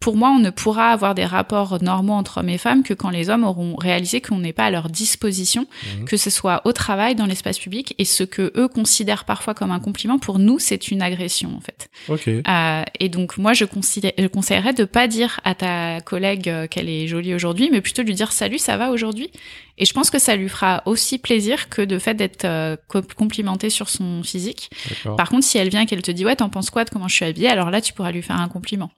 pour 0.01 0.17
moi, 0.17 0.29
on 0.31 0.39
ne 0.39 0.49
pourra 0.49 0.89
avoir 0.91 1.15
des 1.15 1.23
rapports 1.25 1.81
normaux 1.81 2.11
entre 2.13 2.39
hommes 2.39 2.49
et 2.49 2.57
femmes 2.57 2.83
que 2.83 2.93
quand 2.93 3.09
les 3.09 3.29
hommes 3.29 3.45
auront 3.45 3.75
réalisé 3.77 4.19
qu'on 4.19 4.39
n'est 4.39 4.51
pas 4.51 4.65
à 4.65 4.69
leur 4.71 4.89
disposition, 4.89 5.65
Mhm. 5.99 6.05
que 6.05 6.17
ce 6.17 6.29
soit 6.29 6.61
au 6.65 6.73
travail, 6.73 7.15
dans 7.15 7.25
l'espace 7.27 7.57
public, 7.59 7.95
et 7.97 8.03
ce 8.05 8.23
que 8.23 8.51
eux 8.57 8.67
considèrent 8.67 9.23
parfois 9.25 9.53
comme 9.53 9.71
un 9.71 9.79
compliment, 9.79 10.19
pour 10.19 10.39
nous, 10.39 10.59
c'est 10.59 10.89
une 10.89 11.01
agression 11.01 11.55
en 11.55 11.61
fait. 11.61 11.89
Ok. 12.09 12.27
Euh, 12.27 12.83
et 12.99 13.07
donc 13.09 13.37
moi, 13.37 13.53
je, 13.53 13.63
conseillerais 13.65 14.73
de 14.73 14.83
pas 14.85 15.07
dire 15.07 15.39
à 15.43 15.55
ta 15.55 16.01
collègue 16.01 16.49
euh, 16.49 16.67
qu'elle 16.67 16.89
est 16.89 17.07
jolie 17.07 17.33
aujourd'hui, 17.33 17.69
mais 17.71 17.79
plutôt 17.81 18.01
lui 18.01 18.13
dire 18.15 18.31
salut, 18.31 18.57
ça 18.57 18.77
va 18.77 18.89
aujourd'hui? 18.91 19.29
Et 19.77 19.85
je 19.85 19.93
pense 19.93 20.09
que 20.09 20.19
ça 20.19 20.35
lui 20.35 20.49
fera 20.49 20.81
aussi 20.85 21.17
plaisir 21.17 21.69
que 21.69 21.81
de 21.81 21.97
fait 21.99 22.13
d'être 22.13 22.45
euh, 22.45 22.75
co- 22.87 23.01
complimentée 23.15 23.69
sur 23.69 23.87
son 23.89 24.23
physique. 24.23 24.69
Par 25.17 25.29
contre, 25.29 25.43
si 25.45 25.57
elle 25.57 25.69
vient 25.69 25.81
et 25.81 25.85
qu'elle 25.85 26.01
te 26.01 26.11
dit 26.11 26.25
ouais, 26.25 26.35
t'en 26.35 26.49
penses 26.49 26.69
quoi 26.69 26.83
de 26.85 26.89
comment 26.89 27.07
je 27.07 27.15
suis 27.15 27.25
habillée, 27.25 27.47
alors 27.49 27.69
là, 27.71 27.81
tu 27.81 27.93
pourras 27.93 28.11
lui 28.11 28.21
faire 28.21 28.39
un 28.39 28.47
compliment. 28.47 28.89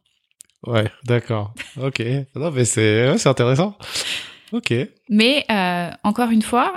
Ouais, 0.65 0.89
d'accord. 1.05 1.53
Ok. 1.81 2.01
Non, 2.35 2.51
mais 2.51 2.65
c'est 2.65 3.09
ouais, 3.11 3.17
c'est 3.17 3.29
intéressant. 3.29 3.77
Ok. 4.51 4.73
Mais 5.09 5.45
euh, 5.51 5.89
encore 6.03 6.29
une 6.29 6.41
fois, 6.41 6.73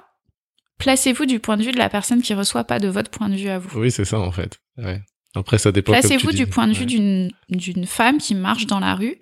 placez-vous 0.79 1.27
du 1.27 1.41
point 1.41 1.57
de 1.57 1.63
vue 1.63 1.73
de 1.73 1.79
la 1.79 1.89
personne 1.89 2.23
qui 2.23 2.35
reçoit 2.35 2.65
pas 2.65 2.79
de 2.79 2.89
votre 2.89 3.11
point 3.11 3.29
de 3.29 3.37
vue 3.37 3.49
à 3.49 3.59
vous. 3.59 3.79
Oui, 3.79 3.91
c'est 3.91 4.05
ça 4.05 4.19
en 4.19 4.33
fait. 4.33 4.59
Ouais. 4.79 5.01
Après, 5.35 5.59
ça 5.59 5.71
dépend. 5.71 5.93
Placez-vous 5.93 6.31
dis. 6.31 6.37
du 6.39 6.47
point 6.47 6.67
de 6.67 6.73
vue 6.73 6.81
Ouais. 6.81 6.87
d'une 6.87 7.31
d'une 7.51 7.85
femme 7.87 8.17
qui 8.17 8.35
marche 8.35 8.67
dans 8.67 8.81
la 8.81 8.95
rue, 8.95 9.17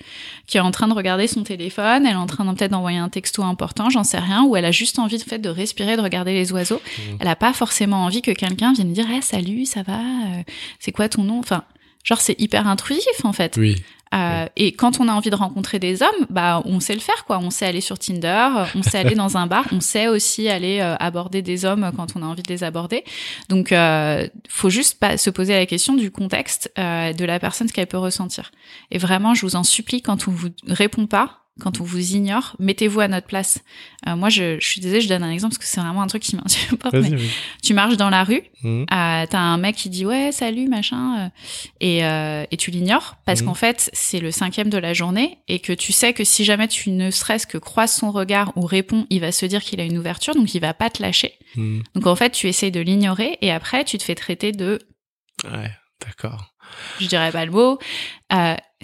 qui 0.46 0.56
est 0.58 0.60
en 0.60 0.70
train 0.70 0.86
de 0.86 0.94
regarder 0.94 1.26
son 1.26 1.42
téléphone, 1.42 2.06
elle 2.06 2.12
est 2.12 2.14
en 2.14 2.26
train 2.26 2.44
de 2.44 2.52
peut-être 2.56 2.70
d'envoyer 2.70 2.98
un 2.98 3.08
texto 3.08 3.42
important, 3.42 3.90
j'en 3.90 4.04
sais 4.04 4.20
rien, 4.20 4.44
ou 4.44 4.54
elle 4.54 4.64
a 4.64 4.70
juste 4.70 5.00
envie 5.00 5.18
de 5.18 5.24
fait 5.24 5.38
de 5.40 5.48
respirer, 5.48 5.96
de 5.96 6.00
regarder 6.02 6.32
les 6.32 6.52
oiseaux. 6.52 6.80
Mhm. 7.10 7.16
Elle 7.18 7.26
a 7.28 7.34
pas 7.34 7.52
forcément 7.52 8.04
envie 8.04 8.22
que 8.22 8.30
quelqu'un 8.30 8.72
vienne 8.74 8.92
dire 8.92 9.10
hey, 9.10 9.22
salut, 9.22 9.64
ça 9.66 9.82
va, 9.82 9.98
euh, 9.98 10.42
c'est 10.78 10.92
quoi 10.92 11.08
ton 11.08 11.24
nom? 11.24 11.40
Enfin, 11.40 11.64
genre 12.04 12.20
c'est 12.20 12.40
hyper 12.40 12.68
intrusif 12.68 13.24
en 13.24 13.32
fait. 13.32 13.56
Oui. 13.56 13.82
Euh, 14.14 14.46
Et 14.56 14.72
quand 14.72 15.00
on 15.00 15.08
a 15.08 15.12
envie 15.12 15.30
de 15.30 15.36
rencontrer 15.36 15.78
des 15.78 16.02
hommes, 16.02 16.26
bah 16.30 16.62
on 16.64 16.80
sait 16.80 16.94
le 16.94 17.00
faire 17.00 17.24
quoi. 17.24 17.38
On 17.38 17.50
sait 17.50 17.66
aller 17.66 17.80
sur 17.80 17.98
Tinder, 17.98 18.48
on 18.74 18.82
sait 18.82 18.98
aller 18.98 19.14
dans 19.14 19.36
un 19.36 19.46
bar, 19.46 19.66
on 19.72 19.80
sait 19.80 20.06
aussi 20.08 20.48
aller 20.48 20.80
euh, 20.80 20.94
aborder 21.00 21.42
des 21.42 21.64
hommes 21.64 21.90
quand 21.96 22.14
on 22.16 22.22
a 22.22 22.26
envie 22.26 22.42
de 22.42 22.52
les 22.52 22.62
aborder. 22.62 23.04
Donc 23.48 23.72
euh, 23.72 24.28
faut 24.48 24.70
juste 24.70 24.98
pas 25.00 25.16
se 25.16 25.30
poser 25.30 25.54
la 25.54 25.66
question 25.66 25.94
du 25.94 26.10
contexte 26.10 26.72
euh, 26.78 27.12
de 27.12 27.24
la 27.24 27.40
personne 27.40 27.68
ce 27.68 27.72
qu'elle 27.72 27.86
peut 27.86 27.98
ressentir. 27.98 28.52
Et 28.90 28.98
vraiment, 28.98 29.34
je 29.34 29.42
vous 29.42 29.56
en 29.56 29.64
supplie 29.64 30.02
quand 30.02 30.28
on 30.28 30.30
vous 30.30 30.48
répond 30.68 31.06
pas. 31.06 31.43
Quand 31.60 31.80
on 31.80 31.84
vous 31.84 32.14
ignore, 32.16 32.56
mettez-vous 32.58 32.98
à 32.98 33.06
notre 33.06 33.28
place. 33.28 33.60
Euh, 34.08 34.16
moi, 34.16 34.28
je, 34.28 34.58
je 34.58 34.66
suis 34.66 34.80
désolée, 34.80 35.00
je 35.00 35.08
donne 35.08 35.22
un 35.22 35.30
exemple 35.30 35.52
parce 35.54 35.58
que 35.64 35.66
c'est 35.72 35.80
vraiment 35.80 36.02
un 36.02 36.08
truc 36.08 36.22
qui 36.22 36.34
m'insupporte. 36.42 36.94
mais 36.94 37.14
oui. 37.14 37.30
Tu 37.62 37.74
marches 37.74 37.96
dans 37.96 38.10
la 38.10 38.24
rue, 38.24 38.42
Mhm. 38.64 38.82
euh, 38.82 39.26
t'as 39.30 39.38
un 39.38 39.56
mec 39.58 39.76
qui 39.76 39.88
dit 39.90 40.04
ouais 40.06 40.32
salut 40.32 40.68
machin 40.68 41.26
euh, 41.26 41.28
et, 41.80 42.04
euh, 42.04 42.44
et 42.50 42.56
tu 42.56 42.70
l'ignores 42.70 43.16
parce 43.26 43.40
Mhm. 43.42 43.46
qu'en 43.46 43.54
fait 43.54 43.90
c'est 43.92 44.20
le 44.20 44.30
cinquième 44.32 44.68
de 44.70 44.78
la 44.78 44.94
journée 44.94 45.38
et 45.48 45.60
que 45.60 45.72
tu 45.72 45.92
sais 45.92 46.12
que 46.14 46.24
si 46.24 46.44
jamais 46.44 46.66
tu 46.66 46.90
ne 46.90 47.10
serait-ce 47.10 47.46
que 47.46 47.58
croises 47.58 47.92
son 47.94 48.10
regard 48.10 48.52
ou 48.56 48.62
réponds 48.66 49.06
il 49.10 49.20
va 49.20 49.32
se 49.32 49.44
dire 49.46 49.62
qu'il 49.62 49.80
a 49.80 49.84
une 49.84 49.98
ouverture 49.98 50.34
donc 50.34 50.54
il 50.54 50.60
va 50.60 50.72
pas 50.74 50.88
te 50.90 51.02
lâcher 51.02 51.34
Mhm. 51.56 51.82
donc 51.94 52.06
en 52.06 52.16
fait 52.16 52.30
tu 52.30 52.48
essayes 52.48 52.72
de 52.72 52.80
l'ignorer 52.80 53.36
et 53.42 53.52
après 53.52 53.84
tu 53.84 53.98
te 53.98 54.02
fais 54.02 54.14
traiter 54.14 54.50
de 54.52 54.78
Ouais, 55.44 55.70
d'accord. 56.04 56.54
je 57.00 57.06
dirais 57.06 57.30
pas 57.32 57.44
le 57.44 57.52
mot 57.52 57.78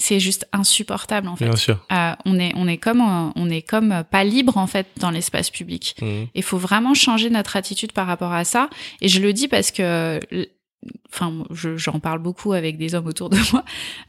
c'est 0.00 0.18
juste 0.20 0.46
insupportable 0.52 1.28
en 1.28 1.36
fait 1.36 1.44
Bien 1.46 1.56
sûr. 1.56 1.78
Euh, 1.92 2.12
on 2.24 2.38
est 2.38 2.52
on 2.56 2.66
est 2.66 2.78
comme 2.78 3.00
euh, 3.00 3.30
on 3.36 3.48
est 3.50 3.62
comme 3.62 3.92
euh, 3.92 4.02
pas 4.02 4.24
libre 4.24 4.56
en 4.56 4.66
fait 4.66 4.86
dans 4.98 5.10
l'espace 5.10 5.50
public 5.50 5.94
Mhm. 6.02 6.26
il 6.34 6.42
faut 6.42 6.58
vraiment 6.58 6.94
changer 6.94 7.30
notre 7.30 7.56
attitude 7.56 7.92
par 7.92 8.06
rapport 8.06 8.32
à 8.32 8.44
ça. 8.44 8.68
Et 9.00 9.08
je 9.08 9.20
le 9.20 9.32
dis 9.32 9.48
parce 9.48 9.70
que, 9.70 10.18
l- 10.32 10.48
enfin, 11.12 11.32
je- 11.52 11.76
j'en 11.76 11.98
parle 12.00 12.20
beaucoup 12.20 12.52
avec 12.52 12.78
des 12.78 12.94
hommes 12.94 13.06
autour 13.06 13.28
de 13.30 13.36
moi. 13.52 13.64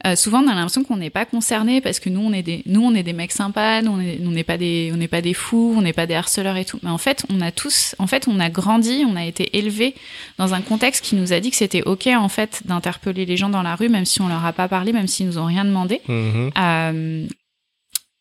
Euh, 0.06 0.16
souvent, 0.16 0.42
on 0.42 0.48
a 0.48 0.54
l'impression 0.54 0.84
qu'on 0.84 0.96
n'est 0.96 1.10
pas 1.10 1.24
concerné 1.26 1.80
parce 1.80 2.00
que 2.00 2.08
nous, 2.08 2.20
on 2.20 2.32
est 2.32 2.42
des, 2.42 2.62
nous, 2.66 2.82
on 2.82 2.94
est 2.94 3.02
des 3.02 3.12
mecs 3.12 3.32
sympas, 3.32 3.82
nous, 3.82 3.92
on 3.92 4.00
est- 4.00 4.20
on 4.24 4.30
n'est 4.30 4.44
pas 4.44 4.56
des, 4.58 4.90
on 4.92 4.96
n'est 4.96 5.08
pas 5.08 5.20
des 5.20 5.34
fous, 5.34 5.74
on 5.76 5.82
n'est 5.82 5.92
pas 5.92 6.06
des 6.06 6.14
harceleurs 6.14 6.56
et 6.56 6.64
tout. 6.64 6.78
Mais 6.82 6.90
en 6.90 6.98
fait, 6.98 7.24
on 7.28 7.40
a 7.40 7.50
tous, 7.50 7.94
en 7.98 8.06
fait, 8.06 8.26
on 8.28 8.40
a 8.40 8.48
grandi, 8.50 9.04
on 9.06 9.16
a 9.16 9.24
été 9.24 9.56
élevés 9.58 9.94
dans 10.38 10.54
un 10.54 10.60
contexte 10.62 11.04
qui 11.04 11.14
nous 11.16 11.32
a 11.32 11.40
dit 11.40 11.50
que 11.50 11.56
c'était 11.56 11.82
ok, 11.82 12.06
en 12.16 12.28
fait, 12.28 12.62
d'interpeller 12.66 13.26
les 13.26 13.36
gens 13.36 13.48
dans 13.50 13.62
la 13.62 13.74
rue, 13.76 13.88
même 13.88 14.04
si 14.06 14.20
on 14.22 14.28
leur 14.28 14.44
a 14.44 14.52
pas 14.52 14.68
parlé, 14.68 14.92
même 14.92 15.08
s'ils 15.08 15.26
nous 15.26 15.38
ont 15.38 15.46
rien 15.46 15.64
demandé. 15.64 16.00
Mhm. 16.08 16.50
Euh, 16.58 17.26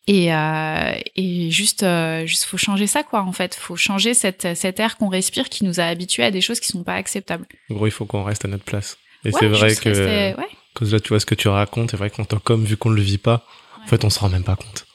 et, 0.07 0.33
euh, 0.33 0.91
et 1.15 1.51
juste, 1.51 1.83
euh, 1.83 2.25
juste 2.25 2.45
faut 2.45 2.57
changer 2.57 2.87
ça 2.87 3.03
quoi. 3.03 3.21
En 3.21 3.31
fait, 3.31 3.55
faut 3.55 3.75
changer 3.75 4.13
cette, 4.13 4.55
cet 4.55 4.79
air 4.79 4.97
qu'on 4.97 5.09
respire 5.09 5.49
qui 5.49 5.63
nous 5.65 5.79
a 5.79 5.83
habitués 5.83 6.23
à 6.23 6.31
des 6.31 6.41
choses 6.41 6.59
qui 6.59 6.67
sont 6.67 6.83
pas 6.83 6.95
acceptables. 6.95 7.45
En 7.69 7.75
gros, 7.75 7.87
il 7.87 7.91
faut 7.91 8.05
qu'on 8.05 8.23
reste 8.23 8.45
à 8.45 8.47
notre 8.47 8.63
place. 8.63 8.97
Et 9.23 9.29
Ouais, 9.29 9.33
c'est 9.39 9.47
vrai 9.47 9.75
que, 9.75 9.89
rester- 9.89 10.35
ouais, 10.39 10.47
que 10.75 10.85
là, 10.85 10.99
tu 10.99 11.09
vois 11.09 11.19
ce 11.19 11.25
que 11.25 11.35
tu 11.35 11.47
racontes, 11.47 11.91
c'est 11.91 11.97
vrai 11.97 12.09
qu'en 12.09 12.25
tant 12.25 12.39
qu'homme, 12.39 12.63
vu 12.65 12.77
qu'on 12.77 12.89
le 12.89 13.01
vit 13.01 13.19
pas, 13.19 13.45
en 13.83 13.87
fait, 13.87 14.03
on 14.03 14.09
se 14.09 14.19
rend 14.19 14.29
même 14.29 14.43
pas 14.43 14.55
compte. 14.55 14.85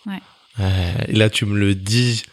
Euh, 0.60 0.92
et 1.08 1.12
là, 1.12 1.30
tu 1.30 1.44
me 1.46 1.56
le 1.58 1.74
dis, 1.74 2.24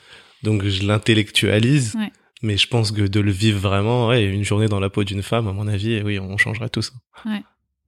donc 0.42 0.66
je 0.66 0.84
l'intellectualise. 0.84 1.94
Mais 2.42 2.58
je 2.58 2.68
pense 2.68 2.92
que 2.92 3.02
de 3.04 3.20
le 3.22 3.32
vivre 3.32 3.60
vraiment, 3.60 4.08
ouais, 4.10 4.24
une 4.26 4.44
journée 4.44 4.68
dans 4.68 4.80
la 4.82 4.90
peau 4.90 5.04
d'une 5.06 5.24
femme, 5.24 5.48
à 5.48 5.54
mon 5.54 5.68
avis, 5.68 6.02
oui, 6.02 6.20
on 6.20 6.38
changerait 6.38 6.68
tout 6.70 6.82
ça. 6.82 6.92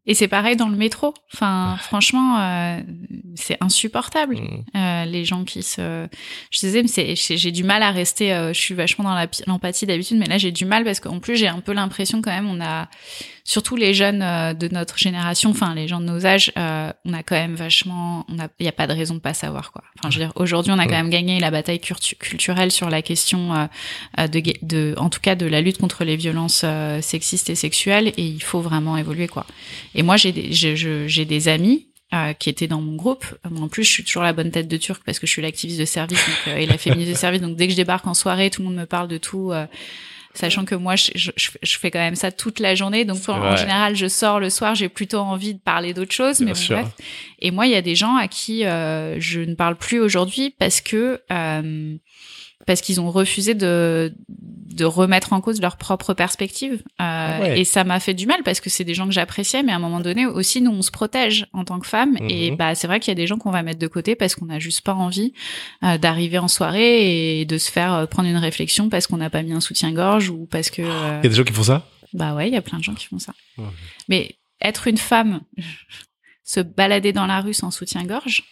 Et 0.08 0.14
c'est 0.14 0.28
pareil 0.28 0.56
dans 0.56 0.70
le 0.70 0.76
métro. 0.78 1.14
Enfin, 1.34 1.74
Ouais. 1.74 1.80
franchement, 1.80 2.39
euh, 2.39 2.80
c'est 3.36 3.58
insupportable. 3.62 4.36
Mhm. 4.36 4.64
Euh, 4.76 5.06
les 5.06 5.26
gens 5.26 5.43
qui 5.45 5.64
se, 5.64 6.08
je 6.51 6.60
disais, 6.60 6.82
mais 6.84 6.88
c'est, 6.88 7.16
j'ai 7.16 7.51
du 7.51 7.64
mal 7.64 7.82
à 7.82 7.91
rester. 7.91 8.32
euh, 8.34 8.53
je 8.53 8.60
suis 8.60 8.76
vachement 8.76 9.03
dans 9.03 9.28
l'empathie 9.47 9.86
d'habitude, 9.86 10.18
mais 10.18 10.28
là 10.28 10.38
j'ai 10.38 10.51
du 10.51 10.66
mal 10.66 10.84
parce 10.84 10.99
qu'en 10.99 11.20
plus 11.20 11.36
j'ai 11.38 11.47
un 11.47 11.60
peu 11.60 11.74
l'impression 11.74 12.22
quand 12.22 12.32
même, 12.32 12.47
on 12.47 12.62
a, 12.62 12.88
surtout 13.48 13.78
les 13.78 13.93
jeunes 13.93 14.22
euh, 14.24 14.54
de 14.54 14.68
notre 14.68 14.98
génération, 14.98 15.52
enfin 15.52 15.74
les 15.76 15.88
gens 15.88 16.02
de 16.02 16.06
nos 16.06 16.26
âges, 16.26 16.52
euh, 16.58 16.91
on 17.06 17.14
a 17.14 17.24
quand 17.24 17.36
même 17.36 17.56
vachement, 17.56 18.26
on 18.28 18.39
a, 18.39 18.48
il 18.60 18.66
y 18.66 18.68
a 18.68 18.74
pas 18.74 18.88
de 18.88 18.93
raison 18.93 19.14
de 19.14 19.20
pas 19.20 19.36
savoir 19.36 19.72
quoi. 19.72 19.84
Enfin, 20.00 20.10
je 20.10 20.18
veux 20.20 20.26
dire, 20.26 20.34
aujourd'hui 20.36 20.74
on 20.74 20.80
a 20.80 20.86
quand 20.86 21.00
même 21.04 21.12
gagné 21.12 21.39
la 21.39 21.52
bataille 21.52 21.78
cultu- 21.80 22.16
culturelle 22.18 22.72
sur 22.72 22.89
la 22.89 23.02
question 23.02 23.54
euh, 23.54 23.66
euh, 24.20 24.28
de, 24.28 24.41
de, 24.64 24.96
en 24.98 25.10
tout 25.10 25.22
cas 25.22 25.36
de 25.36 25.46
la 25.46 25.62
lutte 25.62 25.78
contre 25.78 26.04
les 26.04 26.16
violences 26.18 26.64
euh, 26.66 27.00
sexistes 27.02 27.50
et 27.50 27.56
sexuelles, 27.56 28.10
et 28.18 28.24
il 28.26 28.41
faut 28.43 28.62
vraiment 28.62 28.98
évoluer 28.98 29.28
quoi. 29.28 29.46
Et 29.93 30.02
moi 30.04 30.18
j'ai 30.18 30.32
des, 30.32 30.52
j'ai 30.52 31.26
des 31.26 31.48
amis 31.48 31.86
euh, 32.14 32.34
qui 32.34 32.50
étaient 32.50 32.68
dans 32.68 32.82
mon 32.82 32.96
groupe. 32.96 33.26
Moi, 33.50 33.62
En 33.64 33.68
plus, 33.68 33.84
je 33.84 33.91
suis 33.91 34.04
toujours 34.04 34.24
la 34.24 34.34
bonne 34.34 34.52
tête 34.52 34.68
de 34.68 34.78
turc 34.78 35.02
parce 35.06 35.20
que 35.20 35.28
je 35.28 35.32
suis 35.32 35.41
l'activiste 35.41 35.80
de 35.80 35.86
service 35.86 36.24
donc, 36.26 36.54
euh, 36.56 36.58
et 36.58 36.66
la 36.66 36.78
féministe 36.78 37.12
de 37.12 37.18
service. 37.18 37.41
Donc, 37.41 37.56
dès 37.58 37.66
que 37.68 37.72
je 37.72 37.78
débarque 37.78 38.06
en 38.08 38.14
soirée, 38.14 38.50
tout 38.50 38.62
le 38.62 38.68
monde 38.68 38.78
me 38.78 38.86
parle 38.86 39.08
de 39.08 39.18
tout. 39.18 39.52
euh, 39.52 39.66
Sachant 40.36 40.66
que 40.66 40.76
moi, 40.76 40.96
je, 40.96 41.12
je, 41.16 41.32
je 41.36 41.78
fais 41.78 41.92
quand 41.92 42.00
même 42.00 42.16
ça 42.16 42.32
toute 42.32 42.60
la 42.60 42.76
journée. 42.76 43.06
Donc, 43.06 43.18
en, 43.28 43.56
général, 43.56 43.96
je 43.96 44.08
sors 44.08 44.40
le 44.40 44.50
soir, 44.50 44.76
j'ai 44.76 44.90
plutôt 44.90 45.20
envie 45.20 45.54
de 45.54 45.60
parler 45.60 45.94
d'autre 45.94 46.12
chose. 46.12 46.38
Bien 46.38 46.48
Mais 46.48 46.52
bon, 46.52 46.60
sûr. 46.60 46.76
bref. 46.78 46.92
Et 47.40 47.52
moi, 47.52 47.66
il 47.68 47.72
y 47.72 47.76
a 47.76 47.82
des 47.82 47.96
gens 47.96 48.16
à 48.16 48.28
qui 48.28 48.66
euh, 48.66 49.20
je 49.20 49.40
ne 49.42 49.56
parle 49.56 49.76
plus 49.76 50.00
aujourd'hui 50.00 50.54
parce 50.58 50.82
que 50.82 51.22
euh, 51.32 51.96
parce 52.66 52.82
qu'ils 52.82 52.99
ont 52.99 53.11
refusé 53.11 53.53
de 53.53 54.13
de 54.76 54.84
remettre 54.84 55.32
en 55.32 55.39
cause 55.39 55.61
leur 55.61 55.78
propre 55.78 56.13
perspective. 56.13 56.84
Euh, 57.01 57.39
ouais. 57.39 57.59
Et 57.61 57.63
ça 57.63 57.86
m'a 57.86 58.01
fait 58.01 58.13
du 58.13 58.26
mal 58.26 58.43
parce 58.43 58.59
que 58.59 58.70
c'est 58.70 58.84
des 58.84 58.93
gens 58.93 59.05
que 59.05 59.13
j'appréciais, 59.13 59.63
mais 59.63 59.72
à 59.72 59.76
un 59.76 59.80
moment 59.80 60.01
donné 60.01 60.26
aussi, 60.26 60.61
nous, 60.61 60.72
on 60.72 60.82
se 60.82 60.91
protège 60.91 61.47
en 61.53 61.63
tant 61.63 61.80
que 61.80 61.88
femme. 61.88 62.18
Mhm. 62.20 62.30
Et 62.30 62.51
bah, 62.51 62.76
c'est 62.76 62.88
vrai 62.88 62.99
qu'il 62.99 63.09
y 63.09 63.13
a 63.13 63.16
des 63.16 63.26
gens 63.26 63.38
qu'on 63.38 63.51
va 63.51 63.63
mettre 63.63 63.80
de 63.80 63.88
côté 63.88 64.16
parce 64.16 64.36
qu'on 64.36 64.47
n'a 64.47 64.59
juste 64.59 64.82
pas 64.82 64.93
envie 64.93 65.34
euh, 65.84 65.97
d'arriver 65.97 66.39
en 66.39 66.49
soirée 66.49 67.39
et 67.39 67.45
de 67.45 67.57
se 67.57 67.72
faire 67.72 67.93
euh, 67.93 68.05
prendre 68.05 68.28
une 68.28 68.36
réflexion 68.36 68.89
parce 68.89 69.07
qu'on 69.07 69.18
n'a 69.18 69.30
pas 69.30 69.43
mis 69.43 69.53
un 69.53 69.61
soutien-gorge 69.61 70.30
ou 70.30 70.45
parce 70.45 70.70
que... 70.70 70.82
euh, 70.82 71.20
Il 71.22 71.24
y 71.24 71.28
a 71.28 71.30
des 71.30 71.36
gens 71.36 71.43
qui 71.45 71.53
font 71.53 71.63
ça? 71.63 71.88
Bah 72.13 72.36
ouais, 72.36 72.49
il 72.49 72.53
y 72.53 72.57
a 72.57 72.61
plein 72.61 72.78
de 72.80 72.84
gens 72.84 72.95
qui 72.95 73.05
font 73.05 73.20
ça. 73.20 73.34
Ouais. 73.57 73.66
Mais 74.09 74.36
être 74.61 74.88
une 74.88 74.97
femme, 74.97 75.39
se 76.43 76.59
balader 76.59 77.13
dans 77.13 77.28
la 77.28 77.39
rue 77.39 77.53
sans 77.53 77.72
soutien-gorge, 77.72 78.43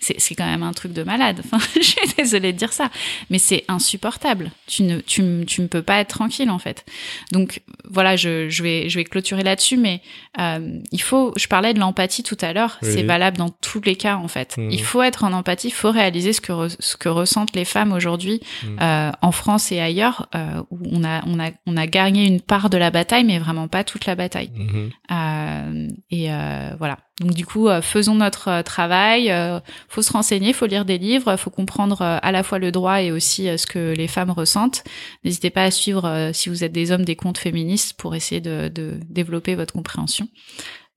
c'est 0.00 0.34
quand 0.34 0.46
même 0.46 0.62
un 0.62 0.72
truc 0.72 0.92
de 0.92 1.02
malade. 1.02 1.42
Enfin, 1.44 1.58
je 1.76 1.82
suis 1.82 2.00
désolée 2.16 2.52
de 2.52 2.58
dire 2.58 2.72
ça, 2.72 2.90
mais 3.30 3.38
c'est 3.38 3.64
insupportable. 3.68 4.50
Tu 4.66 4.82
ne, 4.82 5.00
tu, 5.00 5.22
tu 5.46 5.60
ne 5.62 5.66
peux 5.66 5.82
pas 5.82 5.98
être 6.00 6.08
tranquille 6.08 6.50
en 6.50 6.58
fait. 6.58 6.84
Donc 7.32 7.62
voilà, 7.88 8.16
je, 8.16 8.48
je 8.48 8.62
vais, 8.62 8.88
je 8.88 8.98
vais 8.98 9.04
clôturer 9.04 9.42
là-dessus, 9.42 9.76
mais 9.76 10.00
euh, 10.40 10.78
il 10.92 11.02
faut. 11.02 11.32
Je 11.36 11.46
parlais 11.48 11.74
de 11.74 11.80
l'empathie 11.80 12.22
tout 12.22 12.38
à 12.40 12.52
l'heure. 12.52 12.78
Oui. 12.82 12.90
C'est 12.92 13.02
valable 13.02 13.36
dans 13.36 13.48
tous 13.50 13.80
les 13.82 13.96
cas 13.96 14.16
en 14.16 14.28
fait. 14.28 14.56
Mhm. 14.56 14.70
Il 14.70 14.82
faut 14.82 15.02
être 15.02 15.24
en 15.24 15.32
empathie. 15.32 15.68
Il 15.68 15.72
faut 15.74 15.90
réaliser 15.90 16.32
ce 16.32 16.40
que 16.40 16.52
re- 16.52 16.76
ce 16.78 16.96
que 16.96 17.08
ressentent 17.08 17.54
les 17.56 17.64
femmes 17.64 17.92
aujourd'hui 17.92 18.40
Mhm. 18.64 18.78
euh, 18.80 19.10
en 19.22 19.32
France 19.32 19.72
et 19.72 19.80
ailleurs, 19.80 20.28
euh, 20.34 20.62
où 20.70 20.78
on 20.90 21.04
a, 21.04 21.22
on 21.26 21.38
a, 21.40 21.50
on 21.66 21.76
a 21.76 21.86
gagné 21.86 22.26
une 22.26 22.40
part 22.40 22.70
de 22.70 22.76
la 22.78 22.90
bataille, 22.90 23.24
mais 23.24 23.38
vraiment 23.38 23.68
pas 23.68 23.84
toute 23.84 24.06
la 24.06 24.14
bataille. 24.14 24.50
Mhm. 24.54 24.90
Euh, 25.10 25.88
et 26.10 26.32
euh, 26.32 26.74
voilà. 26.78 26.98
Donc 27.20 27.34
du 27.34 27.44
coup, 27.44 27.68
euh, 27.68 27.82
faisons 27.82 28.14
notre 28.14 28.48
euh, 28.48 28.62
travail. 28.62 29.30
Euh, 29.30 29.58
faut 29.88 30.02
se 30.02 30.12
renseigner, 30.12 30.52
faut 30.52 30.66
lire 30.66 30.84
des 30.84 30.98
livres, 30.98 31.36
faut 31.36 31.50
comprendre 31.50 32.02
à 32.02 32.32
la 32.32 32.42
fois 32.42 32.58
le 32.58 32.70
droit 32.70 33.02
et 33.02 33.10
aussi 33.10 33.46
ce 33.58 33.66
que 33.66 33.94
les 33.96 34.08
femmes 34.08 34.30
ressentent. 34.30 34.84
N'hésitez 35.24 35.50
pas 35.50 35.64
à 35.64 35.70
suivre, 35.70 36.30
si 36.32 36.48
vous 36.48 36.64
êtes 36.64 36.72
des 36.72 36.92
hommes, 36.92 37.04
des 37.04 37.16
comptes 37.16 37.38
féministes 37.38 37.94
pour 37.98 38.14
essayer 38.14 38.40
de, 38.40 38.68
de 38.68 38.98
développer 39.08 39.54
votre 39.54 39.72
compréhension. 39.72 40.28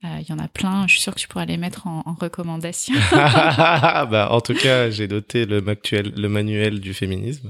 Il 0.03 0.25
y 0.27 0.33
en 0.33 0.39
a 0.39 0.47
plein. 0.47 0.87
Je 0.87 0.93
suis 0.93 1.01
sûre 1.01 1.13
que 1.13 1.19
tu 1.19 1.27
pourras 1.27 1.45
les 1.45 1.57
mettre 1.57 1.85
en, 1.85 2.01
en 2.05 2.13
recommandation. 2.13 2.95
bah, 3.11 4.29
en 4.31 4.41
tout 4.41 4.55
cas, 4.55 4.89
j'ai 4.89 5.07
noté 5.07 5.45
le, 5.45 5.59
le 5.61 6.27
manuel 6.27 6.79
du 6.79 6.93
féminisme 6.93 7.49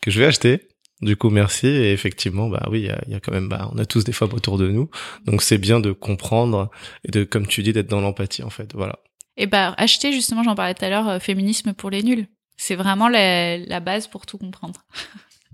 que 0.00 0.10
je 0.10 0.20
vais 0.20 0.26
acheter. 0.26 0.68
Du 1.02 1.16
coup, 1.16 1.30
merci. 1.30 1.66
Et 1.66 1.92
effectivement, 1.92 2.48
bah 2.48 2.66
oui, 2.70 2.88
il 3.06 3.12
y, 3.12 3.14
a 3.14 3.20
quand 3.20 3.32
même, 3.32 3.48
bah, 3.48 3.68
on 3.72 3.78
a 3.78 3.84
tous 3.84 4.04
des 4.04 4.12
femmes 4.12 4.32
autour 4.32 4.56
de 4.56 4.68
nous, 4.68 4.88
donc 5.26 5.42
c'est 5.42 5.58
bien 5.58 5.80
de 5.80 5.90
comprendre 5.92 6.70
et 7.04 7.10
de, 7.10 7.24
comme 7.24 7.46
tu 7.46 7.62
dis, 7.62 7.72
d'être 7.72 7.90
dans 7.90 8.00
l'empathie 8.00 8.42
en 8.42 8.50
fait. 8.50 8.72
Voilà. 8.74 8.98
Et 9.36 9.46
bah 9.46 9.74
acheter 9.78 10.12
justement, 10.12 10.42
j'en 10.44 10.54
parlais 10.54 10.74
tout 10.74 10.84
à 10.84 10.90
l'heure, 10.90 11.08
euh, 11.08 11.18
féminisme 11.18 11.72
pour 11.72 11.90
les 11.90 12.02
nuls. 12.02 12.26
C'est 12.56 12.76
vraiment 12.76 13.08
la, 13.08 13.58
la, 13.58 13.80
base 13.80 14.06
pour 14.06 14.26
tout 14.26 14.38
comprendre. 14.38 14.84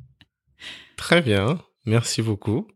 Très 0.97 1.23
bien, 1.23 1.60
merci 1.86 2.20
beaucoup. 2.20 2.68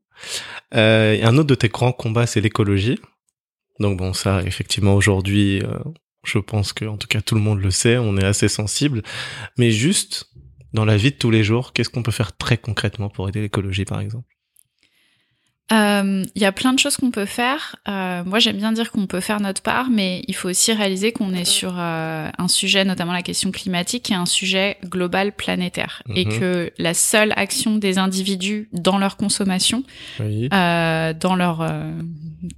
Euh, 0.74 1.22
un 1.22 1.36
autre 1.36 1.48
de 1.48 1.54
tes 1.54 1.68
grands 1.68 1.92
combats, 1.92 2.26
c'est 2.26 2.40
l'écologie. 2.40 2.98
Donc 3.80 3.98
bon, 3.98 4.12
ça, 4.12 4.42
effectivement, 4.44 4.94
aujourd'hui, 4.94 5.60
euh, 5.62 5.78
je 6.24 6.38
pense 6.38 6.72
que, 6.72 6.84
en 6.84 6.96
tout 6.96 7.08
cas, 7.08 7.20
tout 7.20 7.34
le 7.34 7.40
monde 7.40 7.60
le 7.60 7.70
sait, 7.70 7.98
on 7.98 8.16
est 8.16 8.24
assez 8.24 8.48
sensible. 8.48 9.02
Mais 9.58 9.70
juste, 9.70 10.30
dans 10.74 10.84
la 10.84 10.96
vie 10.96 11.10
de 11.10 11.16
tous 11.16 11.30
les 11.30 11.44
jours, 11.44 11.72
qu'est-ce 11.72 11.90
qu'on 11.90 12.02
peut 12.02 12.12
faire 12.12 12.36
très 12.36 12.56
concrètement 12.56 13.08
pour 13.08 13.28
aider 13.28 13.40
l'écologie, 13.40 13.84
par 13.84 14.00
exemple? 14.00 14.32
Il 15.70 15.76
euh, 15.76 16.24
y 16.34 16.44
a 16.44 16.52
plein 16.52 16.74
de 16.74 16.78
choses 16.78 16.98
qu'on 16.98 17.10
peut 17.10 17.24
faire. 17.24 17.76
Euh, 17.88 18.22
moi, 18.24 18.40
j'aime 18.40 18.58
bien 18.58 18.72
dire 18.72 18.92
qu'on 18.92 19.06
peut 19.06 19.20
faire 19.20 19.40
notre 19.40 19.62
part, 19.62 19.88
mais 19.88 20.22
il 20.28 20.34
faut 20.34 20.50
aussi 20.50 20.70
réaliser 20.72 21.12
qu'on 21.12 21.32
est 21.32 21.46
sur 21.46 21.76
euh, 21.78 22.28
un 22.36 22.48
sujet, 22.48 22.84
notamment 22.84 23.14
la 23.14 23.22
question 23.22 23.50
climatique, 23.50 24.02
qui 24.02 24.12
est 24.12 24.16
un 24.16 24.26
sujet 24.26 24.76
global 24.84 25.32
planétaire, 25.32 26.02
et 26.14 26.26
mhm. 26.26 26.38
que 26.38 26.72
la 26.76 26.92
seule 26.92 27.32
action 27.36 27.76
des 27.76 27.96
individus 27.96 28.68
dans 28.72 28.98
leur 28.98 29.16
consommation, 29.16 29.82
dans 30.18 31.36
leur 31.36 31.66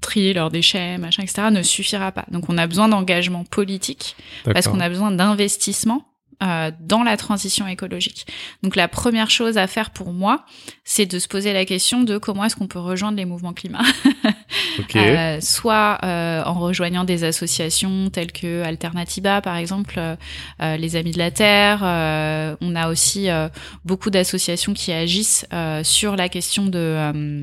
tri, 0.00 0.32
leurs 0.32 0.50
déchets, 0.50 0.98
machin, 0.98 1.22
etc., 1.22 1.48
ne 1.52 1.62
suffira 1.62 2.10
pas. 2.10 2.24
Donc, 2.32 2.48
on 2.48 2.58
a 2.58 2.66
besoin 2.66 2.88
d'engagement 2.88 3.44
politique 3.44 4.16
parce 4.44 4.66
qu'on 4.66 4.80
a 4.80 4.88
besoin 4.88 5.12
d'investissement 5.12 6.04
euh, 6.42 6.70
dans 6.80 7.02
la 7.02 7.16
transition 7.16 7.66
écologique. 7.66 8.26
Donc 8.62 8.76
la 8.76 8.88
première 8.88 9.30
chose 9.30 9.58
à 9.58 9.66
faire 9.66 9.90
pour 9.90 10.12
moi, 10.12 10.44
c'est 10.84 11.06
de 11.06 11.18
se 11.18 11.28
poser 11.28 11.52
la 11.52 11.64
question 11.64 12.02
de 12.02 12.18
comment 12.18 12.44
est-ce 12.44 12.56
qu'on 12.56 12.66
peut 12.66 12.78
rejoindre 12.78 13.16
les 13.16 13.24
mouvements 13.24 13.52
climat. 13.52 13.82
euh, 14.96 15.40
soit 15.40 15.98
euh, 16.02 16.42
en 16.44 16.54
rejoignant 16.54 17.04
des 17.04 17.24
associations 17.24 18.10
telles 18.10 18.32
que 18.32 18.62
Alternativa, 18.62 19.40
par 19.40 19.56
exemple, 19.56 19.98
euh, 19.98 20.76
les 20.76 20.96
Amis 20.96 21.12
de 21.12 21.18
la 21.18 21.30
Terre. 21.30 21.80
on 22.60 22.76
a 22.76 22.88
aussi 22.88 23.28
beaucoup 23.84 24.10
d'associations 24.10 24.74
qui 24.74 24.92
agissent 24.92 25.46
sur 25.82 26.16
la 26.16 26.28
question 26.28 26.66
de 26.66 26.78
euh, 26.78 27.42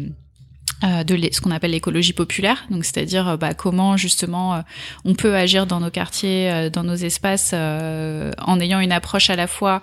de 0.81 1.29
ce 1.31 1.41
qu'on 1.41 1.51
appelle 1.51 1.71
l'écologie 1.71 2.13
populaire, 2.13 2.65
donc 2.69 2.85
c'est-à-dire 2.85 3.27
euh, 3.29 3.37
bah, 3.37 3.53
comment 3.53 3.97
justement 3.97 4.55
euh, 4.55 4.61
on 5.05 5.13
peut 5.13 5.35
agir 5.35 5.67
dans 5.67 5.79
nos 5.79 5.91
quartiers, 5.91 6.69
dans 6.71 6.83
nos 6.83 6.95
espaces, 6.95 7.53
en 7.53 8.59
ayant 8.59 8.79
une 8.79 8.91
approche 8.91 9.29
à 9.29 9.35
la 9.35 9.47
fois 9.47 9.81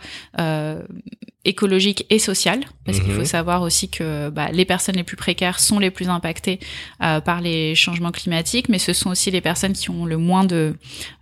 écologique 1.44 2.04
et 2.10 2.18
sociale, 2.18 2.60
parce 2.84 3.00
qu'il 3.00 3.12
faut 3.12 3.20
mhm. 3.20 3.26
savoir 3.26 3.62
aussi 3.62 3.88
que 3.88 4.28
bah, 4.28 4.48
les 4.52 4.64
personnes 4.64 4.96
les 4.96 5.04
plus 5.04 5.16
précaires 5.16 5.60
sont 5.60 5.78
les 5.78 5.90
plus 5.90 6.08
impactées 6.08 6.58
euh, 7.02 7.20
par 7.20 7.40
les 7.40 7.74
changements 7.74 8.10
climatiques, 8.10 8.68
mais 8.68 8.78
ce 8.78 8.92
sont 8.92 9.10
aussi 9.10 9.30
les 9.30 9.40
personnes 9.40 9.72
qui 9.72 9.90
ont 9.90 10.04
le 10.04 10.16
moins 10.16 10.44
de, 10.44 10.74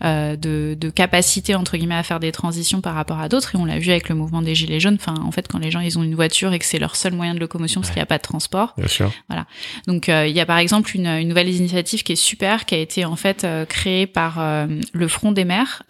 euh, 0.04 0.36
de, 0.36 0.76
de 0.78 0.90
capacité 0.90 1.54
entre 1.54 1.76
guillemets 1.76 1.96
à 1.96 2.02
faire 2.02 2.20
des 2.20 2.32
transitions 2.32 2.80
par 2.80 2.94
rapport 2.94 3.20
à 3.20 3.28
d'autres. 3.28 3.54
Et 3.54 3.58
on 3.58 3.64
l'a 3.64 3.78
vu 3.78 3.90
avec 3.90 4.08
le 4.08 4.14
mouvement 4.14 4.42
des 4.42 4.54
gilets 4.54 4.80
jaunes. 4.80 4.98
Enfin, 5.00 5.14
en 5.22 5.30
fait, 5.30 5.48
quand 5.48 5.58
les 5.58 5.70
gens 5.70 5.80
ils 5.80 5.98
ont 5.98 6.02
une 6.02 6.14
voiture 6.14 6.52
et 6.52 6.58
que 6.58 6.64
c'est 6.64 6.78
leur 6.78 6.96
seul 6.96 7.12
moyen 7.12 7.34
de 7.34 7.40
locomotion 7.40 7.80
parce 7.80 7.90
qu'il 7.90 7.98
n'y 7.98 8.02
a 8.02 8.06
pas 8.06 8.18
de 8.18 8.22
transport. 8.22 8.74
Bien 8.76 8.88
sûr. 8.88 9.12
Voilà. 9.28 9.46
Donc 9.86 10.08
euh, 10.08 10.26
il 10.26 10.34
y 10.34 10.40
a 10.40 10.46
par 10.46 10.58
exemple 10.58 10.90
une, 10.94 11.06
une, 11.06 11.28
nouvelle 11.28 11.48
initiative 11.48 12.02
qui 12.02 12.12
est 12.12 12.16
super, 12.16 12.64
qui 12.66 12.74
a 12.74 12.78
été 12.78 13.04
en 13.04 13.16
fait 13.16 13.44
euh, 13.44 13.64
créée 13.64 14.06
par 14.06 14.36
euh, 14.38 14.66
le 14.92 15.08
Front 15.08 15.32
des 15.32 15.44
Mères, 15.44 15.82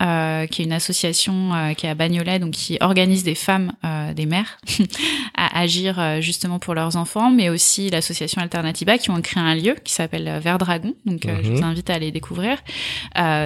qui 0.51 0.62
est 0.62 0.65
une 0.65 0.73
association 0.73 1.53
qui 1.77 1.86
est 1.86 1.89
à 1.89 1.94
Bagnolet, 1.94 2.39
donc 2.39 2.53
qui 2.53 2.77
organise 2.81 3.24
des 3.24 3.35
femmes 3.35 3.73
des 4.15 4.26
mères 4.27 4.59
à 5.35 5.59
agir 5.61 5.98
euh, 5.98 6.20
justement 6.20 6.59
pour 6.59 6.74
leurs 6.74 6.97
enfants, 6.97 7.31
mais 7.31 7.48
aussi 7.48 7.90
l'association 7.90 8.43
Alternativa 8.43 8.98
qui 8.98 9.11
ont 9.11 9.20
créé 9.20 9.43
un 9.43 9.55
lieu 9.55 9.74
qui 9.85 9.93
s'appelle 9.93 10.28
euh, 10.28 10.40
Vert 10.40 10.59
Dragon. 10.59 10.94
Donc 11.05 11.27
euh, 11.27 11.39
je 11.43 11.51
vous 11.51 11.59
mhm. 11.59 11.65
invite 11.65 11.90
à 11.90 11.94
aller 11.94 12.11
découvrir. 12.11 12.59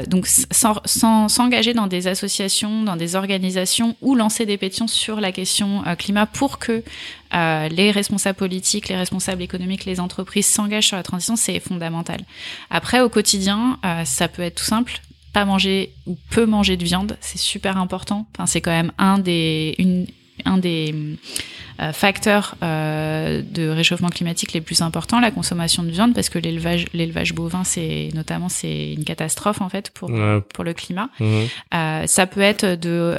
donc 0.09 0.27
sans 0.27 1.29
s'engager 1.29 1.75
dans 1.75 1.87
des 1.87 2.07
associations, 2.07 2.83
dans 2.83 2.97
des 2.97 3.17
organisations 3.17 3.97
ou 4.01 4.15
lancer 4.15 4.47
des 4.47 4.57
pétitions 4.57 4.89
sur 4.89 5.21
la 5.21 5.33
question 5.33 5.83
climat 5.99 6.27
pour 6.27 6.59
que 6.59 6.83
les 7.33 7.91
responsables 7.91 8.39
politiques, 8.39 8.89
les 8.89 8.97
responsables 8.97 9.43
économiques, 9.43 9.85
les 9.85 10.01
entreprises 10.01 10.47
s'engagent 10.47 10.89
sur 10.89 10.97
la 10.97 11.03
transition, 11.03 11.37
c'est 11.37 11.61
fondamental. 11.61 12.21
Après, 12.71 13.01
au 13.01 13.09
quotidien, 13.09 13.79
ça 14.05 14.29
peut 14.29 14.43
être 14.43 14.57
tout 14.57 14.65
simple 14.65 15.01
pas 15.33 15.45
manger 15.45 15.95
ou 16.07 16.17
peu 16.31 16.47
manger 16.47 16.77
de 16.77 16.85
viande, 16.85 17.17
c'est 17.21 17.39
super 17.39 17.77
important. 17.77 18.27
Enfin, 18.35 18.47
c'est 18.47 18.61
quand 18.61 18.71
même 18.71 18.93
un 18.99 19.19
des 19.19 19.75
une 19.79 20.07
un 20.45 20.59
des 20.59 20.95
euh, 21.81 21.93
facteurs 21.93 22.57
euh, 22.63 23.43
de 23.43 23.69
réchauffement 23.69 24.11
climatique 24.11 24.53
les 24.53 24.61
plus 24.61 24.83
importants, 24.83 25.19
la 25.19 25.31
consommation 25.31 25.83
de 25.83 25.91
viande, 25.91 26.15
parce 26.15 26.29
que 26.29 26.39
l'élevage, 26.39 26.87
l'élevage 26.93 27.33
bovin, 27.33 27.65
c'est 27.65 28.11
notamment 28.15 28.51
c'est 28.51 28.93
une 28.93 29.05
catastrophe 29.05 29.63
en 29.63 29.69
fait 29.71 29.91
pour 29.91 30.11
pour 30.53 30.65
le 30.65 30.75
climat. 30.75 31.09
Mhm. 31.21 31.47
Euh, 31.75 32.07
ça 32.07 32.27
peut 32.27 32.43
être 32.43 32.67
de 32.67 33.17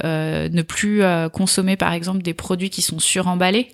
ne 0.52 0.62
plus 0.62 1.02
consommer 1.32 1.76
par 1.76 1.92
exemple 1.92 2.22
des 2.22 2.34
produits 2.34 2.70
qui 2.70 2.82
sont 2.82 2.98
suremballés. 3.00 3.68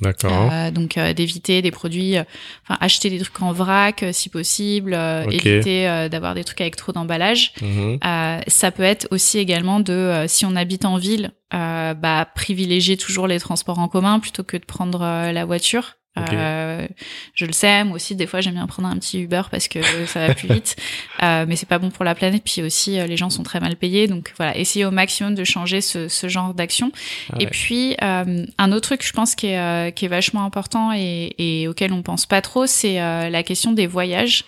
D'accord. 0.00 0.50
Euh, 0.52 0.70
donc 0.70 0.98
euh, 0.98 1.12
d'éviter 1.12 1.62
des 1.62 1.70
produits, 1.70 2.16
euh, 2.16 2.24
enfin 2.64 2.76
acheter 2.80 3.10
des 3.10 3.18
trucs 3.18 3.40
en 3.40 3.52
vrac 3.52 4.04
si 4.12 4.28
possible, 4.28 4.94
éviter 5.30 6.08
d'avoir 6.10 6.34
des 6.34 6.44
trucs 6.44 6.60
avec 6.60 6.76
trop 6.76 6.92
d'emballage. 6.92 7.52
Mhm. 7.62 7.98
ça 8.46 8.70
peut 8.70 8.82
être 8.82 9.06
aussi 9.10 9.38
également 9.38 9.80
de 9.80 10.24
si 10.26 10.44
on 10.44 10.56
habite 10.56 10.84
en 10.84 10.96
ville, 10.96 11.32
bah 11.50 12.28
privilégier 12.34 12.96
toujours 12.96 13.26
les 13.26 13.38
transports 13.38 13.78
en 13.78 13.88
commun 13.88 14.18
plutôt 14.18 14.42
que 14.42 14.56
de 14.56 14.64
prendre 14.64 15.00
la 15.00 15.44
voiture. 15.44 15.96
Euh, 16.16 16.86
je 17.34 17.44
le 17.44 17.52
sais, 17.52 17.82
moi 17.82 17.96
aussi 17.96 18.14
des 18.14 18.26
fois 18.26 18.40
j'aime 18.40 18.54
bien 18.54 18.66
prendre 18.66 18.88
un 18.88 18.96
petit 18.96 19.20
Uber 19.20 19.42
parce 19.50 19.66
que 19.66 19.82
ça 20.06 20.28
va 20.28 20.34
plus 20.34 20.48
vite, 20.48 20.76
euh, 21.22 21.44
mais 21.48 21.56
c'est 21.56 21.68
pas 21.68 21.78
bon 21.78 21.90
pour 21.90 22.04
la 22.04 22.14
planète. 22.14 22.42
Puis 22.44 22.62
aussi 22.62 22.98
euh, 22.98 23.06
les 23.06 23.16
gens 23.16 23.30
sont 23.30 23.42
très 23.42 23.60
mal 23.60 23.76
payés, 23.76 24.06
donc 24.06 24.32
voilà, 24.36 24.56
essayer 24.56 24.84
au 24.84 24.90
maximum 24.90 25.34
de 25.34 25.44
changer 25.44 25.80
ce, 25.80 26.08
ce 26.08 26.28
genre 26.28 26.54
d'action. 26.54 26.92
Ah 27.32 27.36
et 27.40 27.46
puis 27.46 27.96
euh, 28.02 28.46
un 28.58 28.72
autre 28.72 28.88
truc, 28.88 29.04
je 29.04 29.12
pense 29.12 29.34
qui 29.34 29.48
est, 29.48 29.58
euh, 29.58 29.90
qui 29.90 30.04
est 30.04 30.08
vachement 30.08 30.44
important 30.44 30.92
et, 30.92 31.34
et 31.38 31.66
auquel 31.68 31.92
on 31.92 32.02
pense 32.02 32.26
pas 32.26 32.40
trop, 32.40 32.66
c'est 32.66 32.94
la 32.94 33.42
question 33.42 33.72
des 33.72 33.86
voyages. 33.86 34.44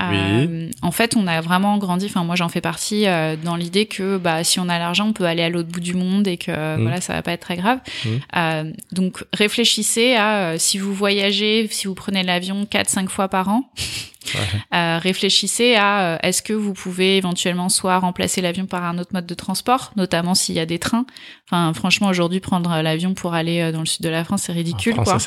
Euh, 0.00 0.70
en 0.82 0.90
fait, 0.90 1.16
on 1.16 1.26
a 1.26 1.40
vraiment 1.40 1.78
grandi. 1.78 2.06
Enfin, 2.06 2.24
moi, 2.24 2.36
j'en 2.36 2.48
fais 2.48 2.60
partie 2.60 3.06
euh, 3.06 3.36
dans 3.36 3.56
l'idée 3.56 3.86
que, 3.86 4.18
bah, 4.18 4.44
si 4.44 4.60
on 4.60 4.68
a 4.68 4.78
l'argent, 4.78 5.08
on 5.08 5.12
peut 5.12 5.24
aller 5.24 5.42
à 5.42 5.48
l'autre 5.48 5.68
bout 5.68 5.80
du 5.80 5.94
monde 5.94 6.28
et 6.28 6.36
que, 6.36 6.76
mm. 6.76 6.82
voilà, 6.82 7.00
ça 7.00 7.14
va 7.14 7.22
pas 7.22 7.32
être 7.32 7.40
très 7.40 7.56
grave. 7.56 7.78
Mm. 8.04 8.08
Euh, 8.36 8.72
donc, 8.92 9.24
réfléchissez 9.32 10.14
à 10.14 10.36
euh, 10.36 10.56
si 10.58 10.78
vous 10.78 10.92
voyagez, 10.92 11.66
si 11.70 11.86
vous 11.86 11.94
prenez 11.94 12.22
l'avion 12.22 12.66
quatre, 12.66 12.90
cinq 12.90 13.08
fois 13.08 13.28
par 13.28 13.48
an. 13.48 13.70
Euh, 14.74 14.98
réfléchissez 14.98 15.74
à 15.74 16.14
euh, 16.14 16.18
est-ce 16.22 16.42
que 16.42 16.52
vous 16.52 16.72
pouvez 16.72 17.16
éventuellement 17.16 17.68
soit 17.68 17.98
remplacer 17.98 18.40
l'avion 18.40 18.66
par 18.66 18.84
un 18.84 18.98
autre 18.98 19.10
mode 19.12 19.26
de 19.26 19.34
transport, 19.34 19.92
notamment 19.96 20.34
s'il 20.34 20.54
y 20.54 20.60
a 20.60 20.66
des 20.66 20.78
trains. 20.78 21.06
Enfin, 21.48 21.72
franchement, 21.74 22.08
aujourd'hui, 22.08 22.40
prendre 22.40 22.82
l'avion 22.82 23.14
pour 23.14 23.34
aller 23.34 23.60
euh, 23.60 23.72
dans 23.72 23.80
le 23.80 23.86
sud 23.86 24.02
de 24.02 24.08
la 24.08 24.24
France, 24.24 24.42
c'est 24.44 24.52
ridicule. 24.52 24.96
quoi. 24.96 25.18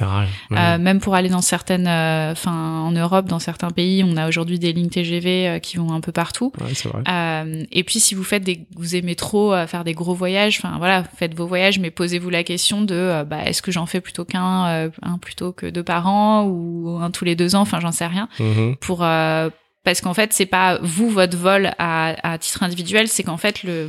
Euh, 0.51 0.77
même 0.77 0.99
pour 0.99 1.15
aller 1.15 1.29
dans 1.29 1.41
certaines, 1.41 1.87
enfin, 1.87 2.81
en 2.81 2.91
Europe, 2.91 3.27
dans 3.27 3.39
certains 3.39 3.71
pays, 3.71 4.03
on 4.03 4.17
a 4.17 4.27
aujourd'hui 4.27 4.59
des 4.59 4.73
lignes 4.73 4.89
TGV 4.89 5.59
qui 5.61 5.77
vont 5.77 5.93
un 5.93 6.01
peu 6.01 6.11
partout. 6.11 6.51
Ouais, 6.59 7.67
et 7.71 7.83
puis, 7.83 7.99
si 7.99 8.15
vous 8.15 8.23
faites 8.23 8.43
des, 8.43 8.65
vous 8.75 8.95
aimez 8.95 9.15
trop 9.15 9.53
faire 9.67 9.83
des 9.83 9.93
gros 9.93 10.13
voyages, 10.13 10.59
enfin 10.61 10.77
voilà, 10.77 11.03
faites 11.03 11.35
vos 11.35 11.47
voyages, 11.47 11.79
mais 11.79 11.91
posez-vous 11.91 12.29
la 12.29 12.43
question 12.43 12.81
de, 12.81 13.23
bah, 13.23 13.43
est-ce 13.45 13.61
que 13.61 13.71
j'en 13.71 13.85
fais 13.85 14.01
plutôt 14.01 14.25
qu'un, 14.25 14.89
un 15.01 15.17
plutôt 15.19 15.51
que 15.51 15.67
deux 15.67 15.83
par 15.83 16.07
an 16.07 16.43
ou 16.43 16.97
un 17.01 17.11
tous 17.11 17.25
les 17.25 17.35
deux 17.35 17.55
ans, 17.55 17.61
enfin, 17.61 17.79
j'en 17.79 17.91
sais 17.91 18.07
rien. 18.07 18.27
Mm-hmm 18.39 18.75
pour 18.89 19.03
euh, 19.03 19.51
parce 19.83 20.01
qu'en 20.01 20.15
fait 20.15 20.33
c'est 20.33 20.47
pas 20.47 20.79
vous 20.81 21.11
votre 21.11 21.37
vol 21.37 21.69
à, 21.77 22.15
à 22.27 22.39
titre 22.39 22.63
individuel, 22.63 23.07
c'est 23.07 23.21
qu'en 23.21 23.37
fait 23.37 23.61
le 23.61 23.87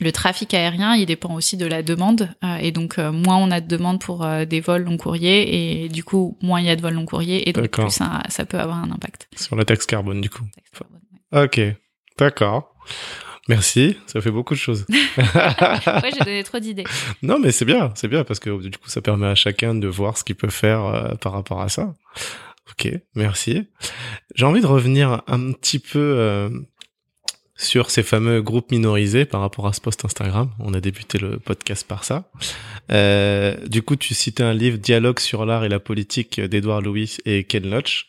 le 0.00 0.10
trafic 0.10 0.52
aérien, 0.54 0.96
il 0.96 1.06
dépend 1.06 1.32
aussi 1.36 1.56
de 1.56 1.64
la 1.66 1.84
demande. 1.84 2.28
Euh, 2.42 2.56
et 2.56 2.72
donc, 2.72 2.98
euh, 2.98 3.12
moins 3.12 3.36
on 3.36 3.52
a 3.52 3.60
de 3.60 3.68
demande 3.68 4.00
pour 4.00 4.26
des 4.48 4.60
vols 4.60 4.82
long 4.82 4.96
courrier, 4.96 5.84
et 5.84 5.88
du 5.88 6.02
coup, 6.02 6.36
moins 6.42 6.58
il 6.60 6.66
y 6.66 6.70
a 6.70 6.74
de 6.74 6.82
vols 6.82 6.94
long 6.94 7.04
courrier, 7.04 7.48
et 7.48 7.52
donc 7.52 7.68
plus 7.68 7.90
ça, 7.90 8.20
ça, 8.28 8.44
peut 8.44 8.58
avoir 8.58 8.78
un 8.78 8.90
impact. 8.90 9.28
Sur 9.36 9.54
la 9.54 9.64
taxe 9.64 9.86
carbone, 9.86 10.20
du 10.20 10.28
coup. 10.28 10.42
Ok, 11.30 11.60
d'accord. 12.18 12.74
Merci, 13.48 13.96
ça 14.06 14.20
fait 14.20 14.32
beaucoup 14.32 14.54
de 14.54 14.58
choses. 14.58 14.84
ouais, 15.16 16.10
j'ai 16.12 16.24
donné 16.24 16.42
trop 16.42 16.58
d'idées. 16.58 16.84
Non, 17.22 17.38
mais 17.38 17.52
c'est 17.52 17.64
bien, 17.64 17.92
c'est 17.94 18.08
bien, 18.08 18.24
parce 18.24 18.40
que 18.40 18.50
du 18.60 18.76
coup, 18.76 18.88
ça 18.88 19.02
permet 19.02 19.28
à 19.28 19.36
chacun 19.36 19.76
de 19.76 19.86
voir 19.86 20.18
ce 20.18 20.24
qu'il 20.24 20.34
peut 20.34 20.50
faire 20.50 21.16
par 21.20 21.30
rapport 21.30 21.60
à 21.60 21.68
ça. 21.68 21.94
Ok, 22.72 22.90
merci. 23.14 23.64
J'ai 24.34 24.44
envie 24.44 24.60
de 24.60 24.66
revenir 24.66 25.22
un 25.26 25.52
petit 25.52 25.78
peu 25.78 25.98
euh, 25.98 26.48
sur 27.54 27.90
ces 27.90 28.02
fameux 28.02 28.42
groupes 28.42 28.70
minorisés 28.70 29.24
par 29.24 29.40
rapport 29.40 29.66
à 29.66 29.72
ce 29.72 29.80
post 29.80 30.04
Instagram. 30.04 30.50
On 30.58 30.74
a 30.74 30.80
débuté 30.80 31.18
le 31.18 31.38
podcast 31.38 31.86
par 31.86 32.04
ça. 32.04 32.30
Euh, 32.90 33.56
du 33.66 33.82
coup, 33.82 33.96
tu 33.96 34.14
citais 34.14 34.42
un 34.42 34.54
livre 34.54 34.78
Dialogue 34.78 35.20
sur 35.20 35.44
l'art 35.44 35.64
et 35.64 35.68
la 35.68 35.80
politique 35.80 36.40
d'Edouard 36.40 36.80
Louis 36.80 37.18
et 37.24 37.44
Ken 37.44 37.68
Loach. 37.68 38.08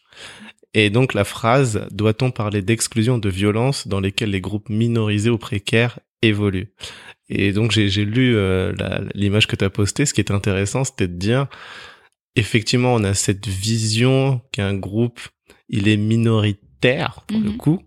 Et 0.73 0.89
donc 0.89 1.13
la 1.13 1.23
phrase 1.23 1.87
doit-on 1.91 2.31
parler 2.31 2.61
d'exclusion 2.61 3.19
de 3.19 3.29
violence 3.29 3.87
dans 3.87 3.99
lesquelles 3.99 4.31
les 4.31 4.41
groupes 4.41 4.69
minorisés 4.69 5.29
ou 5.29 5.37
précaires 5.37 5.99
évoluent? 6.21 6.73
Et 7.29 7.51
donc 7.51 7.71
j'ai 7.71 8.05
lu 8.05 8.35
euh, 8.35 8.73
l'image 9.13 9.47
que 9.47 9.55
tu 9.55 9.65
as 9.65 9.69
postée. 9.69 10.05
Ce 10.05 10.13
qui 10.13 10.21
est 10.21 10.31
intéressant, 10.31 10.83
c'était 10.83 11.07
de 11.07 11.15
dire 11.15 11.47
effectivement 12.35 12.93
on 12.95 13.03
a 13.03 13.13
cette 13.13 13.47
vision 13.47 14.41
qu'un 14.51 14.73
groupe 14.73 15.19
il 15.69 15.87
est 15.87 15.97
minoritaire 15.97 17.23
pour 17.27 17.39
le 17.39 17.51
mhm. 17.51 17.57
coup, 17.57 17.81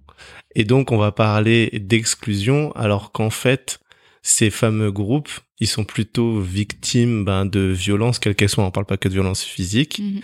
et 0.54 0.64
donc 0.64 0.92
on 0.92 0.96
va 0.96 1.12
parler 1.12 1.70
d'exclusion 1.74 2.72
alors 2.72 3.12
qu'en 3.12 3.30
fait 3.30 3.80
ces 4.22 4.50
fameux 4.50 4.90
groupes 4.90 5.30
ils 5.58 5.66
sont 5.66 5.84
plutôt 5.84 6.40
victimes 6.40 7.24
ben, 7.24 7.46
de 7.46 7.60
violences 7.60 8.18
quelles 8.18 8.34
qu'elles 8.34 8.48
soient. 8.48 8.64
On 8.64 8.70
parle 8.70 8.86
pas 8.86 8.96
que 8.96 9.08
de 9.08 9.14
violences 9.14 9.44
physiques. 9.44 10.00
Mhm. 10.00 10.20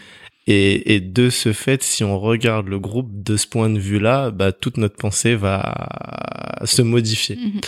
Et, 0.48 0.94
et, 0.94 1.00
de 1.00 1.30
ce 1.30 1.52
fait, 1.52 1.84
si 1.84 2.02
on 2.02 2.18
regarde 2.18 2.66
le 2.66 2.80
groupe 2.80 3.22
de 3.22 3.36
ce 3.36 3.46
point 3.46 3.70
de 3.70 3.78
vue-là, 3.78 4.32
bah, 4.32 4.50
toute 4.50 4.76
notre 4.76 4.96
pensée 4.96 5.36
va 5.36 6.58
se 6.64 6.82
modifier. 6.82 7.36
Mhm. 7.36 7.60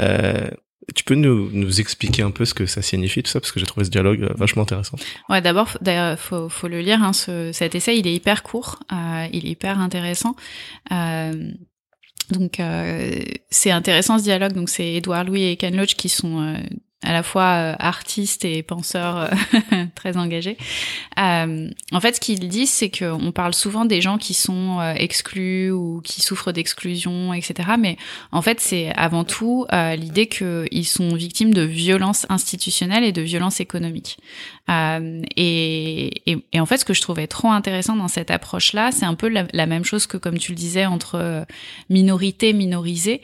Euh, 0.00 0.50
tu 0.94 1.04
peux 1.04 1.14
nous, 1.14 1.50
nous 1.52 1.80
expliquer 1.80 2.22
un 2.22 2.30
peu 2.30 2.44
ce 2.44 2.54
que 2.54 2.66
ça 2.66 2.80
signifie 2.82 3.22
tout 3.22 3.30
ça 3.30 3.40
parce 3.40 3.52
que 3.52 3.60
j'ai 3.60 3.66
trouvé 3.66 3.84
ce 3.84 3.90
dialogue 3.90 4.22
euh, 4.22 4.32
vachement 4.36 4.62
intéressant. 4.62 4.96
Ouais, 5.28 5.40
d'abord, 5.40 5.68
faut, 6.18 6.48
faut 6.48 6.68
le 6.68 6.80
lire. 6.80 7.02
Hein, 7.02 7.12
ce, 7.12 7.50
cet 7.52 7.74
essai, 7.74 7.98
il 7.98 8.06
est 8.06 8.14
hyper 8.14 8.42
court, 8.42 8.78
euh, 8.92 9.26
il 9.32 9.46
est 9.46 9.50
hyper 9.50 9.80
intéressant. 9.80 10.36
Euh, 10.92 11.50
donc 12.30 12.60
euh, 12.60 13.20
c'est 13.50 13.70
intéressant 13.70 14.18
ce 14.18 14.24
dialogue. 14.24 14.52
Donc 14.52 14.68
c'est 14.68 14.94
Edouard 14.94 15.24
Louis 15.24 15.44
et 15.44 15.56
Ken 15.56 15.76
Loach 15.76 15.94
qui 15.94 16.08
sont 16.08 16.40
euh, 16.40 16.58
à 17.02 17.12
la 17.12 17.22
fois 17.22 17.42
euh, 17.42 17.74
artiste 17.78 18.44
et 18.44 18.62
penseur 18.62 19.16
euh, 19.16 19.84
très 19.94 20.16
engagé. 20.16 20.56
Euh, 21.18 21.68
en 21.92 22.00
fait, 22.00 22.16
ce 22.16 22.20
qu'il 22.20 22.48
dit, 22.48 22.66
c'est 22.66 22.90
qu'on 22.90 23.32
parle 23.32 23.54
souvent 23.54 23.84
des 23.84 24.00
gens 24.00 24.18
qui 24.18 24.34
sont 24.34 24.80
exclus 24.96 25.70
ou 25.70 26.00
qui 26.02 26.22
souffrent 26.22 26.52
d'exclusion, 26.52 27.32
etc. 27.32 27.70
Mais 27.78 27.96
en 28.32 28.42
fait, 28.42 28.60
c'est 28.60 28.92
avant 28.96 29.24
tout 29.24 29.66
l'idée 29.72 30.26
qu'ils 30.26 30.86
sont 30.86 31.14
victimes 31.14 31.54
de 31.54 31.62
violences 31.62 32.26
institutionnelles 32.28 33.04
et 33.04 33.12
de 33.12 33.22
violences 33.22 33.60
économiques. 33.60 34.18
Et, 34.68 36.22
et, 36.26 36.38
et, 36.52 36.60
en 36.60 36.66
fait, 36.66 36.78
ce 36.78 36.84
que 36.84 36.94
je 36.94 37.00
trouvais 37.00 37.26
trop 37.26 37.50
intéressant 37.50 37.96
dans 37.96 38.08
cette 38.08 38.30
approche-là, 38.30 38.90
c'est 38.92 39.04
un 39.04 39.14
peu 39.14 39.28
la, 39.28 39.66
même 39.66 39.84
chose 39.84 40.06
que, 40.06 40.16
comme 40.16 40.38
tu 40.38 40.52
le 40.52 40.56
disais, 40.56 40.86
entre 40.86 41.46
minorité, 41.88 42.52
minorisée, 42.52 43.20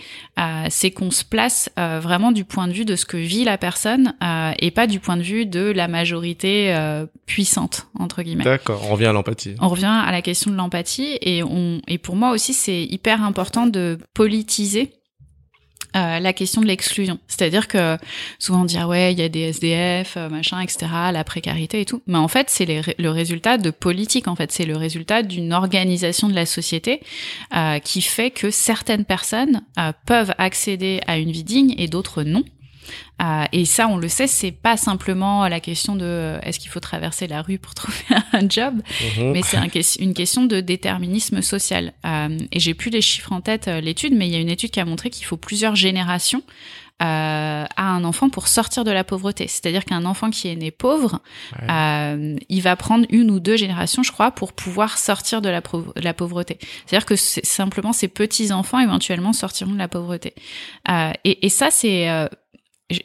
c'est 0.70 0.90
qu'on 0.90 1.10
se 1.10 1.24
place 1.24 1.70
vraiment 1.76 2.32
du 2.32 2.44
point 2.44 2.68
de 2.68 2.72
vue 2.72 2.84
de 2.84 2.96
ce 2.96 3.06
que 3.06 3.16
vit 3.16 3.44
la 3.44 3.58
personne 3.58 4.14
euh, 4.22 4.52
et 4.58 4.70
pas 4.70 4.86
du 4.86 5.00
point 5.00 5.16
de 5.16 5.22
vue 5.22 5.46
de 5.46 5.70
la 5.70 5.88
majorité 5.88 6.74
euh, 6.74 7.06
puissante 7.26 7.86
entre 7.98 8.22
guillemets. 8.22 8.44
D'accord, 8.44 8.82
on 8.88 8.92
revient 8.92 9.06
à 9.06 9.12
l'empathie. 9.12 9.54
On 9.60 9.68
revient 9.68 10.02
à 10.04 10.10
la 10.12 10.22
question 10.22 10.50
de 10.50 10.56
l'empathie 10.56 11.18
et 11.20 11.42
on 11.42 11.80
et 11.88 11.98
pour 11.98 12.16
moi 12.16 12.30
aussi 12.30 12.52
c'est 12.52 12.84
hyper 12.84 13.22
important 13.22 13.66
de 13.66 13.98
politiser 14.14 14.92
euh, 15.96 16.18
la 16.18 16.32
question 16.32 16.60
de 16.60 16.66
l'exclusion. 16.66 17.18
C'est-à-dire 17.28 17.68
que 17.68 17.96
souvent 18.38 18.62
on 18.62 18.64
dit 18.64 18.78
ah 18.78 18.88
ouais 18.88 19.12
il 19.12 19.18
y 19.18 19.22
a 19.22 19.28
des 19.28 19.40
SDF 19.40 20.16
machin 20.16 20.60
etc 20.60 20.86
la 21.12 21.24
précarité 21.24 21.80
et 21.80 21.84
tout, 21.84 22.02
mais 22.06 22.18
en 22.18 22.28
fait 22.28 22.50
c'est 22.50 22.66
le 22.98 23.10
résultat 23.10 23.58
de 23.58 23.70
politique 23.70 24.28
en 24.28 24.36
fait 24.36 24.52
c'est 24.52 24.64
le 24.64 24.76
résultat 24.76 25.22
d'une 25.22 25.52
organisation 25.52 26.28
de 26.28 26.34
la 26.34 26.46
société 26.46 27.00
euh, 27.54 27.78
qui 27.78 28.02
fait 28.02 28.30
que 28.30 28.50
certaines 28.50 29.04
personnes 29.04 29.62
euh, 29.78 29.92
peuvent 30.06 30.34
accéder 30.38 31.00
à 31.06 31.18
une 31.18 31.30
vie 31.30 31.44
digne 31.44 31.74
et 31.78 31.88
d'autres 31.88 32.22
non. 32.22 32.44
Euh, 33.22 33.44
et 33.52 33.64
ça, 33.64 33.88
on 33.88 33.96
le 33.96 34.08
sait, 34.08 34.26
c'est 34.26 34.50
pas 34.50 34.76
simplement 34.76 35.46
la 35.46 35.60
question 35.60 35.94
de 35.94 36.04
euh, 36.04 36.40
est-ce 36.40 36.58
qu'il 36.58 36.70
faut 36.70 36.80
traverser 36.80 37.26
la 37.26 37.42
rue 37.42 37.58
pour 37.58 37.74
trouver 37.82 37.98
un 38.32 38.48
job, 38.48 38.74
mhm. 39.16 39.32
mais 39.32 39.42
c'est 39.42 39.56
un, 39.56 39.68
une 40.00 40.14
question 40.14 40.44
de 40.44 40.60
déterminisme 40.60 41.42
social. 41.42 41.92
Euh, 42.04 42.38
et 42.50 42.60
j'ai 42.60 42.74
plus 42.74 42.90
les 42.90 43.00
chiffres 43.00 43.32
en 43.32 43.40
tête, 43.40 43.66
l'étude, 43.66 44.14
mais 44.14 44.26
il 44.26 44.32
y 44.32 44.36
a 44.36 44.40
une 44.40 44.50
étude 44.50 44.70
qui 44.70 44.80
a 44.80 44.84
montré 44.84 45.10
qu'il 45.10 45.26
faut 45.26 45.36
plusieurs 45.36 45.76
générations 45.76 46.42
à 47.04 47.66
un 47.76 48.04
enfant 48.04 48.28
pour 48.28 48.46
sortir 48.46 48.84
de 48.84 48.92
la 48.92 49.02
pauvreté. 49.02 49.48
C'est-à-dire 49.48 49.84
qu'un 49.84 50.04
enfant 50.04 50.30
qui 50.30 50.46
est 50.46 50.54
né 50.54 50.70
pauvre, 50.70 51.20
il 51.58 52.62
va 52.62 52.76
prendre 52.76 53.06
une 53.10 53.28
ou 53.32 53.40
deux 53.40 53.56
générations, 53.56 54.04
je 54.04 54.12
crois, 54.12 54.30
pour 54.30 54.52
pouvoir 54.52 54.96
sortir 54.98 55.42
de 55.42 55.48
la, 55.48 55.62
la 55.96 56.14
pauvreté. 56.14 56.58
C'est-à-dire 56.86 57.04
que 57.04 57.16
simplement 57.16 57.92
ces 57.92 58.06
petits 58.06 58.52
enfants 58.52 58.78
éventuellement 58.78 59.32
sortiront 59.32 59.72
de 59.72 59.78
la 59.78 59.88
pauvreté. 59.88 60.32
Et, 61.24 61.44
et, 61.44 61.48
ça, 61.48 61.72
c'est 61.72 62.08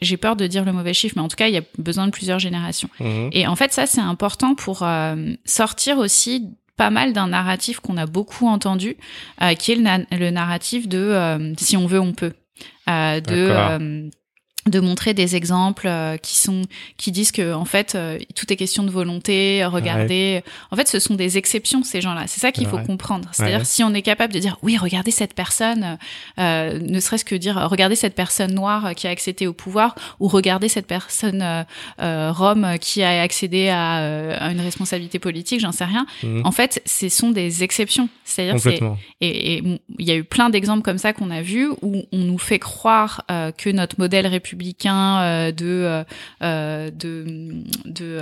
j'ai 0.00 0.16
peur 0.16 0.36
de 0.36 0.46
dire 0.46 0.64
le 0.64 0.72
mauvais 0.72 0.94
chiffre, 0.94 1.14
mais 1.16 1.22
en 1.22 1.28
tout 1.28 1.36
cas, 1.36 1.48
il 1.48 1.54
y 1.54 1.58
a 1.58 1.62
besoin 1.78 2.06
de 2.06 2.12
plusieurs 2.12 2.38
générations. 2.38 2.88
Mhm. 3.00 3.30
Et 3.32 3.46
en 3.46 3.56
fait, 3.56 3.72
ça, 3.72 3.86
c'est 3.86 4.00
important 4.00 4.54
pour 4.54 4.82
euh, 4.82 5.32
sortir 5.44 5.98
aussi 5.98 6.48
pas 6.76 6.90
mal 6.90 7.12
d'un 7.12 7.28
narratif 7.28 7.80
qu'on 7.80 7.96
a 7.96 8.06
beaucoup 8.06 8.46
entendu, 8.46 8.96
euh, 9.42 9.54
qui 9.54 9.72
est 9.72 9.76
le, 9.76 10.30
narratif 10.30 10.88
de 10.88 10.98
euh, 10.98 11.52
si 11.58 11.76
on 11.76 11.86
veut, 11.86 12.00
on 12.00 12.12
peut. 12.12 12.32
de 12.86 14.10
de 14.66 14.80
montrer 14.80 15.14
des 15.14 15.36
exemples 15.36 15.86
euh, 15.86 16.16
qui 16.16 16.36
sont 16.36 16.62
qui 16.96 17.12
disent 17.12 17.32
que 17.32 17.54
en 17.54 17.64
fait 17.64 17.94
euh, 17.94 18.18
tout 18.34 18.52
est 18.52 18.56
question 18.56 18.82
de 18.82 18.90
volonté 18.90 19.64
regardez. 19.64 20.42
En 20.70 20.76
fait 20.76 20.88
ce 20.88 20.98
sont 20.98 21.14
des 21.14 21.38
exceptions 21.38 21.82
ces 21.84 22.00
gens-là. 22.00 22.24
C'est 22.26 22.40
ça 22.40 22.52
qu'il 22.52 22.66
faut 22.66 22.78
comprendre. 22.78 23.28
C'est-à-dire 23.32 23.66
si 23.66 23.82
on 23.82 23.94
est 23.94 24.02
capable 24.02 24.32
de 24.32 24.38
dire 24.38 24.58
oui 24.62 24.76
regardez 24.76 25.10
cette 25.10 25.34
personne 25.34 25.98
euh, 26.38 26.78
ne 26.78 27.00
serait-ce 27.00 27.24
que 27.24 27.34
dire 27.34 27.68
regardez 27.70 27.94
cette 27.94 28.14
personne 28.14 28.52
noire 28.52 28.94
qui 28.94 29.06
a 29.06 29.10
accédé 29.10 29.46
au 29.46 29.52
pouvoir 29.52 29.94
ou 30.20 30.28
regardez 30.28 30.68
cette 30.68 30.86
personne 30.86 31.64
rome 31.98 32.76
qui 32.80 33.02
a 33.02 33.22
accédé 33.22 33.68
à, 33.68 34.50
une 34.50 34.60
responsabilité 34.60 35.18
politique 35.18 35.60
j'en 35.60 35.72
sais 35.72 35.84
rien. 35.84 36.06
Mhm. 36.22 36.42
en 36.44 36.52
fait 36.52 36.82
ce 36.84 37.08
sont 37.08 37.30
des 37.30 37.62
exceptions. 37.62 38.08
C'est-à-dire 38.24 38.60
c'est 38.60 38.80
et 39.20 39.62
il 39.98 40.06
y 40.06 40.10
a 40.10 40.14
eu 40.14 40.24
plein 40.24 40.50
d'exemples 40.50 40.82
comme 40.82 40.98
ça 40.98 41.12
qu'on 41.12 41.30
a 41.30 41.42
vu 41.42 41.70
où 41.82 42.02
on 42.12 42.18
nous 42.18 42.38
fait 42.38 42.58
croire 42.58 43.24
que 43.56 43.70
notre 43.70 43.98
modèle 43.98 44.26
républicain 44.26 44.47
républicain 44.48 45.20
euh, 45.20 45.52
de 45.52 45.66
euh, 45.66 46.04
euh, 46.42 46.90
de 46.90 47.64
de 47.84 48.18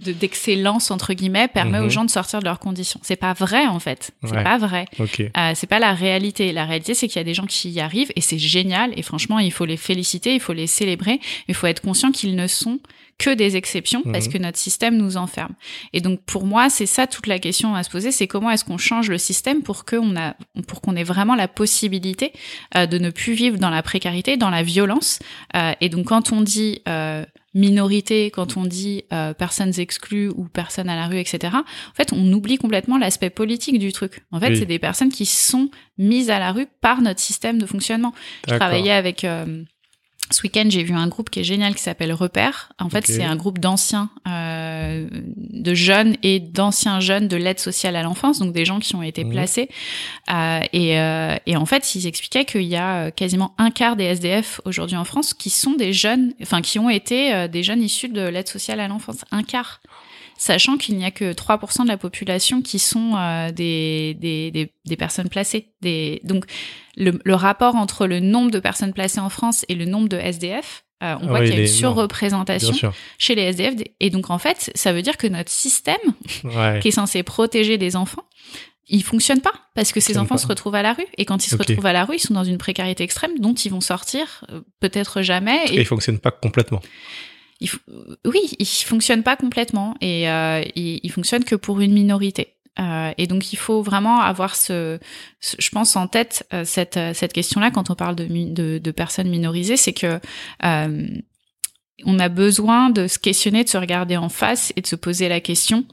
d'excellence 0.00 0.90
entre 0.90 1.14
guillemets 1.14 1.46
permet 1.46 1.78
aux 1.78 1.84
mhm. 1.84 1.90
gens 1.90 2.04
de 2.04 2.10
sortir 2.10 2.40
de 2.40 2.44
leurs 2.44 2.58
conditions. 2.58 2.98
C'est 3.04 3.14
pas 3.14 3.34
vrai 3.34 3.66
en 3.66 3.78
fait. 3.78 4.10
C'est 4.24 4.42
pas 4.42 4.58
vrai. 4.58 4.86
Euh, 4.98 5.52
c'est 5.54 5.68
pas 5.68 5.78
la 5.78 5.92
réalité. 5.92 6.52
La 6.52 6.64
réalité 6.64 6.94
c'est 6.94 7.06
qu'il 7.06 7.18
y 7.18 7.20
a 7.20 7.24
des 7.24 7.34
gens 7.34 7.46
qui 7.46 7.70
y 7.70 7.80
arrivent 7.80 8.10
et 8.16 8.20
c'est 8.20 8.38
génial 8.38 8.92
et 8.96 9.02
franchement 9.02 9.38
il 9.38 9.52
faut 9.52 9.64
les 9.64 9.76
féliciter, 9.76 10.34
il 10.34 10.40
faut 10.40 10.54
les 10.54 10.66
célébrer, 10.66 11.20
il 11.46 11.54
faut 11.54 11.68
être 11.68 11.80
conscient 11.80 12.10
qu'ils 12.10 12.34
ne 12.34 12.48
sont 12.48 12.80
que 13.18 13.30
des 13.30 13.56
exceptions 13.56 14.02
parce 14.02 14.26
mhm. 14.26 14.32
que 14.32 14.38
notre 14.38 14.58
système 14.58 14.96
nous 14.96 15.16
enferme. 15.16 15.54
Et 15.92 16.00
donc 16.00 16.20
pour 16.22 16.44
moi, 16.44 16.70
c'est 16.70 16.86
ça 16.86 17.06
toute 17.06 17.26
la 17.26 17.38
question 17.38 17.74
à 17.74 17.82
se 17.82 17.90
poser, 17.90 18.12
c'est 18.12 18.26
comment 18.26 18.50
est-ce 18.50 18.64
qu'on 18.64 18.78
change 18.78 19.08
le 19.08 19.18
système 19.18 19.62
pour 19.62 19.84
qu'on 19.84 20.16
a 20.16 20.34
pour 20.66 20.80
qu'on 20.80 20.96
ait 20.96 21.04
vraiment 21.04 21.34
la 21.34 21.48
possibilité 21.48 22.32
euh, 22.76 22.86
de 22.86 22.98
ne 22.98 23.10
plus 23.10 23.32
vivre 23.34 23.58
dans 23.58 23.70
la 23.70 23.82
précarité, 23.82 24.36
dans 24.36 24.50
la 24.50 24.62
violence. 24.62 25.18
Euh, 25.56 25.72
et 25.80 25.88
donc 25.88 26.06
quand 26.06 26.32
on 26.32 26.40
dit 26.40 26.82
euh, 26.88 27.24
minorité, 27.54 28.30
quand 28.30 28.56
on 28.56 28.64
dit 28.64 29.04
personnes 29.36 29.78
exclues 29.78 30.30
ou 30.30 30.44
personnes 30.44 30.88
à 30.88 30.96
la 30.96 31.06
rue, 31.06 31.18
etc. 31.18 31.54
En 31.54 31.94
fait, 31.94 32.14
on 32.14 32.32
oublie 32.32 32.56
complètement 32.56 32.96
l'aspect 32.96 33.28
politique 33.28 33.78
du 33.78 33.92
truc. 33.92 34.24
En 34.32 34.40
fait, 34.40 34.56
c'est 34.56 34.64
des 34.64 34.78
personnes 34.78 35.10
qui 35.10 35.26
sont 35.26 35.68
mises 35.98 36.30
à 36.30 36.38
la 36.38 36.52
rue 36.52 36.66
par 36.80 37.02
notre 37.02 37.20
système 37.20 37.58
de 37.58 37.66
fonctionnement. 37.66 38.14
Je 38.48 38.54
travaillais 38.54 38.92
avec 38.92 39.26
ce 40.30 40.42
week-end, 40.42 40.64
j'ai 40.68 40.82
vu 40.82 40.94
un 40.94 41.08
groupe 41.08 41.30
qui 41.30 41.40
est 41.40 41.44
génial 41.44 41.74
qui 41.74 41.82
s'appelle 41.82 42.12
Repère. 42.12 42.72
En 42.78 42.88
fait, 42.88 43.06
c'est 43.06 43.22
un 43.22 43.36
groupe 43.36 43.58
d'anciens, 43.58 44.10
euh, 44.26 45.06
de 45.10 45.74
jeunes 45.74 46.16
et 46.22 46.40
d'anciens 46.40 47.00
jeunes 47.00 47.28
de 47.28 47.36
l'aide 47.36 47.58
sociale 47.58 47.96
à 47.96 48.02
l'enfance, 48.02 48.38
donc 48.38 48.52
des 48.52 48.64
gens 48.64 48.78
qui 48.78 48.94
ont 48.94 49.02
été 49.02 49.24
mhm. 49.24 49.30
placés. 49.30 49.68
Euh, 50.30 50.60
et, 50.72 50.98
euh, 50.98 51.36
et, 51.46 51.56
en 51.56 51.66
fait, 51.66 51.94
ils 51.94 52.06
expliquaient 52.06 52.44
qu'il 52.44 52.62
y 52.62 52.76
a 52.76 53.10
quasiment 53.10 53.54
un 53.58 53.70
quart 53.70 53.96
des 53.96 54.04
SDF 54.04 54.60
aujourd'hui 54.64 54.96
en 54.96 55.04
France 55.04 55.34
qui 55.34 55.50
sont 55.50 55.72
des 55.72 55.92
jeunes, 55.92 56.32
enfin 56.40 56.62
qui 56.62 56.78
ont 56.78 56.88
été 56.88 57.34
euh, 57.34 57.48
des 57.48 57.62
jeunes 57.62 57.82
issus 57.82 58.08
de 58.08 58.22
l'aide 58.22 58.48
sociale 58.48 58.80
à 58.80 58.88
l'enfance. 58.88 59.24
Un 59.30 59.42
quart 59.42 59.80
sachant 60.42 60.76
qu'il 60.76 60.96
n'y 60.96 61.04
a 61.04 61.12
que 61.12 61.32
3% 61.32 61.84
de 61.84 61.88
la 61.88 61.96
population 61.96 62.62
qui 62.62 62.80
sont 62.80 63.14
euh, 63.16 63.52
des, 63.52 64.16
des, 64.18 64.50
des, 64.50 64.72
des, 64.84 64.96
personnes 64.96 65.28
placées. 65.28 65.68
Des... 65.82 66.20
Donc 66.24 66.46
le, 66.96 67.20
le, 67.24 67.34
rapport 67.34 67.76
entre 67.76 68.08
le 68.08 68.18
nombre 68.18 68.50
de 68.50 68.58
personnes 68.58 68.92
placées 68.92 69.20
en 69.20 69.28
France 69.28 69.64
et 69.68 69.76
le 69.76 69.84
nombre 69.84 70.08
de 70.08 70.16
SDF, 70.16 70.84
euh, 71.04 71.14
on 71.20 71.28
voit 71.28 71.42
qu'il 71.42 71.54
y 71.54 71.58
a 71.58 71.60
une 71.60 71.68
surreprésentation 71.68 72.92
chez 73.18 73.36
les 73.36 73.42
SDF. 73.42 73.74
Et 74.00 74.10
donc 74.10 74.30
en 74.30 74.38
fait, 74.38 74.72
ça 74.74 74.92
veut 74.92 75.02
dire 75.02 75.16
que 75.16 75.28
notre 75.28 75.50
système, 75.50 76.00
qui 76.80 76.88
est 76.88 76.92
censé 76.92 77.22
protéger 77.22 77.78
les 77.78 77.94
enfants, 77.94 78.24
il 78.88 79.04
fonctionne 79.04 79.40
pas 79.40 79.54
parce 79.76 79.92
que 79.92 80.00
ces 80.00 80.18
enfants 80.18 80.38
se 80.38 80.48
retrouvent 80.48 80.74
à 80.74 80.82
la 80.82 80.92
rue 80.92 81.06
et 81.18 81.24
quand 81.24 81.46
ils 81.46 81.50
se 81.50 81.56
retrouvent 81.56 81.86
à 81.86 81.92
la 81.92 82.04
rue, 82.04 82.16
ils 82.16 82.20
sont 82.20 82.34
dans 82.34 82.42
une 82.42 82.58
précarité 82.58 83.04
extrême 83.04 83.38
dont 83.38 83.54
ils 83.54 83.70
vont 83.70 83.80
sortir 83.80 84.44
euh, 84.50 84.60
peut-être 84.80 85.22
jamais. 85.22 85.66
Et, 85.68 85.76
et 85.76 85.80
ils 85.82 85.86
fonctionnent 85.86 86.18
pas 86.18 86.32
complètement 86.32 86.82
oui, 88.24 88.56
il 88.58 88.66
fonctionne 88.66 89.22
pas 89.22 89.36
complètement 89.36 89.94
et 90.00 90.28
euh, 90.28 90.62
il, 90.74 91.10
fonctionne 91.10 91.44
que 91.44 91.54
pour 91.54 91.80
une 91.80 91.92
minorité. 91.92 92.54
Euh, 92.78 93.12
et 93.18 93.26
donc 93.26 93.52
il 93.52 93.56
faut 93.56 93.82
vraiment 93.82 94.20
avoir 94.20 94.56
ce, 94.56 94.98
je 95.40 95.68
pense 95.70 95.94
en 95.94 96.06
tête 96.06 96.46
euh, 96.54 96.64
cette 96.64 96.98
cette 97.12 97.34
question-là 97.34 97.70
quand 97.70 97.90
on 97.90 97.94
parle 97.94 98.16
de, 98.16 98.90
personnes 98.92 99.28
minorisées, 99.28 99.76
c'est 99.76 99.92
que 99.92 100.18
on 102.04 102.18
a 102.18 102.28
besoin 102.28 102.90
de 102.90 103.06
se 103.06 103.18
questionner, 103.18 103.62
de 103.62 103.68
se 103.68 103.78
regarder 103.78 104.16
en 104.16 104.28
face 104.28 104.72
et 104.74 104.80
de 104.80 104.86
se 104.86 104.96
poser 104.96 105.28
la 105.28 105.40
question 105.40 105.84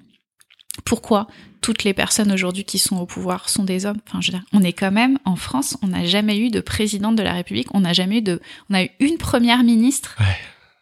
pourquoi 0.85 1.27
toutes 1.61 1.83
les 1.83 1.93
personnes 1.93 2.31
aujourd'hui 2.31 2.63
qui 2.63 2.79
sont 2.79 2.97
au 2.97 3.05
pouvoir 3.05 3.49
sont 3.49 3.63
des 3.63 3.85
hommes? 3.85 3.99
Enfin, 4.07 4.21
je 4.21 4.31
veux 4.31 4.37
dire, 4.37 4.45
on 4.53 4.63
est 4.63 4.73
quand 4.73 4.91
même 4.91 5.19
en 5.25 5.35
France, 5.35 5.77
on 5.81 5.87
n'a 5.87 6.05
jamais 6.05 6.39
eu 6.39 6.49
de 6.49 6.61
présidente 6.61 7.15
de 7.15 7.23
la 7.23 7.33
République, 7.33 7.67
on 7.73 7.81
n'a 7.81 7.93
jamais 7.93 8.19
eu 8.19 8.21
de, 8.21 8.41
on 8.69 8.75
a 8.75 8.83
eu 8.83 8.89
une 8.99 9.17
première 9.17 9.63
ministre. 9.63 10.15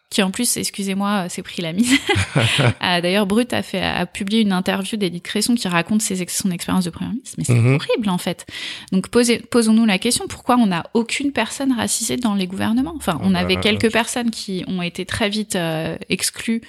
Qui 0.09 0.23
en 0.23 0.31
plus, 0.31 0.55
excusez-moi, 0.55 1.27
s'est 1.27 1.41
pris 1.43 1.61
la 1.61 1.73
mise. 1.73 1.91
Ah, 2.79 3.01
d'ailleurs, 3.01 3.25
Brut 3.25 3.51
a 3.51 3.61
fait 3.61 3.81
a 3.81 4.05
publié 4.05 4.41
une 4.41 4.53
interview 4.53 4.95
d'Edith 4.97 5.21
Cresson 5.23 5.53
qui 5.55 5.67
raconte 5.67 6.01
ses, 6.01 6.25
son 6.27 6.49
expérience 6.51 6.85
de 6.85 6.89
premier 6.91 7.09
ministre. 7.09 7.35
Mais 7.37 7.43
c'est 7.43 7.53
Mhm. 7.53 7.75
horrible 7.75 8.09
en 8.09 8.17
fait. 8.17 8.45
Donc 8.93 9.09
posons-nous 9.09 9.85
la 9.85 9.97
question 9.99 10.25
pourquoi 10.29 10.55
on 10.55 10.67
n'a 10.67 10.85
aucune 10.93 11.33
personne 11.33 11.73
racisée 11.73 12.15
dans 12.15 12.35
les 12.35 12.47
gouvernements? 12.47 12.93
Enfin, 12.95 13.19
on 13.21 13.31
Ah 13.31 13.33
bah, 13.33 13.39
avait 13.39 13.57
euh, 13.57 13.61
quelques 13.61 13.91
personnes 13.91 14.31
qui 14.31 14.63
ont 14.67 14.81
été 14.81 15.05
très 15.05 15.27
vite 15.29 15.57
euh, 15.57 15.97
exclues, 16.07 16.61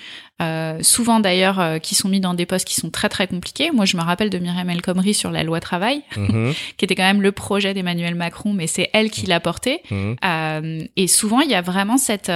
euh, 0.42 0.78
souvent 0.82 1.20
d'ailleurs 1.20 1.60
euh, 1.60 1.78
qui 1.78 1.94
sont 1.94 2.08
mis 2.08 2.18
dans 2.20 2.34
des 2.34 2.44
postes 2.44 2.66
qui 2.66 2.74
sont 2.74 2.90
très 2.90 3.08
très 3.08 3.28
compliqués. 3.28 3.70
Moi, 3.70 3.84
je 3.84 3.96
me 3.96 4.02
rappelle 4.02 4.30
de 4.30 4.38
Myriam 4.38 4.68
El 4.68 4.82
Khomri 4.82 5.14
sur 5.14 5.30
la 5.30 5.44
loi 5.44 5.60
travail, 5.60 6.02
Mhm, 6.16 6.54
qui 6.76 6.84
était 6.84 6.96
quand 6.96 7.04
même 7.04 7.22
le 7.22 7.30
projet 7.30 7.72
d'Emmanuel 7.72 8.16
Macron, 8.16 8.52
mais 8.52 8.66
c'est 8.66 8.90
elle 8.92 9.12
qui 9.12 9.26
l'a 9.26 9.38
porté. 9.38 9.80
mhm. 9.92 10.16
Euh, 10.24 10.84
et 10.96 11.06
souvent, 11.06 11.38
il 11.40 11.50
y 11.50 11.54
a 11.54 11.62
vraiment 11.62 11.98
cette... 11.98 12.32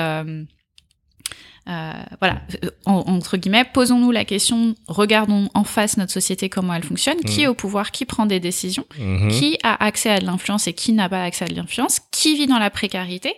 euh, 1.68 1.92
voilà, 2.20 2.40
euh, 2.64 2.70
en- 2.86 3.04
entre 3.06 3.36
guillemets, 3.36 3.64
posons-nous 3.64 4.10
la 4.10 4.24
question, 4.24 4.74
regardons 4.88 5.48
en 5.54 5.64
face 5.64 5.96
notre 5.96 6.12
société, 6.12 6.48
comment 6.48 6.74
elle 6.74 6.82
fonctionne, 6.84 7.18
qui 7.20 7.38
Mhm. 7.38 7.44
est 7.44 7.46
au 7.46 7.54
pouvoir, 7.54 7.90
qui 7.92 8.04
prend 8.04 8.26
des 8.26 8.40
décisions, 8.40 8.84
Mhm. 8.98 9.28
qui 9.30 9.58
a 9.62 9.82
accès 9.84 10.10
à 10.10 10.18
de 10.18 10.26
l'influence 10.26 10.66
et 10.66 10.72
qui 10.72 10.92
n'a 10.92 11.08
pas 11.08 11.22
accès 11.22 11.44
à 11.44 11.48
de 11.48 11.54
l'influence, 11.54 12.00
qui 12.10 12.34
vit 12.36 12.46
dans 12.46 12.58
la 12.58 12.70
précarité, 12.70 13.34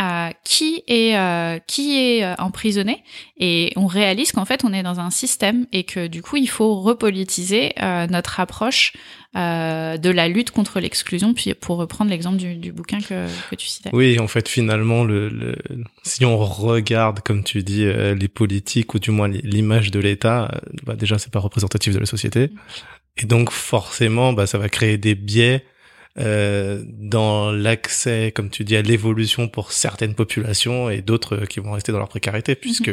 euh, 0.00 0.30
qui 0.44 0.82
est 0.88 1.16
euh, 1.16 1.58
qui 1.66 1.98
est 1.98 2.24
euh, 2.24 2.34
emprisonné. 2.38 3.04
Et 3.38 3.72
on 3.76 3.86
réalise 3.86 4.32
qu'en 4.32 4.44
fait 4.44 4.64
on 4.64 4.72
est 4.72 4.82
dans 4.82 5.00
un 5.00 5.10
système 5.10 5.66
et 5.72 5.84
que 5.84 6.06
du 6.06 6.22
coup 6.22 6.36
il 6.36 6.48
faut 6.48 6.80
repolitiser 6.80 7.72
euh, 7.82 8.06
notre 8.06 8.40
approche 8.40 8.94
euh, 9.36 9.96
de 9.98 10.10
la 10.10 10.28
lutte 10.28 10.50
contre 10.50 10.80
l'exclusion. 10.80 11.34
Puis 11.34 11.54
pour 11.54 11.76
reprendre 11.76 12.10
l'exemple 12.10 12.36
du, 12.38 12.54
du 12.54 12.72
bouquin 12.72 13.00
que, 13.00 13.26
que 13.50 13.54
tu 13.54 13.66
citais. 13.66 13.90
Oui, 13.92 14.18
en 14.18 14.28
fait, 14.28 14.48
finalement, 14.48 15.04
le, 15.04 15.28
le- 15.28 15.56
si 16.02 16.24
on 16.24 16.36
regarde, 16.38 17.20
comme 17.20 17.44
tu 17.44 17.62
dis, 17.62 17.84
euh, 17.84 18.14
les 18.14 18.28
politiques 18.28 18.94
ou 18.94 18.98
du 18.98 19.10
moins 19.10 19.28
l'image 19.28 19.90
de 19.90 20.00
l'État, 20.00 20.50
euh, 20.54 20.58
bah 20.84 20.96
déjà, 20.96 21.18
c'est 21.18 21.32
pas 21.32 21.38
représentatif 21.40 21.94
de 21.94 21.98
la 21.98 22.06
société, 22.06 22.50
et 23.18 23.26
donc 23.26 23.50
forcément, 23.50 24.32
bah 24.32 24.46
ça 24.46 24.58
va 24.58 24.68
créer 24.68 24.96
des 24.98 25.14
biais 25.14 25.64
euh, 26.18 26.82
dans 26.86 27.52
l'accès, 27.52 28.32
comme 28.34 28.50
tu 28.50 28.64
dis, 28.64 28.76
à 28.76 28.82
l'évolution 28.82 29.48
pour 29.48 29.72
certaines 29.72 30.14
populations 30.14 30.90
et 30.90 31.02
d'autres 31.02 31.42
euh, 31.42 31.46
qui 31.46 31.60
vont 31.60 31.72
rester 31.72 31.92
dans 31.92 31.98
leur 31.98 32.08
précarité, 32.08 32.54
puisque 32.54 32.92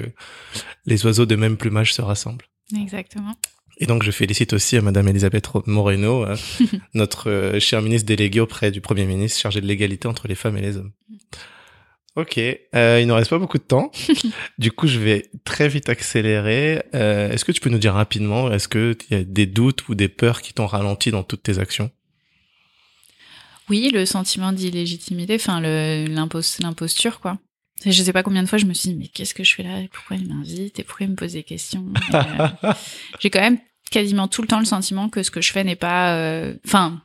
les 0.86 1.06
oiseaux 1.06 1.26
de 1.26 1.36
même 1.36 1.58
plumage 1.58 1.94
se 1.94 2.02
rassemblent. 2.02 2.46
Exactement. 2.76 3.36
Et 3.80 3.86
donc, 3.86 4.04
je 4.04 4.12
félicite 4.12 4.54
aussi 4.54 4.78
à 4.78 4.82
Madame 4.82 5.08
Elisabeth 5.08 5.48
Moreno, 5.66 6.26
euh, 6.26 6.36
notre 6.94 7.30
euh, 7.30 7.60
chère 7.60 7.82
ministre 7.82 8.06
déléguée 8.06 8.42
auprès 8.42 8.72
du 8.72 8.82
Premier 8.82 9.06
ministre 9.06 9.40
chargé 9.40 9.62
de 9.62 9.66
l'égalité 9.66 10.08
entre 10.08 10.28
les 10.28 10.36
femmes 10.36 10.58
et 10.58 10.62
les 10.62 10.78
hommes. 10.78 10.92
Ok, 12.16 12.38
euh, 12.38 13.00
il 13.00 13.08
ne 13.08 13.14
reste 13.14 13.30
pas 13.30 13.38
beaucoup 13.38 13.58
de 13.58 13.64
temps. 13.64 13.92
du 14.58 14.72
coup, 14.72 14.88
je 14.88 15.00
vais 15.00 15.30
très 15.46 15.70
vite 15.70 15.88
accélérer. 15.88 16.84
Euh, 16.94 17.32
est-ce 17.32 17.46
que 17.46 17.54
tu 17.54 17.62
peux 17.62 17.70
nous 17.70 17.78
dire 17.78 17.94
rapidement, 17.94 18.52
est-ce 18.52 18.68
que 18.68 18.98
il 19.10 19.18
y 19.18 19.20
a 19.22 19.24
des 19.24 19.46
doutes 19.46 19.88
ou 19.88 19.96
des 19.96 20.10
peurs 20.10 20.42
qui 20.42 20.54
t'ont 20.54 20.66
ralenti 20.66 21.12
dans 21.12 21.24
toutes 21.24 21.44
tes 21.44 21.60
actions? 21.60 21.92
Oui, 23.70 23.90
le 23.94 24.06
sentiment 24.06 24.52
d'illégitimité, 24.52 25.36
enfin 25.36 25.62
l'imposture, 25.62 27.20
quoi. 27.20 27.38
Je 27.86 28.04
sais 28.04 28.12
pas 28.12 28.24
combien 28.24 28.44
de 28.44 28.48
fois 28.50 28.58
je 28.58 28.66
me 28.66 28.74
suis 28.74 28.90
dit, 28.90 28.96
mais 28.96 29.08
qu'est-ce 29.08 29.34
que 29.34 29.44
je 29.44 29.56
fais 29.56 29.64
là? 29.64 29.80
Pourquoi 29.94 30.18
il 30.18 30.28
m'invite? 30.28 30.80
Et 30.80 30.84
pourquoi 30.84 31.06
il 31.06 31.12
me 31.12 31.16
pose 31.16 31.34
des 31.34 31.44
questions? 31.44 31.86
Euh, 32.14 32.48
J'ai 33.20 33.30
quand 33.30 33.40
même 33.40 33.58
quasiment 33.90 34.28
tout 34.28 34.42
le 34.42 34.48
temps 34.48 34.60
le 34.60 34.66
sentiment 34.66 35.08
que 35.10 35.24
ce 35.24 35.32
que 35.32 35.42
je 35.42 35.52
fais 35.52 35.64
n'est 35.64 35.78
pas... 35.78 36.16
euh, 36.16 36.56
Enfin, 36.66 37.02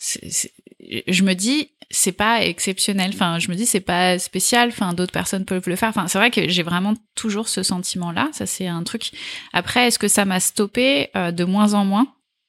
je 0.00 1.22
me 1.22 1.34
dis, 1.34 1.70
c'est 1.90 2.12
pas 2.12 2.44
exceptionnel. 2.44 3.12
Enfin, 3.14 3.38
je 3.38 3.48
me 3.48 3.54
dis, 3.54 3.66
c'est 3.66 3.80
pas 3.80 4.18
spécial. 4.18 4.68
Enfin, 4.70 4.92
d'autres 4.92 5.12
personnes 5.12 5.44
peuvent 5.44 5.68
le 5.68 5.76
faire. 5.76 5.88
Enfin, 5.90 6.08
c'est 6.08 6.18
vrai 6.18 6.30
que 6.30 6.48
j'ai 6.48 6.62
vraiment 6.64 6.94
toujours 7.14 7.48
ce 7.48 7.62
sentiment-là. 7.62 8.30
Ça, 8.32 8.46
c'est 8.46 8.66
un 8.66 8.82
truc. 8.82 9.10
Après, 9.52 9.86
est-ce 9.86 9.98
que 9.98 10.08
ça 10.08 10.24
m'a 10.24 10.40
stoppé? 10.40 11.10
Euh, 11.16 11.30
de 11.30 11.44
moins 11.44 11.74
en 11.74 11.84
moins 11.84 12.08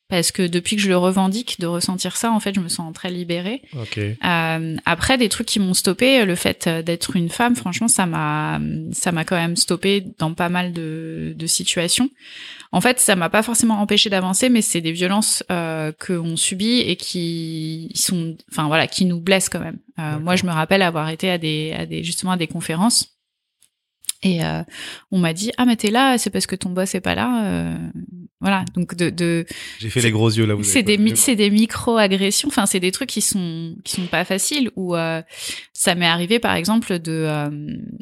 parce 0.10 0.32
que 0.32 0.46
depuis 0.46 0.76
que 0.76 0.82
je 0.82 0.90
le 0.90 0.98
revendique 0.98 1.60
de 1.60 1.68
ressentir 1.68 2.18
ça, 2.18 2.32
en 2.32 2.40
fait, 2.40 2.56
je 2.56 2.60
me 2.60 2.68
sens 2.68 2.92
très 2.94 3.12
libérée. 3.12 3.62
Ok. 3.80 4.00
Euh, 4.00 4.78
après, 4.86 5.18
des 5.18 5.30
trucs 5.30 5.48
qui 5.48 5.60
m'ont 5.60 5.76
stoppé, 5.76 6.26
le 6.26 6.36
fait 6.36 6.68
d'être 6.68 7.16
une 7.16 7.30
femme, 7.30 7.56
franchement, 7.56 7.88
ça 7.88 8.06
m'a, 8.06 8.60
ça 8.92 9.12
m'a 9.12 9.24
quand 9.24 9.36
même 9.36 9.56
stoppé 9.56 10.04
dans 10.18 10.34
pas 10.34 10.50
mal 10.50 10.74
de, 10.74 11.34
de 11.38 11.48
situations. 11.48 12.10
En 12.72 12.82
fait, 12.82 13.00
ça 13.00 13.16
m'a 13.16 13.30
pas 13.30 13.44
forcément 13.44 13.82
empêché 13.82 14.10
d'avancer, 14.10 14.50
mais 14.50 14.62
c'est 14.62 14.82
des 14.82 14.92
violences 14.92 15.44
euh, 15.52 15.92
que 15.92 16.14
on 16.14 16.36
subit 16.36 16.80
et 16.82 16.96
qui 16.96 17.92
sont, 17.96 18.36
enfin 18.52 18.68
voilà, 18.68 18.88
qui 18.88 19.06
nous 19.06 19.20
blessent 19.20 19.50
quand 19.50 19.60
même. 19.60 19.78
Euh, 20.00 20.20
moi, 20.20 20.36
je 20.36 20.46
me 20.46 20.52
rappelle 20.52 20.82
avoir 20.82 21.10
été 21.10 21.30
à 21.30 21.38
des, 21.38 21.74
à 21.78 21.86
des 21.86 22.04
justement 22.04 22.32
à 22.32 22.38
des 22.38 22.48
conférences. 22.48 23.19
Et 24.22 24.44
euh, 24.44 24.64
on 25.12 25.20
m'a 25.20 25.32
dit 25.34 25.52
ah 25.58 25.66
mais 25.66 25.78
t'es 25.78 25.92
là 25.92 26.18
c'est 26.18 26.30
parce 26.30 26.46
que 26.46 26.56
ton 26.58 26.72
boss 26.72 26.94
est 26.94 27.00
pas 27.02 27.16
là 27.16 27.46
euh, 27.46 27.78
voilà. 28.42 28.64
Donc 28.76 28.96
de, 28.96 29.10
de 29.10 29.46
J'ai 29.80 29.90
fait 29.90 30.02
les 30.02 30.12
gros 30.12 30.30
yeux 30.30 30.46
là. 30.46 30.56
vous 30.56 30.64
c'est 30.64 30.84
des 30.84 30.98
c'est 31.16 31.36
des 31.36 31.50
micro 31.50 31.98
agressions 31.98 32.48
enfin 32.50 32.66
c'est 32.66 32.80
des 32.82 32.92
trucs 32.92 33.10
qui 33.10 33.22
sont 33.22 33.76
qui 33.86 33.96
sont 33.96 34.08
pas 34.08 34.26
faciles. 34.26 34.72
Ou 34.76 34.96
euh, 34.96 35.22
ça 35.74 35.96
m'est 35.96 36.06
arrivé 36.06 36.40
par 36.40 36.56
exemple 36.56 37.00
de 37.00 37.12
euh, 37.12 37.50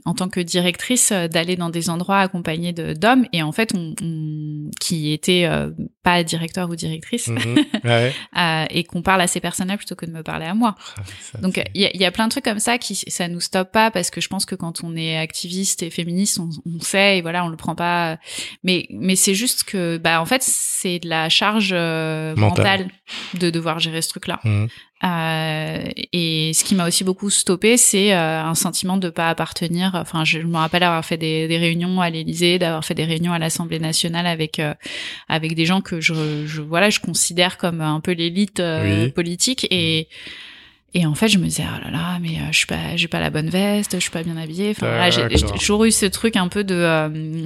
en 0.05 0.13
tant 0.15 0.27
que 0.29 0.39
directrice 0.39 1.11
euh, 1.11 1.27
d'aller 1.27 1.55
dans 1.55 1.69
des 1.69 1.89
endroits 1.89 2.19
accompagnés 2.19 2.73
de 2.73 2.93
d'hommes. 2.93 3.25
Et 3.33 3.43
en 3.43 3.51
fait 3.51 3.73
on, 3.75 3.93
on- 4.01 4.69
qui 4.79 5.11
étaient 5.13 5.45
euh, 5.45 5.69
pas 6.07 6.23
directeur 6.23 6.69
ou 6.69 6.75
directrice 6.75 7.27
Mhm. 7.27 7.65
Ouais. 7.83 8.13
euh, 8.37 8.65
et 8.69 8.83
qu'on 8.85 9.01
parle 9.01 9.21
à 9.21 9.27
ces 9.27 9.39
personnes-là 9.41 9.75
plutôt 9.77 9.95
que 9.95 10.05
de 10.05 10.11
me 10.11 10.23
parler 10.23 10.45
à 10.45 10.53
moi 10.53 10.75
Ah, 10.97 11.01
ça, 11.31 11.37
donc 11.39 11.59
il 11.75 11.81
y 11.81 11.85
a, 11.85 11.91
il 11.93 11.99
y 11.99 12.05
a 12.05 12.11
plein 12.11 12.25
de 12.27 12.31
trucs 12.31 12.45
comme 12.45 12.59
ça 12.59 12.77
qui 12.77 12.95
ça 12.95 13.27
nous 13.27 13.41
stoppe 13.41 13.71
pas 13.71 13.91
parce 13.91 14.09
que 14.09 14.21
je 14.21 14.27
pense 14.29 14.45
que 14.45 14.55
quand 14.55 14.83
on 14.83 14.95
est 14.95 15.17
activiste 15.17 15.83
et 15.83 15.89
féministe 15.89 16.39
on, 16.39 16.49
on 16.65 16.79
sait 16.79 17.17
et 17.17 17.21
voilà 17.21 17.43
on 17.45 17.49
le 17.49 17.57
prend 17.57 17.75
pas 17.75 18.17
mais 18.63 18.87
mais 18.89 19.15
c'est 19.15 19.35
juste 19.35 19.63
que 19.65 19.97
bah 19.97 20.21
en 20.21 20.25
fait 20.25 20.41
c'est 20.43 20.99
de 20.99 21.09
la 21.09 21.27
charge 21.29 21.71
euh, 21.73 22.35
Mentale. 22.35 22.81
mentale 22.83 22.91
de 23.41 23.49
devoir 23.49 23.79
gérer 23.79 24.01
ce 24.01 24.09
truc 24.09 24.27
là 24.27 24.39
Mhm. 24.43 24.67
Euh, 25.03 25.83
et 26.11 26.51
ce 26.55 26.63
qui 26.63 26.73
m'a 26.73 26.87
aussi 26.87 27.03
beaucoup 27.03 27.29
stoppé 27.29 27.77
c'est 27.77 28.13
euh, 28.13 28.41
un 28.41 28.55
sentiment 28.55 28.97
de 28.97 29.09
pas 29.09 29.29
appartenir. 29.29 29.91
Enfin 29.93 30.25
je, 30.25 30.39
me 30.39 30.57
rappelle 30.57 30.81
avoir 30.81 31.05
fait 31.05 31.17
des, 31.17 31.47
des 31.47 31.57
réunions 31.57 32.01
à 32.01 32.09
l'Élysée 32.09 32.57
d'avoir 32.57 32.83
fait 32.83 32.95
des 32.95 33.05
réunions 33.05 33.31
à 33.31 33.37
l'Assemblée 33.37 33.79
nationale 33.79 34.25
avec 34.25 34.59
euh, 34.59 34.73
avec 35.29 35.53
des 35.53 35.65
gens 35.65 35.81
que 35.81 36.01
je, 36.01 36.45
je 36.47 36.61
voilà 36.61 36.89
je 36.89 36.99
considère 36.99 37.57
comme 37.57 37.81
un 37.81 37.99
peu 37.99 38.11
l'élite 38.13 38.59
Oui. 38.61 39.11
politique. 39.11 39.67
Et 39.69 40.07
et 40.93 41.05
en 41.05 41.15
fait, 41.15 41.27
je 41.27 41.37
me 41.37 41.45
disais, 41.45 41.65
oh 41.65 41.83
là 41.83 41.91
là, 41.91 42.19
mais 42.21 42.37
euh, 42.37 42.51
je 42.51 42.57
suis 42.57 42.65
pas, 42.65 42.95
j'ai 42.95 43.07
pas 43.07 43.19
la 43.19 43.29
bonne 43.29 43.49
veste, 43.49 43.93
je 43.93 43.99
suis 43.99 44.11
pas 44.11 44.23
bien 44.23 44.37
habillée. 44.37 44.71
Enfin, 44.71 45.09
j'ai 45.09 45.41
toujours 45.41 45.85
eu 45.85 45.91
ce 45.91 46.05
truc 46.05 46.35
un 46.35 46.47
peu 46.47 46.63
de, 46.63 46.75
euh, 46.75 47.43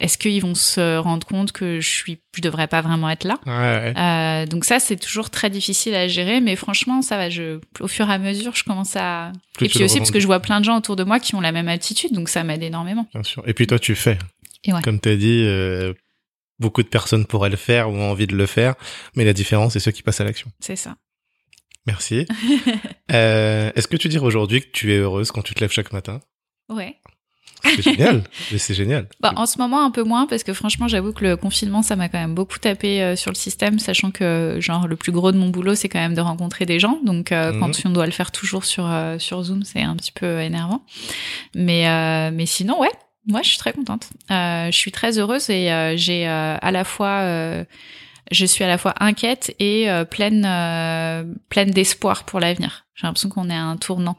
est-ce 0.00 0.16
qu'ils 0.16 0.40
vont 0.40 0.54
se 0.54 0.98
rendre 0.98 1.26
compte 1.26 1.50
que 1.50 1.80
je 1.80 1.88
suis, 1.88 2.20
je 2.36 2.40
devrais 2.40 2.68
pas 2.68 2.82
vraiment 2.82 3.10
être 3.10 3.24
là? 3.24 3.38
Ouais, 3.46 3.52
ouais. 3.52 3.94
Euh, 3.96 4.46
donc 4.46 4.64
ça, 4.64 4.78
c'est 4.78 4.96
toujours 4.96 5.28
très 5.28 5.50
difficile 5.50 5.94
à 5.94 6.06
gérer, 6.06 6.40
mais 6.40 6.54
franchement, 6.54 7.02
ça 7.02 7.16
va. 7.16 7.30
Je, 7.30 7.58
au 7.80 7.88
fur 7.88 8.08
et 8.08 8.12
à 8.12 8.18
mesure, 8.18 8.54
je 8.54 8.62
commence 8.62 8.94
à. 8.94 9.32
Plus 9.54 9.66
et 9.66 9.68
puis 9.68 9.82
aussi 9.82 9.98
parce 9.98 10.12
que 10.12 10.20
je 10.20 10.26
vois 10.26 10.38
plein 10.38 10.60
de 10.60 10.64
gens 10.64 10.76
autour 10.76 10.94
de 10.94 11.02
moi 11.02 11.18
qui 11.18 11.34
ont 11.34 11.40
la 11.40 11.50
même 11.50 11.68
attitude, 11.68 12.12
donc 12.12 12.28
ça 12.28 12.44
m'aide 12.44 12.62
énormément. 12.62 13.06
Bien 13.12 13.24
sûr. 13.24 13.42
Et 13.48 13.54
puis 13.54 13.66
toi, 13.66 13.80
tu 13.80 13.96
fais. 13.96 14.18
Et 14.62 14.72
ouais. 14.72 14.82
Comme 14.82 15.00
tu 15.00 15.08
as 15.08 15.16
dit, 15.16 15.42
euh, 15.44 15.92
beaucoup 16.60 16.84
de 16.84 16.88
personnes 16.88 17.26
pourraient 17.26 17.50
le 17.50 17.56
faire 17.56 17.90
ou 17.90 17.94
ont 17.94 18.10
envie 18.10 18.28
de 18.28 18.36
le 18.36 18.46
faire, 18.46 18.76
mais 19.16 19.24
la 19.24 19.32
différence, 19.32 19.72
c'est 19.72 19.80
ceux 19.80 19.90
qui 19.90 20.04
passent 20.04 20.20
à 20.20 20.24
l'action. 20.24 20.50
C'est 20.60 20.76
ça. 20.76 20.94
Merci. 21.88 22.26
euh, 23.12 23.72
Est-ce 23.74 23.88
que 23.88 23.96
tu 23.96 24.08
dirais 24.08 24.24
aujourd'hui 24.24 24.60
que 24.60 24.68
tu 24.72 24.92
es 24.92 24.98
heureuse 24.98 25.30
quand 25.32 25.42
tu 25.42 25.54
te 25.54 25.60
lèves 25.60 25.72
chaque 25.72 25.92
matin? 25.92 26.20
Ouais. 26.68 26.96
C'est 27.64 27.82
génial. 27.82 28.22
Mais 28.52 28.58
c'est 28.58 28.74
génial. 28.74 29.08
Bah, 29.20 29.32
en 29.34 29.46
ce 29.46 29.58
moment, 29.58 29.82
un 29.84 29.90
peu 29.90 30.04
moins, 30.04 30.26
parce 30.26 30.44
que 30.44 30.52
franchement, 30.52 30.86
j'avoue 30.86 31.12
que 31.12 31.24
le 31.24 31.36
confinement, 31.36 31.82
ça 31.82 31.96
m'a 31.96 32.08
quand 32.08 32.18
même 32.20 32.34
beaucoup 32.34 32.58
tapé 32.58 33.02
euh, 33.02 33.16
sur 33.16 33.30
le 33.32 33.36
système, 33.36 33.78
sachant 33.78 34.10
que, 34.12 34.58
genre, 34.60 34.86
le 34.86 34.94
plus 34.96 35.10
gros 35.12 35.32
de 35.32 35.38
mon 35.38 35.48
boulot, 35.48 35.74
c'est 35.74 35.88
quand 35.88 35.98
même 35.98 36.14
de 36.14 36.20
rencontrer 36.20 36.66
des 36.66 36.78
gens. 36.78 37.00
Donc, 37.04 37.32
euh, 37.32 37.52
Mhm. 37.52 37.60
quand 37.60 37.72
on 37.86 37.90
doit 37.90 38.06
le 38.06 38.12
faire 38.12 38.30
toujours 38.30 38.64
sur, 38.64 38.86
euh, 38.88 39.18
sur 39.18 39.42
Zoom, 39.42 39.64
c'est 39.64 39.82
un 39.82 39.96
petit 39.96 40.12
peu 40.12 40.40
énervant. 40.40 40.84
Mais, 41.54 42.30
mais 42.30 42.46
sinon, 42.46 42.78
ouais, 42.80 42.92
moi, 43.26 43.40
je 43.42 43.48
suis 43.48 43.58
très 43.58 43.72
contente. 43.72 44.10
Je 44.30 44.68
suis 44.72 44.92
très 44.92 45.18
heureuse 45.18 45.48
et 45.50 45.94
j'ai 45.96 46.26
à 46.26 46.70
la 46.70 46.84
fois... 46.84 47.64
je 48.30 48.46
suis 48.46 48.64
à 48.64 48.68
la 48.68 48.78
fois 48.78 48.94
inquiète 49.00 49.54
et 49.58 49.90
euh, 49.90 50.04
pleine, 50.04 50.44
euh, 50.44 51.24
pleine 51.48 51.70
d'espoir 51.70 52.24
pour 52.24 52.40
l'avenir. 52.40 52.86
J'ai 52.94 53.06
l'impression 53.06 53.28
qu'on 53.28 53.50
est 53.50 53.54
à 53.54 53.62
un 53.62 53.76
tournant. 53.76 54.18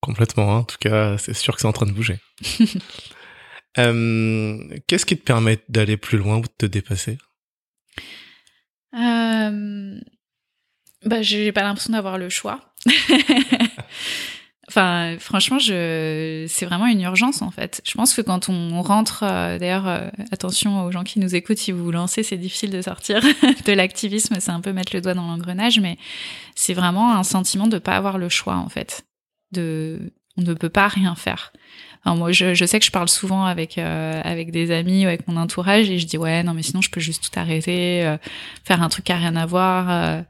Complètement. 0.00 0.54
hein. 0.54 0.58
En 0.58 0.64
tout 0.64 0.78
cas, 0.80 1.18
c'est 1.18 1.34
sûr 1.34 1.54
que 1.54 1.60
c'est 1.60 1.66
en 1.66 1.72
train 1.72 1.86
de 1.86 1.92
bouger. 1.92 2.18
Euh, 3.76 4.58
Qu'est-ce 4.88 5.06
qui 5.06 5.16
te 5.16 5.22
permet 5.22 5.58
d'aller 5.68 5.96
plus 5.96 6.18
loin 6.18 6.38
ou 6.38 6.40
de 6.40 6.48
te 6.58 6.66
dépasser? 6.66 7.16
Bah, 11.04 11.22
j'ai 11.22 11.52
pas 11.52 11.62
l'impression 11.62 11.92
d'avoir 11.92 12.18
le 12.18 12.28
choix. 12.28 12.74
Enfin, 14.68 15.16
franchement, 15.18 15.58
je, 15.58 16.44
c'est 16.46 16.66
vraiment 16.66 16.86
une 16.86 17.00
urgence 17.00 17.40
en 17.40 17.50
fait. 17.50 17.80
Je 17.86 17.94
pense 17.94 18.12
que 18.12 18.20
quand 18.20 18.50
on 18.50 18.82
rentre, 18.82 19.22
euh, 19.22 19.58
d'ailleurs, 19.58 19.88
euh, 19.88 20.08
attention 20.30 20.84
aux 20.84 20.92
gens 20.92 21.04
qui 21.04 21.20
nous 21.20 21.34
écoutent, 21.34 21.56
si 21.56 21.72
vous 21.72 21.82
vous 21.82 21.90
lancez, 21.90 22.22
c'est 22.22 22.36
difficile 22.36 22.70
de 22.70 22.82
sortir 22.82 23.22
de 23.66 23.72
l'activisme, 23.72 24.36
c'est 24.40 24.50
un 24.50 24.60
peu 24.60 24.74
mettre 24.74 24.94
le 24.94 25.00
doigt 25.00 25.14
dans 25.14 25.26
l'engrenage, 25.26 25.80
mais 25.80 25.96
c'est 26.54 26.74
vraiment 26.74 27.14
un 27.14 27.22
sentiment 27.22 27.66
de 27.66 27.78
pas 27.78 27.96
avoir 27.96 28.18
le 28.18 28.28
choix 28.28 28.56
en 28.56 28.68
fait. 28.68 29.06
De, 29.52 30.12
on 30.36 30.42
ne 30.42 30.52
peut 30.52 30.68
pas 30.68 30.88
rien 30.88 31.14
faire. 31.14 31.54
moi, 32.04 32.30
je, 32.32 32.52
je, 32.52 32.64
sais 32.66 32.78
que 32.78 32.84
je 32.84 32.90
parle 32.90 33.08
souvent 33.08 33.46
avec 33.46 33.78
euh, 33.78 34.20
avec 34.22 34.50
des 34.50 34.70
amis 34.70 35.06
ou 35.06 35.08
avec 35.08 35.26
mon 35.28 35.38
entourage 35.38 35.88
et 35.88 35.98
je 35.98 36.06
dis 36.06 36.18
ouais, 36.18 36.42
non 36.42 36.52
mais 36.52 36.62
sinon 36.62 36.82
je 36.82 36.90
peux 36.90 37.00
juste 37.00 37.24
tout 37.24 37.40
arrêter, 37.40 38.16
faire 38.64 38.82
un 38.82 38.90
truc 38.90 39.06
qui 39.06 39.12
a 39.12 39.16
rien 39.16 39.34
à 39.34 39.46
voir 39.46 40.24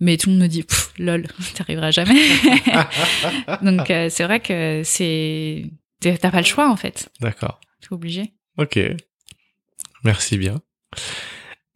mais 0.00 0.16
tout 0.16 0.28
le 0.28 0.34
monde 0.34 0.42
me 0.42 0.48
dit 0.48 0.64
lol 0.98 1.26
t'arriveras 1.54 1.90
jamais. 1.90 2.20
Donc 3.62 3.90
euh, 3.90 4.08
c'est 4.10 4.24
vrai 4.24 4.40
que 4.40 4.82
c'est 4.84 5.70
t'as 6.00 6.30
pas 6.30 6.40
le 6.40 6.46
choix 6.46 6.70
en 6.70 6.76
fait. 6.76 7.10
D'accord. 7.20 7.60
T'es 7.80 7.92
obligé. 7.92 8.34
Ok. 8.58 8.78
Merci 10.04 10.36
bien. 10.36 10.60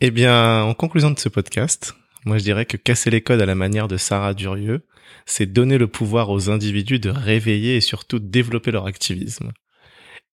Eh 0.01 0.11
bien 0.11 0.62
en 0.62 0.74
conclusion 0.74 1.11
de 1.11 1.19
ce 1.19 1.28
podcast 1.28 1.95
moi 2.24 2.39
je 2.39 2.45
dirais 2.45 2.66
que 2.66 2.77
casser 2.77 3.11
les 3.11 3.20
codes 3.20 3.40
à 3.40 3.47
la 3.47 3.55
manière 3.55 3.89
de 3.89 3.97
Sarah 3.97 4.35
Durieux 4.35 4.86
c'est 5.27 5.47
donner 5.47 5.78
le 5.78 5.89
pouvoir 5.89 6.31
aux 6.31 6.51
individus 6.51 6.99
de 6.99 7.11
réveiller 7.11 7.77
et 7.77 7.81
surtout 7.81 8.19
développer 8.19 8.70
leur 8.70 8.86
activisme. 8.86 9.53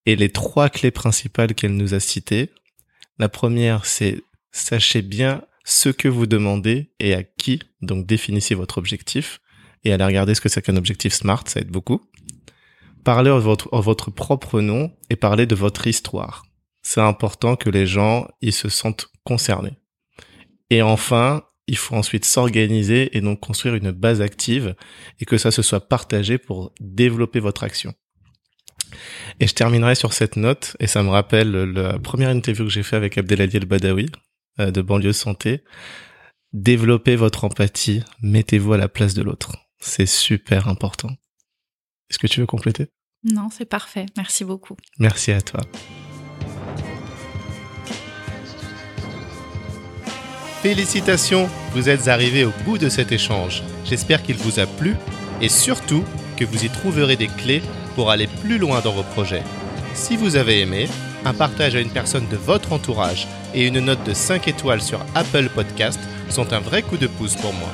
Et 0.04 0.16
les 0.16 0.30
trois 0.30 0.68
clés 0.68 0.90
principales 0.90 1.54
qu'elle 1.54 1.76
nous 1.76 1.94
a 1.94 2.00
citées 2.00 2.50
la 3.18 3.28
première 3.28 3.86
c'est 3.86 4.22
sachez 4.52 5.02
bien 5.02 5.42
ce 5.66 5.88
que 5.88 6.08
vous 6.08 6.26
demandez 6.26 6.92
et 7.00 7.12
à 7.12 7.24
qui. 7.24 7.60
Donc 7.82 8.06
définissez 8.06 8.54
votre 8.54 8.78
objectif 8.78 9.40
et 9.84 9.92
allez 9.92 10.04
regarder 10.04 10.34
ce 10.34 10.40
que 10.40 10.48
c'est 10.48 10.62
qu'un 10.62 10.76
objectif 10.76 11.12
SMART, 11.12 11.42
ça 11.48 11.60
aide 11.60 11.70
beaucoup. 11.70 12.00
Parlez 13.04 13.30
en 13.30 13.40
votre, 13.40 14.10
propre 14.10 14.60
nom 14.60 14.92
et 15.10 15.16
parlez 15.16 15.46
de 15.46 15.54
votre 15.54 15.86
histoire. 15.86 16.44
C'est 16.82 17.00
important 17.00 17.56
que 17.56 17.68
les 17.68 17.86
gens 17.86 18.28
ils 18.40 18.52
se 18.52 18.68
sentent 18.68 19.08
concernés. 19.24 19.76
Et 20.70 20.82
enfin, 20.82 21.42
il 21.66 21.76
faut 21.76 21.96
ensuite 21.96 22.24
s'organiser 22.24 23.16
et 23.16 23.20
donc 23.20 23.40
construire 23.40 23.74
une 23.74 23.90
base 23.90 24.22
active 24.22 24.76
et 25.20 25.24
que 25.24 25.36
ça 25.36 25.50
se 25.50 25.62
soit 25.62 25.88
partagé 25.88 26.38
pour 26.38 26.72
développer 26.80 27.40
votre 27.40 27.64
action. 27.64 27.92
Et 29.40 29.48
je 29.48 29.54
terminerai 29.54 29.96
sur 29.96 30.12
cette 30.12 30.36
note, 30.36 30.76
et 30.78 30.86
ça 30.86 31.02
me 31.02 31.08
rappelle 31.08 31.50
la 31.50 31.98
première 31.98 32.30
interview 32.30 32.64
que 32.64 32.70
j'ai 32.70 32.84
fait 32.84 32.96
avec 32.96 33.18
Abdelali 33.18 33.56
El-Badawi, 33.56 34.06
euh, 34.06 34.25
de 34.58 34.82
banlieue 34.82 35.12
santé. 35.12 35.62
Développez 36.52 37.16
votre 37.16 37.44
empathie, 37.44 38.02
mettez-vous 38.22 38.72
à 38.72 38.78
la 38.78 38.88
place 38.88 39.14
de 39.14 39.22
l'autre. 39.22 39.56
C'est 39.78 40.06
super 40.06 40.68
important. 40.68 41.10
Est-ce 42.10 42.18
que 42.18 42.26
tu 42.26 42.40
veux 42.40 42.46
compléter? 42.46 42.88
Non, 43.24 43.48
c'est 43.50 43.66
parfait. 43.66 44.06
Merci 44.16 44.44
beaucoup. 44.44 44.76
Merci 44.98 45.32
à 45.32 45.40
toi. 45.40 45.60
Félicitations, 50.62 51.48
vous 51.72 51.88
êtes 51.88 52.08
arrivé 52.08 52.44
au 52.44 52.52
bout 52.64 52.78
de 52.78 52.88
cet 52.88 53.12
échange. 53.12 53.62
J'espère 53.84 54.22
qu'il 54.22 54.36
vous 54.36 54.58
a 54.58 54.66
plu 54.66 54.96
et 55.40 55.48
surtout 55.48 56.04
que 56.36 56.44
vous 56.44 56.64
y 56.64 56.68
trouverez 56.68 57.16
des 57.16 57.28
clés 57.28 57.62
pour 57.94 58.10
aller 58.10 58.26
plus 58.26 58.58
loin 58.58 58.80
dans 58.80 58.92
vos 58.92 59.02
projets. 59.02 59.42
Si 59.94 60.16
vous 60.16 60.36
avez 60.36 60.60
aimé, 60.60 60.88
un 61.24 61.34
partage 61.34 61.76
à 61.76 61.80
une 61.80 61.90
personne 61.90 62.28
de 62.28 62.36
votre 62.36 62.72
entourage 62.72 63.26
et 63.54 63.66
une 63.66 63.80
note 63.80 64.04
de 64.04 64.14
5 64.14 64.48
étoiles 64.48 64.82
sur 64.82 65.00
Apple 65.14 65.48
Podcast 65.48 66.00
sont 66.28 66.52
un 66.52 66.60
vrai 66.60 66.82
coup 66.82 66.96
de 66.96 67.06
pouce 67.06 67.36
pour 67.36 67.52
moi. 67.52 67.68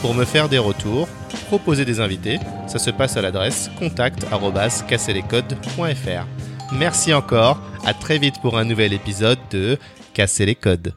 Pour 0.00 0.14
me 0.14 0.24
faire 0.24 0.48
des 0.48 0.58
retours, 0.58 1.08
proposer 1.46 1.84
des 1.84 2.00
invités, 2.00 2.38
ça 2.66 2.78
se 2.78 2.90
passe 2.90 3.16
à 3.16 3.22
l'adresse 3.22 3.70
contact@casserlescodes.fr. 3.78 6.26
Merci 6.72 7.14
encore, 7.14 7.60
à 7.84 7.94
très 7.94 8.18
vite 8.18 8.40
pour 8.42 8.58
un 8.58 8.64
nouvel 8.64 8.92
épisode 8.92 9.38
de 9.50 9.78
Casser 10.12 10.46
les 10.46 10.54
codes. 10.54 10.94